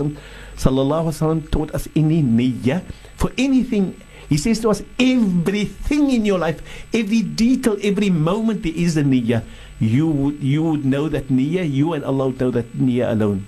alaihi 0.58 1.14
wasallam 1.14 1.52
taught 1.52 1.76
us 1.78 1.88
any 1.96 2.24
niyyah 2.24 2.82
for 3.16 3.30
anything. 3.38 3.94
He 4.30 4.38
says 4.38 4.60
to 4.66 4.74
us, 4.74 4.82
everything 4.98 6.10
in 6.10 6.26
your 6.26 6.40
life, 6.40 6.66
every 6.92 7.22
detail, 7.22 7.78
every 7.84 8.10
moment 8.10 8.64
there 8.64 8.74
is 8.74 8.98
a 8.98 9.04
niyyah. 9.06 9.46
You 9.80 10.08
would 10.10 10.42
you 10.42 10.64
would 10.64 10.86
know 10.86 11.06
that 11.10 11.28
niyyah. 11.30 11.70
You 11.70 11.94
and 11.94 12.02
Allah 12.04 12.34
would 12.34 12.40
know 12.42 12.50
that 12.50 12.74
niyyah 12.74 13.12
alone. 13.14 13.46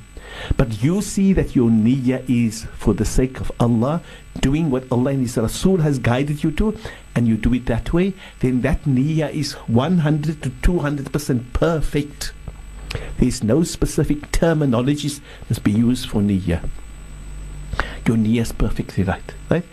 But 0.56 0.84
you 0.84 1.02
see 1.02 1.34
that 1.34 1.56
your 1.56 1.70
niyyah 1.70 2.22
is 2.30 2.66
for 2.78 2.94
the 2.94 3.06
sake 3.06 3.40
of 3.40 3.52
Allah, 3.60 4.02
doing 4.42 4.70
what 4.70 4.92
Allah 4.92 5.12
and 5.12 5.22
His 5.22 5.38
Rasul 5.38 5.78
has 5.78 6.00
guided 6.00 6.44
you 6.44 6.52
to, 6.52 6.78
and 7.16 7.28
you 7.28 7.38
do 7.38 7.54
it 7.54 7.66
that 7.68 7.94
way, 7.94 8.14
then 8.40 8.62
that 8.62 8.84
niyyah 8.84 9.32
is 9.32 9.54
100 9.54 10.42
to 10.44 10.50
200% 10.50 11.54
perfect. 11.54 12.34
There 12.90 13.28
is 13.28 13.44
no 13.44 13.64
specific 13.64 14.32
terminologies 14.32 15.20
must 15.50 15.64
be 15.64 15.72
used 15.72 16.10
for 16.10 16.22
niyyah. 16.22 16.68
Your 18.06 18.18
niyyah 18.18 18.42
is 18.42 18.52
perfectly 18.52 19.04
right, 19.04 19.34
right? 19.50 19.66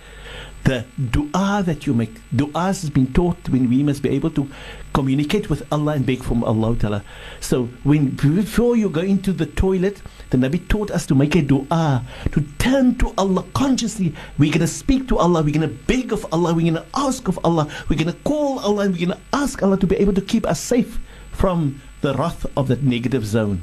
The 0.65 0.85
dua 1.11 1.63
that 1.65 1.87
you 1.87 1.93
make. 1.93 2.15
Dua 2.35 2.65
has 2.73 2.89
been 2.89 3.13
taught 3.13 3.49
when 3.51 3.69
we 3.69 3.83
must 3.83 4.03
be 4.03 4.09
able 4.09 4.31
to 4.31 4.49
communicate 4.95 5.51
with 5.51 5.67
Allah 5.71 5.93
and 5.93 6.07
beg 6.07 6.23
from 6.23 6.43
Allah 6.43 6.75
Ta'ala. 6.77 7.05
So 7.41 7.69
when 7.83 8.11
before 8.11 8.75
you 8.75 8.89
go 8.89 9.03
into 9.03 9.33
the 9.33 9.45
toilet, 9.45 10.01
the 10.31 10.39
Nabi 10.39 10.67
taught 10.69 10.91
us 10.91 11.07
to 11.07 11.15
make 11.15 11.35
a 11.37 11.43
dua, 11.43 12.03
to 12.33 12.41
turn 12.59 12.97
to 12.97 13.13
Allah 13.19 13.45
consciously. 13.55 14.15
We're 14.39 14.53
gonna 14.53 14.67
speak 14.67 15.07
to 15.09 15.19
Allah, 15.19 15.43
we're 15.43 15.55
gonna 15.55 15.69
beg 15.69 16.13
of 16.13 16.27
Allah, 16.33 16.55
we're 16.55 16.73
gonna 16.73 16.87
ask 16.95 17.29
of 17.29 17.39
Allah, 17.45 17.69
we're 17.89 17.99
gonna 17.99 18.17
call 18.25 18.59
Allah, 18.61 18.85
and 18.85 18.95
we're 18.95 19.07
gonna 19.07 19.21
ask 19.35 19.63
Allah 19.63 19.79
to 19.79 19.87
be 19.87 19.97
able 19.97 20.15
to 20.15 20.23
keep 20.23 20.47
us 20.47 20.61
safe 20.61 20.99
from 21.31 21.83
the 22.01 22.15
wrath 22.15 22.47
of 22.57 22.69
that 22.69 22.83
negative 22.83 23.27
zone, 23.27 23.61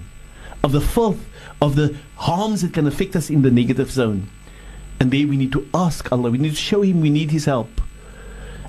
of 0.63 0.71
the 0.71 0.81
filth, 0.81 1.25
of 1.61 1.75
the 1.75 1.97
harms 2.17 2.61
that 2.61 2.73
can 2.73 2.85
affect 2.85 3.15
us 3.15 3.29
in 3.31 3.41
the 3.41 3.51
negative 3.51 3.89
zone. 3.89 4.27
And 5.01 5.09
there 5.09 5.25
we 5.25 5.35
need 5.35 5.51
to 5.53 5.67
ask 5.73 6.11
Allah, 6.11 6.29
we 6.29 6.37
need 6.37 6.51
to 6.51 6.55
show 6.55 6.83
Him 6.83 7.01
we 7.01 7.09
need 7.09 7.31
His 7.31 7.45
help. 7.45 7.81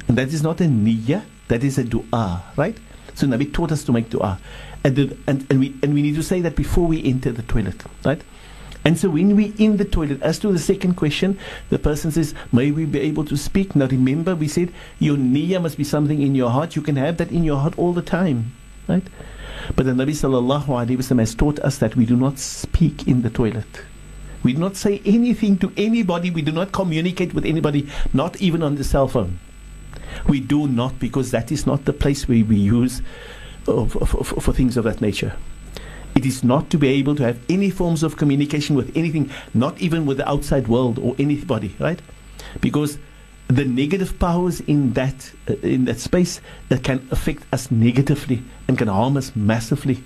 And 0.08 0.16
that 0.16 0.28
is 0.28 0.42
not 0.42 0.62
a 0.62 0.64
niyyah, 0.64 1.22
that 1.48 1.62
is 1.62 1.76
a 1.76 1.84
dua, 1.84 2.42
right? 2.56 2.74
So 3.12 3.26
Nabi 3.26 3.52
taught 3.52 3.70
us 3.70 3.84
to 3.84 3.92
make 3.92 4.08
dua. 4.08 4.40
And, 4.82 4.96
the, 4.96 5.16
and, 5.26 5.46
and, 5.50 5.60
we, 5.60 5.76
and 5.82 5.92
we 5.92 6.00
need 6.00 6.14
to 6.14 6.22
say 6.22 6.40
that 6.40 6.56
before 6.56 6.86
we 6.86 7.04
enter 7.04 7.32
the 7.32 7.42
toilet, 7.42 7.82
right? 8.06 8.22
And 8.82 8.98
so 8.98 9.10
when 9.10 9.36
we 9.36 9.52
in 9.58 9.76
the 9.76 9.84
toilet, 9.84 10.22
as 10.22 10.38
to 10.38 10.50
the 10.50 10.58
second 10.58 10.94
question, 10.94 11.38
the 11.68 11.78
person 11.78 12.10
says, 12.10 12.34
May 12.50 12.70
we 12.70 12.86
be 12.86 13.00
able 13.00 13.26
to 13.26 13.36
speak? 13.36 13.76
Now 13.76 13.88
remember, 13.88 14.34
we 14.34 14.48
said 14.48 14.72
your 15.00 15.18
niyyah 15.18 15.60
must 15.60 15.76
be 15.76 15.84
something 15.84 16.22
in 16.22 16.34
your 16.34 16.48
heart. 16.48 16.76
You 16.76 16.82
can 16.82 16.96
have 16.96 17.18
that 17.18 17.30
in 17.30 17.44
your 17.44 17.58
heart 17.58 17.78
all 17.78 17.92
the 17.92 18.00
time, 18.00 18.52
right? 18.88 19.04
But 19.76 19.84
the 19.84 19.92
Nabi 19.92 20.12
sallallahu 20.12 20.64
alayhi 20.68 20.96
wasallam 20.96 21.18
has 21.18 21.34
taught 21.34 21.58
us 21.58 21.76
that 21.76 21.94
we 21.94 22.06
do 22.06 22.16
not 22.16 22.38
speak 22.38 23.06
in 23.06 23.20
the 23.20 23.28
toilet. 23.28 23.82
We 24.42 24.52
do 24.52 24.58
not 24.58 24.76
say 24.76 25.00
anything 25.04 25.58
to 25.58 25.72
anybody. 25.76 26.30
We 26.30 26.42
do 26.42 26.52
not 26.52 26.72
communicate 26.72 27.34
with 27.34 27.44
anybody, 27.44 27.88
not 28.12 28.40
even 28.40 28.62
on 28.62 28.74
the 28.74 28.84
cell 28.84 29.08
phone. 29.08 29.38
We 30.28 30.40
do 30.40 30.66
not, 30.66 30.98
because 30.98 31.30
that 31.30 31.52
is 31.52 31.66
not 31.66 31.84
the 31.84 31.92
place 31.92 32.28
where 32.28 32.44
we 32.44 32.56
use 32.56 33.02
uh, 33.66 33.86
for, 33.86 34.06
for, 34.06 34.40
for 34.40 34.52
things 34.52 34.76
of 34.76 34.84
that 34.84 35.00
nature. 35.00 35.36
It 36.14 36.26
is 36.26 36.44
not 36.44 36.68
to 36.70 36.78
be 36.78 36.88
able 36.88 37.16
to 37.16 37.22
have 37.22 37.38
any 37.48 37.70
forms 37.70 38.02
of 38.02 38.16
communication 38.16 38.76
with 38.76 38.94
anything, 38.96 39.30
not 39.54 39.80
even 39.80 40.04
with 40.04 40.18
the 40.18 40.28
outside 40.28 40.68
world 40.68 40.98
or 40.98 41.16
anybody, 41.18 41.74
right? 41.78 42.00
Because 42.60 42.98
the 43.54 43.64
negative 43.64 44.18
powers 44.18 44.60
in 44.60 44.94
that 44.94 45.30
uh, 45.48 45.54
in 45.62 45.84
that 45.84 45.98
space 45.98 46.40
that 46.68 46.82
can 46.82 47.06
affect 47.10 47.42
us 47.52 47.70
negatively 47.70 48.42
and 48.68 48.78
can 48.78 48.88
harm 48.88 49.16
us 49.16 49.34
massively. 49.36 50.02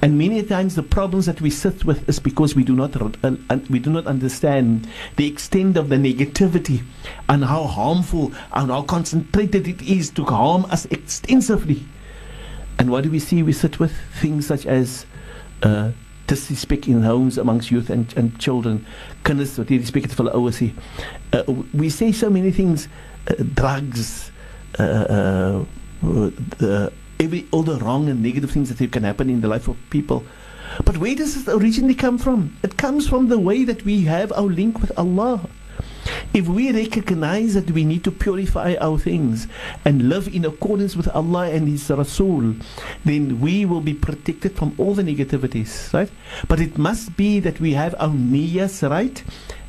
And 0.00 0.16
many 0.16 0.42
times 0.42 0.76
the 0.76 0.82
problems 0.82 1.26
that 1.26 1.40
we 1.40 1.50
sit 1.50 1.84
with 1.84 2.08
is 2.08 2.20
because 2.20 2.54
we 2.54 2.62
do 2.62 2.76
not 2.76 2.94
uh, 2.96 3.58
we 3.68 3.78
do 3.78 3.90
not 3.90 4.06
understand 4.06 4.88
the 5.16 5.26
extent 5.26 5.76
of 5.76 5.88
the 5.88 5.96
negativity 5.96 6.84
and 7.28 7.44
how 7.44 7.64
harmful 7.64 8.32
and 8.52 8.70
how 8.70 8.82
concentrated 8.82 9.66
it 9.66 9.82
is 9.82 10.10
to 10.10 10.24
harm 10.24 10.64
us 10.66 10.84
extensively. 10.86 11.84
And 12.78 12.90
what 12.90 13.04
do 13.04 13.10
we 13.10 13.18
see? 13.18 13.42
We 13.42 13.52
sit 13.52 13.78
with 13.78 13.92
things 14.20 14.46
such 14.46 14.66
as 14.66 15.06
uh, 15.62 15.92
disrespect 16.26 16.88
in 16.88 17.02
homes 17.02 17.38
amongst 17.38 17.70
youth 17.70 17.90
and, 17.90 18.12
and 18.16 18.38
children. 18.38 18.84
Kinders 19.24 19.58
wat 19.58 19.68
hierdie 19.68 20.14
hulle 20.16 20.32
ouers 20.34 20.60
sê. 20.60 20.72
Uh, 21.32 21.42
we 21.72 21.90
say 21.90 22.12
so 22.12 22.30
many 22.30 22.50
things 22.50 22.88
uh, 23.28 23.34
drugs 23.54 24.30
uh, 24.78 24.82
uh, 24.82 25.64
the, 26.58 26.92
every 27.20 27.46
all 27.50 27.62
the 27.62 27.78
wrong 27.78 28.08
and 28.08 28.22
negative 28.22 28.50
things 28.50 28.74
that 28.74 28.92
can 28.92 29.04
happen 29.04 29.30
in 29.30 29.40
the 29.40 29.48
life 29.48 29.68
of 29.68 29.76
people. 29.90 30.24
But 30.84 30.98
where 30.98 31.14
does 31.14 31.36
it 31.36 31.48
originally 31.48 31.94
come 31.94 32.18
from? 32.18 32.56
It 32.62 32.76
comes 32.76 33.08
from 33.08 33.28
the 33.28 33.38
way 33.38 33.64
that 33.64 33.84
we 33.84 34.02
have 34.02 34.32
our 34.32 34.42
link 34.42 34.80
with 34.80 34.92
Allah. 34.98 35.48
If 36.32 36.48
we 36.48 36.72
recognize 36.72 37.54
that 37.54 37.70
we 37.70 37.84
need 37.84 38.04
to 38.04 38.10
purify 38.10 38.76
our 38.80 38.98
things 38.98 39.46
and 39.84 40.08
live 40.08 40.28
in 40.28 40.44
accordance 40.44 40.96
with 40.96 41.08
Allah 41.08 41.50
and 41.50 41.68
His 41.68 41.88
Rasul, 41.90 42.54
then 43.04 43.40
we 43.40 43.64
will 43.64 43.80
be 43.80 43.94
protected 43.94 44.56
from 44.56 44.74
all 44.78 44.94
the 44.94 45.02
negativities, 45.02 45.92
right? 45.92 46.10
But 46.48 46.60
it 46.60 46.78
must 46.78 47.16
be 47.16 47.40
that 47.40 47.60
we 47.60 47.72
have 47.74 47.94
our 47.98 48.08
niyyahs 48.08 48.88
right 48.90 49.22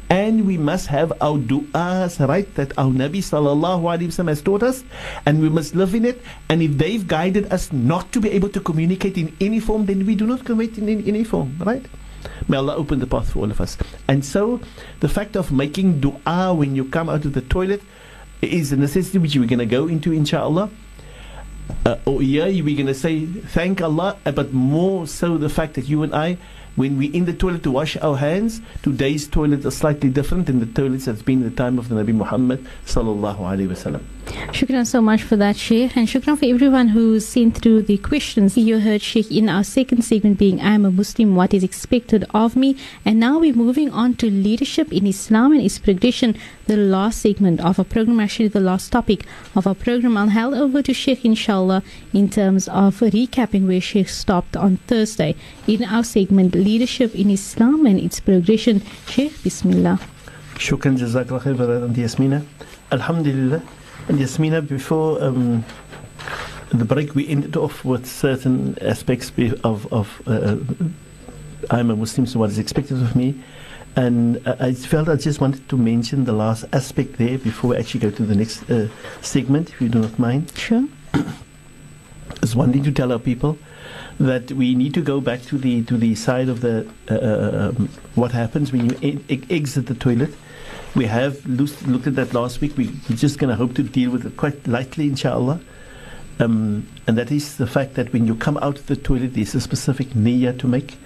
and 0.09 0.45
we 0.45 0.57
must 0.57 0.87
have 0.87 1.11
our 1.19 1.37
du'as 1.37 2.25
right 2.27 2.53
that 2.55 2.77
our 2.77 2.91
Nabi 2.91 3.21
sallallahu 3.25 3.81
alaihi 3.89 4.09
wasallam 4.13 4.27
has 4.29 4.41
taught 4.41 4.61
us 4.61 4.83
and 5.25 5.41
we 5.41 5.49
must 5.49 5.75
live 5.75 5.95
in 5.95 6.05
it 6.05 6.21
and 6.49 6.61
if 6.61 6.77
they've 6.77 7.07
guided 7.07 7.51
us 7.51 7.71
not 7.73 8.11
to 8.11 8.21
be 8.21 8.29
able 8.29 8.49
to 8.49 8.59
communicate 8.59 9.17
in 9.17 9.35
any 9.41 9.59
form 9.59 9.85
then 9.87 10.05
we 10.05 10.13
do 10.13 10.27
not 10.27 10.45
communicate 10.45 10.87
in 10.87 11.07
any 11.07 11.23
form 11.23 11.57
right 11.65 11.85
May 12.47 12.57
Allah 12.57 12.75
open 12.75 12.99
the 12.99 13.07
path 13.07 13.31
for 13.31 13.39
all 13.39 13.51
of 13.51 13.61
us. 13.61 13.77
And 14.07 14.23
so, 14.23 14.59
the 14.99 15.09
fact 15.09 15.35
of 15.35 15.51
making 15.51 15.99
dua 15.99 16.53
when 16.53 16.75
you 16.75 16.85
come 16.85 17.09
out 17.09 17.25
of 17.25 17.33
the 17.33 17.41
toilet 17.41 17.81
is 18.41 18.71
a 18.71 18.77
necessity 18.77 19.17
which 19.17 19.35
we're 19.35 19.47
going 19.47 19.59
to 19.59 19.65
go 19.65 19.87
into, 19.87 20.11
inshallah. 20.11 20.69
Uh, 21.85 21.97
or 22.05 22.21
yeah, 22.21 22.45
we're 22.45 22.75
going 22.75 22.87
to 22.87 22.93
say 22.93 23.25
thank 23.25 23.81
Allah, 23.81 24.17
but 24.23 24.53
more 24.53 25.07
so 25.07 25.37
the 25.37 25.49
fact 25.49 25.73
that 25.75 25.87
you 25.87 26.03
and 26.03 26.13
I, 26.13 26.37
when 26.75 26.97
we're 26.97 27.13
in 27.13 27.25
the 27.25 27.33
toilet 27.33 27.63
to 27.63 27.71
wash 27.71 27.97
our 27.97 28.17
hands, 28.17 28.61
today's 28.83 29.27
toilet 29.27 29.65
is 29.65 29.77
slightly 29.77 30.09
different 30.09 30.45
than 30.47 30.59
the 30.59 30.65
toilets 30.65 31.05
that's 31.05 31.21
been 31.21 31.41
in 31.41 31.49
the 31.49 31.55
time 31.55 31.79
of 31.79 31.89
the 31.89 31.95
Nabi 31.95 32.13
Muhammad 32.13 32.65
sallallahu 32.85 33.39
alaihi 33.39 33.67
wasallam. 33.67 34.03
Shukran 34.25 34.87
so 34.87 35.01
much 35.01 35.21
for 35.21 35.35
that, 35.35 35.55
Sheikh. 35.55 35.95
And 35.95 36.07
shukran 36.07 36.37
for 36.39 36.45
everyone 36.45 36.89
who's 36.89 37.27
sent 37.27 37.57
through 37.57 37.83
the 37.83 37.97
questions. 37.97 38.57
You 38.57 38.79
heard 38.79 39.01
Sheikh 39.01 39.31
in 39.31 39.49
our 39.49 39.63
second 39.63 40.03
segment 40.03 40.39
being 40.39 40.59
I 40.61 40.73
am 40.75 40.85
a 40.85 40.91
Muslim, 40.91 41.35
what 41.35 41.53
is 41.53 41.63
expected 41.63 42.25
of 42.33 42.55
me? 42.55 42.75
And 43.03 43.19
now 43.19 43.39
we're 43.39 43.53
moving 43.53 43.91
on 43.91 44.15
to 44.15 44.29
leadership 44.29 44.91
in 44.91 45.05
Islam 45.05 45.51
and 45.51 45.61
its 45.61 45.77
progression, 45.77 46.37
the 46.67 46.77
last 46.77 47.21
segment 47.21 47.59
of 47.61 47.77
our 47.77 47.85
program, 47.85 48.19
actually 48.19 48.47
the 48.47 48.59
last 48.59 48.91
topic 48.91 49.25
of 49.55 49.67
our 49.67 49.75
program. 49.75 50.17
I'll 50.17 50.29
hand 50.29 50.55
over 50.55 50.81
to 50.81 50.93
Sheikh 50.93 51.23
inshallah 51.23 51.83
in 52.13 52.29
terms 52.29 52.67
of 52.69 52.99
recapping 52.99 53.67
where 53.67 53.81
Sheikh 53.81 54.09
stopped 54.09 54.57
on 54.57 54.77
Thursday 54.87 55.35
in 55.67 55.83
our 55.83 56.03
segment 56.03 56.55
Leadership 56.55 57.13
in 57.13 57.29
Islam 57.29 57.85
and 57.85 57.99
its 57.99 58.19
progression. 58.19 58.81
Sheikh, 59.07 59.43
Bismillah. 59.43 59.99
Shukran 60.55 60.97
jazakallah 60.97 61.41
khair 61.41 61.57
for 61.57 61.65
that, 61.65 61.93
Yasmina. 61.93 62.45
Alhamdulillah. 62.91 63.61
And 64.07 64.19
Yasmina, 64.19 64.61
before 64.67 65.21
um, 65.23 65.65
the 66.69 66.85
break, 66.85 67.15
we 67.15 67.27
ended 67.27 67.57
off 67.57 67.83
with 67.83 68.05
certain 68.05 68.77
aspects 68.81 69.31
of, 69.63 69.91
of 69.91 70.21
uh, 70.27 70.57
I'm 71.69 71.89
a 71.89 71.95
Muslim, 71.95 72.27
so 72.27 72.39
what 72.39 72.49
is 72.49 72.59
expected 72.59 73.01
of 73.01 73.15
me. 73.15 73.41
And 73.95 74.45
uh, 74.45 74.57
I 74.59 74.73
felt 74.73 75.09
I 75.09 75.15
just 75.15 75.41
wanted 75.41 75.67
to 75.69 75.77
mention 75.77 76.25
the 76.25 76.33
last 76.33 76.65
aspect 76.73 77.17
there 77.17 77.37
before 77.37 77.71
we 77.71 77.77
actually 77.77 78.01
go 78.01 78.11
to 78.11 78.23
the 78.23 78.35
next 78.35 78.69
uh, 78.69 78.89
segment, 79.21 79.69
if 79.69 79.81
you 79.81 79.89
do 79.89 79.99
not 79.99 80.19
mind. 80.19 80.51
Sure. 80.55 80.85
is 82.43 82.55
wanting 82.55 82.83
to 82.83 82.91
tell 82.91 83.11
our 83.11 83.19
people 83.19 83.57
that 84.19 84.51
we 84.51 84.75
need 84.75 84.93
to 84.93 85.01
go 85.01 85.19
back 85.19 85.41
to 85.43 85.57
the 85.57 85.83
to 85.83 85.97
the 85.97 86.15
side 86.15 86.49
of 86.49 86.61
the 86.61 86.87
uh, 87.09 87.13
uh, 87.13 87.73
um, 87.77 87.89
what 88.15 88.31
happens 88.31 88.71
when 88.71 88.89
you 88.89 88.97
e- 89.01 89.43
exit 89.49 89.87
the 89.87 89.95
toilet. 89.95 90.33
We 90.95 91.05
have 91.07 91.45
looked 91.45 92.07
at 92.07 92.15
that 92.15 92.33
last 92.33 92.61
week. 92.61 92.77
We, 92.77 92.87
are 92.87 93.15
just 93.15 93.37
going 93.37 93.49
to 93.49 93.55
hope 93.55 93.75
to 93.75 93.83
deal 93.83 94.11
with 94.11 94.25
it 94.25 94.37
quite 94.37 94.65
lightly, 94.65 95.07
inshallah. 95.07 95.59
Um, 96.39 96.87
and 97.05 97.17
that 97.17 97.31
is 97.31 97.57
the 97.57 97.67
fact 97.67 97.95
that 97.95 98.13
when 98.13 98.25
you 98.27 98.35
come 98.35 98.57
out 98.57 98.79
of 98.79 98.85
the 98.87 98.95
toilet, 98.95 99.33
there's 99.33 99.55
a 99.55 99.61
specific 99.61 100.09
niyyah 100.09 100.57
to 100.59 100.67
make. 100.67 100.97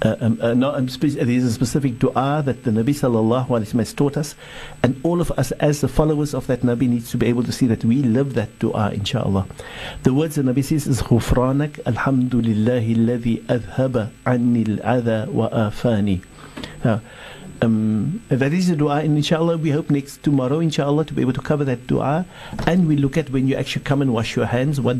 Uh, 0.00 0.16
um, 0.20 0.38
uh, 0.40 0.54
no, 0.54 0.74
um, 0.74 0.88
spe- 0.88 1.16
there's 1.18 1.42
a 1.42 1.50
specific 1.50 1.98
dua 1.98 2.42
that 2.44 2.64
the 2.64 2.70
Nabi 2.70 2.90
sallallahu 2.90 3.48
alaihi 3.48 3.72
wasallam 3.72 3.78
has 3.78 3.92
taught 3.94 4.16
us, 4.16 4.34
and 4.82 5.00
all 5.02 5.20
of 5.20 5.30
us 5.32 5.50
as 5.52 5.80
the 5.80 5.88
followers 5.88 6.34
of 6.34 6.46
that 6.46 6.60
Nabi 6.60 6.88
needs 6.88 7.10
to 7.10 7.16
be 7.16 7.26
able 7.26 7.42
to 7.42 7.50
see 7.50 7.66
that 7.66 7.84
we 7.84 8.02
live 8.02 8.34
that 8.34 8.58
dua, 8.58 8.92
inshallah. 8.92 9.46
The 10.04 10.14
words 10.14 10.36
the 10.36 10.42
Nabi 10.42 10.62
says 10.62 10.86
is 10.86 11.02
"Ghufranak, 11.02 11.82
alhamdulillahi 11.82 12.94
alladhi 12.94 13.42
adhaba 13.46 14.10
anil 14.24 14.80
al-adha 14.84 15.28
wa 15.28 15.48
afani." 15.48 16.22
Uh, 17.61 17.65
um, 17.65 18.21
that 18.29 18.53
is 18.53 18.67
the 18.67 18.75
dua, 18.75 18.99
and 18.99 19.15
inshallah, 19.15 19.57
we 19.57 19.71
hope 19.71 19.89
next 19.89 20.21
tomorrow, 20.23 20.59
inshallah, 20.59 21.05
to 21.05 21.13
be 21.13 21.21
able 21.21 21.33
to 21.33 21.41
cover 21.41 21.63
that 21.63 21.87
dua. 21.87 22.25
And 22.67 22.87
we 22.87 22.97
look 22.97 23.17
at 23.17 23.29
when 23.29 23.47
you 23.47 23.55
actually 23.55 23.85
come 23.85 24.01
and 24.01 24.13
wash 24.13 24.35
your 24.35 24.45
hands, 24.45 24.81
what 24.81 24.97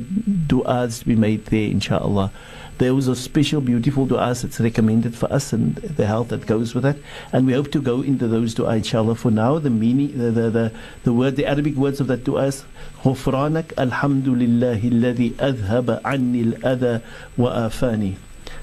du'as 0.47 0.99
to 0.99 1.05
be 1.05 1.15
made 1.15 1.45
there, 1.47 1.69
inshallah. 1.69 2.31
Those 2.77 3.07
are 3.07 3.15
special, 3.15 3.61
beautiful 3.61 4.07
du'as 4.07 4.41
that's 4.41 4.59
recommended 4.59 5.15
for 5.15 5.31
us 5.31 5.53
and 5.53 5.75
the 5.75 6.07
health 6.07 6.29
that 6.29 6.47
goes 6.47 6.73
with 6.73 6.83
that. 6.83 6.97
And 7.31 7.45
we 7.45 7.53
hope 7.53 7.71
to 7.71 7.81
go 7.81 8.01
into 8.01 8.27
those 8.27 8.55
du'a, 8.55 8.77
inshallah. 8.77 9.15
For 9.15 9.31
now, 9.31 9.59
the 9.59 9.69
meaning, 9.69 10.17
the, 10.17 10.31
the, 10.31 10.49
the, 10.49 10.71
the 11.03 11.13
word, 11.13 11.35
the 11.35 11.45
Arabic 11.45 11.75
words 11.75 11.99
of 11.99 12.07
that 12.07 12.23
du'a 12.23 12.47
is 12.47 12.63
غفرانك 13.03 13.73
الحمد 13.77 14.27
لله 14.27 14.79
الذي 14.83 15.33
أذهب 15.39 16.01
عني 16.05 16.41
الأذى 16.41 17.01
وآفاني. 17.37 18.13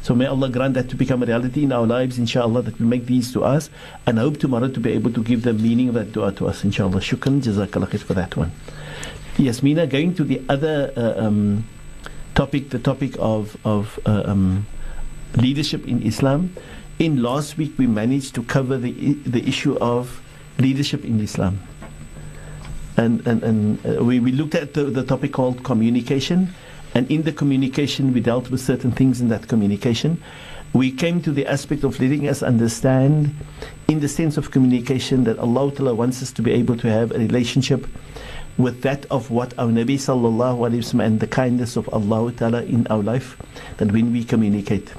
So 0.05 0.13
may 0.13 0.27
Allah 0.27 0.49
grant 0.49 0.75
that 0.75 0.87
to 0.89 0.95
become 0.95 1.23
a 1.23 1.25
reality 1.25 1.63
in 1.63 1.71
our 1.71 1.87
lives, 1.87 2.19
inshallah, 2.19 2.61
that 2.61 2.79
we 2.79 2.85
make 2.85 3.07
these 3.07 3.33
du'as 3.33 3.69
and 4.05 4.19
I 4.19 4.21
hope 4.21 4.37
tomorrow 4.37 4.67
to 4.67 4.79
be 4.79 4.91
able 4.91 5.11
to 5.11 5.23
give 5.23 5.41
the 5.41 5.53
meaning 5.53 5.89
of 5.89 5.95
that 5.95 6.11
du'a 6.11 6.37
to 6.37 6.47
us, 6.47 6.63
inshallah. 6.63 6.99
Shukran, 6.99 7.41
jazakallah 7.41 7.87
khair 7.87 8.03
for 8.03 8.13
that 8.13 8.37
one. 8.37 8.51
Yasmina, 9.37 9.87
going 9.89 10.13
to 10.13 10.23
the 10.23 10.43
other 10.47 10.93
uh, 10.95 11.25
um, 11.25 11.67
topic, 12.35 12.69
the 12.69 12.77
topic 12.77 13.15
of, 13.17 13.57
of 13.65 13.99
uh, 14.05 14.21
um, 14.27 14.67
leadership 15.37 15.87
in 15.87 16.03
Islam. 16.03 16.55
In 16.99 17.23
last 17.23 17.57
week, 17.57 17.73
we 17.79 17.87
managed 17.87 18.35
to 18.35 18.43
cover 18.43 18.77
the, 18.77 18.91
the 19.25 19.47
issue 19.47 19.75
of 19.79 20.21
leadership 20.59 21.03
in 21.03 21.19
Islam. 21.19 21.59
And, 22.95 23.25
and, 23.25 23.41
and 23.41 23.85
uh, 23.87 24.03
we, 24.03 24.19
we 24.19 24.31
looked 24.31 24.53
at 24.53 24.75
the, 24.75 24.83
the 24.83 25.03
topic 25.03 25.33
called 25.33 25.63
communication. 25.63 26.53
And 26.95 27.11
in 27.11 27.23
the 27.23 27.33
communication, 27.33 28.13
we 28.13 28.21
dealt 28.21 28.49
with 28.49 28.61
certain 28.61 28.91
things 28.91 29.19
in 29.19 29.27
that 29.27 29.49
communication. 29.49 30.23
We 30.71 30.91
came 30.91 31.21
to 31.23 31.31
the 31.31 31.45
aspect 31.45 31.83
of 31.83 31.99
letting 31.99 32.27
us 32.27 32.41
understand, 32.41 33.35
in 33.89 33.99
the 33.99 34.07
sense 34.07 34.37
of 34.37 34.51
communication, 34.51 35.25
that 35.25 35.37
Allah 35.37 35.71
Ta'ala 35.73 35.93
wants 35.93 36.23
us 36.23 36.31
to 36.31 36.41
be 36.41 36.51
able 36.51 36.77
to 36.77 36.89
have 36.89 37.11
a 37.11 37.19
relationship 37.19 37.85
with 38.57 38.81
that 38.83 39.05
of 39.11 39.29
what 39.29 39.53
our 39.59 39.67
Nabi 39.67 39.95
Sallallahu 39.95 40.59
Alaihi 40.69 40.79
Wasallam 40.79 41.05
and 41.05 41.19
the 41.19 41.27
kindness 41.27 41.75
of 41.75 41.89
Allah 41.93 42.31
Ta'ala 42.31 42.63
in 42.63 42.87
our 42.87 43.03
life, 43.03 43.37
that 43.77 43.91
when 43.91 44.13
we 44.13 44.23
communicate. 44.23 44.93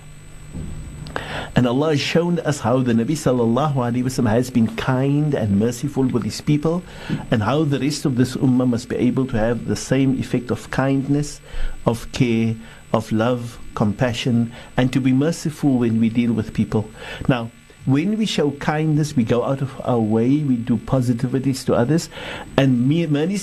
And 1.54 1.66
Allah 1.66 1.90
has 1.90 2.00
shown 2.00 2.38
us 2.40 2.60
how 2.60 2.80
the 2.80 2.92
Nabi 2.92 3.16
wasallam 3.16 4.28
has 4.28 4.50
been 4.50 4.74
kind 4.76 5.34
and 5.34 5.58
merciful 5.58 6.04
with 6.04 6.24
his 6.24 6.40
people, 6.40 6.82
and 7.30 7.42
how 7.42 7.64
the 7.64 7.78
rest 7.78 8.04
of 8.04 8.16
this 8.16 8.36
ummah 8.36 8.68
must 8.68 8.88
be 8.88 8.96
able 8.96 9.26
to 9.26 9.36
have 9.36 9.66
the 9.66 9.76
same 9.76 10.18
effect 10.18 10.50
of 10.50 10.70
kindness, 10.70 11.40
of 11.86 12.10
care, 12.12 12.54
of 12.92 13.10
love, 13.12 13.58
compassion, 13.74 14.52
and 14.76 14.92
to 14.92 15.00
be 15.00 15.12
merciful 15.12 15.78
when 15.78 16.00
we 16.00 16.08
deal 16.08 16.32
with 16.32 16.52
people. 16.54 16.88
Now, 17.28 17.50
when 17.86 18.18
we 18.18 18.26
show 18.26 18.50
kindness, 18.52 19.14
we 19.16 19.24
go 19.24 19.44
out 19.44 19.62
of 19.62 19.80
our 19.84 19.98
way, 20.00 20.42
we 20.42 20.56
do 20.56 20.76
positivities 20.76 21.64
to 21.66 21.74
others. 21.74 22.10
And 22.56 22.88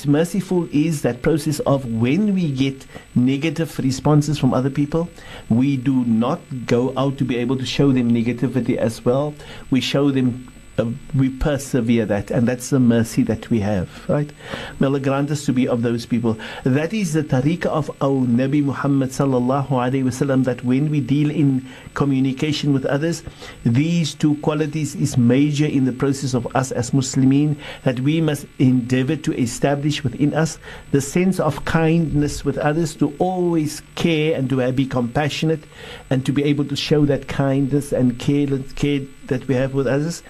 merciful 0.05 0.67
is 0.71 1.01
that 1.01 1.21
process 1.21 1.59
of 1.61 1.85
when 1.85 2.33
we 2.33 2.51
get 2.51 2.85
negative 3.15 3.79
responses 3.79 4.37
from 4.37 4.53
other 4.53 4.69
people, 4.69 5.09
we 5.49 5.77
do 5.77 6.03
not 6.05 6.41
go 6.65 6.93
out 6.97 7.17
to 7.17 7.25
be 7.25 7.37
able 7.37 7.57
to 7.57 7.65
show 7.65 7.91
them 7.91 8.11
negativity 8.11 8.75
as 8.75 9.03
well. 9.03 9.33
We 9.71 9.81
show 9.81 10.11
them. 10.11 10.52
Uh, 10.75 10.89
we 11.13 11.29
persevere 11.29 12.03
that, 12.03 12.31
and 12.31 12.47
that's 12.47 12.71
the 12.71 12.79
mercy 12.79 13.21
that 13.21 13.47
we 13.51 13.59
have, 13.59 14.09
right? 14.09 14.31
May 14.79 14.87
Allah 14.87 14.99
grant 14.99 15.29
us 15.29 15.45
to 15.45 15.53
be 15.53 15.67
of 15.67 15.83
those 15.83 16.07
people. 16.07 16.35
That 16.63 16.93
is 16.93 17.13
the 17.13 17.23
tariqah 17.23 17.67
of 17.67 17.91
our 18.01 18.25
Nabi 18.25 18.63
Muhammad 18.63 19.11
sallallahu 19.11 19.69
alaihi 19.69 20.03
wasallam. 20.03 20.45
That 20.45 20.63
when 20.63 20.89
we 20.89 20.99
deal 20.99 21.29
in 21.29 21.63
communication 21.93 22.73
with 22.73 22.85
others, 22.85 23.21
these 23.63 24.15
two 24.15 24.33
qualities 24.37 24.95
is 24.95 25.15
major 25.15 25.67
in 25.67 25.85
the 25.85 25.91
process 25.91 26.33
of 26.33 26.47
us 26.55 26.71
as 26.71 26.89
Muslimin. 26.89 27.55
That 27.83 27.99
we 27.99 28.19
must 28.19 28.47
endeavor 28.57 29.15
to 29.15 29.39
establish 29.39 30.03
within 30.03 30.33
us 30.33 30.57
the 30.89 31.01
sense 31.01 31.39
of 31.39 31.65
kindness 31.65 32.43
with 32.43 32.57
others, 32.57 32.95
to 32.95 33.13
always 33.19 33.83
care 33.93 34.35
and 34.35 34.49
to 34.49 34.71
be 34.71 34.87
compassionate, 34.87 35.65
and 36.13 36.23
to 36.27 36.31
be 36.31 36.43
able 36.43 36.63
to 36.63 36.75
show 36.75 37.05
that 37.07 37.27
kindness 37.27 37.91
and 37.91 38.19
care, 38.19 38.45
care 38.75 39.01
that 39.25 39.47
we 39.47 39.55
have 39.55 39.73
with 39.73 39.87
others, 39.87 40.21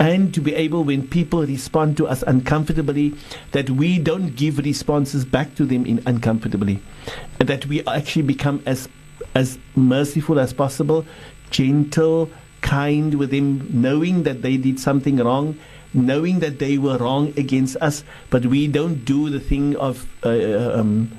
and 0.00 0.34
to 0.34 0.40
be 0.40 0.52
able, 0.56 0.82
when 0.82 1.06
people 1.06 1.46
respond 1.46 1.96
to 1.96 2.08
us 2.08 2.24
uncomfortably, 2.26 3.14
that 3.52 3.70
we 3.70 3.96
don't 3.96 4.34
give 4.34 4.58
responses 4.58 5.24
back 5.24 5.54
to 5.54 5.64
them 5.64 5.86
in 5.86 6.02
uncomfortably, 6.04 6.82
and 7.38 7.48
that 7.48 7.64
we 7.66 7.86
actually 7.86 8.22
become 8.22 8.60
as 8.66 8.88
as 9.36 9.56
merciful 9.76 10.40
as 10.40 10.52
possible, 10.52 11.06
gentle, 11.50 12.28
kind 12.60 13.14
with 13.14 13.30
them, 13.30 13.68
knowing 13.70 14.24
that 14.24 14.42
they 14.42 14.56
did 14.56 14.80
something 14.80 15.18
wrong. 15.18 15.56
Knowing 15.92 16.38
that 16.38 16.60
they 16.60 16.78
were 16.78 16.96
wrong 16.98 17.34
against 17.36 17.76
us, 17.80 18.04
but 18.30 18.46
we 18.46 18.68
don't 18.68 19.04
do 19.04 19.28
the 19.28 19.40
thing 19.40 19.74
of 19.74 20.06
uh, 20.24 20.78
um, 20.78 21.10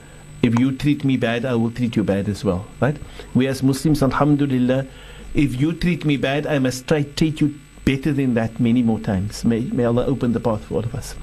if 0.42 0.60
you 0.60 0.72
treat 0.72 1.04
me 1.04 1.18
bad, 1.18 1.46
I 1.46 1.56
will 1.56 1.72
treat 1.72 1.96
you 1.96 2.04
bad 2.04 2.28
as 2.28 2.44
well, 2.44 2.66
right? 2.80 2.98
We 3.34 3.48
as 3.48 3.62
Muslims, 3.62 4.02
Alhamdulillah, 4.02 4.88
if 5.34 5.60
you 5.60 5.74
treat 5.74 6.06
me 6.06 6.18
bad, 6.18 6.46
I 6.46 6.60
must 6.60 6.88
try 6.88 7.04
to 7.04 7.14
treat 7.14 7.42
you 7.42 7.56
better 7.86 8.12
than 8.14 8.34
that 8.36 8.60
many 8.60 8.82
more 8.82 9.00
times. 9.00 9.44
May, 9.44 9.62
may 9.62 9.86
Allah 9.86 10.06
open 10.06 10.34
the 10.34 10.40
path 10.40 10.66
for 10.66 10.76
all 10.76 10.84
of 10.84 10.94
us. 10.94 11.16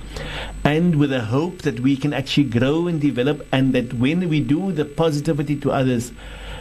And 0.65 0.97
with 0.97 1.13
a 1.13 1.21
hope 1.21 1.59
that 1.63 1.81
we 1.81 1.97
can 1.97 2.13
actually 2.13 2.45
grow 2.45 2.87
and 2.87 3.01
develop, 3.01 3.47
and 3.53 3.73
that 3.75 3.95
when 3.95 4.29
we 4.29 4.41
do 4.41 4.73
the 4.73 4.85
positivity 4.85 5.57
to 5.57 5.71
others, 5.71 6.13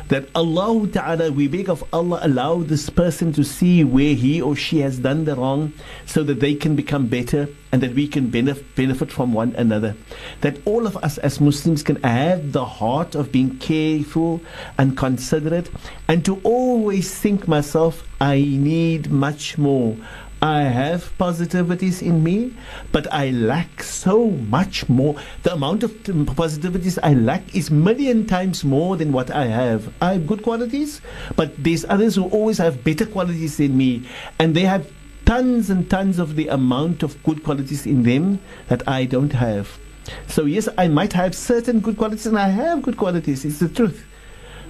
that 0.09 0.29
Allah 0.35 0.87
Ta'ala, 0.87 1.31
we 1.31 1.47
beg 1.47 1.69
of 1.69 1.83
Allah, 1.91 2.19
allow 2.21 2.63
this 2.63 2.89
person 2.89 3.33
to 3.33 3.43
see 3.43 3.83
where 3.83 4.13
he 4.15 4.41
or 4.41 4.55
she 4.55 4.79
has 4.79 4.99
done 4.99 5.25
the 5.25 5.35
wrong 5.35 5.73
so 6.05 6.23
that 6.23 6.39
they 6.39 6.55
can 6.55 6.75
become 6.75 7.07
better 7.07 7.49
and 7.71 7.83
that 7.83 7.93
we 7.93 8.07
can 8.07 8.31
benef- 8.31 8.63
benefit 8.75 9.11
from 9.11 9.33
one 9.33 9.53
another. 9.55 9.95
That 10.41 10.59
all 10.65 10.87
of 10.87 10.95
us 10.97 11.17
as 11.17 11.41
Muslims 11.41 11.83
can 11.83 12.01
have 12.03 12.53
the 12.53 12.65
heart 12.65 13.15
of 13.15 13.31
being 13.31 13.57
careful 13.57 14.41
and 14.77 14.95
considerate 14.95 15.69
and 16.07 16.23
to 16.25 16.39
always 16.43 17.13
think 17.13 17.47
myself, 17.47 18.07
I 18.21 18.39
need 18.39 19.11
much 19.11 19.57
more. 19.57 19.97
I 20.41 20.61
have 20.63 21.17
positivities 21.17 22.03
in 22.03 22.23
me, 22.23 22.53
but 22.91 23.11
I 23.11 23.31
lack 23.31 23.81
so 23.81 24.29
much 24.29 24.87
more. 24.87 25.15
The 25.41 25.53
amount 25.53 25.81
of 25.81 25.91
positivities 26.03 26.99
I 27.01 27.15
lack 27.15 27.55
is 27.55 27.71
million 27.71 28.27
times 28.27 28.63
more 28.63 28.97
than 28.97 29.11
what 29.11 29.31
I 29.31 29.45
have. 29.45 29.91
I 29.99 30.13
have 30.13 30.27
good 30.27 30.43
qualities, 30.43 31.01
but 31.35 31.51
there's 31.63 31.85
others 31.85 32.15
who 32.15 32.25
always 32.25 32.59
have 32.59 32.83
better 32.83 33.07
qualities 33.07 33.57
than 33.57 33.75
me, 33.75 34.07
and 34.37 34.55
they 34.55 34.61
have 34.61 34.91
tons 35.25 35.71
and 35.71 35.89
tons 35.89 36.19
of 36.19 36.35
the 36.35 36.49
amount 36.49 37.01
of 37.01 37.21
good 37.23 37.43
qualities 37.43 37.87
in 37.87 38.03
them 38.03 38.39
that 38.67 38.87
I 38.87 39.05
don't 39.05 39.33
have. 39.33 39.79
So 40.27 40.45
yes, 40.45 40.69
I 40.77 40.87
might 40.87 41.13
have 41.13 41.33
certain 41.33 41.79
good 41.79 41.97
qualities, 41.97 42.27
and 42.27 42.37
I 42.37 42.49
have 42.49 42.83
good 42.83 42.97
qualities. 42.97 43.43
It's 43.43 43.57
the 43.57 43.69
truth. 43.69 44.05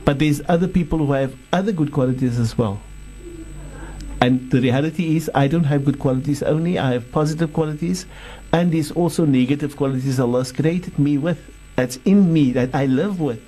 But 0.05 0.19
there's 0.19 0.41
other 0.47 0.69
people 0.69 0.99
who 0.99 1.11
have 1.11 1.35
other 1.51 1.73
good 1.73 1.91
qualities 1.91 2.39
as 2.39 2.57
well. 2.57 2.79
And 4.19 4.49
the 4.51 4.61
reality 4.61 5.15
is, 5.15 5.29
I 5.35 5.47
don't 5.47 5.65
have 5.65 5.85
good 5.85 5.99
qualities 5.99 6.41
only, 6.41 6.79
I 6.79 6.93
have 6.93 7.11
positive 7.11 7.53
qualities, 7.53 8.05
and 8.51 8.71
there's 8.71 8.91
also 8.91 9.25
negative 9.25 9.77
qualities 9.77 10.19
Allah 10.19 10.39
has 10.39 10.51
created 10.51 10.97
me 10.97 11.17
with, 11.17 11.39
that's 11.75 11.97
in 12.05 12.33
me, 12.33 12.51
that 12.53 12.73
I 12.73 12.87
live 12.87 13.19
with. 13.21 13.41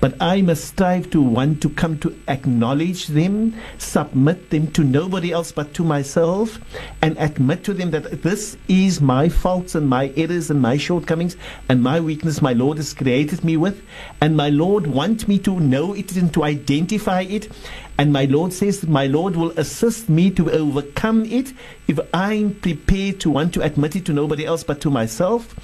But 0.00 0.14
I 0.20 0.40
must 0.40 0.64
strive 0.64 1.10
to 1.10 1.20
want 1.20 1.60
to 1.62 1.68
come 1.70 1.98
to 1.98 2.16
acknowledge 2.28 3.08
them, 3.08 3.54
submit 3.76 4.50
them 4.50 4.70
to 4.72 4.84
nobody 4.84 5.32
else 5.32 5.52
but 5.52 5.74
to 5.74 5.84
myself, 5.84 6.58
and 7.02 7.18
admit 7.18 7.64
to 7.64 7.74
them 7.74 7.90
that 7.90 8.22
this 8.22 8.56
is 8.68 9.00
my 9.00 9.28
faults 9.28 9.74
and 9.74 9.88
my 9.88 10.12
errors 10.16 10.50
and 10.50 10.62
my 10.62 10.76
shortcomings 10.76 11.36
and 11.68 11.82
my 11.82 12.00
weakness 12.00 12.40
my 12.40 12.52
Lord 12.52 12.78
has 12.78 12.94
created 12.94 13.44
me 13.44 13.56
with. 13.56 13.82
And 14.20 14.36
my 14.36 14.48
Lord 14.48 14.86
wants 14.86 15.28
me 15.28 15.38
to 15.40 15.60
know 15.60 15.92
it 15.92 16.16
and 16.16 16.32
to 16.34 16.44
identify 16.44 17.22
it. 17.22 17.52
And 18.00 18.14
my 18.14 18.24
Lord 18.24 18.54
says 18.54 18.86
my 18.86 19.06
Lord 19.06 19.36
will 19.36 19.50
assist 19.58 20.08
me 20.08 20.30
to 20.30 20.50
overcome 20.50 21.26
it 21.26 21.52
if 21.86 22.00
I'm 22.14 22.54
prepared 22.54 23.20
to 23.20 23.28
want 23.28 23.52
to 23.52 23.60
admit 23.60 23.94
it 23.94 24.06
to 24.06 24.14
nobody 24.14 24.46
else 24.46 24.64
but 24.64 24.80
to 24.80 24.90
myself 24.90 25.54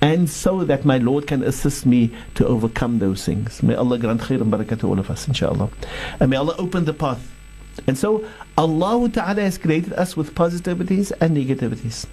and 0.00 0.30
so 0.30 0.62
that 0.62 0.84
my 0.84 0.98
Lord 0.98 1.26
can 1.26 1.42
assist 1.42 1.84
me 1.84 2.14
to 2.36 2.46
overcome 2.46 3.00
those 3.00 3.24
things. 3.24 3.64
May 3.64 3.74
Allah 3.74 3.98
grant 3.98 4.20
khair 4.20 4.40
and 4.40 4.52
barakah 4.52 4.78
to 4.78 4.86
all 4.86 5.00
of 5.00 5.10
us, 5.10 5.26
inshallah. 5.26 5.70
And 6.20 6.30
may 6.30 6.36
Allah 6.36 6.54
open 6.56 6.84
the 6.84 6.94
path. 6.94 7.28
And 7.88 7.98
so 7.98 8.28
Allah 8.56 9.08
Ta'ala 9.08 9.42
has 9.42 9.58
created 9.58 9.92
us 9.94 10.16
with 10.16 10.36
positivities 10.36 11.10
and 11.20 11.36
negativities. 11.36 12.06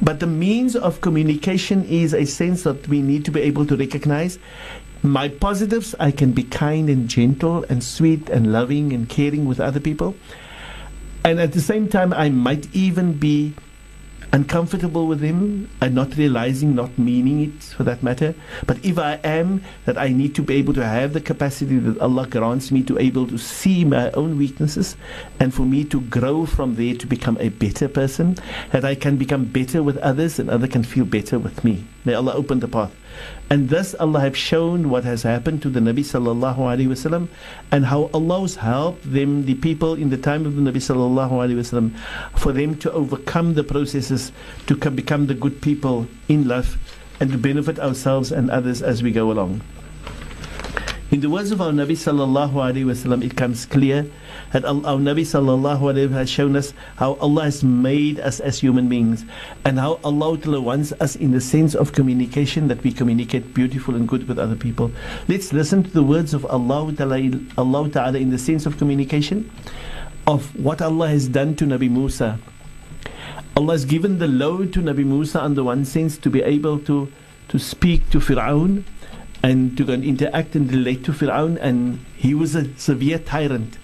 But 0.00 0.20
the 0.20 0.26
means 0.28 0.76
of 0.76 1.00
communication 1.00 1.84
is 1.86 2.14
a 2.14 2.24
sense 2.24 2.62
that 2.64 2.86
we 2.86 3.02
need 3.02 3.24
to 3.24 3.32
be 3.32 3.40
able 3.40 3.66
to 3.66 3.76
recognize 3.76 4.38
my 5.02 5.28
positives, 5.28 5.94
I 5.98 6.12
can 6.12 6.32
be 6.32 6.44
kind 6.44 6.88
and 6.88 7.08
gentle 7.08 7.64
and 7.68 7.82
sweet 7.82 8.28
and 8.28 8.52
loving 8.52 8.92
and 8.92 9.08
caring 9.08 9.46
with 9.46 9.60
other 9.60 9.80
people. 9.80 10.14
And 11.24 11.40
at 11.40 11.52
the 11.52 11.60
same 11.60 11.88
time, 11.88 12.12
I 12.12 12.28
might 12.28 12.72
even 12.74 13.14
be 13.14 13.54
uncomfortable 14.32 15.06
with 15.06 15.20
him 15.20 15.68
and 15.80 15.94
not 15.94 16.16
realizing, 16.16 16.74
not 16.74 16.98
meaning 16.98 17.42
it 17.42 17.62
for 17.62 17.84
that 17.84 18.02
matter. 18.02 18.34
But 18.66 18.82
if 18.84 18.98
I 18.98 19.14
am, 19.24 19.62
that 19.84 19.98
I 19.98 20.08
need 20.08 20.34
to 20.36 20.42
be 20.42 20.54
able 20.54 20.72
to 20.74 20.84
have 20.84 21.12
the 21.12 21.20
capacity 21.20 21.78
that 21.78 21.98
Allah 21.98 22.26
grants 22.26 22.70
me 22.70 22.82
to 22.84 22.98
able 22.98 23.26
to 23.26 23.38
see 23.38 23.84
my 23.84 24.10
own 24.12 24.38
weaknesses 24.38 24.96
and 25.38 25.52
for 25.52 25.62
me 25.62 25.84
to 25.84 26.00
grow 26.00 26.46
from 26.46 26.76
there 26.76 26.94
to 26.94 27.06
become 27.06 27.36
a 27.40 27.50
better 27.50 27.88
person, 27.88 28.36
that 28.70 28.84
I 28.84 28.94
can 28.94 29.16
become 29.16 29.44
better 29.44 29.82
with 29.82 29.98
others 29.98 30.38
and 30.38 30.48
others 30.48 30.70
can 30.70 30.82
feel 30.82 31.04
better 31.04 31.38
with 31.38 31.62
me. 31.62 31.84
May 32.04 32.14
Allah 32.14 32.34
open 32.34 32.60
the 32.60 32.68
path. 32.68 32.94
And 33.52 33.68
thus 33.68 33.94
Allah 33.96 34.20
have 34.20 34.34
shown 34.34 34.88
what 34.88 35.04
has 35.04 35.24
happened 35.24 35.60
to 35.60 35.68
the 35.68 35.78
Nabi 35.78 36.00
sallallahu 36.00 36.56
alaihi 36.56 36.88
wasallam 36.88 37.28
and 37.70 37.84
how 37.84 38.08
Allah 38.14 38.40
has 38.40 38.56
helped 38.56 39.12
them, 39.12 39.44
the 39.44 39.56
people 39.56 39.92
in 39.92 40.08
the 40.08 40.16
time 40.16 40.46
of 40.46 40.56
the 40.56 40.62
Nabi 40.62 40.78
sallallahu 40.78 41.32
alaihi 41.32 41.60
wasallam, 41.60 41.94
for 42.38 42.52
them 42.52 42.78
to 42.78 42.90
overcome 42.92 43.52
the 43.52 43.62
processes 43.62 44.32
to 44.68 44.74
come, 44.74 44.96
become 44.96 45.26
the 45.26 45.34
good 45.34 45.60
people 45.60 46.06
in 46.30 46.48
life 46.48 46.78
and 47.20 47.30
to 47.30 47.36
benefit 47.36 47.78
ourselves 47.78 48.32
and 48.32 48.50
others 48.50 48.80
as 48.80 49.02
we 49.02 49.12
go 49.12 49.30
along. 49.30 49.60
In 51.10 51.20
the 51.20 51.28
words 51.28 51.50
of 51.50 51.60
our 51.60 51.72
Nabi 51.72 51.92
sallallahu 51.92 52.54
alaihi 52.54 52.86
wasallam, 52.86 53.22
it 53.22 53.36
comes 53.36 53.66
clear 53.66 54.06
that 54.52 54.64
our 54.64 54.74
Nabi 54.74 55.22
sallallahu 55.22 55.80
wasallam 55.80 56.10
has 56.12 56.30
shown 56.30 56.56
us 56.56 56.72
how 56.96 57.14
Allah 57.14 57.44
has 57.44 57.64
made 57.64 58.20
us 58.20 58.38
as 58.40 58.60
human 58.60 58.88
beings, 58.88 59.24
and 59.64 59.78
how 59.78 59.98
Allah 60.04 60.38
wants 60.60 60.92
us 61.00 61.16
in 61.16 61.32
the 61.32 61.40
sense 61.40 61.74
of 61.74 61.92
communication 61.92 62.68
that 62.68 62.82
we 62.82 62.92
communicate 62.92 63.54
beautiful 63.54 63.94
and 63.94 64.06
good 64.06 64.28
with 64.28 64.38
other 64.38 64.56
people. 64.56 64.90
Let's 65.28 65.52
listen 65.52 65.82
to 65.82 65.90
the 65.90 66.02
words 66.02 66.34
of 66.34 66.44
Allah 66.46 66.94
Allah 67.58 67.90
Ta'ala 67.90 68.18
in 68.18 68.30
the 68.30 68.38
sense 68.38 68.66
of 68.66 68.78
communication 68.78 69.50
of 70.26 70.54
what 70.58 70.80
Allah 70.80 71.08
has 71.08 71.28
done 71.28 71.56
to 71.56 71.64
Nabi 71.64 71.90
Musa. 71.90 72.38
Allah 73.56 73.72
has 73.74 73.84
given 73.84 74.18
the 74.18 74.28
load 74.28 74.72
to 74.74 74.80
Nabi 74.80 75.04
Musa 75.04 75.40
on 75.40 75.54
the 75.54 75.64
one 75.64 75.84
sense 75.84 76.16
to 76.18 76.30
be 76.30 76.42
able 76.42 76.78
to 76.80 77.10
to 77.48 77.58
speak 77.58 78.08
to 78.10 78.18
Fir'aun 78.18 78.84
and 79.42 79.76
to 79.76 79.92
interact 79.92 80.54
and 80.54 80.72
relate 80.72 81.04
to 81.04 81.12
Fir'aun 81.12 81.58
and 81.60 82.04
he 82.16 82.32
was 82.32 82.54
a 82.54 82.74
severe 82.78 83.18
tyrant. 83.18 83.76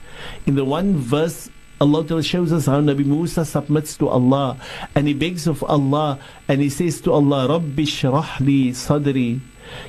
In 0.47 0.55
the 0.55 0.65
one 0.65 0.97
verse 0.97 1.51
Allah 1.81 2.23
shows 2.25 2.53
us 2.53 2.67
how 2.67 2.81
Nabi 2.81 3.05
Musa 3.05 3.45
submits 3.45 3.97
to 3.99 4.09
Allah 4.09 4.57
and 4.97 5.07
he 5.07 5.15
begs 5.15 5.47
of 5.47 5.63
Allah 5.63 6.19
and 6.49 6.61
he 6.61 6.71
says 6.71 7.01
to 7.03 7.13
Allah, 7.13 7.49
Rabbi 7.49 7.83
shrahli 7.83 8.71
sadri. 8.71 9.41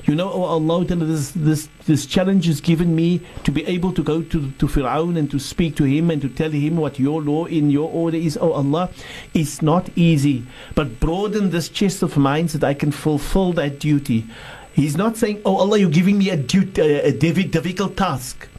You 0.04 0.14
know, 0.14 0.30
oh 0.30 0.42
Allah, 0.42 0.84
this, 0.84 1.32
this, 1.32 1.68
this 1.86 2.06
challenge 2.06 2.48
is 2.48 2.60
given 2.60 2.94
me 2.94 3.22
to 3.44 3.50
be 3.50 3.64
able 3.66 3.92
to 3.94 4.02
go 4.02 4.22
to, 4.22 4.50
to 4.52 4.66
Fir'aun 4.66 5.18
and 5.18 5.30
to 5.30 5.38
speak 5.38 5.74
to 5.76 5.84
him 5.84 6.10
and 6.10 6.20
to 6.22 6.28
tell 6.28 6.50
him 6.50 6.76
what 6.76 6.98
your 6.98 7.22
law 7.22 7.46
in 7.46 7.70
your 7.70 7.90
order 7.90 8.18
is. 8.18 8.38
Oh 8.40 8.52
Allah, 8.52 8.90
it's 9.34 9.62
not 9.62 9.88
easy, 9.96 10.46
but 10.74 11.00
broaden 11.00 11.50
this 11.50 11.68
chest 11.68 12.02
of 12.02 12.16
mine 12.16 12.48
so 12.48 12.58
that 12.58 12.66
I 12.68 12.74
can 12.74 12.92
fulfill 12.92 13.52
that 13.54 13.80
duty. 13.80 14.26
He's 14.74 14.96
not 14.96 15.16
saying, 15.16 15.42
Oh 15.44 15.56
Allah, 15.56 15.78
you're 15.78 15.90
giving 15.90 16.18
me 16.18 16.30
a, 16.30 16.36
duty, 16.36 16.82
a 16.82 17.12
difficult 17.12 17.96
task. 17.96 18.49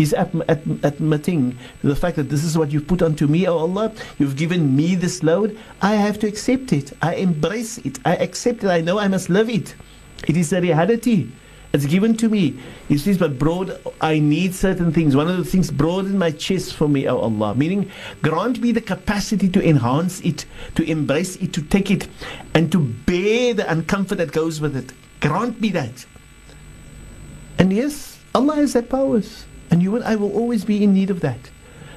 He's 0.00 0.14
admitting 0.14 1.58
the 1.84 1.94
fact 1.94 2.16
that 2.16 2.30
this 2.30 2.42
is 2.42 2.56
what 2.56 2.70
you've 2.72 2.86
put 2.86 3.02
onto 3.02 3.26
me, 3.26 3.46
oh 3.46 3.58
Allah. 3.58 3.92
You've 4.18 4.34
given 4.34 4.74
me 4.74 4.94
this 4.94 5.22
load. 5.22 5.58
I 5.82 5.96
have 5.96 6.18
to 6.20 6.26
accept 6.26 6.72
it. 6.72 6.94
I 7.02 7.16
embrace 7.16 7.76
it. 7.76 7.98
I 8.06 8.16
accept 8.16 8.64
it. 8.64 8.70
I 8.70 8.80
know 8.80 8.98
I 8.98 9.08
must 9.08 9.28
live 9.28 9.50
it. 9.50 9.74
It 10.26 10.38
is 10.38 10.54
a 10.54 10.60
reality. 10.62 11.30
It's 11.74 11.84
given 11.84 12.16
to 12.16 12.30
me. 12.30 12.58
He 12.88 12.96
says, 12.96 13.18
but 13.18 13.38
broad, 13.38 13.78
I 14.00 14.20
need 14.20 14.54
certain 14.54 14.90
things. 14.90 15.14
One 15.14 15.28
of 15.28 15.36
the 15.36 15.44
things, 15.44 15.70
broaden 15.70 16.16
my 16.16 16.30
chest 16.30 16.72
for 16.72 16.88
me, 16.88 17.06
oh 17.06 17.18
Allah. 17.18 17.54
Meaning, 17.54 17.90
grant 18.22 18.58
me 18.58 18.72
the 18.72 18.80
capacity 18.80 19.50
to 19.50 19.62
enhance 19.62 20.22
it, 20.22 20.46
to 20.76 20.90
embrace 20.90 21.36
it, 21.36 21.52
to 21.52 21.60
take 21.60 21.90
it, 21.90 22.08
and 22.54 22.72
to 22.72 22.78
bear 22.78 23.52
the 23.52 23.64
uncomfort 23.64 24.16
that 24.16 24.32
goes 24.32 24.62
with 24.62 24.78
it. 24.78 24.94
Grant 25.20 25.60
me 25.60 25.68
that. 25.72 26.06
And 27.58 27.70
yes, 27.70 28.18
Allah 28.34 28.54
has 28.56 28.72
that 28.72 28.88
powers. 28.88 29.44
And 29.70 29.82
you 29.82 29.94
and 29.96 30.04
I 30.04 30.16
will 30.16 30.32
always 30.32 30.64
be 30.64 30.82
in 30.82 30.92
need 30.92 31.10
of 31.10 31.20
that. 31.20 31.50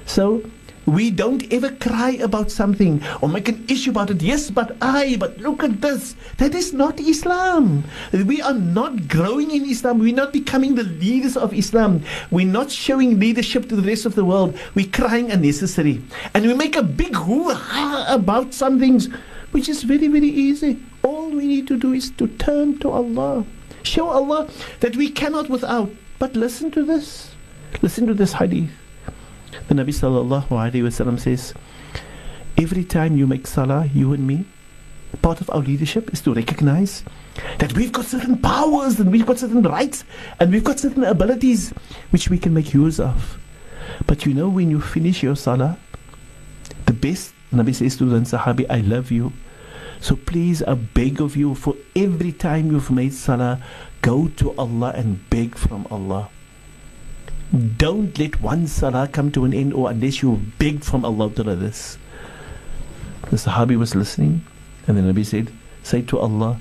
So 0.05 0.43
we 0.85 1.11
don't 1.11 1.51
ever 1.53 1.71
cry 1.71 2.11
about 2.11 2.51
something 2.51 3.01
or 3.21 3.29
make 3.29 3.47
an 3.47 3.65
issue 3.69 3.91
about 3.91 4.09
it. 4.09 4.21
Yes, 4.21 4.51
but 4.51 4.75
I, 4.81 5.15
but 5.17 5.37
look 5.37 5.63
at 5.63 5.79
this. 5.79 6.15
That 6.37 6.53
is 6.53 6.73
not 6.73 6.99
Islam. 6.99 7.85
We 8.11 8.41
are 8.41 8.53
not 8.53 9.07
growing 9.07 9.51
in 9.51 9.63
Islam. 9.69 9.99
We're 9.99 10.13
not 10.13 10.33
becoming 10.33 10.75
the 10.75 10.83
leaders 10.83 11.37
of 11.37 11.53
Islam. 11.53 12.03
We're 12.31 12.45
not 12.45 12.69
showing 12.69 13.19
leadership 13.19 13.69
to 13.69 13.75
the 13.75 13.87
rest 13.87 14.05
of 14.05 14.15
the 14.15 14.25
world. 14.25 14.59
We're 14.75 14.91
crying 14.91 15.31
unnecessary. 15.31 16.01
And 16.33 16.45
we 16.45 16.53
make 16.53 16.75
a 16.75 16.83
big 16.83 17.15
hoo 17.15 17.53
ha 17.53 18.05
about 18.09 18.53
some 18.53 18.77
things, 18.77 19.07
which 19.51 19.69
is 19.69 19.83
very, 19.83 20.09
very 20.09 20.27
easy. 20.27 20.79
All 21.01 21.29
we 21.29 21.47
need 21.47 21.67
to 21.67 21.77
do 21.77 21.93
is 21.93 22.11
to 22.11 22.27
turn 22.27 22.77
to 22.79 22.89
Allah. 22.89 23.45
Show 23.83 24.09
Allah 24.09 24.49
that 24.81 24.97
we 24.97 25.09
cannot 25.09 25.49
without. 25.49 25.91
But 26.19 26.35
listen 26.35 26.71
to 26.71 26.83
this. 26.83 27.32
Listen 27.81 28.07
to 28.07 28.13
this 28.13 28.33
hadith. 28.33 28.71
The 29.67 29.75
Nabi 29.75 29.89
sallallahu 29.89 30.47
alayhi 30.47 30.83
wasallam 30.83 31.19
says, 31.19 31.53
every 32.57 32.83
time 32.83 33.17
you 33.17 33.27
make 33.27 33.47
salah, 33.47 33.89
you 33.93 34.13
and 34.13 34.25
me, 34.25 34.45
part 35.21 35.41
of 35.41 35.49
our 35.49 35.59
leadership 35.59 36.11
is 36.13 36.21
to 36.21 36.33
recognize 36.33 37.03
that 37.59 37.73
we've 37.73 37.91
got 37.91 38.05
certain 38.05 38.37
powers 38.37 38.99
and 38.99 39.11
we've 39.11 39.25
got 39.25 39.39
certain 39.39 39.61
rights 39.63 40.03
and 40.39 40.51
we've 40.51 40.63
got 40.63 40.79
certain 40.79 41.03
abilities 41.03 41.69
which 42.11 42.29
we 42.29 42.37
can 42.37 42.53
make 42.53 42.73
use 42.73 42.99
of. 42.99 43.37
But 44.07 44.25
you 44.25 44.33
know, 44.33 44.49
when 44.49 44.69
you 44.69 44.81
finish 44.81 45.23
your 45.23 45.35
salah, 45.35 45.77
the 46.85 46.93
best, 46.93 47.33
Nabi 47.53 47.75
says 47.75 47.95
to 47.97 48.05
the 48.05 48.19
Sahabi, 48.19 48.65
I 48.69 48.79
love 48.81 49.11
you. 49.11 49.33
So 49.99 50.15
please, 50.15 50.61
I 50.63 50.73
beg 50.73 51.21
of 51.21 51.37
you, 51.37 51.55
for 51.55 51.75
every 51.95 52.33
time 52.33 52.71
you've 52.71 52.91
made 52.91 53.13
salah, 53.13 53.63
go 54.01 54.27
to 54.37 54.53
Allah 54.57 54.91
and 54.95 55.29
beg 55.29 55.55
from 55.55 55.87
Allah. 55.89 56.29
Don't 57.53 58.17
let 58.17 58.41
one 58.41 58.65
salah 58.65 59.07
come 59.07 59.31
to 59.31 59.45
an 59.45 59.53
end 59.53 59.73
or 59.73 59.91
unless 59.91 60.23
you 60.23 60.41
beg 60.57 60.83
from 60.83 61.05
Allah 61.05 61.29
to 61.35 61.43
this. 61.43 61.99
The 63.29 63.37
Sahabi 63.37 63.77
was 63.77 63.93
listening 63.93 64.43
and 64.87 64.97
the 64.97 65.01
Nabi 65.01 65.23
said, 65.23 65.53
Say 65.83 66.01
to 66.03 66.17
Allah, 66.17 66.59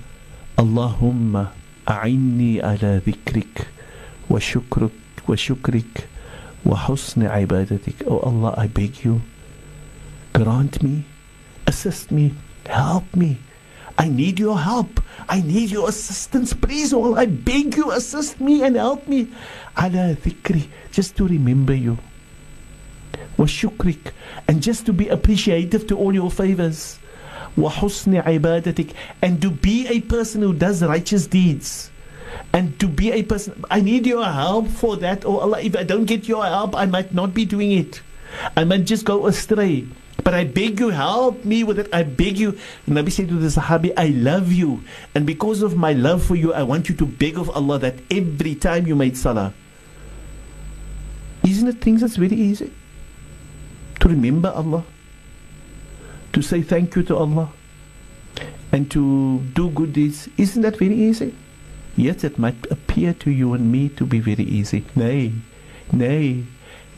Allahumma 0.59 1.53
a'inni 1.87 2.59
ala 2.59 3.01
dhikrik 3.01 3.65
wa 4.29 4.39
shukruk 4.39 4.93
wa 5.27 5.35
shukrik 5.35 6.05
wa 6.63 6.77
husni 6.77 7.25
ibadatik. 7.27 8.05
Oh 8.07 8.21
Allah, 8.21 8.55
I 8.59 8.67
beg 8.67 9.03
you, 9.03 9.23
grant 10.35 10.83
me, 10.83 11.07
assist 11.67 12.11
me, 12.11 12.35
help 12.67 13.17
me 13.17 13.39
I 13.99 14.09
need 14.09 14.39
your 14.39 14.59
help. 14.59 15.01
I 15.29 15.41
need 15.41 15.71
your 15.71 15.89
assistance. 15.89 16.53
Please, 16.53 16.93
all 16.93 17.19
I 17.19 17.27
beg 17.27 17.77
you, 17.77 17.91
assist 17.91 18.41
me 18.41 18.63
and 18.63 18.77
help 18.77 19.07
me. 19.07 19.29
Ala 19.77 20.17
dhikri, 20.17 20.69
just 20.91 21.17
to 21.17 21.27
remember 21.27 21.75
you. 21.75 21.99
Wa 23.37 23.47
shukrik, 23.47 24.13
and 24.49 24.63
just 24.63 24.87
to 24.87 24.93
be 24.93 25.09
appreciative 25.09 25.87
to 25.87 25.97
all 25.97 26.15
your 26.15 26.31
favors. 26.31 26.99
Wa 27.57 27.71
husni 27.71 28.23
ibadatik, 28.23 28.93
and 29.21 29.41
to 29.41 29.51
be 29.51 29.87
a 29.89 30.01
person 30.01 30.43
who 30.43 30.53
does 30.53 30.83
righteous 30.83 31.27
deeds. 31.27 31.91
And 32.53 32.79
to 32.81 32.89
be 32.89 33.13
a 33.13 33.23
person, 33.23 33.65
I 33.71 33.81
need 33.81 34.07
your 34.07 34.25
help 34.25 34.69
for 34.69 34.97
that. 34.97 35.25
Oh 35.25 35.39
Allah, 35.39 35.61
if 35.61 35.77
I 35.77 35.85
don't 35.85 36.05
get 36.05 36.29
your 36.29 36.45
help, 36.45 36.75
I 36.75 36.87
might 36.87 37.15
not 37.15 37.35
be 37.35 37.45
doing 37.45 37.73
it. 37.73 38.01
I 38.57 38.65
might 38.65 38.85
just 38.85 39.05
go 39.05 39.27
astray. 39.27 39.87
But 40.25 40.35
I 40.35 40.45
beg 40.45 40.79
you, 40.79 40.91
help 40.91 41.45
me 41.45 41.65
with 41.65 41.79
it. 41.79 41.89
I 41.93 42.05
beg 42.05 42.39
you. 42.39 42.57
Nabi 42.89 43.11
said 43.11 43.29
to 43.29 43.35
the 43.35 43.49
Sahabi, 43.49 43.93
I 43.97 44.09
love 44.09 44.53
you. 44.53 44.83
And 45.15 45.27
because 45.27 45.63
of 45.63 45.77
my 45.77 45.93
love 45.93 46.23
for 46.25 46.37
you, 46.37 46.53
I 46.55 46.63
want 46.63 46.89
you 46.89 46.95
to 46.97 47.07
beg 47.07 47.37
of 47.37 47.51
Allah 47.51 47.79
that 47.81 47.97
every 48.11 48.55
time 48.55 48.87
you 48.87 48.95
made 48.95 49.17
salah. 49.17 49.53
Isn't 51.45 51.67
it 51.67 51.81
things 51.81 52.03
that's 52.03 52.17
very 52.17 52.37
easy? 52.37 52.73
To 54.01 54.09
remember 54.09 54.51
Allah, 54.51 54.85
to 56.33 56.43
say 56.43 56.63
thank 56.63 56.95
you 56.95 57.03
to 57.05 57.17
Allah, 57.17 57.53
and 58.71 58.91
to 58.91 59.41
do 59.55 59.71
good 59.71 59.93
deeds. 59.93 60.29
Isn't 60.37 60.63
that 60.63 60.77
very 60.77 60.95
easy? 60.95 61.35
Yet 61.97 62.25
it 62.25 62.39
might 62.39 62.71
appear 62.71 63.13
to 63.15 63.31
you 63.31 63.55
and 63.55 63.71
me 63.71 63.89
to 63.91 64.07
be 64.07 64.21
very 64.21 64.45
easy. 64.45 64.85
Nay, 64.97 65.33
nay, 65.93 66.45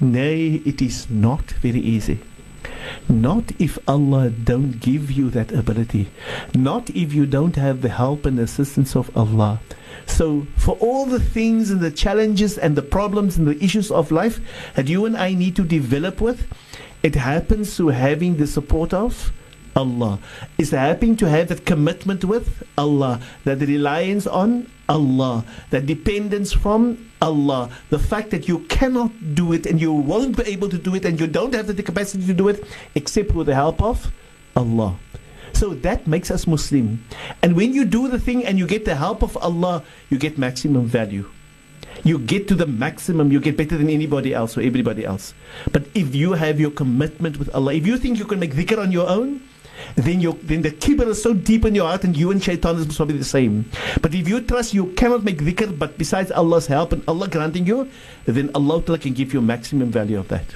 nay, 0.01 0.63
it 0.65 0.81
is 0.81 1.11
not 1.11 1.51
very 1.53 1.81
easy. 1.81 2.21
Not 3.09 3.53
if 3.59 3.79
Allah 3.89 4.31
don't 4.31 4.81
give 4.81 5.11
you 5.11 5.31
that 5.31 5.53
ability. 5.53 6.09
Not 6.55 6.91
if 6.91 7.13
you 7.13 7.27
don't 7.27 7.57
have 7.57 7.81
the 7.81 7.89
help 7.89 8.27
and 8.27 8.39
assistance 8.39 8.97
of 8.97 9.15
Allah. 9.17 9.61
So, 10.07 10.47
for 10.57 10.77
all 10.81 11.07
the 11.07 11.21
things 11.21 11.71
and 11.71 11.81
the 11.81 11.91
challenges 11.91 12.59
and 12.59 12.77
the 12.77 12.83
problems 12.83 13.39
and 13.39 13.47
the 13.47 13.63
issues 13.63 13.91
of 13.91 14.13
life 14.13 14.41
that 14.75 14.89
you 14.89 15.07
and 15.07 15.17
I 15.17 15.35
need 15.35 15.57
to 15.57 15.65
develop 15.65 16.21
with, 16.21 16.47
it 17.03 17.15
happens 17.15 17.77
through 17.77 17.89
having 17.89 18.37
the 18.37 18.47
support 18.47 18.93
of 18.93 19.33
Allah. 19.77 20.19
It's 20.59 20.71
happening 20.71 21.17
to 21.17 21.29
have 21.29 21.49
that 21.49 21.67
commitment 21.67 22.25
with 22.25 22.63
Allah, 22.79 23.21
that 23.45 23.61
reliance 23.61 24.27
on 24.27 24.71
Allah, 24.89 25.45
that 25.71 25.87
dependence 25.87 26.53
from 26.53 27.11
Allah, 27.21 27.71
the 27.91 27.99
fact 27.99 28.31
that 28.31 28.49
you 28.49 28.61
cannot 28.69 29.11
do 29.35 29.53
it 29.53 29.67
and 29.67 29.81
you 29.81 29.93
won't 29.93 30.37
be 30.37 30.45
able 30.45 30.69
to 30.69 30.79
do 30.79 30.95
it 30.95 31.05
and 31.05 31.19
you 31.19 31.27
don't 31.27 31.55
have 31.55 31.67
the 31.67 31.83
capacity 31.83 32.27
to 32.27 32.35
do 32.35 32.49
it 32.49 32.65
except 32.95 33.35
with 33.35 33.47
the 33.47 33.55
help 33.55 33.83
of 33.83 34.13
Allah. 34.55 34.97
So 35.55 35.71
that 35.87 36.07
makes 36.07 36.31
us 36.31 36.47
Muslim. 36.47 37.05
And 37.43 37.55
when 37.57 37.73
you 37.73 37.85
do 37.85 38.09
the 38.09 38.19
thing 38.19 38.45
and 38.45 38.59
you 38.59 38.67
get 38.67 38.85
the 38.85 38.97
help 38.97 39.23
of 39.23 39.37
Allah, 39.39 39.85
you 40.11 40.19
get 40.19 40.37
maximum 40.37 40.87
value. 40.87 41.31
You 42.03 42.19
get 42.19 42.49
to 42.49 42.55
the 42.55 42.67
maximum, 42.67 43.31
you 43.31 43.41
get 43.41 43.57
better 43.57 43.79
than 43.79 43.89
anybody 43.89 44.35
else 44.35 44.59
or 44.59 44.63
everybody 44.63 45.05
else. 45.05 45.33
But 45.73 45.87
if 45.95 46.15
you 46.15 46.33
have 46.33 46.59
your 46.59 46.73
commitment 46.73 47.39
with 47.39 47.55
Allah, 47.55 47.73
if 47.73 47.87
you 47.87 47.97
think 47.97 48.19
you 48.19 48.25
can 48.27 48.41
make 48.41 48.53
dhikr 48.53 48.79
on 48.83 48.91
your 48.91 49.09
own, 49.09 49.41
then 49.97 50.21
you 50.21 50.39
then 50.43 50.63
the 50.63 50.71
kibr 50.71 51.07
is 51.09 51.23
so 51.23 51.35
deep 51.35 51.65
in 51.65 51.75
your 51.75 51.87
heart 51.87 52.05
and 52.05 52.17
you 52.17 52.31
and 52.31 52.43
shaitan 52.43 52.77
is 52.77 52.97
probably 52.97 53.19
the 53.19 53.25
same. 53.25 53.65
But 54.01 54.15
if 54.15 54.29
you 54.29 54.41
trust 54.41 54.75
you 54.75 54.87
cannot 54.93 55.25
make 55.25 55.39
dhikr 55.39 55.79
but 55.79 55.99
besides 55.99 56.31
Allah's 56.31 56.67
help 56.67 56.93
and 56.93 57.03
Allah 57.09 57.29
granting 57.29 57.67
you, 57.67 57.89
then 58.27 58.51
Allah 58.55 58.83
can 58.83 59.13
give 59.13 59.33
you 59.35 59.41
maximum 59.41 59.91
value 59.91 60.19
of 60.19 60.29
that. 60.29 60.47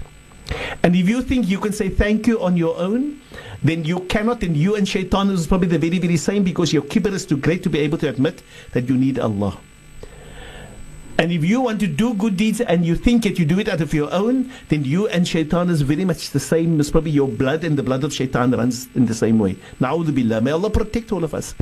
And 0.82 0.96
if 0.96 1.08
you 1.08 1.22
think 1.22 1.48
you 1.48 1.58
can 1.58 1.72
say 1.72 1.88
thank 1.88 2.26
you 2.26 2.40
on 2.40 2.56
your 2.56 2.76
own, 2.78 3.20
then 3.62 3.84
you 3.84 4.00
cannot, 4.00 4.42
and 4.42 4.56
you 4.56 4.76
and 4.76 4.88
shaitan 4.88 5.30
is 5.30 5.46
probably 5.46 5.68
the 5.68 5.78
very, 5.78 5.98
very 5.98 6.16
same 6.16 6.44
because 6.44 6.72
your 6.72 6.82
kibr 6.82 7.12
is 7.12 7.26
too 7.26 7.36
great 7.36 7.62
to 7.64 7.70
be 7.70 7.80
able 7.80 7.98
to 7.98 8.08
admit 8.08 8.42
that 8.72 8.88
you 8.88 8.96
need 8.96 9.18
Allah. 9.18 9.58
And 11.20 11.32
if 11.32 11.44
you 11.44 11.60
want 11.60 11.80
to 11.80 11.88
do 11.88 12.14
good 12.14 12.36
deeds 12.36 12.60
and 12.60 12.86
you 12.86 12.94
think 12.94 13.24
that 13.24 13.40
you 13.40 13.44
do 13.44 13.58
it 13.58 13.68
out 13.68 13.80
of 13.80 13.92
your 13.92 14.08
own, 14.14 14.52
then 14.68 14.84
you 14.84 15.08
and 15.08 15.26
shaitan 15.26 15.68
is 15.68 15.82
very 15.82 16.04
much 16.04 16.30
the 16.30 16.38
same. 16.38 16.78
It's 16.78 16.90
probably 16.90 17.10
your 17.10 17.26
blood 17.26 17.64
and 17.64 17.76
the 17.76 17.82
blood 17.82 18.04
of 18.04 18.12
shaitan 18.12 18.52
runs 18.52 18.86
in 18.94 19.06
the 19.06 19.14
same 19.14 19.40
way. 19.40 19.56
Na'udhu 19.80 20.14
billah. 20.14 20.40
May 20.40 20.52
Allah 20.52 20.70
protect 20.70 21.10
all 21.10 21.24
of 21.24 21.34
us. 21.34 21.56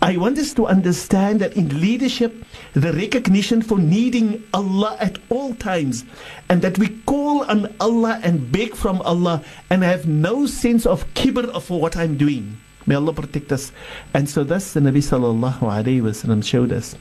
I 0.00 0.16
want 0.16 0.38
us 0.38 0.54
to 0.54 0.66
understand 0.66 1.40
that 1.40 1.58
in 1.58 1.78
leadership, 1.78 2.42
the 2.72 2.90
recognition 2.94 3.60
for 3.60 3.78
needing 3.78 4.42
Allah 4.54 4.96
at 4.98 5.18
all 5.28 5.54
times, 5.54 6.06
and 6.48 6.62
that 6.62 6.78
we 6.78 6.88
call 7.04 7.44
on 7.44 7.74
Allah 7.80 8.18
and 8.22 8.50
beg 8.50 8.74
from 8.74 9.02
Allah 9.02 9.44
and 9.68 9.82
have 9.82 10.06
no 10.06 10.46
sense 10.46 10.86
of 10.86 11.04
kibr 11.12 11.60
for 11.60 11.82
what 11.82 11.98
I'm 11.98 12.16
doing. 12.16 12.56
May 12.86 12.94
Allah 12.94 13.12
protect 13.12 13.52
us. 13.52 13.72
And 14.14 14.26
so 14.26 14.42
thus 14.42 14.72
the 14.72 14.80
Nabi 14.80 15.04
sallallahu 15.04 15.60
alayhi 15.60 16.00
wa 16.00 16.40
showed 16.40 16.72
us 16.72 16.96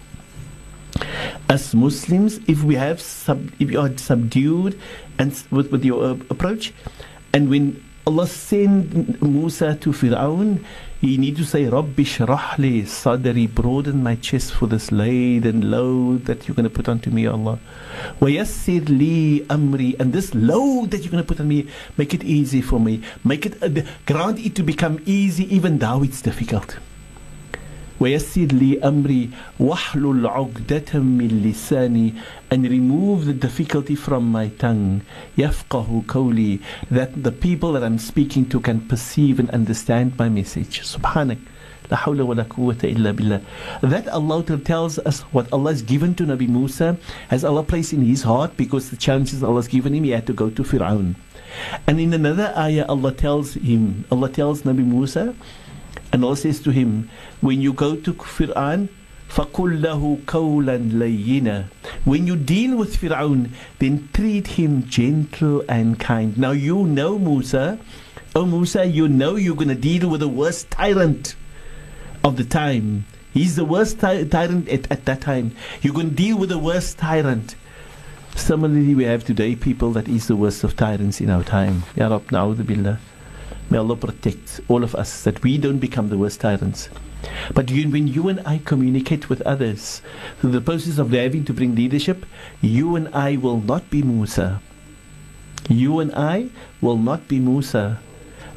as 1.50 1.74
Muslims, 1.74 2.40
if 2.48 2.64
we 2.64 2.76
have 2.76 3.00
sub, 3.02 3.52
if 3.60 3.72
you 3.72 3.80
are 3.80 3.96
subdued 3.98 4.80
and 5.20 5.32
with, 5.52 5.72
with 5.72 5.86
your 5.86 6.04
uh, 6.04 6.12
approach, 6.30 6.74
and 7.34 7.50
when 7.50 7.84
Allah 8.08 8.28
sent 8.28 9.22
Musa 9.22 9.76
to 9.76 9.90
Fir'aun, 9.92 10.64
you 11.02 11.18
need 11.18 11.36
to 11.38 11.44
say, 11.44 11.66
Rabbi 11.66 12.04
shrahli 12.04 12.84
sadri, 12.84 13.54
broaden 13.54 14.04
my 14.04 14.16
chest 14.16 14.54
for 14.54 14.68
this 14.68 14.92
laden 14.92 15.70
load 15.70 16.26
that 16.26 16.48
you're 16.48 16.56
going 16.56 16.70
to 16.70 16.70
put 16.70 16.88
onto 16.88 17.10
me, 17.12 17.28
Allah. 17.28 17.60
Wayassir 18.20 18.88
li 18.90 19.42
amri, 19.50 20.00
and 20.00 20.14
this 20.14 20.34
load 20.34 20.92
that 20.92 21.02
you're 21.02 21.12
going 21.12 21.24
to 21.24 21.28
put 21.28 21.40
on 21.40 21.48
me, 21.48 21.68
make 21.98 22.14
it 22.14 22.24
easy 22.24 22.62
for 22.62 22.80
me. 22.80 23.02
Make 23.24 23.46
it, 23.46 23.62
uh, 23.62 23.82
grant 24.06 24.40
it 24.40 24.56
to 24.56 24.64
become 24.64 25.02
easy 25.06 25.54
even 25.54 25.78
though 25.80 26.04
it's 26.04 26.22
difficult. 26.22 26.78
ويسر 28.01 28.41
لي 28.53 28.79
أمري 28.81 29.29
واحلل 29.61 30.27
عقدة 30.27 30.95
من 30.95 31.43
لساني 31.45 32.13
and 32.51 32.65
remove 32.67 33.27
the 33.27 33.35
difficulty 33.47 33.95
from 33.95 34.33
my 34.33 34.49
tongue 34.63 35.01
يفقه 35.39 36.03
قولي 36.09 36.59
that 36.91 37.23
the 37.23 37.31
people 37.33 37.73
that 37.73 37.85
I'm 37.85 37.99
speaking 37.99 38.49
to 38.49 38.61
can 38.61 38.81
perceive 38.81 39.39
and 39.39 39.51
understand 39.51 40.13
my 40.19 40.29
message 40.29 40.81
سبحانك 40.83 41.39
لا 41.91 41.97
حول 41.97 42.21
ولا 42.23 42.43
قوة 42.51 42.77
إلا 42.85 43.11
بالله 43.13 43.41
that 43.83 44.09
Allah 44.09 44.43
tells 44.65 44.99
us 45.01 45.21
what 45.33 45.53
Allah 45.53 45.73
has 45.73 45.83
given 45.83 46.15
to 46.15 46.25
Nabi 46.25 46.49
Musa 46.49 46.97
has 47.29 47.45
Allah 47.45 47.63
placed 47.63 47.93
in 47.93 48.03
his 48.03 48.23
heart 48.23 48.57
because 48.57 48.89
the 48.91 48.97
challenges 48.97 49.43
Allah 49.43 49.57
has 49.57 49.69
given 49.69 49.95
him 49.95 50.05
he 50.05 50.11
had 50.11 50.27
to 50.27 50.33
go 50.33 50.49
to 50.49 50.63
Fir'aun 50.63 51.17
and 51.87 52.01
in 52.01 52.15
another 52.15 52.55
ayah 52.57 52.87
Allah 52.89 53.13
tells 53.13 53.55
him 53.55 54.05
Allah 54.11 54.31
tells 54.31 54.63
Nabi 54.63 54.87
Musa 54.87 55.35
and 56.13 56.25
Allah 56.25 56.37
says 56.37 56.61
to 56.61 56.71
him, 56.71 57.09
when 57.41 57.61
you 57.61 57.73
go 57.73 57.97
to 57.97 58.13
Fir'aun, 58.15 58.89
فَقُلْ 59.29 59.81
لَهُ 59.81 60.25
قَوْلًا 60.25 60.91
لَيِّنًا 60.91 61.67
When 62.05 62.27
you 62.27 62.35
deal 62.35 62.77
with 62.77 62.97
Fir'aun, 62.97 63.51
then 63.79 64.09
treat 64.13 64.49
him 64.59 64.87
gentle 64.89 65.63
and 65.69 66.01
kind. 66.01 66.37
Now 66.37 66.51
you 66.51 66.85
know 66.85 67.17
Musa, 67.17 67.79
oh 68.35 68.45
Musa, 68.45 68.85
you 68.85 69.09
know 69.09 69.37
you're 69.37 69.55
going 69.55 69.69
to 69.69 69.75
deal 69.77 70.09
with 70.09 70.21
the 70.21 70.29
worst 70.29 70.71
tyrant 70.73 71.37
of 72.25 72.37
the 72.37 72.45
time. 72.45 73.07
He's 73.33 73.55
the 73.55 73.65
worst 73.65 74.01
ty- 74.01 74.25
tyrant 74.25 74.69
at, 74.69 74.91
at 74.91 75.05
that 75.05 75.21
time. 75.21 75.55
You're 75.81 75.95
going 75.95 76.11
to 76.11 76.17
deal 76.17 76.37
with 76.37 76.49
the 76.49 76.59
worst 76.59 76.99
tyrant. 76.99 77.55
Similarly, 78.35 78.97
we 78.97 79.05
have 79.05 79.25
today 79.25 79.55
people 79.55 79.93
that 79.93 80.09
is 80.09 80.27
the 80.27 80.37
worst 80.37 80.65
of 80.65 80.77
tyrants 80.77 81.21
in 81.21 81.31
our 81.31 81.45
time. 81.45 81.85
Ya 81.95 82.09
Rab, 82.09 82.27
na'udhu 82.29 82.67
billah. 82.67 82.99
May 83.70 83.78
Allah 83.80 83.96
protect 83.96 84.62
all 84.68 84.84
of 84.84 84.94
us 84.96 85.24
that 85.24 85.42
we 85.44 85.58
don't 85.58 85.80
become 85.80 86.10
the 86.10 86.18
worst 86.18 86.42
tyrants. 86.42 86.90
But 87.54 87.72
you, 87.72 87.90
when 87.90 88.08
you 88.08 88.30
and 88.30 88.42
I 88.46 88.60
communicate 88.64 89.30
with 89.30 89.42
others 89.42 90.02
through 90.40 90.52
the 90.52 90.62
process 90.62 91.00
of 91.00 91.12
having 91.12 91.44
to 91.46 91.54
bring 91.54 91.74
leadership, 91.76 92.26
you 92.62 92.96
and 92.96 93.08
I 93.10 93.38
will 93.38 93.60
not 93.60 93.90
be 93.90 94.04
Musa. 94.04 94.62
You 95.68 96.00
and 96.00 96.14
I 96.14 96.50
will 96.82 96.98
not 96.98 97.28
be 97.28 97.40
Musa. 97.40 98.00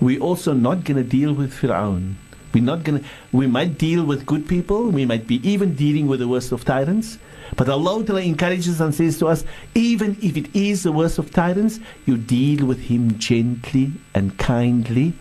We're 0.01 0.21
also 0.21 0.53
not 0.53 0.85
going 0.85 1.03
to 1.03 1.09
deal 1.09 1.33
with 1.33 1.55
Fir'aun. 1.55 2.15
We're 2.53 2.65
not 2.65 2.85
going 2.85 3.01
to, 3.01 3.05
we 3.33 3.47
might 3.47 3.79
deal 3.79 4.05
with 4.05 4.27
good 4.27 4.47
people, 4.49 4.91
we 4.91 5.07
might 5.07 5.27
be 5.27 5.41
even 5.49 5.75
dealing 5.75 6.07
with 6.07 6.21
the 6.21 6.29
worst 6.29 6.53
of 6.53 6.65
tyrants, 6.65 7.19
but 7.57 7.68
Allah 7.68 8.05
encourages 8.16 8.80
and 8.80 8.94
says 8.94 9.18
to 9.18 9.26
us, 9.26 9.44
even 9.74 10.16
if 10.22 10.36
it 10.36 10.55
is 10.55 10.82
the 10.82 10.92
worst 10.92 11.18
of 11.18 11.32
tyrants, 11.32 11.80
you 12.07 12.16
deal 12.16 12.66
with 12.66 12.80
him 12.80 13.18
gently 13.18 13.92
and 14.14 14.38
kindly 14.38 15.14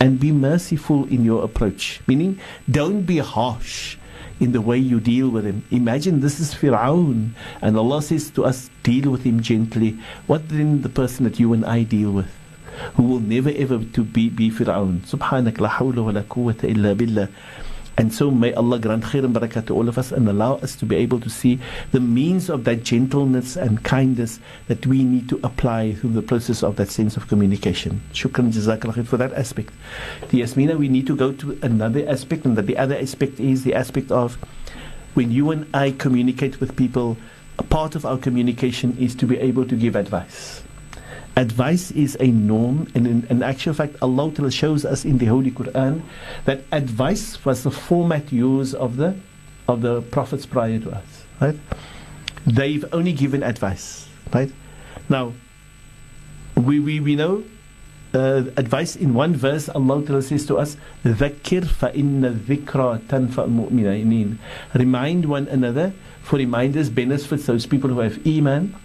and 0.00 0.18
be 0.20 0.32
merciful 0.32 1.06
in 1.06 1.24
your 1.24 1.44
approach. 1.44 2.00
Meaning, 2.06 2.40
don't 2.70 3.02
be 3.02 3.18
harsh 3.18 3.96
in 4.40 4.52
the 4.52 4.60
way 4.60 4.76
you 4.76 5.00
deal 5.00 5.28
with 5.28 5.44
him. 5.44 5.64
Imagine 5.70 6.20
this 6.20 6.40
is 6.40 6.54
Fir'aun, 6.54 7.30
and 7.62 7.76
Allah 7.76 8.02
says 8.02 8.30
to 8.30 8.44
us, 8.44 8.70
deal 8.82 9.10
with 9.10 9.22
him 9.22 9.40
gently. 9.40 9.96
What 10.26 10.48
then 10.48 10.82
the 10.82 10.88
person 10.88 11.24
that 11.24 11.38
you 11.38 11.52
and 11.52 11.64
I 11.64 11.84
deal 11.84 12.10
with? 12.10 12.30
Who 12.96 13.04
will 13.04 13.20
never 13.20 13.50
ever 13.50 13.78
to 13.78 14.02
be, 14.02 14.28
be 14.28 14.50
Fir'aun. 14.50 15.00
Subhanak 15.06 15.60
la 15.60 15.70
hawla 15.70 16.04
wa 16.04 16.10
la 16.10 16.22
quwwata 16.22 16.64
illa 16.64 16.94
billah. 16.94 17.28
And 17.96 18.12
so 18.12 18.30
may 18.30 18.52
Allah 18.54 18.80
grant 18.80 19.04
khair 19.04 19.24
and 19.24 19.34
barakah 19.34 19.66
to 19.66 19.74
all 19.74 19.88
of 19.88 19.98
us 19.98 20.10
and 20.10 20.28
allow 20.28 20.54
us 20.56 20.74
to 20.76 20.84
be 20.84 20.96
able 20.96 21.20
to 21.20 21.30
see 21.30 21.60
the 21.92 22.00
means 22.00 22.50
of 22.50 22.64
that 22.64 22.82
gentleness 22.82 23.56
and 23.56 23.84
kindness 23.84 24.40
that 24.66 24.84
we 24.84 25.04
need 25.04 25.28
to 25.28 25.38
apply 25.44 25.94
through 25.94 26.10
the 26.10 26.22
process 26.22 26.64
of 26.64 26.74
that 26.76 26.88
sense 26.88 27.16
of 27.16 27.28
communication. 27.28 28.00
Shukran 28.12 28.52
jazakallah 28.52 29.06
for 29.06 29.16
that 29.18 29.32
aspect. 29.34 29.72
The 30.30 30.40
Yasmina, 30.40 30.76
we 30.76 30.88
need 30.88 31.06
to 31.06 31.14
go 31.14 31.32
to 31.32 31.56
another 31.62 32.04
aspect, 32.08 32.44
and 32.44 32.56
that 32.58 32.66
the 32.66 32.78
other 32.78 32.96
aspect 32.96 33.38
is 33.38 33.62
the 33.62 33.74
aspect 33.74 34.10
of 34.10 34.34
when 35.14 35.30
you 35.30 35.52
and 35.52 35.66
I 35.72 35.92
communicate 35.92 36.58
with 36.58 36.74
people, 36.74 37.16
a 37.60 37.62
part 37.62 37.94
of 37.94 38.04
our 38.04 38.18
communication 38.18 38.96
is 38.98 39.14
to 39.14 39.26
be 39.26 39.38
able 39.38 39.64
to 39.66 39.76
give 39.76 39.94
advice. 39.94 40.63
Advice 41.36 41.90
is 41.90 42.16
a 42.20 42.28
norm, 42.28 42.86
and 42.94 43.06
in, 43.06 43.26
in 43.28 43.42
actual 43.42 43.74
fact, 43.74 43.96
Allah 44.00 44.50
shows 44.50 44.84
us 44.84 45.04
in 45.04 45.18
the 45.18 45.26
Holy 45.26 45.50
Quran 45.50 46.02
that 46.44 46.62
advice 46.70 47.44
was 47.44 47.64
the 47.64 47.72
format 47.72 48.32
use 48.32 48.72
of 48.72 48.96
the 48.96 49.16
of 49.66 49.80
the 49.80 50.02
prophets 50.02 50.46
prior 50.46 50.78
to 50.78 50.90
us. 50.92 51.24
Right? 51.40 51.58
They've 52.46 52.84
only 52.92 53.12
given 53.12 53.42
advice. 53.42 54.06
Right? 54.32 54.52
Now, 55.08 55.32
we 56.54 56.78
we, 56.78 57.00
we 57.00 57.16
know 57.16 57.42
uh, 58.14 58.44
advice 58.56 58.94
in 58.94 59.12
one 59.12 59.34
verse, 59.34 59.68
Allah 59.68 60.22
says 60.22 60.46
to 60.46 60.58
us, 60.58 60.76
"Dhakir 61.04 61.66
fa 61.66 61.90
inna 61.98 62.30
dhikra 62.30 63.00
tanfa. 63.10 64.38
Remind 64.74 65.24
one 65.26 65.48
another, 65.48 65.92
for 66.22 66.36
reminders 66.36 66.90
benefits 66.90 67.46
those 67.46 67.66
people 67.66 67.90
who 67.90 67.98
have 67.98 68.24
iman 68.24 68.76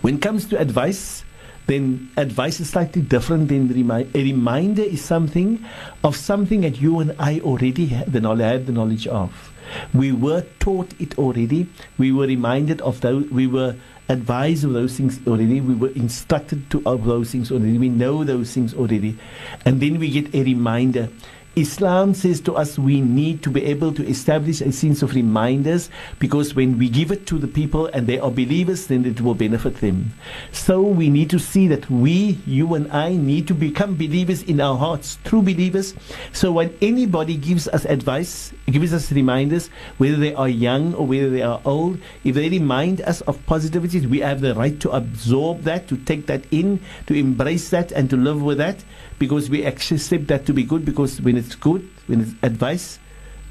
when 0.00 0.16
it 0.16 0.22
comes 0.22 0.46
to 0.46 0.58
advice, 0.58 1.24
then 1.66 2.10
advice 2.16 2.58
is 2.60 2.70
slightly 2.70 3.02
different 3.02 3.48
than 3.48 3.68
remi- 3.68 4.10
a 4.14 4.22
reminder 4.22 4.82
is 4.82 5.04
something 5.04 5.64
of 6.02 6.16
something 6.16 6.62
that 6.62 6.80
you 6.80 6.98
and 6.98 7.14
I 7.18 7.40
already 7.40 7.86
have 7.86 8.12
the 8.12 8.20
knowledge, 8.20 8.66
the 8.66 8.72
knowledge 8.72 9.06
of. 9.06 9.52
We 9.94 10.10
were 10.10 10.44
taught 10.58 10.92
it 10.98 11.16
already. 11.16 11.68
We 11.96 12.10
were 12.10 12.26
reminded 12.26 12.80
of 12.80 13.00
those. 13.00 13.30
We 13.30 13.46
were 13.46 13.76
advised 14.08 14.64
of 14.64 14.72
those 14.72 14.96
things 14.96 15.20
already. 15.26 15.60
We 15.60 15.76
were 15.76 15.90
instructed 15.90 16.68
to 16.70 16.82
of 16.84 17.04
those 17.04 17.30
things 17.30 17.52
already. 17.52 17.78
We 17.78 17.88
know 17.88 18.24
those 18.24 18.52
things 18.52 18.74
already, 18.74 19.16
and 19.64 19.80
then 19.80 20.00
we 20.00 20.10
get 20.10 20.34
a 20.34 20.42
reminder. 20.42 21.08
Islam 21.56 22.14
says 22.14 22.40
to 22.42 22.54
us 22.54 22.78
we 22.78 23.00
need 23.00 23.42
to 23.42 23.50
be 23.50 23.64
able 23.64 23.92
to 23.92 24.06
establish 24.06 24.60
a 24.60 24.70
sense 24.70 25.02
of 25.02 25.14
reminders 25.14 25.90
because 26.20 26.54
when 26.54 26.78
we 26.78 26.88
give 26.88 27.10
it 27.10 27.26
to 27.26 27.38
the 27.38 27.48
people 27.48 27.86
and 27.86 28.06
they 28.06 28.20
are 28.20 28.30
believers, 28.30 28.86
then 28.86 29.04
it 29.04 29.20
will 29.20 29.34
benefit 29.34 29.76
them. 29.80 30.12
So 30.52 30.80
we 30.80 31.10
need 31.10 31.28
to 31.30 31.40
see 31.40 31.66
that 31.66 31.90
we, 31.90 32.38
you 32.46 32.74
and 32.74 32.90
I, 32.92 33.16
need 33.16 33.48
to 33.48 33.54
become 33.54 33.96
believers 33.96 34.44
in 34.44 34.60
our 34.60 34.78
hearts, 34.78 35.18
true 35.24 35.42
believers. 35.42 35.94
So 36.32 36.52
when 36.52 36.72
anybody 36.80 37.36
gives 37.36 37.66
us 37.66 37.84
advice, 37.84 38.52
gives 38.66 38.94
us 38.94 39.10
reminders, 39.10 39.70
whether 39.98 40.16
they 40.16 40.34
are 40.34 40.48
young 40.48 40.94
or 40.94 41.06
whether 41.06 41.30
they 41.30 41.42
are 41.42 41.60
old, 41.64 41.98
if 42.22 42.36
they 42.36 42.48
remind 42.48 43.00
us 43.02 43.22
of 43.22 43.44
positivities, 43.46 44.06
we 44.06 44.20
have 44.20 44.40
the 44.40 44.54
right 44.54 44.78
to 44.80 44.90
absorb 44.90 45.62
that, 45.62 45.88
to 45.88 45.96
take 45.96 46.26
that 46.26 46.44
in, 46.52 46.80
to 47.06 47.14
embrace 47.14 47.70
that, 47.70 47.90
and 47.90 48.08
to 48.10 48.16
live 48.16 48.40
with 48.40 48.58
that 48.58 48.84
because 49.20 49.50
we 49.50 49.64
accept 49.64 50.26
that 50.28 50.46
to 50.46 50.54
be 50.54 50.64
good 50.64 50.82
because 50.82 51.20
when 51.20 51.36
it's 51.46 51.54
good, 51.56 51.88
when 52.06 52.20
it's 52.20 52.34
advice, 52.42 52.98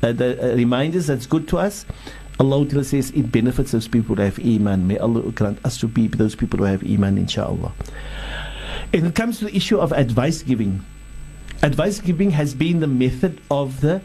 uh, 0.01 0.11
the 0.11 0.51
uh, 0.51 0.55
reminders 0.55 1.07
that's 1.07 1.25
good 1.25 1.47
to 1.49 1.57
us, 1.57 1.85
Allah 2.39 2.65
Ta'ala 2.65 2.85
says 2.85 3.11
it 3.11 3.31
benefits 3.31 3.71
those 3.71 3.87
people 3.87 4.15
who 4.15 4.21
have 4.21 4.39
Iman. 4.39 4.87
May 4.87 4.97
Allah 4.97 5.29
grant 5.31 5.59
us 5.65 5.77
to 5.79 5.87
be 5.87 6.07
those 6.07 6.35
people 6.35 6.59
who 6.59 6.65
have 6.65 6.83
Iman, 6.83 7.17
inshallah. 7.17 7.73
And 8.93 9.07
it 9.07 9.15
comes 9.15 9.39
to 9.39 9.45
the 9.45 9.55
issue 9.55 9.77
of 9.77 9.91
advice 9.91 10.41
giving. 10.41 10.85
Advice 11.61 11.99
giving 11.99 12.31
has 12.31 12.55
been 12.55 12.79
the 12.79 12.87
method 12.87 13.41
of 13.51 13.81
the 13.81 14.01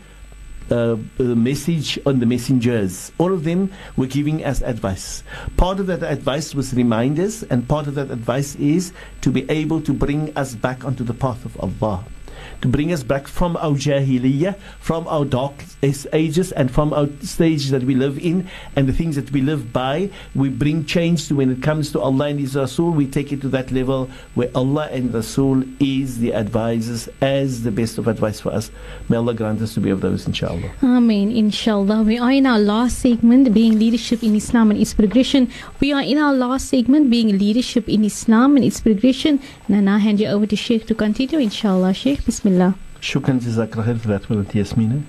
uh, 0.70 0.96
the 1.18 1.36
message 1.36 1.98
on 2.06 2.18
the 2.18 2.26
messengers. 2.26 3.12
All 3.18 3.32
of 3.32 3.44
them 3.44 3.70
were 3.96 4.06
giving 4.06 4.44
us 4.44 4.62
advice. 4.62 5.22
Part 5.56 5.78
of 5.78 5.86
that 5.86 6.02
advice 6.02 6.54
was 6.54 6.72
reminders, 6.74 7.42
and 7.44 7.68
part 7.68 7.86
of 7.86 7.94
that 7.94 8.10
advice 8.10 8.56
is 8.56 8.92
to 9.20 9.30
be 9.30 9.48
able 9.50 9.80
to 9.82 9.92
bring 9.92 10.36
us 10.36 10.54
back 10.54 10.84
onto 10.84 11.04
the 11.04 11.14
path 11.14 11.44
of 11.44 11.60
Allah. 11.60 12.04
To 12.64 12.68
bring 12.68 12.94
us 12.94 13.02
back 13.02 13.28
from 13.28 13.58
our 13.58 13.76
jahiliyyah, 13.76 14.56
from 14.80 15.06
our 15.06 15.26
dark 15.26 15.52
ages, 15.82 16.50
and 16.52 16.70
from 16.70 16.94
our 16.94 17.08
stages 17.20 17.70
that 17.72 17.82
we 17.82 17.94
live 17.94 18.16
in, 18.18 18.48
and 18.74 18.88
the 18.88 18.92
things 18.94 19.16
that 19.16 19.30
we 19.32 19.42
live 19.42 19.70
by. 19.70 20.08
We 20.34 20.48
bring 20.48 20.86
change 20.86 21.28
to 21.28 21.36
when 21.36 21.52
it 21.52 21.62
comes 21.62 21.92
to 21.92 22.00
Allah 22.00 22.28
and 22.28 22.40
His 22.40 22.56
Rasul. 22.56 22.92
We 22.92 23.06
take 23.06 23.32
it 23.32 23.42
to 23.42 23.50
that 23.50 23.70
level 23.70 24.08
where 24.32 24.48
Allah 24.54 24.88
and 24.90 25.12
Rasul 25.12 25.64
is 25.78 26.20
the 26.20 26.32
advisors 26.32 27.06
as 27.20 27.64
the 27.64 27.70
best 27.70 27.98
of 27.98 28.08
advice 28.08 28.40
for 28.40 28.48
us. 28.48 28.70
May 29.10 29.18
Allah 29.18 29.34
grant 29.34 29.60
us 29.60 29.74
to 29.74 29.80
be 29.80 29.90
of 29.90 30.00
those, 30.00 30.26
inshallah. 30.26 30.72
Amen, 30.82 31.30
inshallah. 31.32 32.02
We 32.02 32.16
are 32.16 32.32
in 32.32 32.46
our 32.46 32.58
last 32.58 32.98
segment, 33.00 33.52
being 33.52 33.78
leadership 33.78 34.22
in 34.22 34.34
Islam 34.36 34.70
and 34.70 34.80
its 34.80 34.94
progression. 34.94 35.50
We 35.80 35.92
are 35.92 36.00
in 36.00 36.16
our 36.16 36.32
last 36.32 36.70
segment, 36.70 37.10
being 37.10 37.36
leadership 37.36 37.90
in 37.90 38.06
Islam 38.06 38.56
and 38.56 38.64
its 38.64 38.80
progression. 38.80 39.38
And 39.68 39.90
I 39.90 39.98
hand 39.98 40.18
you 40.18 40.28
over 40.28 40.46
to 40.46 40.56
Sheikh 40.56 40.86
to 40.86 40.94
continue, 40.94 41.38
inshallah. 41.38 41.92
Sheikh, 41.92 42.24
Bismillah. 42.24 42.53
Shukran 43.00 43.40
Jazakallah 43.40 44.00
for 44.00 44.08
that 44.08 44.30
one, 44.30 44.44
Yasmina. 44.46 45.02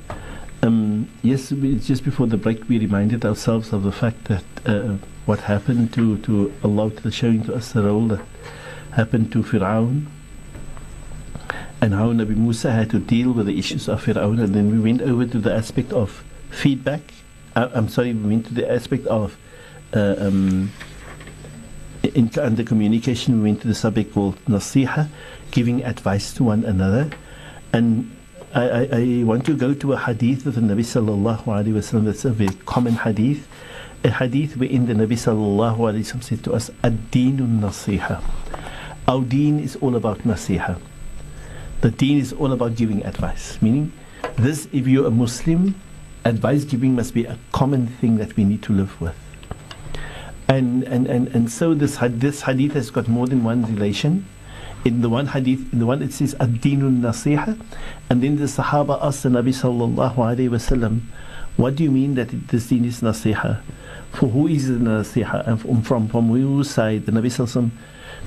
Um, 0.63 1.07
yes, 1.21 1.51
we, 1.51 1.75
just 1.79 2.03
before 2.03 2.27
the 2.27 2.37
break, 2.37 2.67
we 2.67 2.79
reminded 2.79 3.23
ourselves 3.23 3.71
of 3.71 3.83
the 3.83 3.91
fact 3.91 4.25
that 4.25 4.43
uh, 4.65 4.95
what 5.25 5.41
happened 5.41 5.93
to, 5.93 6.17
to 6.19 6.53
Allah 6.63 6.91
showing 7.11 7.43
to 7.43 7.53
us 7.53 7.71
the 7.71 7.83
role 7.83 8.07
that 8.07 8.21
happened 8.91 9.31
to 9.33 9.43
Fir'aun 9.43 10.07
and 11.81 11.93
how 11.93 12.11
Nabi 12.13 12.35
Musa 12.35 12.71
had 12.71 12.89
to 12.89 12.99
deal 12.99 13.31
with 13.31 13.45
the 13.45 13.59
issues 13.59 13.87
of 13.87 14.03
Fir'aun. 14.03 14.41
And 14.41 14.55
then 14.55 14.71
we 14.71 14.79
went 14.79 15.01
over 15.01 15.25
to 15.25 15.39
the 15.39 15.53
aspect 15.53 15.93
of 15.93 16.23
feedback. 16.49 17.01
Uh, 17.55 17.69
I'm 17.73 17.89
sorry, 17.89 18.13
we 18.13 18.29
went 18.29 18.47
to 18.47 18.53
the 18.53 18.69
aspect 18.71 19.05
of 19.07 19.37
uh, 19.93 20.15
um, 20.19 20.71
in, 22.13 22.29
under 22.39 22.63
communication, 22.63 23.37
we 23.37 23.49
went 23.49 23.61
to 23.61 23.67
the 23.67 23.75
subject 23.75 24.13
called 24.13 24.43
nasiha, 24.45 25.07
giving 25.51 25.83
advice 25.83 26.33
to 26.33 26.43
one 26.43 26.63
another. 26.63 27.09
And 27.75 28.15
I, 28.53 28.87
I, 28.89 29.23
want 29.25 29.45
to 29.47 29.53
go 29.53 29.73
to 29.73 29.91
a 29.91 29.97
hadith 29.97 30.45
of 30.45 30.55
the 30.55 30.61
Nabi 30.61 30.79
sallallahu 30.79 31.43
alayhi 31.43 31.73
wasallam 31.73 32.05
that's 32.05 32.23
a 32.23 32.31
very 32.31 32.55
common 32.65 32.93
hadith. 32.93 33.49
A 34.05 34.11
hadith 34.11 34.55
wherein 34.55 34.85
the 34.85 34.93
Nabi 34.93 35.17
sallallahu 35.19 35.79
alayhi 35.79 36.05
wasallam 36.05 36.23
said 36.23 36.43
to 36.45 36.53
us, 36.53 36.71
Ad-deenun 36.85 37.59
nasiha. 37.59 38.23
Our 39.09 39.23
deen 39.23 39.59
is 39.59 39.75
all 39.75 39.97
about 39.97 40.19
nasiha. 40.19 40.79
The 41.81 41.91
deen 41.91 42.17
is 42.17 42.31
all 42.31 42.53
about 42.53 42.75
giving 42.75 43.05
advice. 43.05 43.61
Meaning, 43.61 43.91
this, 44.37 44.69
if 44.71 44.87
you're 44.87 45.07
a 45.07 45.11
Muslim, 45.11 45.75
advice 46.23 46.63
giving 46.63 46.95
must 46.95 47.13
be 47.13 47.25
a 47.25 47.37
common 47.51 47.87
thing 47.87 48.15
that 48.19 48.37
we 48.37 48.45
need 48.45 48.63
to 48.63 48.71
live 48.71 49.01
with. 49.01 49.17
And, 50.47 50.83
and, 50.83 51.07
and, 51.07 51.27
and 51.27 51.51
so 51.51 51.73
this, 51.73 51.97
this 51.99 52.43
hadith 52.43 52.71
has 52.71 52.89
got 52.89 53.09
more 53.09 53.27
than 53.27 53.43
one 53.43 53.65
relation 53.65 54.27
in 54.85 55.01
the 55.01 55.09
one 55.09 55.25
hadith, 55.25 55.73
in 55.73 55.79
the 55.79 55.85
one 55.85 56.03
it 56.03 56.13
says 56.13 56.35
ad-dinun 56.39 57.01
nasiha, 57.01 57.59
and 58.09 58.21
then 58.21 58.35
the 58.37 58.43
Sahaba 58.43 59.03
asked 59.03 59.23
the 59.23 59.29
Nabi 59.29 59.49
sallallahu 59.49 60.15
alaihi 60.15 60.49
wasallam, 60.49 61.01
"What 61.57 61.75
do 61.75 61.83
you 61.83 61.91
mean 61.91 62.13
that 62.15 62.29
this 62.49 62.67
deen 62.67 62.85
is 62.85 63.01
nasiha? 63.01 63.61
For 64.13 64.29
who 64.29 64.47
is 64.47 64.67
the 64.67 64.75
nasiha? 64.75 65.47
And 65.47 65.59
from 65.59 65.81
from, 65.81 66.07
from 66.07 66.27
whose 66.29 66.69
side?" 66.69 67.07
The 67.07 67.11
Nabi 67.11 67.25
sallallahu 67.25 67.71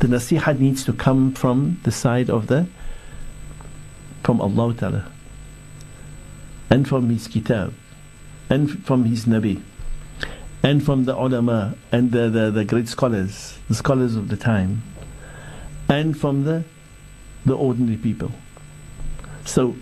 the 0.01 0.09
nasiha 0.09 0.59
needs 0.59 0.85
to 0.85 0.93
come 0.93 1.33
from 1.33 1.81
the 1.85 1.93
side 1.93 2.29
of 2.29 2.49
the 2.49 2.67
from 4.23 4.41
Allah 4.41 4.75
Ta'ala 4.75 5.11
and 6.71 6.87
from 6.87 7.09
His 7.09 7.29
Kitab 7.29 7.73
and 8.51 8.85
from 8.85 9.05
His 9.05 9.25
Nabi 9.25 9.63
and 10.63 10.85
from 10.85 11.05
the 11.05 11.17
ulama 11.17 11.75
and 11.93 12.13
the, 12.13 12.29
the, 12.29 12.51
the 12.51 12.65
great 12.65 12.89
scholars, 12.89 13.59
the 13.69 13.75
scholars 13.75 14.17
of 14.17 14.29
the 14.29 14.37
time 14.37 14.83
and 15.89 16.19
from 16.19 16.45
the 16.45 16.65
the 17.47 17.57
ordinary 17.57 17.97
people. 17.97 18.33
So 19.45 19.77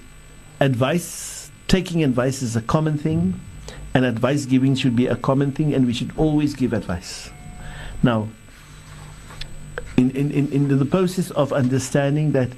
advice 0.60 1.50
taking 1.68 2.04
advice 2.04 2.42
is 2.42 2.54
a 2.56 2.62
common 2.62 2.96
thing 2.96 3.40
and 3.94 4.04
advice 4.04 4.46
giving 4.46 4.74
should 4.74 4.94
be 4.94 5.06
a 5.06 5.16
common 5.16 5.52
thing 5.52 5.74
and 5.74 5.86
we 5.86 5.92
should 5.92 6.12
always 6.16 6.54
give 6.54 6.72
advice. 6.72 7.30
Now 8.02 8.28
in, 9.96 10.10
in, 10.10 10.52
in, 10.52 10.78
the 10.78 10.84
process 10.84 11.30
of 11.32 11.52
understanding 11.52 12.32
that 12.32 12.50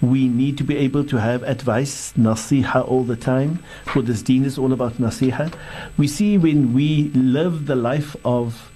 we 0.00 0.28
need 0.28 0.56
to 0.58 0.64
be 0.64 0.76
able 0.76 1.04
to 1.04 1.16
have 1.16 1.42
advice, 1.42 2.12
nasiha 2.12 2.86
all 2.86 3.02
the 3.02 3.16
time, 3.16 3.58
for 3.86 4.02
this 4.02 4.22
deen 4.22 4.44
is 4.44 4.58
all 4.58 4.72
about 4.72 4.94
nasiha. 4.94 5.52
We 5.96 6.06
see 6.06 6.38
when 6.38 6.72
we 6.72 7.10
live 7.14 7.66
the 7.66 7.74
life 7.74 8.14
of 8.24 8.70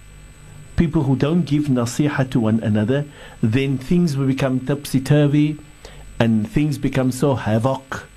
people 0.80 1.02
who 1.02 1.14
don't 1.14 1.42
give 1.42 1.64
nasiha 1.64 2.30
to 2.30 2.40
one 2.40 2.58
another, 2.60 3.04
then 3.42 3.76
things 3.76 4.16
will 4.16 4.26
become 4.26 4.58
topsy 4.60 4.98
turvy 4.98 5.58
and 6.18 6.50
things 6.50 6.78
become 6.78 7.12
so 7.12 7.34
havoc 7.34 8.08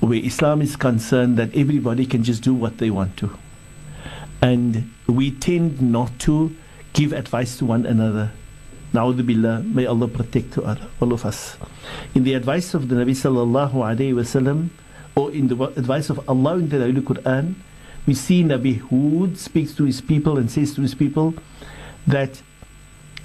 where 0.00 0.18
Islam 0.18 0.60
is 0.60 0.74
concerned 0.74 1.36
that 1.36 1.54
everybody 1.54 2.04
can 2.04 2.24
just 2.24 2.42
do 2.42 2.52
what 2.52 2.78
they 2.78 2.90
want 2.90 3.16
to. 3.16 3.30
And 4.42 4.90
we 5.06 5.30
tend 5.30 5.80
not 5.80 6.18
to 6.26 6.52
give 6.94 7.12
advice 7.12 7.56
to 7.58 7.64
one 7.64 7.86
another. 7.86 8.32
Na'udhu 8.92 9.24
billah, 9.24 9.62
may 9.62 9.86
Allah 9.86 10.08
protect 10.08 10.58
all 10.58 11.12
of 11.12 11.24
us. 11.24 11.56
In 12.16 12.24
the 12.24 12.34
advice 12.34 12.74
of 12.74 12.88
the 12.88 12.96
Nabi 12.96 13.12
sallallahu 13.12 13.74
alayhi 13.74 14.12
wasallam, 14.12 14.70
or 15.14 15.30
in 15.30 15.46
the 15.46 15.62
advice 15.78 16.10
of 16.10 16.28
Allah 16.28 16.58
in 16.58 16.68
the 16.70 16.80
Holy 16.80 17.02
Quran, 17.02 17.54
we 18.05 18.13
see 18.13 18.43
Nabi 18.43 18.79
Hud 18.79 19.37
speaks 19.37 19.73
to 19.75 19.83
his 19.83 20.01
people 20.01 20.37
and 20.37 20.49
says 20.49 20.73
to 20.75 20.81
his 20.81 20.95
people 20.95 21.33
that 22.07 22.41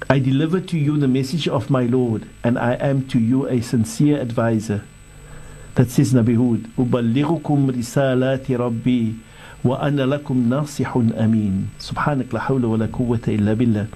I 0.09 0.19
deliver 0.19 0.59
to 0.59 0.77
you 0.77 0.97
the 0.97 1.07
message 1.07 1.47
of 1.47 1.69
my 1.69 1.83
Lord 1.83 2.27
and 2.43 2.59
I 2.59 2.73
am 2.73 3.07
to 3.07 3.19
you 3.19 3.47
a 3.47 3.61
sincere 3.61 4.19
advisor. 4.19 4.83
That 5.75 5.89
says 5.89 6.13
Nabi 6.13 6.35
Hud, 6.35 6.69
أُبَلِّغُكُمْ 6.77 7.71
رِسَالَاتِ 7.71 8.45
رَبِّي 8.45 9.15
وَأَنَا 9.63 10.19
لَكُمْ 10.19 10.49
نَاصِحٌ 10.49 10.93
أَمِينٌ 11.17 11.65
سبحانك 11.79 12.33
لا 12.33 12.39
حول 12.39 12.65
ولا 12.65 12.85
قوة 12.91 13.21
إلا 13.27 13.53
بالله 13.53 13.87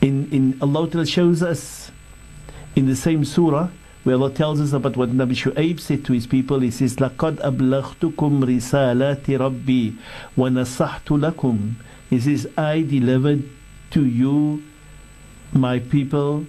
in, 0.00 0.28
in 0.30 0.58
Allah 0.62 1.04
shows 1.04 1.42
us 1.42 1.90
in 2.76 2.86
the 2.86 2.94
same 2.94 3.24
surah 3.24 3.68
where 4.04 4.14
Allah 4.14 4.30
tells 4.30 4.60
us 4.60 4.72
about 4.72 4.96
what 4.96 5.10
Nabi 5.10 5.32
Shu'aib 5.32 5.80
said 5.80 6.04
to 6.04 6.12
his 6.12 6.26
people. 6.26 6.60
He 6.60 6.70
says, 6.70 6.96
لَقَدْ 6.96 7.38
أَبْلَغْتُكُمْ 7.38 8.44
رِسَالَاتِ 8.44 9.24
رَبِّي 9.24 9.96
وَنَصَحْتُ 10.36 11.32
لَكُمْ 11.32 11.74
He 12.08 12.20
says, 12.20 12.48
I 12.56 12.82
delivered 12.82 13.42
to 13.90 14.06
you, 14.06 14.62
my 15.52 15.80
people, 15.80 16.46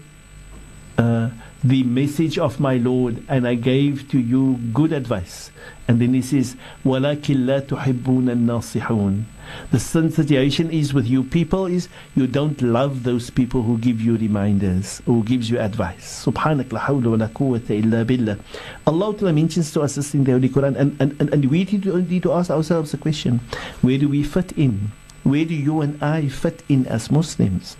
uh, 0.97 1.29
the 1.63 1.83
message 1.83 2.37
of 2.37 2.59
my 2.59 2.77
Lord 2.77 3.23
and 3.27 3.47
I 3.47 3.55
gave 3.55 4.07
to 4.09 4.19
you 4.19 4.59
good 4.73 4.93
advice. 4.93 5.51
And 5.91 6.01
then 6.01 6.13
he 6.13 6.21
says, 6.21 6.55
وَلَكِنْ 6.85 7.45
لَا 7.45 7.61
تُحِبُّونَ 7.61 8.27
النَّاصِحُونَ 8.27 9.23
The 9.71 9.79
situation 9.79 10.69
is 10.69 10.93
with 10.93 11.07
you 11.07 11.23
people 11.23 11.65
is 11.65 11.87
you 12.15 12.27
don't 12.27 12.61
love 12.61 13.03
those 13.03 13.29
people 13.29 13.63
who 13.63 13.77
give 13.77 14.01
you 14.01 14.17
reminders, 14.17 15.01
who 15.05 15.23
gives 15.23 15.49
you 15.49 15.59
advice. 15.59 16.25
Subhanak 16.25 16.71
la 16.73 16.81
hawla 16.81 17.11
wa 17.11 17.15
la 17.15 17.27
quwwata 17.27 17.71
illa 17.71 18.03
billah. 18.03 18.37
Allah 18.85 19.13
Ta'ala 19.15 19.31
mentions 19.31 19.71
to 19.71 19.81
us 19.81 19.95
this 19.95 20.13
in 20.13 20.25
the 20.25 20.31
Holy 20.33 20.49
Quran 20.49 20.75
and, 20.75 20.97
and, 20.99 21.15
and, 21.21 21.33
and 21.33 21.45
we 21.45 21.63
need 21.63 21.83
to, 21.83 22.01
need 22.01 22.23
to 22.23 22.33
ask 22.33 22.51
ourselves 22.51 22.93
a 22.93 22.97
question. 22.97 23.39
Where 23.81 23.97
do 23.97 24.09
we 24.09 24.23
fit 24.23 24.51
in? 24.53 24.91
Where 25.23 25.45
do 25.45 25.53
you 25.53 25.81
and 25.81 26.01
I 26.01 26.29
fit 26.29 26.63
in 26.69 26.85
as 26.87 27.11
Muslims? 27.11 27.75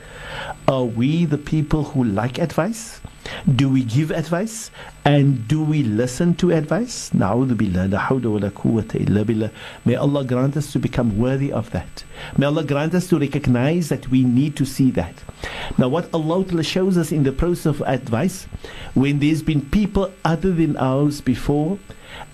Are 0.68 0.84
we 0.84 1.26
the 1.26 1.38
people 1.38 1.84
who 1.85 2.03
like 2.03 2.39
advice? 2.39 2.99
Do 3.57 3.69
we 3.69 3.85
give 3.85 4.11
advice? 4.11 4.70
And 5.05 5.47
do 5.49 5.62
we 5.62 5.82
listen 5.82 6.35
to 6.36 6.51
advice? 6.53 7.11
Na'udhu 7.11 7.57
billah, 7.57 7.89
la 7.89 8.09
wa 8.11 8.40
la 8.40 9.24
billah. 9.24 9.51
May 9.85 9.94
Allah 9.94 10.24
grant 10.24 10.57
us 10.57 10.73
to 10.73 10.78
become 10.78 11.19
worthy 11.19 11.53
of 11.53 11.70
that. 11.70 12.05
May 12.36 12.47
Allah 12.47 12.65
grant 12.65 12.94
us 12.94 13.09
to 13.09 13.19
recognize 13.19 13.89
that 13.89 14.09
we 14.09 14.23
need 14.24 14.57
to 14.57 14.65
see 14.65 14.90
that. 14.93 15.15
Now, 15.78 15.89
what 15.89 16.12
Allah 16.15 16.62
shows 16.62 16.97
us 16.97 17.12
in 17.12 17.23
the 17.23 17.32
process 17.32 17.66
of 17.66 17.81
advice, 17.82 18.44
when 18.94 19.19
there's 19.19 19.43
been 19.43 19.62
people 19.70 20.12
other 20.24 20.53
than 20.53 20.77
ours 20.77 21.20
before, 21.20 21.78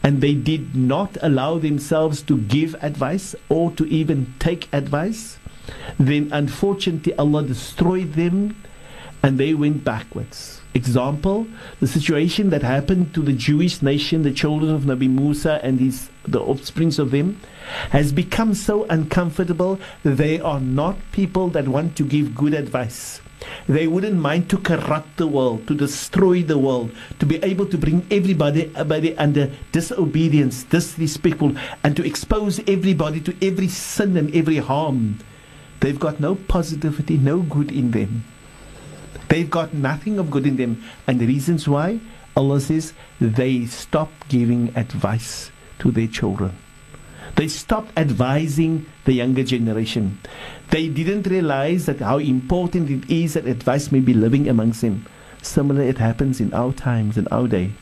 and 0.03 0.21
they 0.21 0.35
did 0.35 0.75
not 0.75 1.17
allow 1.23 1.59
themselves 1.59 2.23
to 2.23 2.39
give 2.39 2.75
advice 2.83 3.35
or 3.49 3.71
to 3.73 3.87
even 3.87 4.33
take 4.39 4.69
advice, 4.73 5.39
then 5.99 6.29
unfortunately 6.33 7.15
Allah 7.15 7.45
destroyed 7.45 8.15
them 8.15 8.57
and 9.23 9.39
they 9.39 9.55
went 9.55 9.85
backwards. 9.85 10.58
Example, 10.79 11.49
the 11.81 11.89
situation 11.89 12.51
that 12.51 12.63
happened 12.63 13.13
to 13.15 13.21
the 13.21 13.33
Jewish 13.33 13.83
nation, 13.83 14.23
the 14.23 14.31
children 14.31 14.73
of 14.73 14.83
Nabi 14.83 15.11
Musa 15.11 15.59
and 15.65 15.81
his, 15.81 16.09
the 16.23 16.39
offsprings 16.41 17.01
of 17.01 17.11
them, 17.11 17.41
has 17.91 18.13
become 18.13 18.55
so 18.55 18.85
uncomfortable 18.85 19.81
that 20.05 20.17
they 20.19 20.39
are 20.39 20.61
not 20.61 20.97
people 21.11 21.49
that 21.49 21.67
want 21.67 21.97
to 21.97 22.05
give 22.05 22.33
good 22.33 22.55
advice. 22.55 23.21
They 23.67 23.89
wouldn't 23.89 24.21
mind 24.21 24.49
to 24.51 24.59
corrupt 24.59 25.17
the 25.17 25.27
world, 25.27 25.67
to 25.67 25.75
destroy 25.75 26.45
the 26.45 26.59
world, 26.59 26.93
to 27.19 27.27
be 27.27 27.43
able 27.43 27.67
to 27.67 27.77
bring 27.77 28.07
everybody, 28.09 28.71
everybody 28.77 29.19
under 29.19 29.51
disobedience, 29.73 30.63
disrespectful, 30.63 31.57
and 31.83 31.97
to 31.97 32.07
expose 32.07 32.61
everybody 32.69 33.21
to 33.23 33.35
every 33.43 33.69
sin 33.69 34.17
and 34.17 34.33
every 34.33 34.59
harm. 34.59 35.19
They've 35.81 35.99
got 35.99 36.21
no 36.21 36.37
positivity, 36.37 37.19
no 37.19 37.43
good 37.43 37.73
in 37.73 37.91
them. 37.91 38.25
They've 39.29 39.49
got 39.49 39.75
nothing 39.75 40.19
of 40.19 40.31
good 40.31 40.47
in 40.47 40.57
them. 40.57 40.83
And 41.07 41.21
the 41.21 41.27
reasons 41.27 41.69
why, 41.69 42.01
Allah 42.37 42.61
says, 42.61 42.93
they 43.21 43.67
stop 43.67 44.11
giving 44.29 44.73
advice 44.77 45.51
to 45.81 45.91
their 45.91 46.07
children. 46.07 46.57
They 47.37 47.49
stopped 47.49 47.93
advising 47.97 48.87
the 49.05 49.13
younger 49.13 49.45
generation. 49.45 50.19
They 50.71 50.89
didn't 50.89 51.27
realize 51.27 51.87
that 51.87 52.01
how 52.01 52.19
important 52.19 52.91
it 52.91 53.11
is 53.11 53.35
that 53.35 53.47
advice 53.47 53.93
may 53.93 54.01
be 54.01 54.15
living 54.15 54.49
amongst 54.49 54.81
them. 54.81 55.07
Similar, 55.43 55.83
it 55.83 55.99
happens 55.99 56.41
in 56.41 56.53
our 56.53 56.73
times, 56.73 57.17
in 57.17 57.29
our 57.29 57.47
day. 57.47 57.73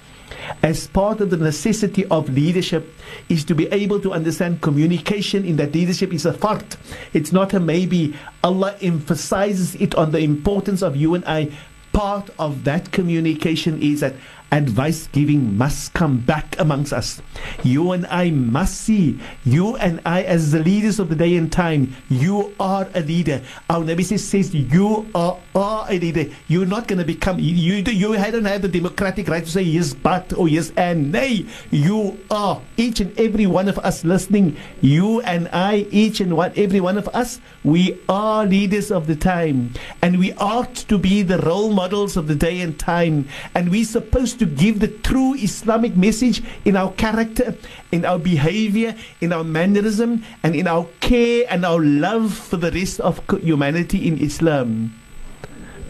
As 0.62 0.86
part 0.86 1.20
of 1.20 1.30
the 1.30 1.36
necessity 1.36 2.04
of 2.06 2.28
leadership 2.28 2.92
is 3.28 3.44
to 3.44 3.54
be 3.54 3.66
able 3.68 4.00
to 4.00 4.12
understand 4.12 4.60
communication 4.62 5.44
in 5.44 5.56
that 5.56 5.74
leadership 5.74 6.12
is 6.12 6.26
a 6.26 6.32
fact. 6.32 6.76
It's 7.12 7.32
not 7.32 7.54
a 7.54 7.60
maybe. 7.60 8.14
Allah 8.42 8.76
emphasizes 8.80 9.74
it 9.76 9.94
on 9.94 10.12
the 10.12 10.18
importance 10.18 10.82
of 10.82 10.96
you 10.96 11.14
and 11.14 11.24
I. 11.24 11.50
Part 11.92 12.30
of 12.38 12.64
that 12.64 12.92
communication 12.92 13.80
is 13.80 14.00
that 14.00 14.14
advice 14.52 15.08
giving 15.08 15.56
must 15.56 15.92
come 15.92 16.18
back 16.18 16.58
amongst 16.58 16.92
us. 16.92 17.20
You 17.62 17.92
and 17.92 18.06
I 18.06 18.30
must 18.30 18.80
see, 18.80 19.18
you 19.44 19.76
and 19.76 20.00
I, 20.06 20.22
as 20.22 20.52
the 20.52 20.60
leaders 20.60 20.98
of 20.98 21.08
the 21.08 21.16
day 21.16 21.36
and 21.36 21.50
time, 21.50 21.94
you 22.08 22.54
are 22.60 22.88
a 22.94 23.00
leader. 23.00 23.42
Our 23.68 23.82
Nabi 23.82 24.04
says, 24.04 24.54
you 24.54 25.08
are, 25.14 25.38
are 25.54 25.86
a 25.90 25.98
leader. 25.98 26.32
You're 26.48 26.66
not 26.66 26.88
going 26.88 26.98
to 26.98 27.04
become, 27.04 27.38
you, 27.38 27.54
you, 27.54 27.74
you 27.92 28.16
don't 28.16 28.44
have 28.44 28.62
the 28.62 28.68
democratic 28.68 29.28
right 29.28 29.44
to 29.44 29.50
say 29.50 29.62
yes, 29.62 29.92
but, 29.94 30.32
or 30.32 30.48
yes, 30.48 30.72
and 30.76 31.12
nay. 31.12 31.46
You 31.70 32.18
are, 32.30 32.62
each 32.76 33.00
and 33.00 33.18
every 33.18 33.46
one 33.46 33.68
of 33.68 33.78
us 33.80 34.04
listening, 34.04 34.56
you 34.80 35.20
and 35.22 35.48
I, 35.52 35.86
each 35.90 36.20
and 36.20 36.36
one, 36.36 36.52
every 36.56 36.80
one 36.80 36.98
of 36.98 37.08
us, 37.08 37.40
we 37.64 38.00
are 38.08 38.46
leaders 38.46 38.90
of 38.90 39.06
the 39.06 39.16
time. 39.16 39.72
And 40.02 40.18
we 40.18 40.32
ought 40.34 40.74
to 40.74 40.98
be 40.98 41.22
the 41.22 41.38
role 41.38 41.72
models 41.72 42.16
of 42.16 42.28
the 42.28 42.34
day 42.34 42.60
and 42.60 42.78
time. 42.78 43.28
And 43.54 43.70
we're 43.70 43.84
supposed 43.84 44.35
to 44.36 44.46
give 44.46 44.80
the 44.80 44.88
true 44.88 45.34
Islamic 45.34 45.96
message 45.96 46.42
in 46.64 46.76
our 46.76 46.92
character, 46.92 47.56
in 47.92 48.04
our 48.04 48.18
behavior, 48.18 48.94
in 49.20 49.32
our 49.32 49.44
mannerism, 49.44 50.22
and 50.42 50.54
in 50.54 50.66
our 50.66 50.86
care 51.00 51.44
and 51.48 51.64
our 51.64 51.80
love 51.80 52.32
for 52.32 52.56
the 52.56 52.70
rest 52.70 53.00
of 53.00 53.20
humanity 53.42 54.06
in 54.06 54.18
Islam. 54.18 54.94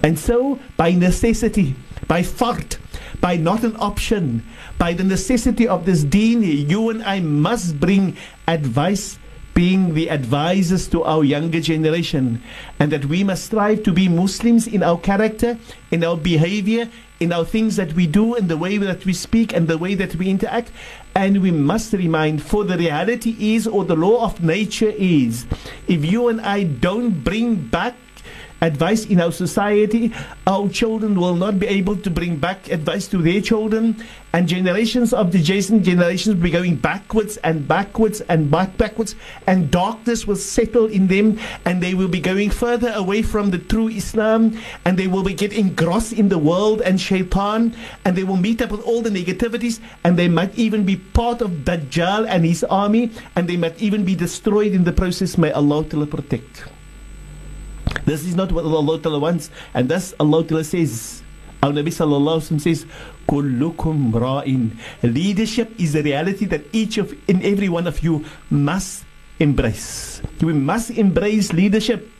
And 0.03 0.19
so, 0.19 0.59
by 0.77 0.93
necessity, 0.93 1.75
by 2.07 2.23
fart, 2.23 2.79
by 3.21 3.37
not 3.37 3.65
an 3.65 3.77
option, 3.77 4.45
by 4.79 4.93
the 4.93 5.05
necessity 5.05 5.67
of 5.67 5.87
this 5.87 6.05
deen, 6.05 6.43
you 6.43 6.91
and 6.91 7.03
I 7.03 7.21
must 7.21 7.81
bring 7.81 8.17
advice 8.47 9.19
being 9.57 9.95
the 9.95 10.11
advisors 10.11 10.87
to 10.87 11.03
our 11.03 11.25
younger 11.25 11.61
generation, 11.61 12.43
and 12.79 12.93
that 12.93 13.07
we 13.07 13.25
must 13.25 13.47
strive 13.47 13.83
to 13.83 13.91
be 13.91 14.07
Muslims 14.07 14.67
in 14.67 14.83
our 14.83 15.01
character, 15.01 15.57
in 15.91 16.05
our 16.05 16.17
behavior, 16.17 16.91
in 17.19 17.33
our 17.33 17.45
things 17.45 17.77
that 17.77 17.95
we 17.95 18.07
do, 18.07 18.35
in 18.35 18.49
the 18.49 18.57
way 18.57 18.77
that 18.79 19.05
we 19.05 19.13
speak, 19.13 19.55
and 19.55 19.69
the 19.69 19.79
way 19.79 19.95
that 19.95 20.15
we 20.17 20.29
interact. 20.29 20.71
And 21.15 21.41
we 21.41 21.51
must 21.51 21.93
remind, 21.93 22.43
for 22.43 22.65
the 22.65 22.77
reality 22.77 23.55
is, 23.55 23.67
or 23.67 23.85
the 23.85 23.97
law 23.97 24.25
of 24.25 24.43
nature 24.43 24.93
is, 24.97 25.47
if 25.89 26.05
you 26.05 26.29
and 26.29 26.41
I 26.41 26.65
don't 26.65 27.25
bring 27.25 27.57
back 27.57 27.95
advice 28.61 29.07
in 29.07 29.21
our 29.21 29.33
society, 29.33 30.13
our 30.47 30.69
children 30.69 31.19
will 31.19 31.35
not 31.35 31.59
be 31.59 31.67
able 31.67 31.97
to 31.97 32.11
bring 32.11 32.37
back 32.37 32.71
advice 32.71 33.07
to 33.09 33.19
their 33.19 33.41
children, 33.41 34.03
and 34.33 34.49
generations 34.49 35.13
of 35.13 35.33
the 35.33 35.39
adjacent 35.39 35.83
generations 35.83 36.35
will 36.35 36.43
be 36.43 36.51
going 36.51 36.77
backwards 36.77 37.37
and 37.39 37.67
backwards 37.67 38.21
and 38.23 38.51
back 38.51 38.77
backwards, 38.77 39.15
and 39.47 39.71
darkness 39.71 40.27
will 40.27 40.37
settle 40.37 40.87
in 40.87 41.07
them, 41.07 41.39
and 41.65 41.83
they 41.83 41.95
will 41.95 42.09
be 42.09 42.21
going 42.21 42.51
further 42.51 42.93
away 42.93 43.23
from 43.23 43.51
the 43.51 43.59
true 43.59 43.89
Islam, 43.89 44.59
and 44.85 44.99
they 44.99 45.07
will 45.07 45.23
be 45.23 45.35
getting 45.35 45.69
engrossed 45.69 46.13
in 46.13 46.29
the 46.29 46.39
world 46.39 46.81
and 46.83 47.01
shaitan, 47.01 47.75
and 48.05 48.17
they 48.17 48.25
will 48.25 48.37
meet 48.37 48.61
up 48.63 48.71
with 48.71 48.83
all 48.83 49.03
the 49.03 49.11
negativities, 49.11 49.81
and 50.05 50.19
they 50.19 50.29
might 50.29 50.57
even 50.59 50.85
be 50.85 50.97
part 50.97 51.41
of 51.41 51.65
Dajjal 51.65 52.27
and 52.29 52.45
his 52.45 52.65
army, 52.65 53.11
and 53.37 53.49
they 53.49 53.57
might 53.57 53.81
even 53.81 54.05
be 54.05 54.15
destroyed 54.15 54.73
in 54.73 54.85
the 54.85 54.93
process. 54.93 55.39
May 55.39 55.53
Allah 55.53 55.85
protect. 55.85 56.76
This 58.05 58.25
is 58.25 58.35
not 58.35 58.53
what 58.53 58.65
Allah 58.65 59.01
Ta'ala 59.01 59.19
wants. 59.19 59.51
And 59.75 59.89
thus 59.89 60.15
Allah 60.21 60.45
Ta'ala 60.45 60.65
says, 60.65 61.23
our 61.63 61.71
Nabi 61.71 61.89
Sallallahu 61.89 62.39
Alaihi 62.43 62.61
says, 62.61 62.87
Kullukum 63.29 64.13
ra'in. 64.13 64.77
Leadership 65.03 65.73
is 65.81 65.95
a 65.95 66.03
reality 66.03 66.45
that 66.47 66.63
each 66.73 66.99
of 66.99 67.15
and 67.29 67.43
every 67.43 67.69
one 67.69 67.87
of 67.87 68.03
you 68.03 68.25
must 68.51 69.05
embrace. 69.41 70.23
We 70.41 70.53
must 70.53 70.91
embrace 70.91 71.53
leadership. 71.53 72.11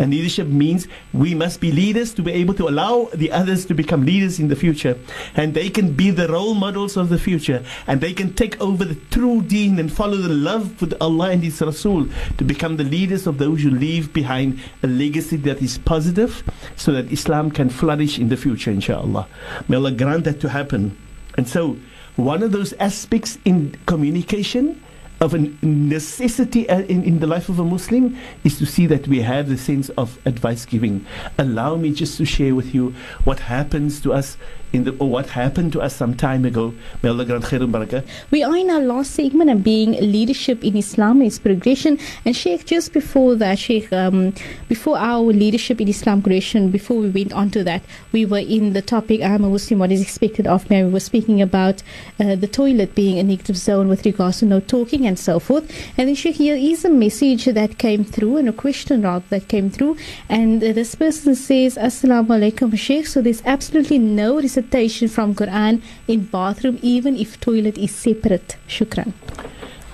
And 0.00 0.10
leadership 0.10 0.48
means 0.48 0.88
we 1.12 1.34
must 1.34 1.60
be 1.60 1.70
leaders 1.70 2.14
to 2.14 2.22
be 2.22 2.32
able 2.32 2.54
to 2.54 2.68
allow 2.68 3.10
the 3.12 3.30
others 3.30 3.66
to 3.66 3.74
become 3.74 4.06
leaders 4.06 4.40
in 4.40 4.48
the 4.48 4.56
future. 4.56 4.98
And 5.36 5.52
they 5.52 5.68
can 5.68 5.92
be 5.92 6.10
the 6.10 6.26
role 6.26 6.54
models 6.54 6.96
of 6.96 7.10
the 7.10 7.18
future. 7.18 7.62
And 7.86 8.00
they 8.00 8.14
can 8.14 8.32
take 8.32 8.58
over 8.62 8.86
the 8.86 8.94
true 9.10 9.42
deen 9.42 9.78
and 9.78 9.92
follow 9.92 10.16
the 10.16 10.30
love 10.30 10.72
for 10.76 10.88
Allah 11.02 11.32
and 11.32 11.44
His 11.44 11.60
Rasul 11.60 12.08
to 12.38 12.44
become 12.44 12.78
the 12.78 12.84
leaders 12.84 13.26
of 13.26 13.36
those 13.36 13.60
who 13.60 13.70
leave 13.70 14.10
behind 14.14 14.58
a 14.82 14.86
legacy 14.86 15.36
that 15.36 15.60
is 15.60 15.76
positive 15.76 16.42
so 16.76 16.92
that 16.92 17.12
Islam 17.12 17.50
can 17.50 17.68
flourish 17.68 18.18
in 18.18 18.30
the 18.30 18.38
future, 18.38 18.70
inshallah. 18.70 19.28
May 19.68 19.76
Allah 19.76 19.92
grant 19.92 20.24
that 20.24 20.40
to 20.40 20.48
happen. 20.48 20.96
And 21.36 21.46
so, 21.46 21.76
one 22.16 22.42
of 22.42 22.52
those 22.52 22.72
aspects 22.74 23.38
in 23.44 23.76
communication 23.84 24.82
of 25.20 25.34
a 25.34 25.38
necessity 25.62 26.68
uh, 26.70 26.80
in, 26.80 27.04
in 27.04 27.18
the 27.20 27.26
life 27.26 27.48
of 27.50 27.58
a 27.58 27.64
Muslim 27.64 28.16
is 28.42 28.58
to 28.58 28.64
see 28.64 28.86
that 28.86 29.06
we 29.06 29.20
have 29.20 29.48
the 29.48 29.58
sense 29.58 29.90
of 29.90 30.18
advice 30.26 30.64
giving. 30.64 31.04
Allow 31.36 31.76
me 31.76 31.92
just 31.92 32.16
to 32.18 32.24
share 32.24 32.54
with 32.54 32.74
you 32.74 32.94
what 33.24 33.40
happens 33.40 34.00
to 34.00 34.14
us 34.14 34.38
in 34.72 34.84
the, 34.84 34.92
what 34.92 35.30
happened 35.30 35.72
to 35.72 35.80
us 35.80 35.96
some 35.96 36.14
time 36.14 36.44
ago. 36.44 36.72
We 37.02 38.42
are 38.42 38.56
in 38.56 38.70
our 38.70 38.80
last 38.80 39.10
segment 39.12 39.50
of 39.50 39.64
being 39.64 39.92
leadership 39.92 40.64
in 40.64 40.76
Islam, 40.76 41.22
its 41.22 41.38
progression. 41.38 41.98
And 42.24 42.36
Sheikh, 42.36 42.66
just 42.66 42.92
before 42.92 43.34
that, 43.36 43.58
Sheikh, 43.58 43.92
um, 43.92 44.32
before 44.68 44.96
our 44.96 45.20
leadership 45.20 45.80
in 45.80 45.88
Islam 45.88 46.22
progression, 46.22 46.70
before 46.70 46.98
we 47.00 47.10
went 47.10 47.32
on 47.32 47.50
to 47.50 47.64
that, 47.64 47.82
we 48.12 48.24
were 48.24 48.38
in 48.38 48.72
the 48.72 48.82
topic, 48.82 49.22
I'm 49.22 49.44
a 49.44 49.48
Muslim, 49.48 49.80
what 49.80 49.90
is 49.90 50.00
expected 50.00 50.46
of 50.46 50.70
me? 50.70 50.84
We 50.84 50.90
were 50.90 51.00
speaking 51.00 51.42
about 51.42 51.82
uh, 52.20 52.36
the 52.36 52.46
toilet 52.46 52.94
being 52.94 53.18
a 53.18 53.24
negative 53.24 53.56
zone 53.56 53.88
with 53.88 54.04
regards 54.06 54.38
to 54.38 54.46
no 54.46 54.60
talking 54.60 55.06
and 55.06 55.18
so 55.18 55.40
forth. 55.40 55.68
And 55.96 56.08
then, 56.08 56.14
Sheikh, 56.14 56.36
here 56.36 56.56
is 56.56 56.84
a 56.84 56.90
message 56.90 57.46
that 57.46 57.78
came 57.78 58.04
through 58.04 58.36
and 58.36 58.48
a 58.48 58.52
question 58.52 59.02
rather 59.02 59.24
that 59.30 59.48
came 59.48 59.70
through. 59.70 59.96
And 60.28 60.62
uh, 60.62 60.72
this 60.72 60.94
person 60.94 61.34
says, 61.34 61.76
Assalamu 61.76 62.28
alaikum, 62.28 62.78
Sheikh. 62.78 63.06
So 63.06 63.20
there's 63.20 63.42
absolutely 63.44 63.98
no 63.98 64.36
reason 64.36 64.59
recitation 64.60 65.08
from 65.08 65.34
Quran 65.34 65.82
in 66.06 66.24
bathroom 66.26 66.78
even 66.82 67.16
if 67.16 67.40
toilet 67.40 67.78
is 67.78 67.94
separate? 67.94 68.56
Shukran. 68.68 69.12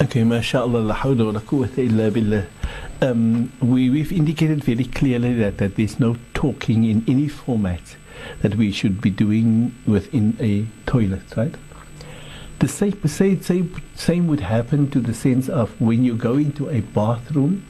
Okay, 0.02 0.24
mashallah, 0.24 0.78
la 0.78 0.94
hawla 0.94 1.26
wa 1.26 1.32
la 1.32 1.40
quwwata 1.40 1.78
illa 1.78 2.10
billah. 2.10 2.46
Um, 3.00 3.52
we, 3.60 3.90
we've 3.90 4.12
indicated 4.12 4.64
very 4.64 4.84
clearly 4.84 5.34
that, 5.34 5.58
that 5.58 5.76
there's 5.76 6.00
no 6.00 6.16
talking 6.34 6.84
in 6.84 7.04
any 7.06 7.28
format 7.28 7.96
that 8.42 8.56
we 8.56 8.72
should 8.72 9.00
be 9.00 9.10
doing 9.10 9.74
within 9.86 10.36
a 10.40 10.66
toilet, 10.90 11.36
right? 11.36 11.54
The 12.58 12.68
same, 12.68 13.06
same, 13.06 13.74
same, 13.94 14.26
would 14.28 14.40
happen 14.40 14.90
to 14.90 15.00
the 15.00 15.12
sense 15.12 15.48
of 15.48 15.78
when 15.78 16.04
you 16.04 16.14
go 16.14 16.34
into 16.34 16.70
a 16.70 16.80
bathroom, 16.80 17.64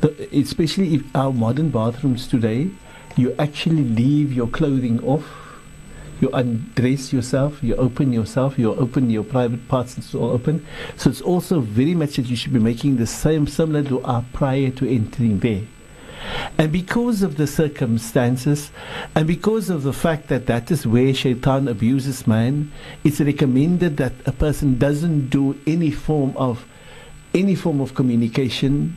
the, 0.00 0.28
especially 0.32 0.94
if 0.94 1.02
our 1.14 1.32
modern 1.32 1.68
bathrooms 1.68 2.26
today, 2.26 2.70
you 3.16 3.34
actually 3.38 3.84
leave 3.84 4.32
your 4.32 4.48
clothing 4.48 5.02
off 5.04 5.47
you 6.20 6.30
undress 6.30 7.12
yourself, 7.12 7.62
you 7.62 7.76
open 7.76 8.12
yourself, 8.12 8.58
you 8.58 8.74
open 8.74 9.10
your 9.10 9.24
private 9.24 9.68
parts, 9.68 9.96
it's 9.98 10.14
all 10.14 10.30
open. 10.30 10.66
So 10.96 11.10
it's 11.10 11.20
also 11.20 11.60
very 11.60 11.94
much 11.94 12.16
that 12.16 12.26
you 12.26 12.36
should 12.36 12.52
be 12.52 12.58
making 12.58 12.96
the 12.96 13.06
same 13.06 13.46
similar 13.46 13.82
dua 13.82 14.24
prior 14.32 14.70
to 14.70 14.88
entering 14.88 15.38
there. 15.40 15.62
And 16.58 16.72
because 16.72 17.22
of 17.22 17.36
the 17.36 17.46
circumstances, 17.46 18.70
and 19.14 19.26
because 19.26 19.70
of 19.70 19.82
the 19.82 19.92
fact 19.92 20.28
that 20.28 20.46
that 20.46 20.70
is 20.70 20.86
where 20.86 21.14
shaitan 21.14 21.68
abuses 21.68 22.26
man, 22.26 22.72
it's 23.04 23.20
recommended 23.20 23.96
that 23.98 24.12
a 24.26 24.32
person 24.32 24.78
doesn't 24.78 25.28
do 25.28 25.58
any 25.66 25.90
form 25.90 26.36
of 26.36 26.64
any 27.34 27.54
form 27.54 27.80
of 27.80 27.94
communication 27.94 28.96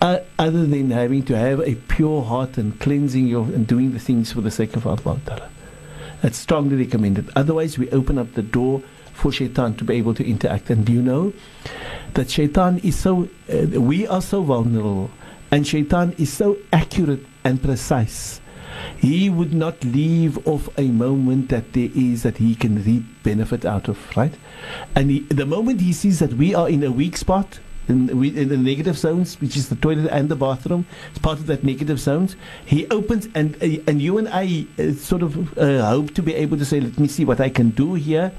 uh, 0.00 0.20
other 0.38 0.64
than 0.64 0.90
having 0.90 1.24
to 1.24 1.36
have 1.36 1.60
a 1.60 1.74
pure 1.74 2.22
heart 2.22 2.56
and 2.56 2.78
cleansing 2.80 3.26
your 3.26 3.44
and 3.44 3.66
doing 3.66 3.92
the 3.92 3.98
things 3.98 4.32
for 4.32 4.40
the 4.40 4.50
sake 4.50 4.76
of 4.76 4.86
Allah. 4.86 5.50
It's 6.22 6.38
strongly 6.38 6.76
recommended. 6.76 7.30
Otherwise, 7.36 7.78
we 7.78 7.90
open 7.90 8.18
up 8.18 8.34
the 8.34 8.42
door 8.42 8.82
for 9.12 9.32
shaitan 9.32 9.74
to 9.76 9.84
be 9.84 9.94
able 9.94 10.14
to 10.14 10.24
interact. 10.28 10.70
And 10.70 10.84
do 10.84 10.92
you 10.92 11.02
know 11.02 11.32
that 12.14 12.30
shaitan 12.30 12.78
is 12.78 12.96
so, 12.96 13.28
uh, 13.52 13.80
we 13.80 14.06
are 14.06 14.22
so 14.22 14.42
vulnerable, 14.42 15.10
and 15.50 15.66
shaitan 15.66 16.14
is 16.18 16.32
so 16.32 16.56
accurate 16.72 17.24
and 17.44 17.62
precise. 17.62 18.40
He 18.98 19.28
would 19.30 19.54
not 19.54 19.82
leave 19.84 20.46
off 20.46 20.68
a 20.78 20.88
moment 20.88 21.48
that 21.48 21.72
there 21.72 21.90
is 21.94 22.22
that 22.22 22.36
he 22.38 22.54
can 22.54 22.84
reap 22.84 23.04
benefit 23.22 23.64
out 23.64 23.88
of, 23.88 23.98
right? 24.16 24.34
And 24.94 25.10
he, 25.10 25.20
the 25.20 25.46
moment 25.46 25.80
he 25.80 25.92
sees 25.92 26.18
that 26.20 26.34
we 26.34 26.54
are 26.54 26.68
in 26.68 26.82
a 26.84 26.90
weak 26.90 27.16
spot, 27.16 27.60
in, 27.88 28.08
in, 28.10 28.48
the 28.48 28.56
negative 28.56 28.98
zones, 28.98 29.40
which 29.40 29.56
is 29.56 29.68
the 29.68 29.76
toilet 29.76 30.10
and 30.10 30.28
the 30.28 30.36
bathroom. 30.36 30.86
It's 31.10 31.18
part 31.18 31.38
of 31.38 31.46
that 31.46 31.64
negative 31.64 31.98
zones. 31.98 32.36
He 32.64 32.86
opens, 32.88 33.28
and 33.34 33.56
uh, 33.62 33.82
and 33.86 34.00
you 34.00 34.18
and 34.18 34.28
I 34.28 34.66
uh, 34.78 34.92
sort 34.92 35.22
of 35.22 35.58
uh, 35.58 35.86
hope 35.88 36.14
to 36.14 36.22
be 36.22 36.34
able 36.34 36.58
to 36.58 36.64
say, 36.64 36.80
let 36.80 36.98
me 36.98 37.08
see 37.08 37.24
what 37.24 37.40
I 37.40 37.48
can 37.48 37.70
do 37.70 37.94
here. 37.94 38.32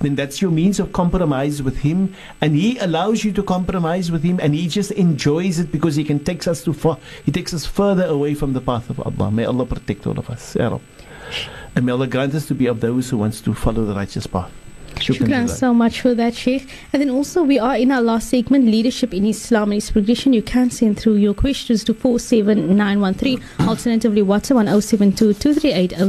Then 0.00 0.14
that's 0.14 0.42
your 0.42 0.50
means 0.50 0.78
of 0.80 0.92
compromise 0.92 1.62
with 1.62 1.78
him, 1.78 2.14
and 2.40 2.54
he 2.54 2.78
allows 2.78 3.24
you 3.24 3.32
to 3.32 3.42
compromise 3.42 4.10
with 4.10 4.22
him, 4.22 4.38
and 4.42 4.54
he 4.54 4.68
just 4.68 4.90
enjoys 4.90 5.58
it 5.58 5.72
because 5.72 5.96
he 5.96 6.04
can 6.04 6.18
take 6.22 6.46
us 6.46 6.62
to 6.64 6.72
far. 6.72 6.98
He 7.24 7.32
takes 7.32 7.54
us 7.54 7.64
further 7.64 8.04
away 8.04 8.34
from 8.34 8.52
the 8.52 8.60
path 8.60 8.90
of 8.90 9.00
Allah. 9.00 9.30
May 9.30 9.44
Allah 9.44 9.66
protect 9.66 10.06
all 10.06 10.18
of 10.18 10.28
us. 10.28 10.56
And 10.56 11.84
may 11.84 11.92
Allah 11.92 12.06
grant 12.06 12.34
us 12.34 12.46
to 12.46 12.54
be 12.54 12.66
of 12.66 12.80
those 12.80 13.10
who 13.10 13.18
wants 13.18 13.40
to 13.42 13.54
follow 13.54 13.84
the 13.84 13.94
righteous 13.94 14.26
path. 14.26 14.52
Shukran 14.96 15.48
so 15.48 15.72
much 15.72 16.00
for 16.00 16.14
that, 16.14 16.34
Sheikh. 16.34 16.68
And 16.92 17.00
then 17.00 17.10
also, 17.10 17.42
we 17.42 17.58
are 17.58 17.76
in 17.76 17.92
our 17.92 18.02
last 18.02 18.30
segment, 18.30 18.66
Leadership 18.66 19.14
in 19.14 19.26
Islam 19.26 19.72
and 19.72 19.78
its 19.78 19.90
Progression. 19.90 20.32
You 20.32 20.42
can 20.42 20.70
send 20.70 20.98
through 20.98 21.16
your 21.16 21.34
questions 21.34 21.84
to 21.84 21.94
47913. 21.94 23.42
Alternatively, 23.60 24.22
WhatsApp 24.22 24.56
on 24.56 24.80
072 24.80 25.32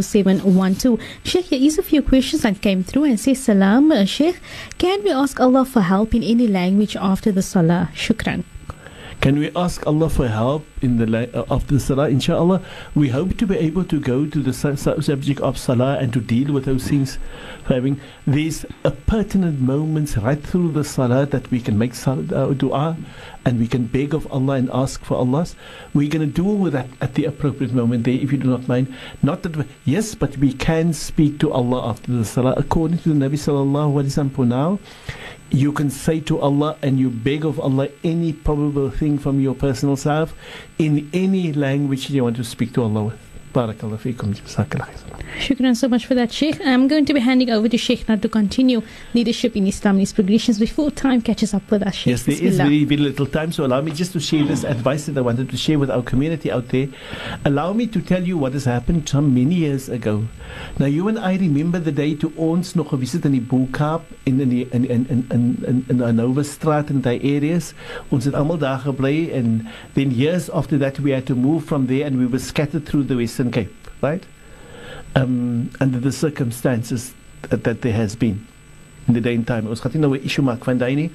0712. 0.01 0.99
Sheikh, 1.23 1.45
here 1.45 1.61
is 1.61 1.77
a 1.77 1.83
few 1.83 2.01
questions 2.01 2.41
that 2.43 2.61
came 2.61 2.83
through 2.83 3.05
and 3.05 3.19
says, 3.19 3.43
Salam, 3.43 3.91
uh, 3.91 4.05
Sheikh. 4.05 4.39
Can 4.77 5.03
we 5.03 5.11
ask 5.11 5.39
Allah 5.39 5.65
for 5.65 5.81
help 5.81 6.15
in 6.15 6.23
any 6.23 6.47
language 6.47 6.95
after 6.95 7.31
the 7.31 7.41
Salah? 7.41 7.89
Shukran. 7.93 8.43
Can 9.19 9.39
we 9.39 9.49
ask 9.55 9.85
Allah 9.87 10.09
for 10.09 10.27
help 10.27 10.63
in 10.79 10.97
the 10.97 11.29
uh, 11.33 11.45
of 11.49 11.65
the 11.67 11.79
salah? 11.79 12.07
Inshallah, 12.07 12.61
we 12.93 13.09
hope 13.09 13.35
to 13.37 13.47
be 13.47 13.57
able 13.57 13.83
to 13.85 13.99
go 13.99 14.27
to 14.27 14.43
the 14.43 14.53
su- 14.53 14.75
subject 14.77 15.39
of 15.41 15.57
salah 15.57 15.97
and 15.97 16.13
to 16.13 16.21
deal 16.21 16.53
with 16.53 16.65
those 16.65 16.87
things. 16.87 17.17
Having 17.65 17.99
these 18.27 18.63
uh, 18.85 18.91
pertinent 19.07 19.59
moments 19.59 20.17
right 20.17 20.41
through 20.41 20.71
the 20.73 20.83
salah 20.83 21.25
that 21.25 21.49
we 21.49 21.59
can 21.59 21.79
make 21.79 21.95
salah, 21.95 22.23
uh, 22.31 22.53
dua 22.53 22.95
and 23.43 23.59
we 23.59 23.67
can 23.67 23.85
beg 23.85 24.13
of 24.13 24.31
Allah 24.31 24.53
and 24.53 24.69
ask 24.71 25.03
for 25.03 25.15
Allah's. 25.15 25.55
We're 25.95 26.09
going 26.09 26.31
to 26.31 26.41
deal 26.41 26.55
with 26.55 26.73
that 26.73 26.87
at 27.01 27.15
the 27.15 27.25
appropriate 27.25 27.73
moment 27.73 28.03
there, 28.03 28.13
if 28.13 28.31
you 28.31 28.37
do 28.37 28.49
not 28.49 28.67
mind. 28.67 28.93
Not 29.23 29.41
that, 29.43 29.57
we, 29.57 29.65
yes, 29.83 30.13
but 30.13 30.37
we 30.37 30.53
can 30.53 30.93
speak 30.93 31.39
to 31.39 31.51
Allah 31.51 31.89
after 31.89 32.11
the 32.11 32.23
salah 32.23 32.53
according 32.55 32.99
to 32.99 33.09
the 33.09 33.15
Nabi 33.15 33.33
sallallahu 33.33 33.93
alaihi 33.93 34.13
wasallam 34.13 34.31
for 34.35 34.45
now 34.45 34.79
you 35.49 35.71
can 35.71 35.89
say 35.89 36.19
to 36.21 36.39
Allah 36.39 36.77
and 36.81 36.99
you 36.99 37.09
beg 37.09 37.45
of 37.45 37.59
Allah 37.59 37.89
any 38.03 38.33
probable 38.33 38.89
thing 38.89 39.17
from 39.17 39.39
your 39.39 39.55
personal 39.55 39.95
self 39.95 40.33
in 40.77 41.09
any 41.13 41.53
language 41.53 42.09
you 42.09 42.23
want 42.23 42.35
to 42.37 42.43
speak 42.43 42.73
to 42.73 42.83
Allah 42.83 43.03
with. 43.05 43.26
Barakallah 43.57 43.97
feekum. 43.97 44.35
Shukran 45.39 45.75
so 45.75 45.87
much 45.87 46.05
for 46.05 46.13
that, 46.13 46.31
Sheikh. 46.31 46.59
I'm 46.63 46.87
going 46.87 47.05
to 47.05 47.13
be 47.13 47.19
handing 47.19 47.49
over 47.49 47.67
to 47.67 47.77
Sheikh 47.77 48.07
now 48.07 48.15
to 48.15 48.29
continue 48.29 48.83
leadership 49.15 49.55
in 49.55 49.65
Islamist 49.65 50.13
progressions 50.13 50.59
before 50.59 50.91
time 50.91 51.21
catches 51.23 51.55
up 51.55 51.69
with 51.71 51.81
us, 51.81 51.95
Sheikh. 51.95 52.11
Yes, 52.11 52.23
there 52.23 52.35
Bismillah. 52.35 52.51
is 52.51 52.57
very, 52.57 52.83
very 52.83 53.01
little 53.01 53.25
time, 53.25 53.51
so 53.51 53.65
allow 53.65 53.81
me 53.81 53.91
just 53.91 54.13
to 54.13 54.19
share 54.19 54.43
this 54.45 54.63
advice 54.63 55.07
that 55.07 55.17
I 55.17 55.21
wanted 55.21 55.49
to 55.49 55.57
share 55.57 55.79
with 55.79 55.89
our 55.89 56.03
community 56.03 56.51
out 56.51 56.67
there. 56.69 56.87
Allow 57.45 57.73
me 57.73 57.87
to 57.87 57.99
tell 57.99 58.23
you 58.23 58.37
what 58.37 58.53
has 58.53 58.65
happened 58.65 59.09
some 59.09 59.33
many 59.33 59.55
years 59.55 59.89
ago. 59.89 60.27
Now, 60.77 60.85
you 60.85 61.07
and 61.07 61.17
I 61.17 61.35
remember 61.37 61.79
the 61.79 61.91
day 61.91 62.13
to 62.15 62.31
ons 62.37 62.75
nog 62.75 62.89
gevisit 62.93 63.25
in 63.25 63.31
die 63.31 63.41
Bo-Kaap 63.41 64.05
en 64.27 64.39
in 64.39 64.49
die 64.49 64.67
in 64.71 64.85
in 64.85 65.05
in 65.09 65.25
in 65.31 65.43
in, 65.65 65.85
in 65.89 65.97
die 65.97 66.11
Nova 66.13 66.43
Straat 66.43 66.89
en 66.93 67.01
daai 67.01 67.17
areas. 67.35 67.73
Ons 68.09 68.25
het 68.29 68.37
almal 68.37 68.61
daar 68.61 68.79
gebly 68.85 69.31
and 69.33 69.65
then 69.95 70.11
years 70.11 70.49
after 70.51 70.77
that 70.77 70.99
we 70.99 71.11
had 71.11 71.25
to 71.25 71.35
move 71.35 71.65
from 71.65 71.87
there 71.87 72.05
and 72.05 72.17
we 72.17 72.27
were 72.27 72.39
scattered 72.39 72.85
through 72.85 73.03
the 73.03 73.15
Western 73.15 73.46
Cape, 73.51 73.73
right? 74.01 74.23
um, 75.17 75.71
under 75.79 75.99
the 75.99 76.11
circumstances 76.11 77.13
that, 77.43 77.63
that 77.63 77.81
there 77.81 77.93
has 77.93 78.15
been 78.15 78.45
in 79.07 79.13
the 79.13 79.21
day 79.21 79.35
and 79.35 79.47
time. 79.47 79.63
Van 79.65 79.75
daai 79.75 80.95
nie. 80.95 81.11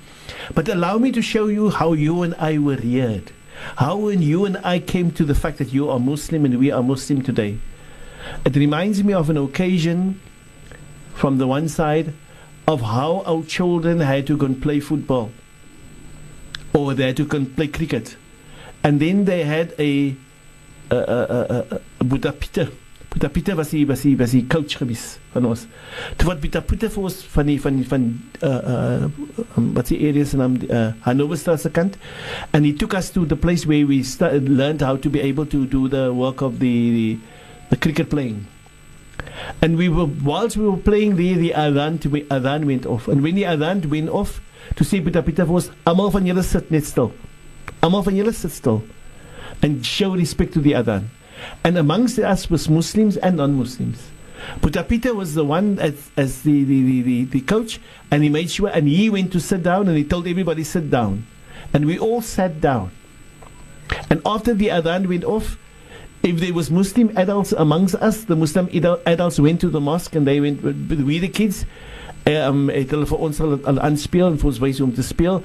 But 0.55 0.69
allow 0.69 0.99
me 0.99 1.13
to 1.13 1.23
show 1.23 1.47
you 1.47 1.71
how 1.71 1.93
you 1.93 2.23
and 2.23 2.35
I 2.37 2.59
were 2.59 2.77
reared. 2.77 3.33
How 3.77 3.97
when 3.97 4.23
you 4.23 4.45
and 4.45 4.57
I 4.65 4.79
came 4.81 5.13
to 5.13 5.25
the 5.25 5.35
fact 5.35 5.59
that 5.59 5.73
you 5.73 5.89
are 5.89 6.01
Muslim 6.01 6.45
and 6.45 6.59
we 6.59 6.71
are 6.71 6.83
Muslim 6.83 7.23
today. 7.23 7.59
It 8.45 8.57
reminds 8.57 9.05
me 9.05 9.13
of 9.13 9.31
an 9.31 9.37
occasion 9.37 10.21
from 11.15 11.39
the 11.39 11.47
one 11.47 11.69
side 11.69 12.13
of 12.67 12.81
how 12.81 13.23
our 13.27 13.45
children 13.45 14.01
had 14.01 14.27
to 14.29 14.37
go 14.37 14.47
and 14.47 14.61
play 14.61 14.81
football 14.81 15.31
or 16.73 16.95
they 16.95 17.07
had 17.07 17.17
to 17.19 17.27
go 17.27 17.37
and 17.39 17.55
play 17.55 17.69
cricket. 17.69 18.17
And 18.83 18.99
then 18.99 19.27
they 19.27 19.45
had 19.45 19.75
a, 19.79 20.17
a, 20.97 21.57
a, 21.59 21.81
a 22.01 22.05
Buddha 22.05 22.33
Peter 22.33 22.69
Pieter 23.13 23.29
Pieter 23.29 23.57
was 23.57 23.71
hy 23.73 23.85
was 23.85 24.03
hy 24.05 24.15
was 24.17 24.33
hy 24.33 24.41
coach 24.49 24.79
gewees 24.81 25.19
van 25.35 25.45
ons. 25.45 25.67
Toe 26.17 26.31
wat 26.31 26.41
Pieter 26.41 26.63
Pieter 26.65 26.89
vir 26.95 27.09
ons 27.11 27.19
van 27.35 27.51
die 27.51 27.59
van 27.61 27.77
die 27.77 27.85
and 32.55 32.65
he 32.65 32.73
took 32.73 32.95
us 32.95 33.11
to 33.11 33.27
the 33.27 33.37
place 33.37 33.67
where 33.67 33.87
we 33.87 34.03
started, 34.03 34.49
learned 34.49 34.81
how 34.81 34.97
to 34.97 35.11
be 35.11 35.21
able 35.21 35.45
to 35.45 35.67
do 35.67 35.89
the 35.89 36.13
work 36.13 36.41
of 36.41 36.59
the 36.59 36.73
the, 36.97 37.19
the 37.71 37.77
cricket 37.77 38.09
playing. 38.09 38.47
And 39.61 39.77
we 39.77 39.89
were 39.91 40.07
whilst 40.07 40.57
we 40.57 40.67
were 40.67 40.81
playing 40.81 41.17
there 41.17 41.37
the 41.37 41.53
adhan 41.53 42.01
to 42.03 42.09
adhan 42.09 42.65
went 42.65 42.87
off 42.87 43.09
and 43.09 43.23
when 43.23 43.35
the 43.35 43.45
adhan 43.45 43.85
went 43.87 44.09
off 44.09 44.41
to 44.77 44.85
see 44.85 45.03
Pieter 45.03 45.23
Pieter 45.23 45.45
vir 45.45 45.61
ons 45.61 45.71
almal 45.85 46.11
van 46.17 46.25
julle 46.25 46.43
sit 46.49 46.73
net 46.73 46.89
stil. 46.89 47.13
Almal 47.83 48.09
van 48.09 48.17
julle 48.17 48.33
sit 48.33 48.57
stil 48.57 48.81
and 49.63 49.87
show 49.87 50.15
respect 50.15 50.53
to 50.55 50.61
the 50.61 50.73
adhan. 50.73 51.07
And 51.65 51.79
amongst 51.79 52.19
us 52.19 52.51
was 52.51 52.69
Muslims 52.69 53.17
and 53.17 53.37
non-Muslims. 53.37 54.11
Boeta 54.61 54.87
Pieter 54.87 55.15
was 55.15 55.35
the 55.35 55.45
one 55.45 55.79
as, 55.79 56.11
as 56.17 56.43
the, 56.43 56.65
the, 56.65 57.03
the, 57.03 57.25
the, 57.25 57.41
coach, 57.41 57.81
and 58.11 58.23
he 58.23 58.29
made 58.29 58.51
sure, 58.51 58.69
and 58.69 58.89
he 58.89 59.09
went 59.09 59.33
to 59.33 59.41
sit 59.41 59.63
down, 59.63 59.89
and 59.89 59.97
he 59.97 60.05
told 60.05 60.27
everybody, 60.27 60.65
sit 60.65 60.91
down. 60.91 61.27
And 61.73 61.87
we 61.87 61.99
all 61.99 62.21
sat 62.21 62.61
down. 62.61 62.91
And 64.11 64.21
after 64.27 64.53
the 64.53 64.69
adhan 64.69 65.07
went 65.07 65.25
off, 65.25 65.57
if 66.23 66.39
there 66.39 66.55
was 66.55 66.71
Muslim 66.71 67.17
adults 67.17 67.53
amongst 67.53 67.95
us, 67.97 68.25
the 68.25 68.37
Muslim 68.37 68.69
adults 69.07 69.39
went 69.41 69.61
to 69.61 69.69
the 69.69 69.81
mosque 69.81 70.15
and 70.15 70.27
they 70.27 70.41
went, 70.41 70.63
we 70.63 71.19
the 71.19 71.29
kids, 71.29 71.65
um, 72.27 72.69
het 72.69 72.91
hulle 72.95 73.07
vir 73.11 73.19
ons 73.19 73.41
al, 73.43 73.57
al 73.67 73.81
aanspeel 73.83 74.29
en 74.31 74.39
vir 74.39 74.51
ons 74.53 74.61
wys 74.63 74.81
om 74.81 74.93
te 74.95 75.03
speel. 75.03 75.43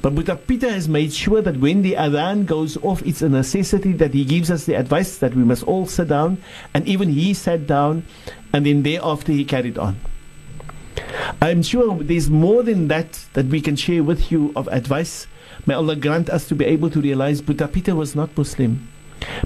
But 0.00 0.14
Boeta 0.14 0.36
Pieter 0.36 0.70
has 0.70 0.88
made 0.88 1.12
sure 1.12 1.42
that 1.42 1.58
when 1.58 1.82
the 1.82 1.94
adhan 1.94 2.46
goes 2.46 2.76
off, 2.78 3.02
it's 3.04 3.20
a 3.20 3.28
necessity 3.28 3.92
that 3.94 4.14
he 4.14 4.24
gives 4.24 4.50
us 4.50 4.64
the 4.64 4.74
advice 4.74 5.18
that 5.18 5.34
we 5.34 5.44
must 5.44 5.64
all 5.64 5.86
sit 5.86 6.08
down. 6.08 6.38
And 6.72 6.86
even 6.88 7.10
he 7.10 7.34
sat 7.34 7.66
down, 7.66 8.04
and 8.52 8.64
then 8.64 8.82
thereafter 8.82 9.32
he 9.32 9.44
carried 9.44 9.76
on. 9.76 9.96
I'm 11.40 11.62
sure 11.62 12.02
there's 12.02 12.30
more 12.30 12.62
than 12.62 12.88
that 12.88 13.24
that 13.34 13.46
we 13.46 13.60
can 13.60 13.76
share 13.76 14.02
with 14.02 14.32
you 14.32 14.52
of 14.56 14.68
advice. 14.68 15.26
May 15.66 15.74
Allah 15.74 15.96
grant 15.96 16.30
us 16.30 16.48
to 16.48 16.54
be 16.54 16.64
able 16.64 16.90
to 16.90 17.00
realize 17.00 17.42
Boeta 17.42 17.70
Pieter 17.70 17.94
was 17.94 18.14
not 18.14 18.36
Muslim. 18.36 18.88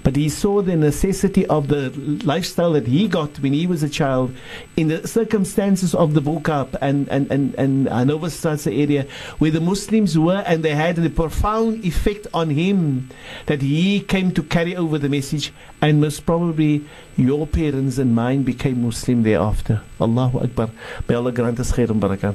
But 0.03 0.17
he 0.17 0.29
saw 0.29 0.63
the 0.63 0.77
necessity 0.77 1.47
of 1.47 1.69
the 1.69 1.91
lifestyle 2.25 2.73
that 2.73 2.87
he 2.87 3.09
got 3.09 3.39
when 3.41 3.53
he 3.53 3.67
was 3.67 3.83
a 3.83 3.89
child 3.89 4.35
in 4.77 4.89
the 4.89 5.07
circumstances 5.07 5.95
of 5.95 6.15
the 6.15 6.21
Bo-Kaap 6.21 6.77
and, 6.81 7.09
and, 7.09 7.31
and, 7.31 7.55
and 7.57 7.89
Hanover 7.89 8.29
Stadse 8.29 8.67
area 8.67 9.07
where 9.39 9.51
the 9.51 9.61
Muslims 9.61 10.19
were 10.19 10.43
and 10.47 10.63
they 10.63 10.75
had 10.75 10.99
a 10.99 11.11
profound 11.11 11.85
effect 11.85 12.27
on 12.33 12.51
him 12.51 13.09
that 13.47 13.63
he 13.63 14.01
came 14.01 14.33
to 14.33 14.43
carry 14.43 14.77
over 14.77 14.99
the 14.99 15.09
message 15.09 15.53
and 15.83 16.01
most 16.01 16.27
probably 16.27 16.85
your 17.17 17.47
parents 17.47 17.97
and 17.99 18.15
mine 18.15 18.43
became 18.43 18.83
Muslim 18.83 19.23
thereafter. 19.23 19.81
Allahu 20.01 20.39
Akbar. 20.41 20.69
May 21.09 21.15
Allah 21.15 21.33
grant 21.33 21.59
us 21.59 21.73
khair 21.73 21.89
and 21.89 22.03
barakah. 22.03 22.35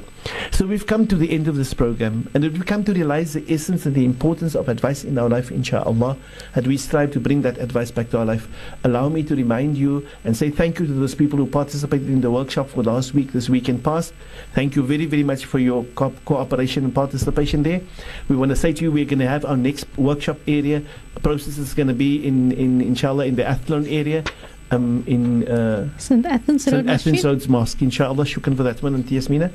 So 0.50 0.66
we've 0.66 0.86
come 0.86 1.06
to 1.06 1.16
the 1.16 1.30
end 1.30 1.46
of 1.46 1.54
this 1.54 1.72
program 1.72 2.28
and 2.34 2.42
we've 2.42 2.66
come 2.66 2.82
to 2.84 2.92
realize 2.92 3.34
the 3.34 3.44
essence 3.52 3.86
and 3.86 3.94
the 3.94 4.04
importance 4.04 4.56
of 4.56 4.68
advice 4.68 5.04
in 5.04 5.16
our 5.18 5.28
life, 5.28 5.52
inshallah, 5.52 6.16
that 6.54 6.66
we 6.66 6.76
strive 6.76 7.12
to 7.12 7.20
bring 7.20 7.42
that 7.42 7.58
advice 7.58 7.92
back 7.92 8.10
to 8.10 8.18
our 8.18 8.24
life. 8.24 8.48
Allow 8.82 9.08
me 9.08 9.22
to 9.24 9.36
remind 9.36 9.76
you 9.76 10.06
and 10.24 10.36
say 10.36 10.50
thank 10.50 10.80
you 10.80 10.86
to 10.86 10.92
those 10.92 11.14
people 11.14 11.38
who 11.38 11.46
participated 11.46 12.08
in 12.08 12.20
the 12.20 12.30
workshop 12.30 12.70
for 12.70 12.82
last 12.82 13.14
week, 13.14 13.32
this 13.32 13.48
weekend 13.48 13.84
past. 13.84 14.12
Thank 14.54 14.74
you 14.74 14.82
very, 14.82 15.06
very 15.06 15.22
much 15.22 15.44
for 15.44 15.60
your 15.60 15.84
co- 15.94 16.14
cooperation 16.24 16.84
and 16.84 16.94
participation 16.94 17.62
there. 17.62 17.80
We 18.28 18.36
want 18.36 18.50
to 18.50 18.56
say 18.56 18.72
to 18.72 18.82
you, 18.82 18.90
we're 18.90 19.04
going 19.04 19.20
to 19.20 19.28
have 19.28 19.44
our 19.44 19.56
next 19.56 19.86
workshop 19.96 20.38
area 20.48 20.82
The 21.14 21.20
process 21.20 21.58
is 21.58 21.74
going 21.74 21.88
to 21.88 21.94
be 21.94 22.26
in, 22.26 22.52
in 22.52 22.80
inshallah, 22.80 23.26
in 23.26 23.36
the 23.36 23.46
Athlone 23.46 23.86
area. 23.86 24.24
Um, 24.72 25.04
in 25.06 25.46
uh, 25.48 25.90
St. 25.98 26.24
Athans 26.24 26.66
Road 26.66 26.86
St. 26.86 26.88
Athans 26.88 27.24
Masjid. 27.24 27.50
Mosque, 27.50 27.82
inshallah. 27.82 28.24
Shukran 28.24 28.56
for 28.56 28.62
that 28.62 28.82
one, 28.82 28.94
Auntie 28.94 29.16
Yasmina. 29.16 29.50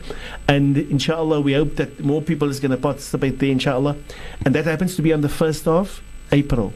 And 0.47 0.77
inshallah, 0.77 1.41
we 1.41 1.53
hope 1.53 1.75
that 1.77 1.99
more 1.99 2.21
people 2.21 2.49
is 2.49 2.59
going 2.59 2.71
to 2.71 2.77
participate 2.77 3.39
there, 3.39 3.49
inshallah. 3.49 3.97
And 4.45 4.53
that 4.53 4.65
happens 4.65 4.95
to 4.97 5.01
be 5.01 5.11
on 5.11 5.21
the 5.21 5.27
1st 5.27 5.65
of 5.65 6.03
April. 6.31 6.71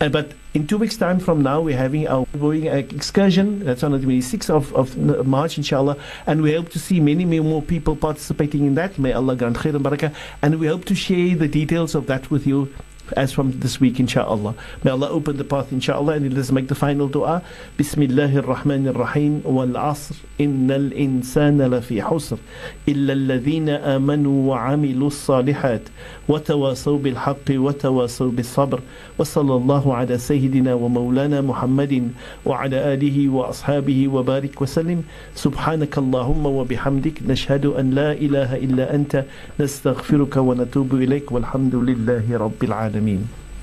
Uh, 0.00 0.08
but 0.08 0.32
in 0.54 0.66
two 0.66 0.76
weeks' 0.78 0.96
time 0.96 1.20
from 1.20 1.42
now, 1.42 1.60
we're 1.60 1.76
having 1.76 2.08
our 2.08 2.26
going 2.38 2.68
uh, 2.68 2.72
excursion. 2.72 3.64
That's 3.64 3.84
on 3.84 3.92
the 3.92 3.98
26th 3.98 4.50
of, 4.50 4.74
of 4.74 5.26
March, 5.26 5.56
inshallah. 5.56 5.96
And 6.26 6.42
we 6.42 6.54
hope 6.54 6.70
to 6.70 6.80
see 6.80 6.98
many, 6.98 7.24
many 7.24 7.40
more 7.40 7.62
people 7.62 7.94
participating 7.94 8.66
in 8.66 8.74
that. 8.74 8.98
May 8.98 9.12
Allah 9.12 9.36
grant 9.36 9.56
khair 9.56 9.74
and 9.74 9.84
barakah. 9.84 10.12
And 10.42 10.58
we 10.58 10.66
hope 10.66 10.84
to 10.86 10.96
share 10.96 11.36
the 11.36 11.46
details 11.46 11.94
of 11.94 12.06
that 12.06 12.30
with 12.30 12.44
you 12.44 12.74
as 13.17 13.33
from 13.33 13.51
this 13.59 13.79
week, 13.79 13.99
inshallah. 13.99 14.55
May 14.83 14.91
Allah 14.91 15.09
open 15.09 15.37
the 15.37 15.43
path, 15.43 15.71
inshallah, 15.71 16.13
and 16.13 16.33
let's 16.33 16.51
make 16.51 16.67
the 16.67 16.75
final 16.75 17.07
dua. 17.07 17.43
Bismillahir 17.77 18.43
Rahmanir 18.43 18.97
Rahim. 18.97 19.43
Wal 19.43 19.67
asr. 19.67 20.15
Innal 20.39 20.89
insana 20.95 21.67
lafi 21.69 22.01
husr. 22.01 22.39
إلا 22.87 23.13
الذين 23.13 23.69
آمنوا 23.69 24.49
وعملوا 24.49 25.07
الصالحات 25.07 25.81
وتواصوا 26.27 26.97
بالحق 26.97 27.47
وتواصوا 27.51 28.31
بالصبر 28.31 28.79
وصلى 29.17 29.55
الله 29.55 29.95
على 29.95 30.17
سيدنا 30.17 30.73
ومولانا 30.73 31.41
محمد 31.41 32.11
وعلى 32.45 32.93
آله 32.93 33.29
وأصحابه 33.29 34.07
وبارك 34.07 34.61
وسلم 34.61 35.03
سبحانك 35.35 35.97
اللهم 35.97 36.45
وبحمدك 36.45 37.23
نشهد 37.27 37.65
أن 37.65 37.91
لا 37.91 38.11
إله 38.11 38.55
إلا 38.55 38.95
أنت 38.95 39.25
نستغفرك 39.59 40.37
ونتوب 40.37 40.95
إليك 40.95 41.31
والحمد 41.31 41.75
لله 41.75 42.37
رب 42.37 42.63
العالمين 42.63 42.96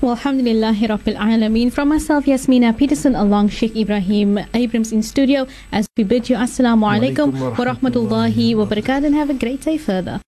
Well, 0.02 0.14
alhamdulillahi 0.14 0.88
rabbil 0.88 1.16
alameen. 1.16 1.72
From 1.72 1.88
myself, 1.88 2.26
Yasmina 2.26 2.76
Peterson, 2.76 3.14
along 3.14 3.48
Sheikh 3.48 3.74
Ebrahim 3.74 4.38
Abrahams 4.52 4.92
in 4.92 5.02
studio, 5.02 5.46
as 5.72 5.88
we 5.96 6.04
bid 6.04 6.28
you 6.28 6.36
assalamu 6.36 6.84
alaikum 6.84 7.32
wa 7.32 7.64
rahmatullahi 7.64 8.54
wa 8.54 8.66
barakatuh, 8.66 9.06
and 9.06 9.14
have 9.14 9.30
a 9.30 9.34
great 9.34 9.62
day 9.62 9.78
further. 9.78 10.20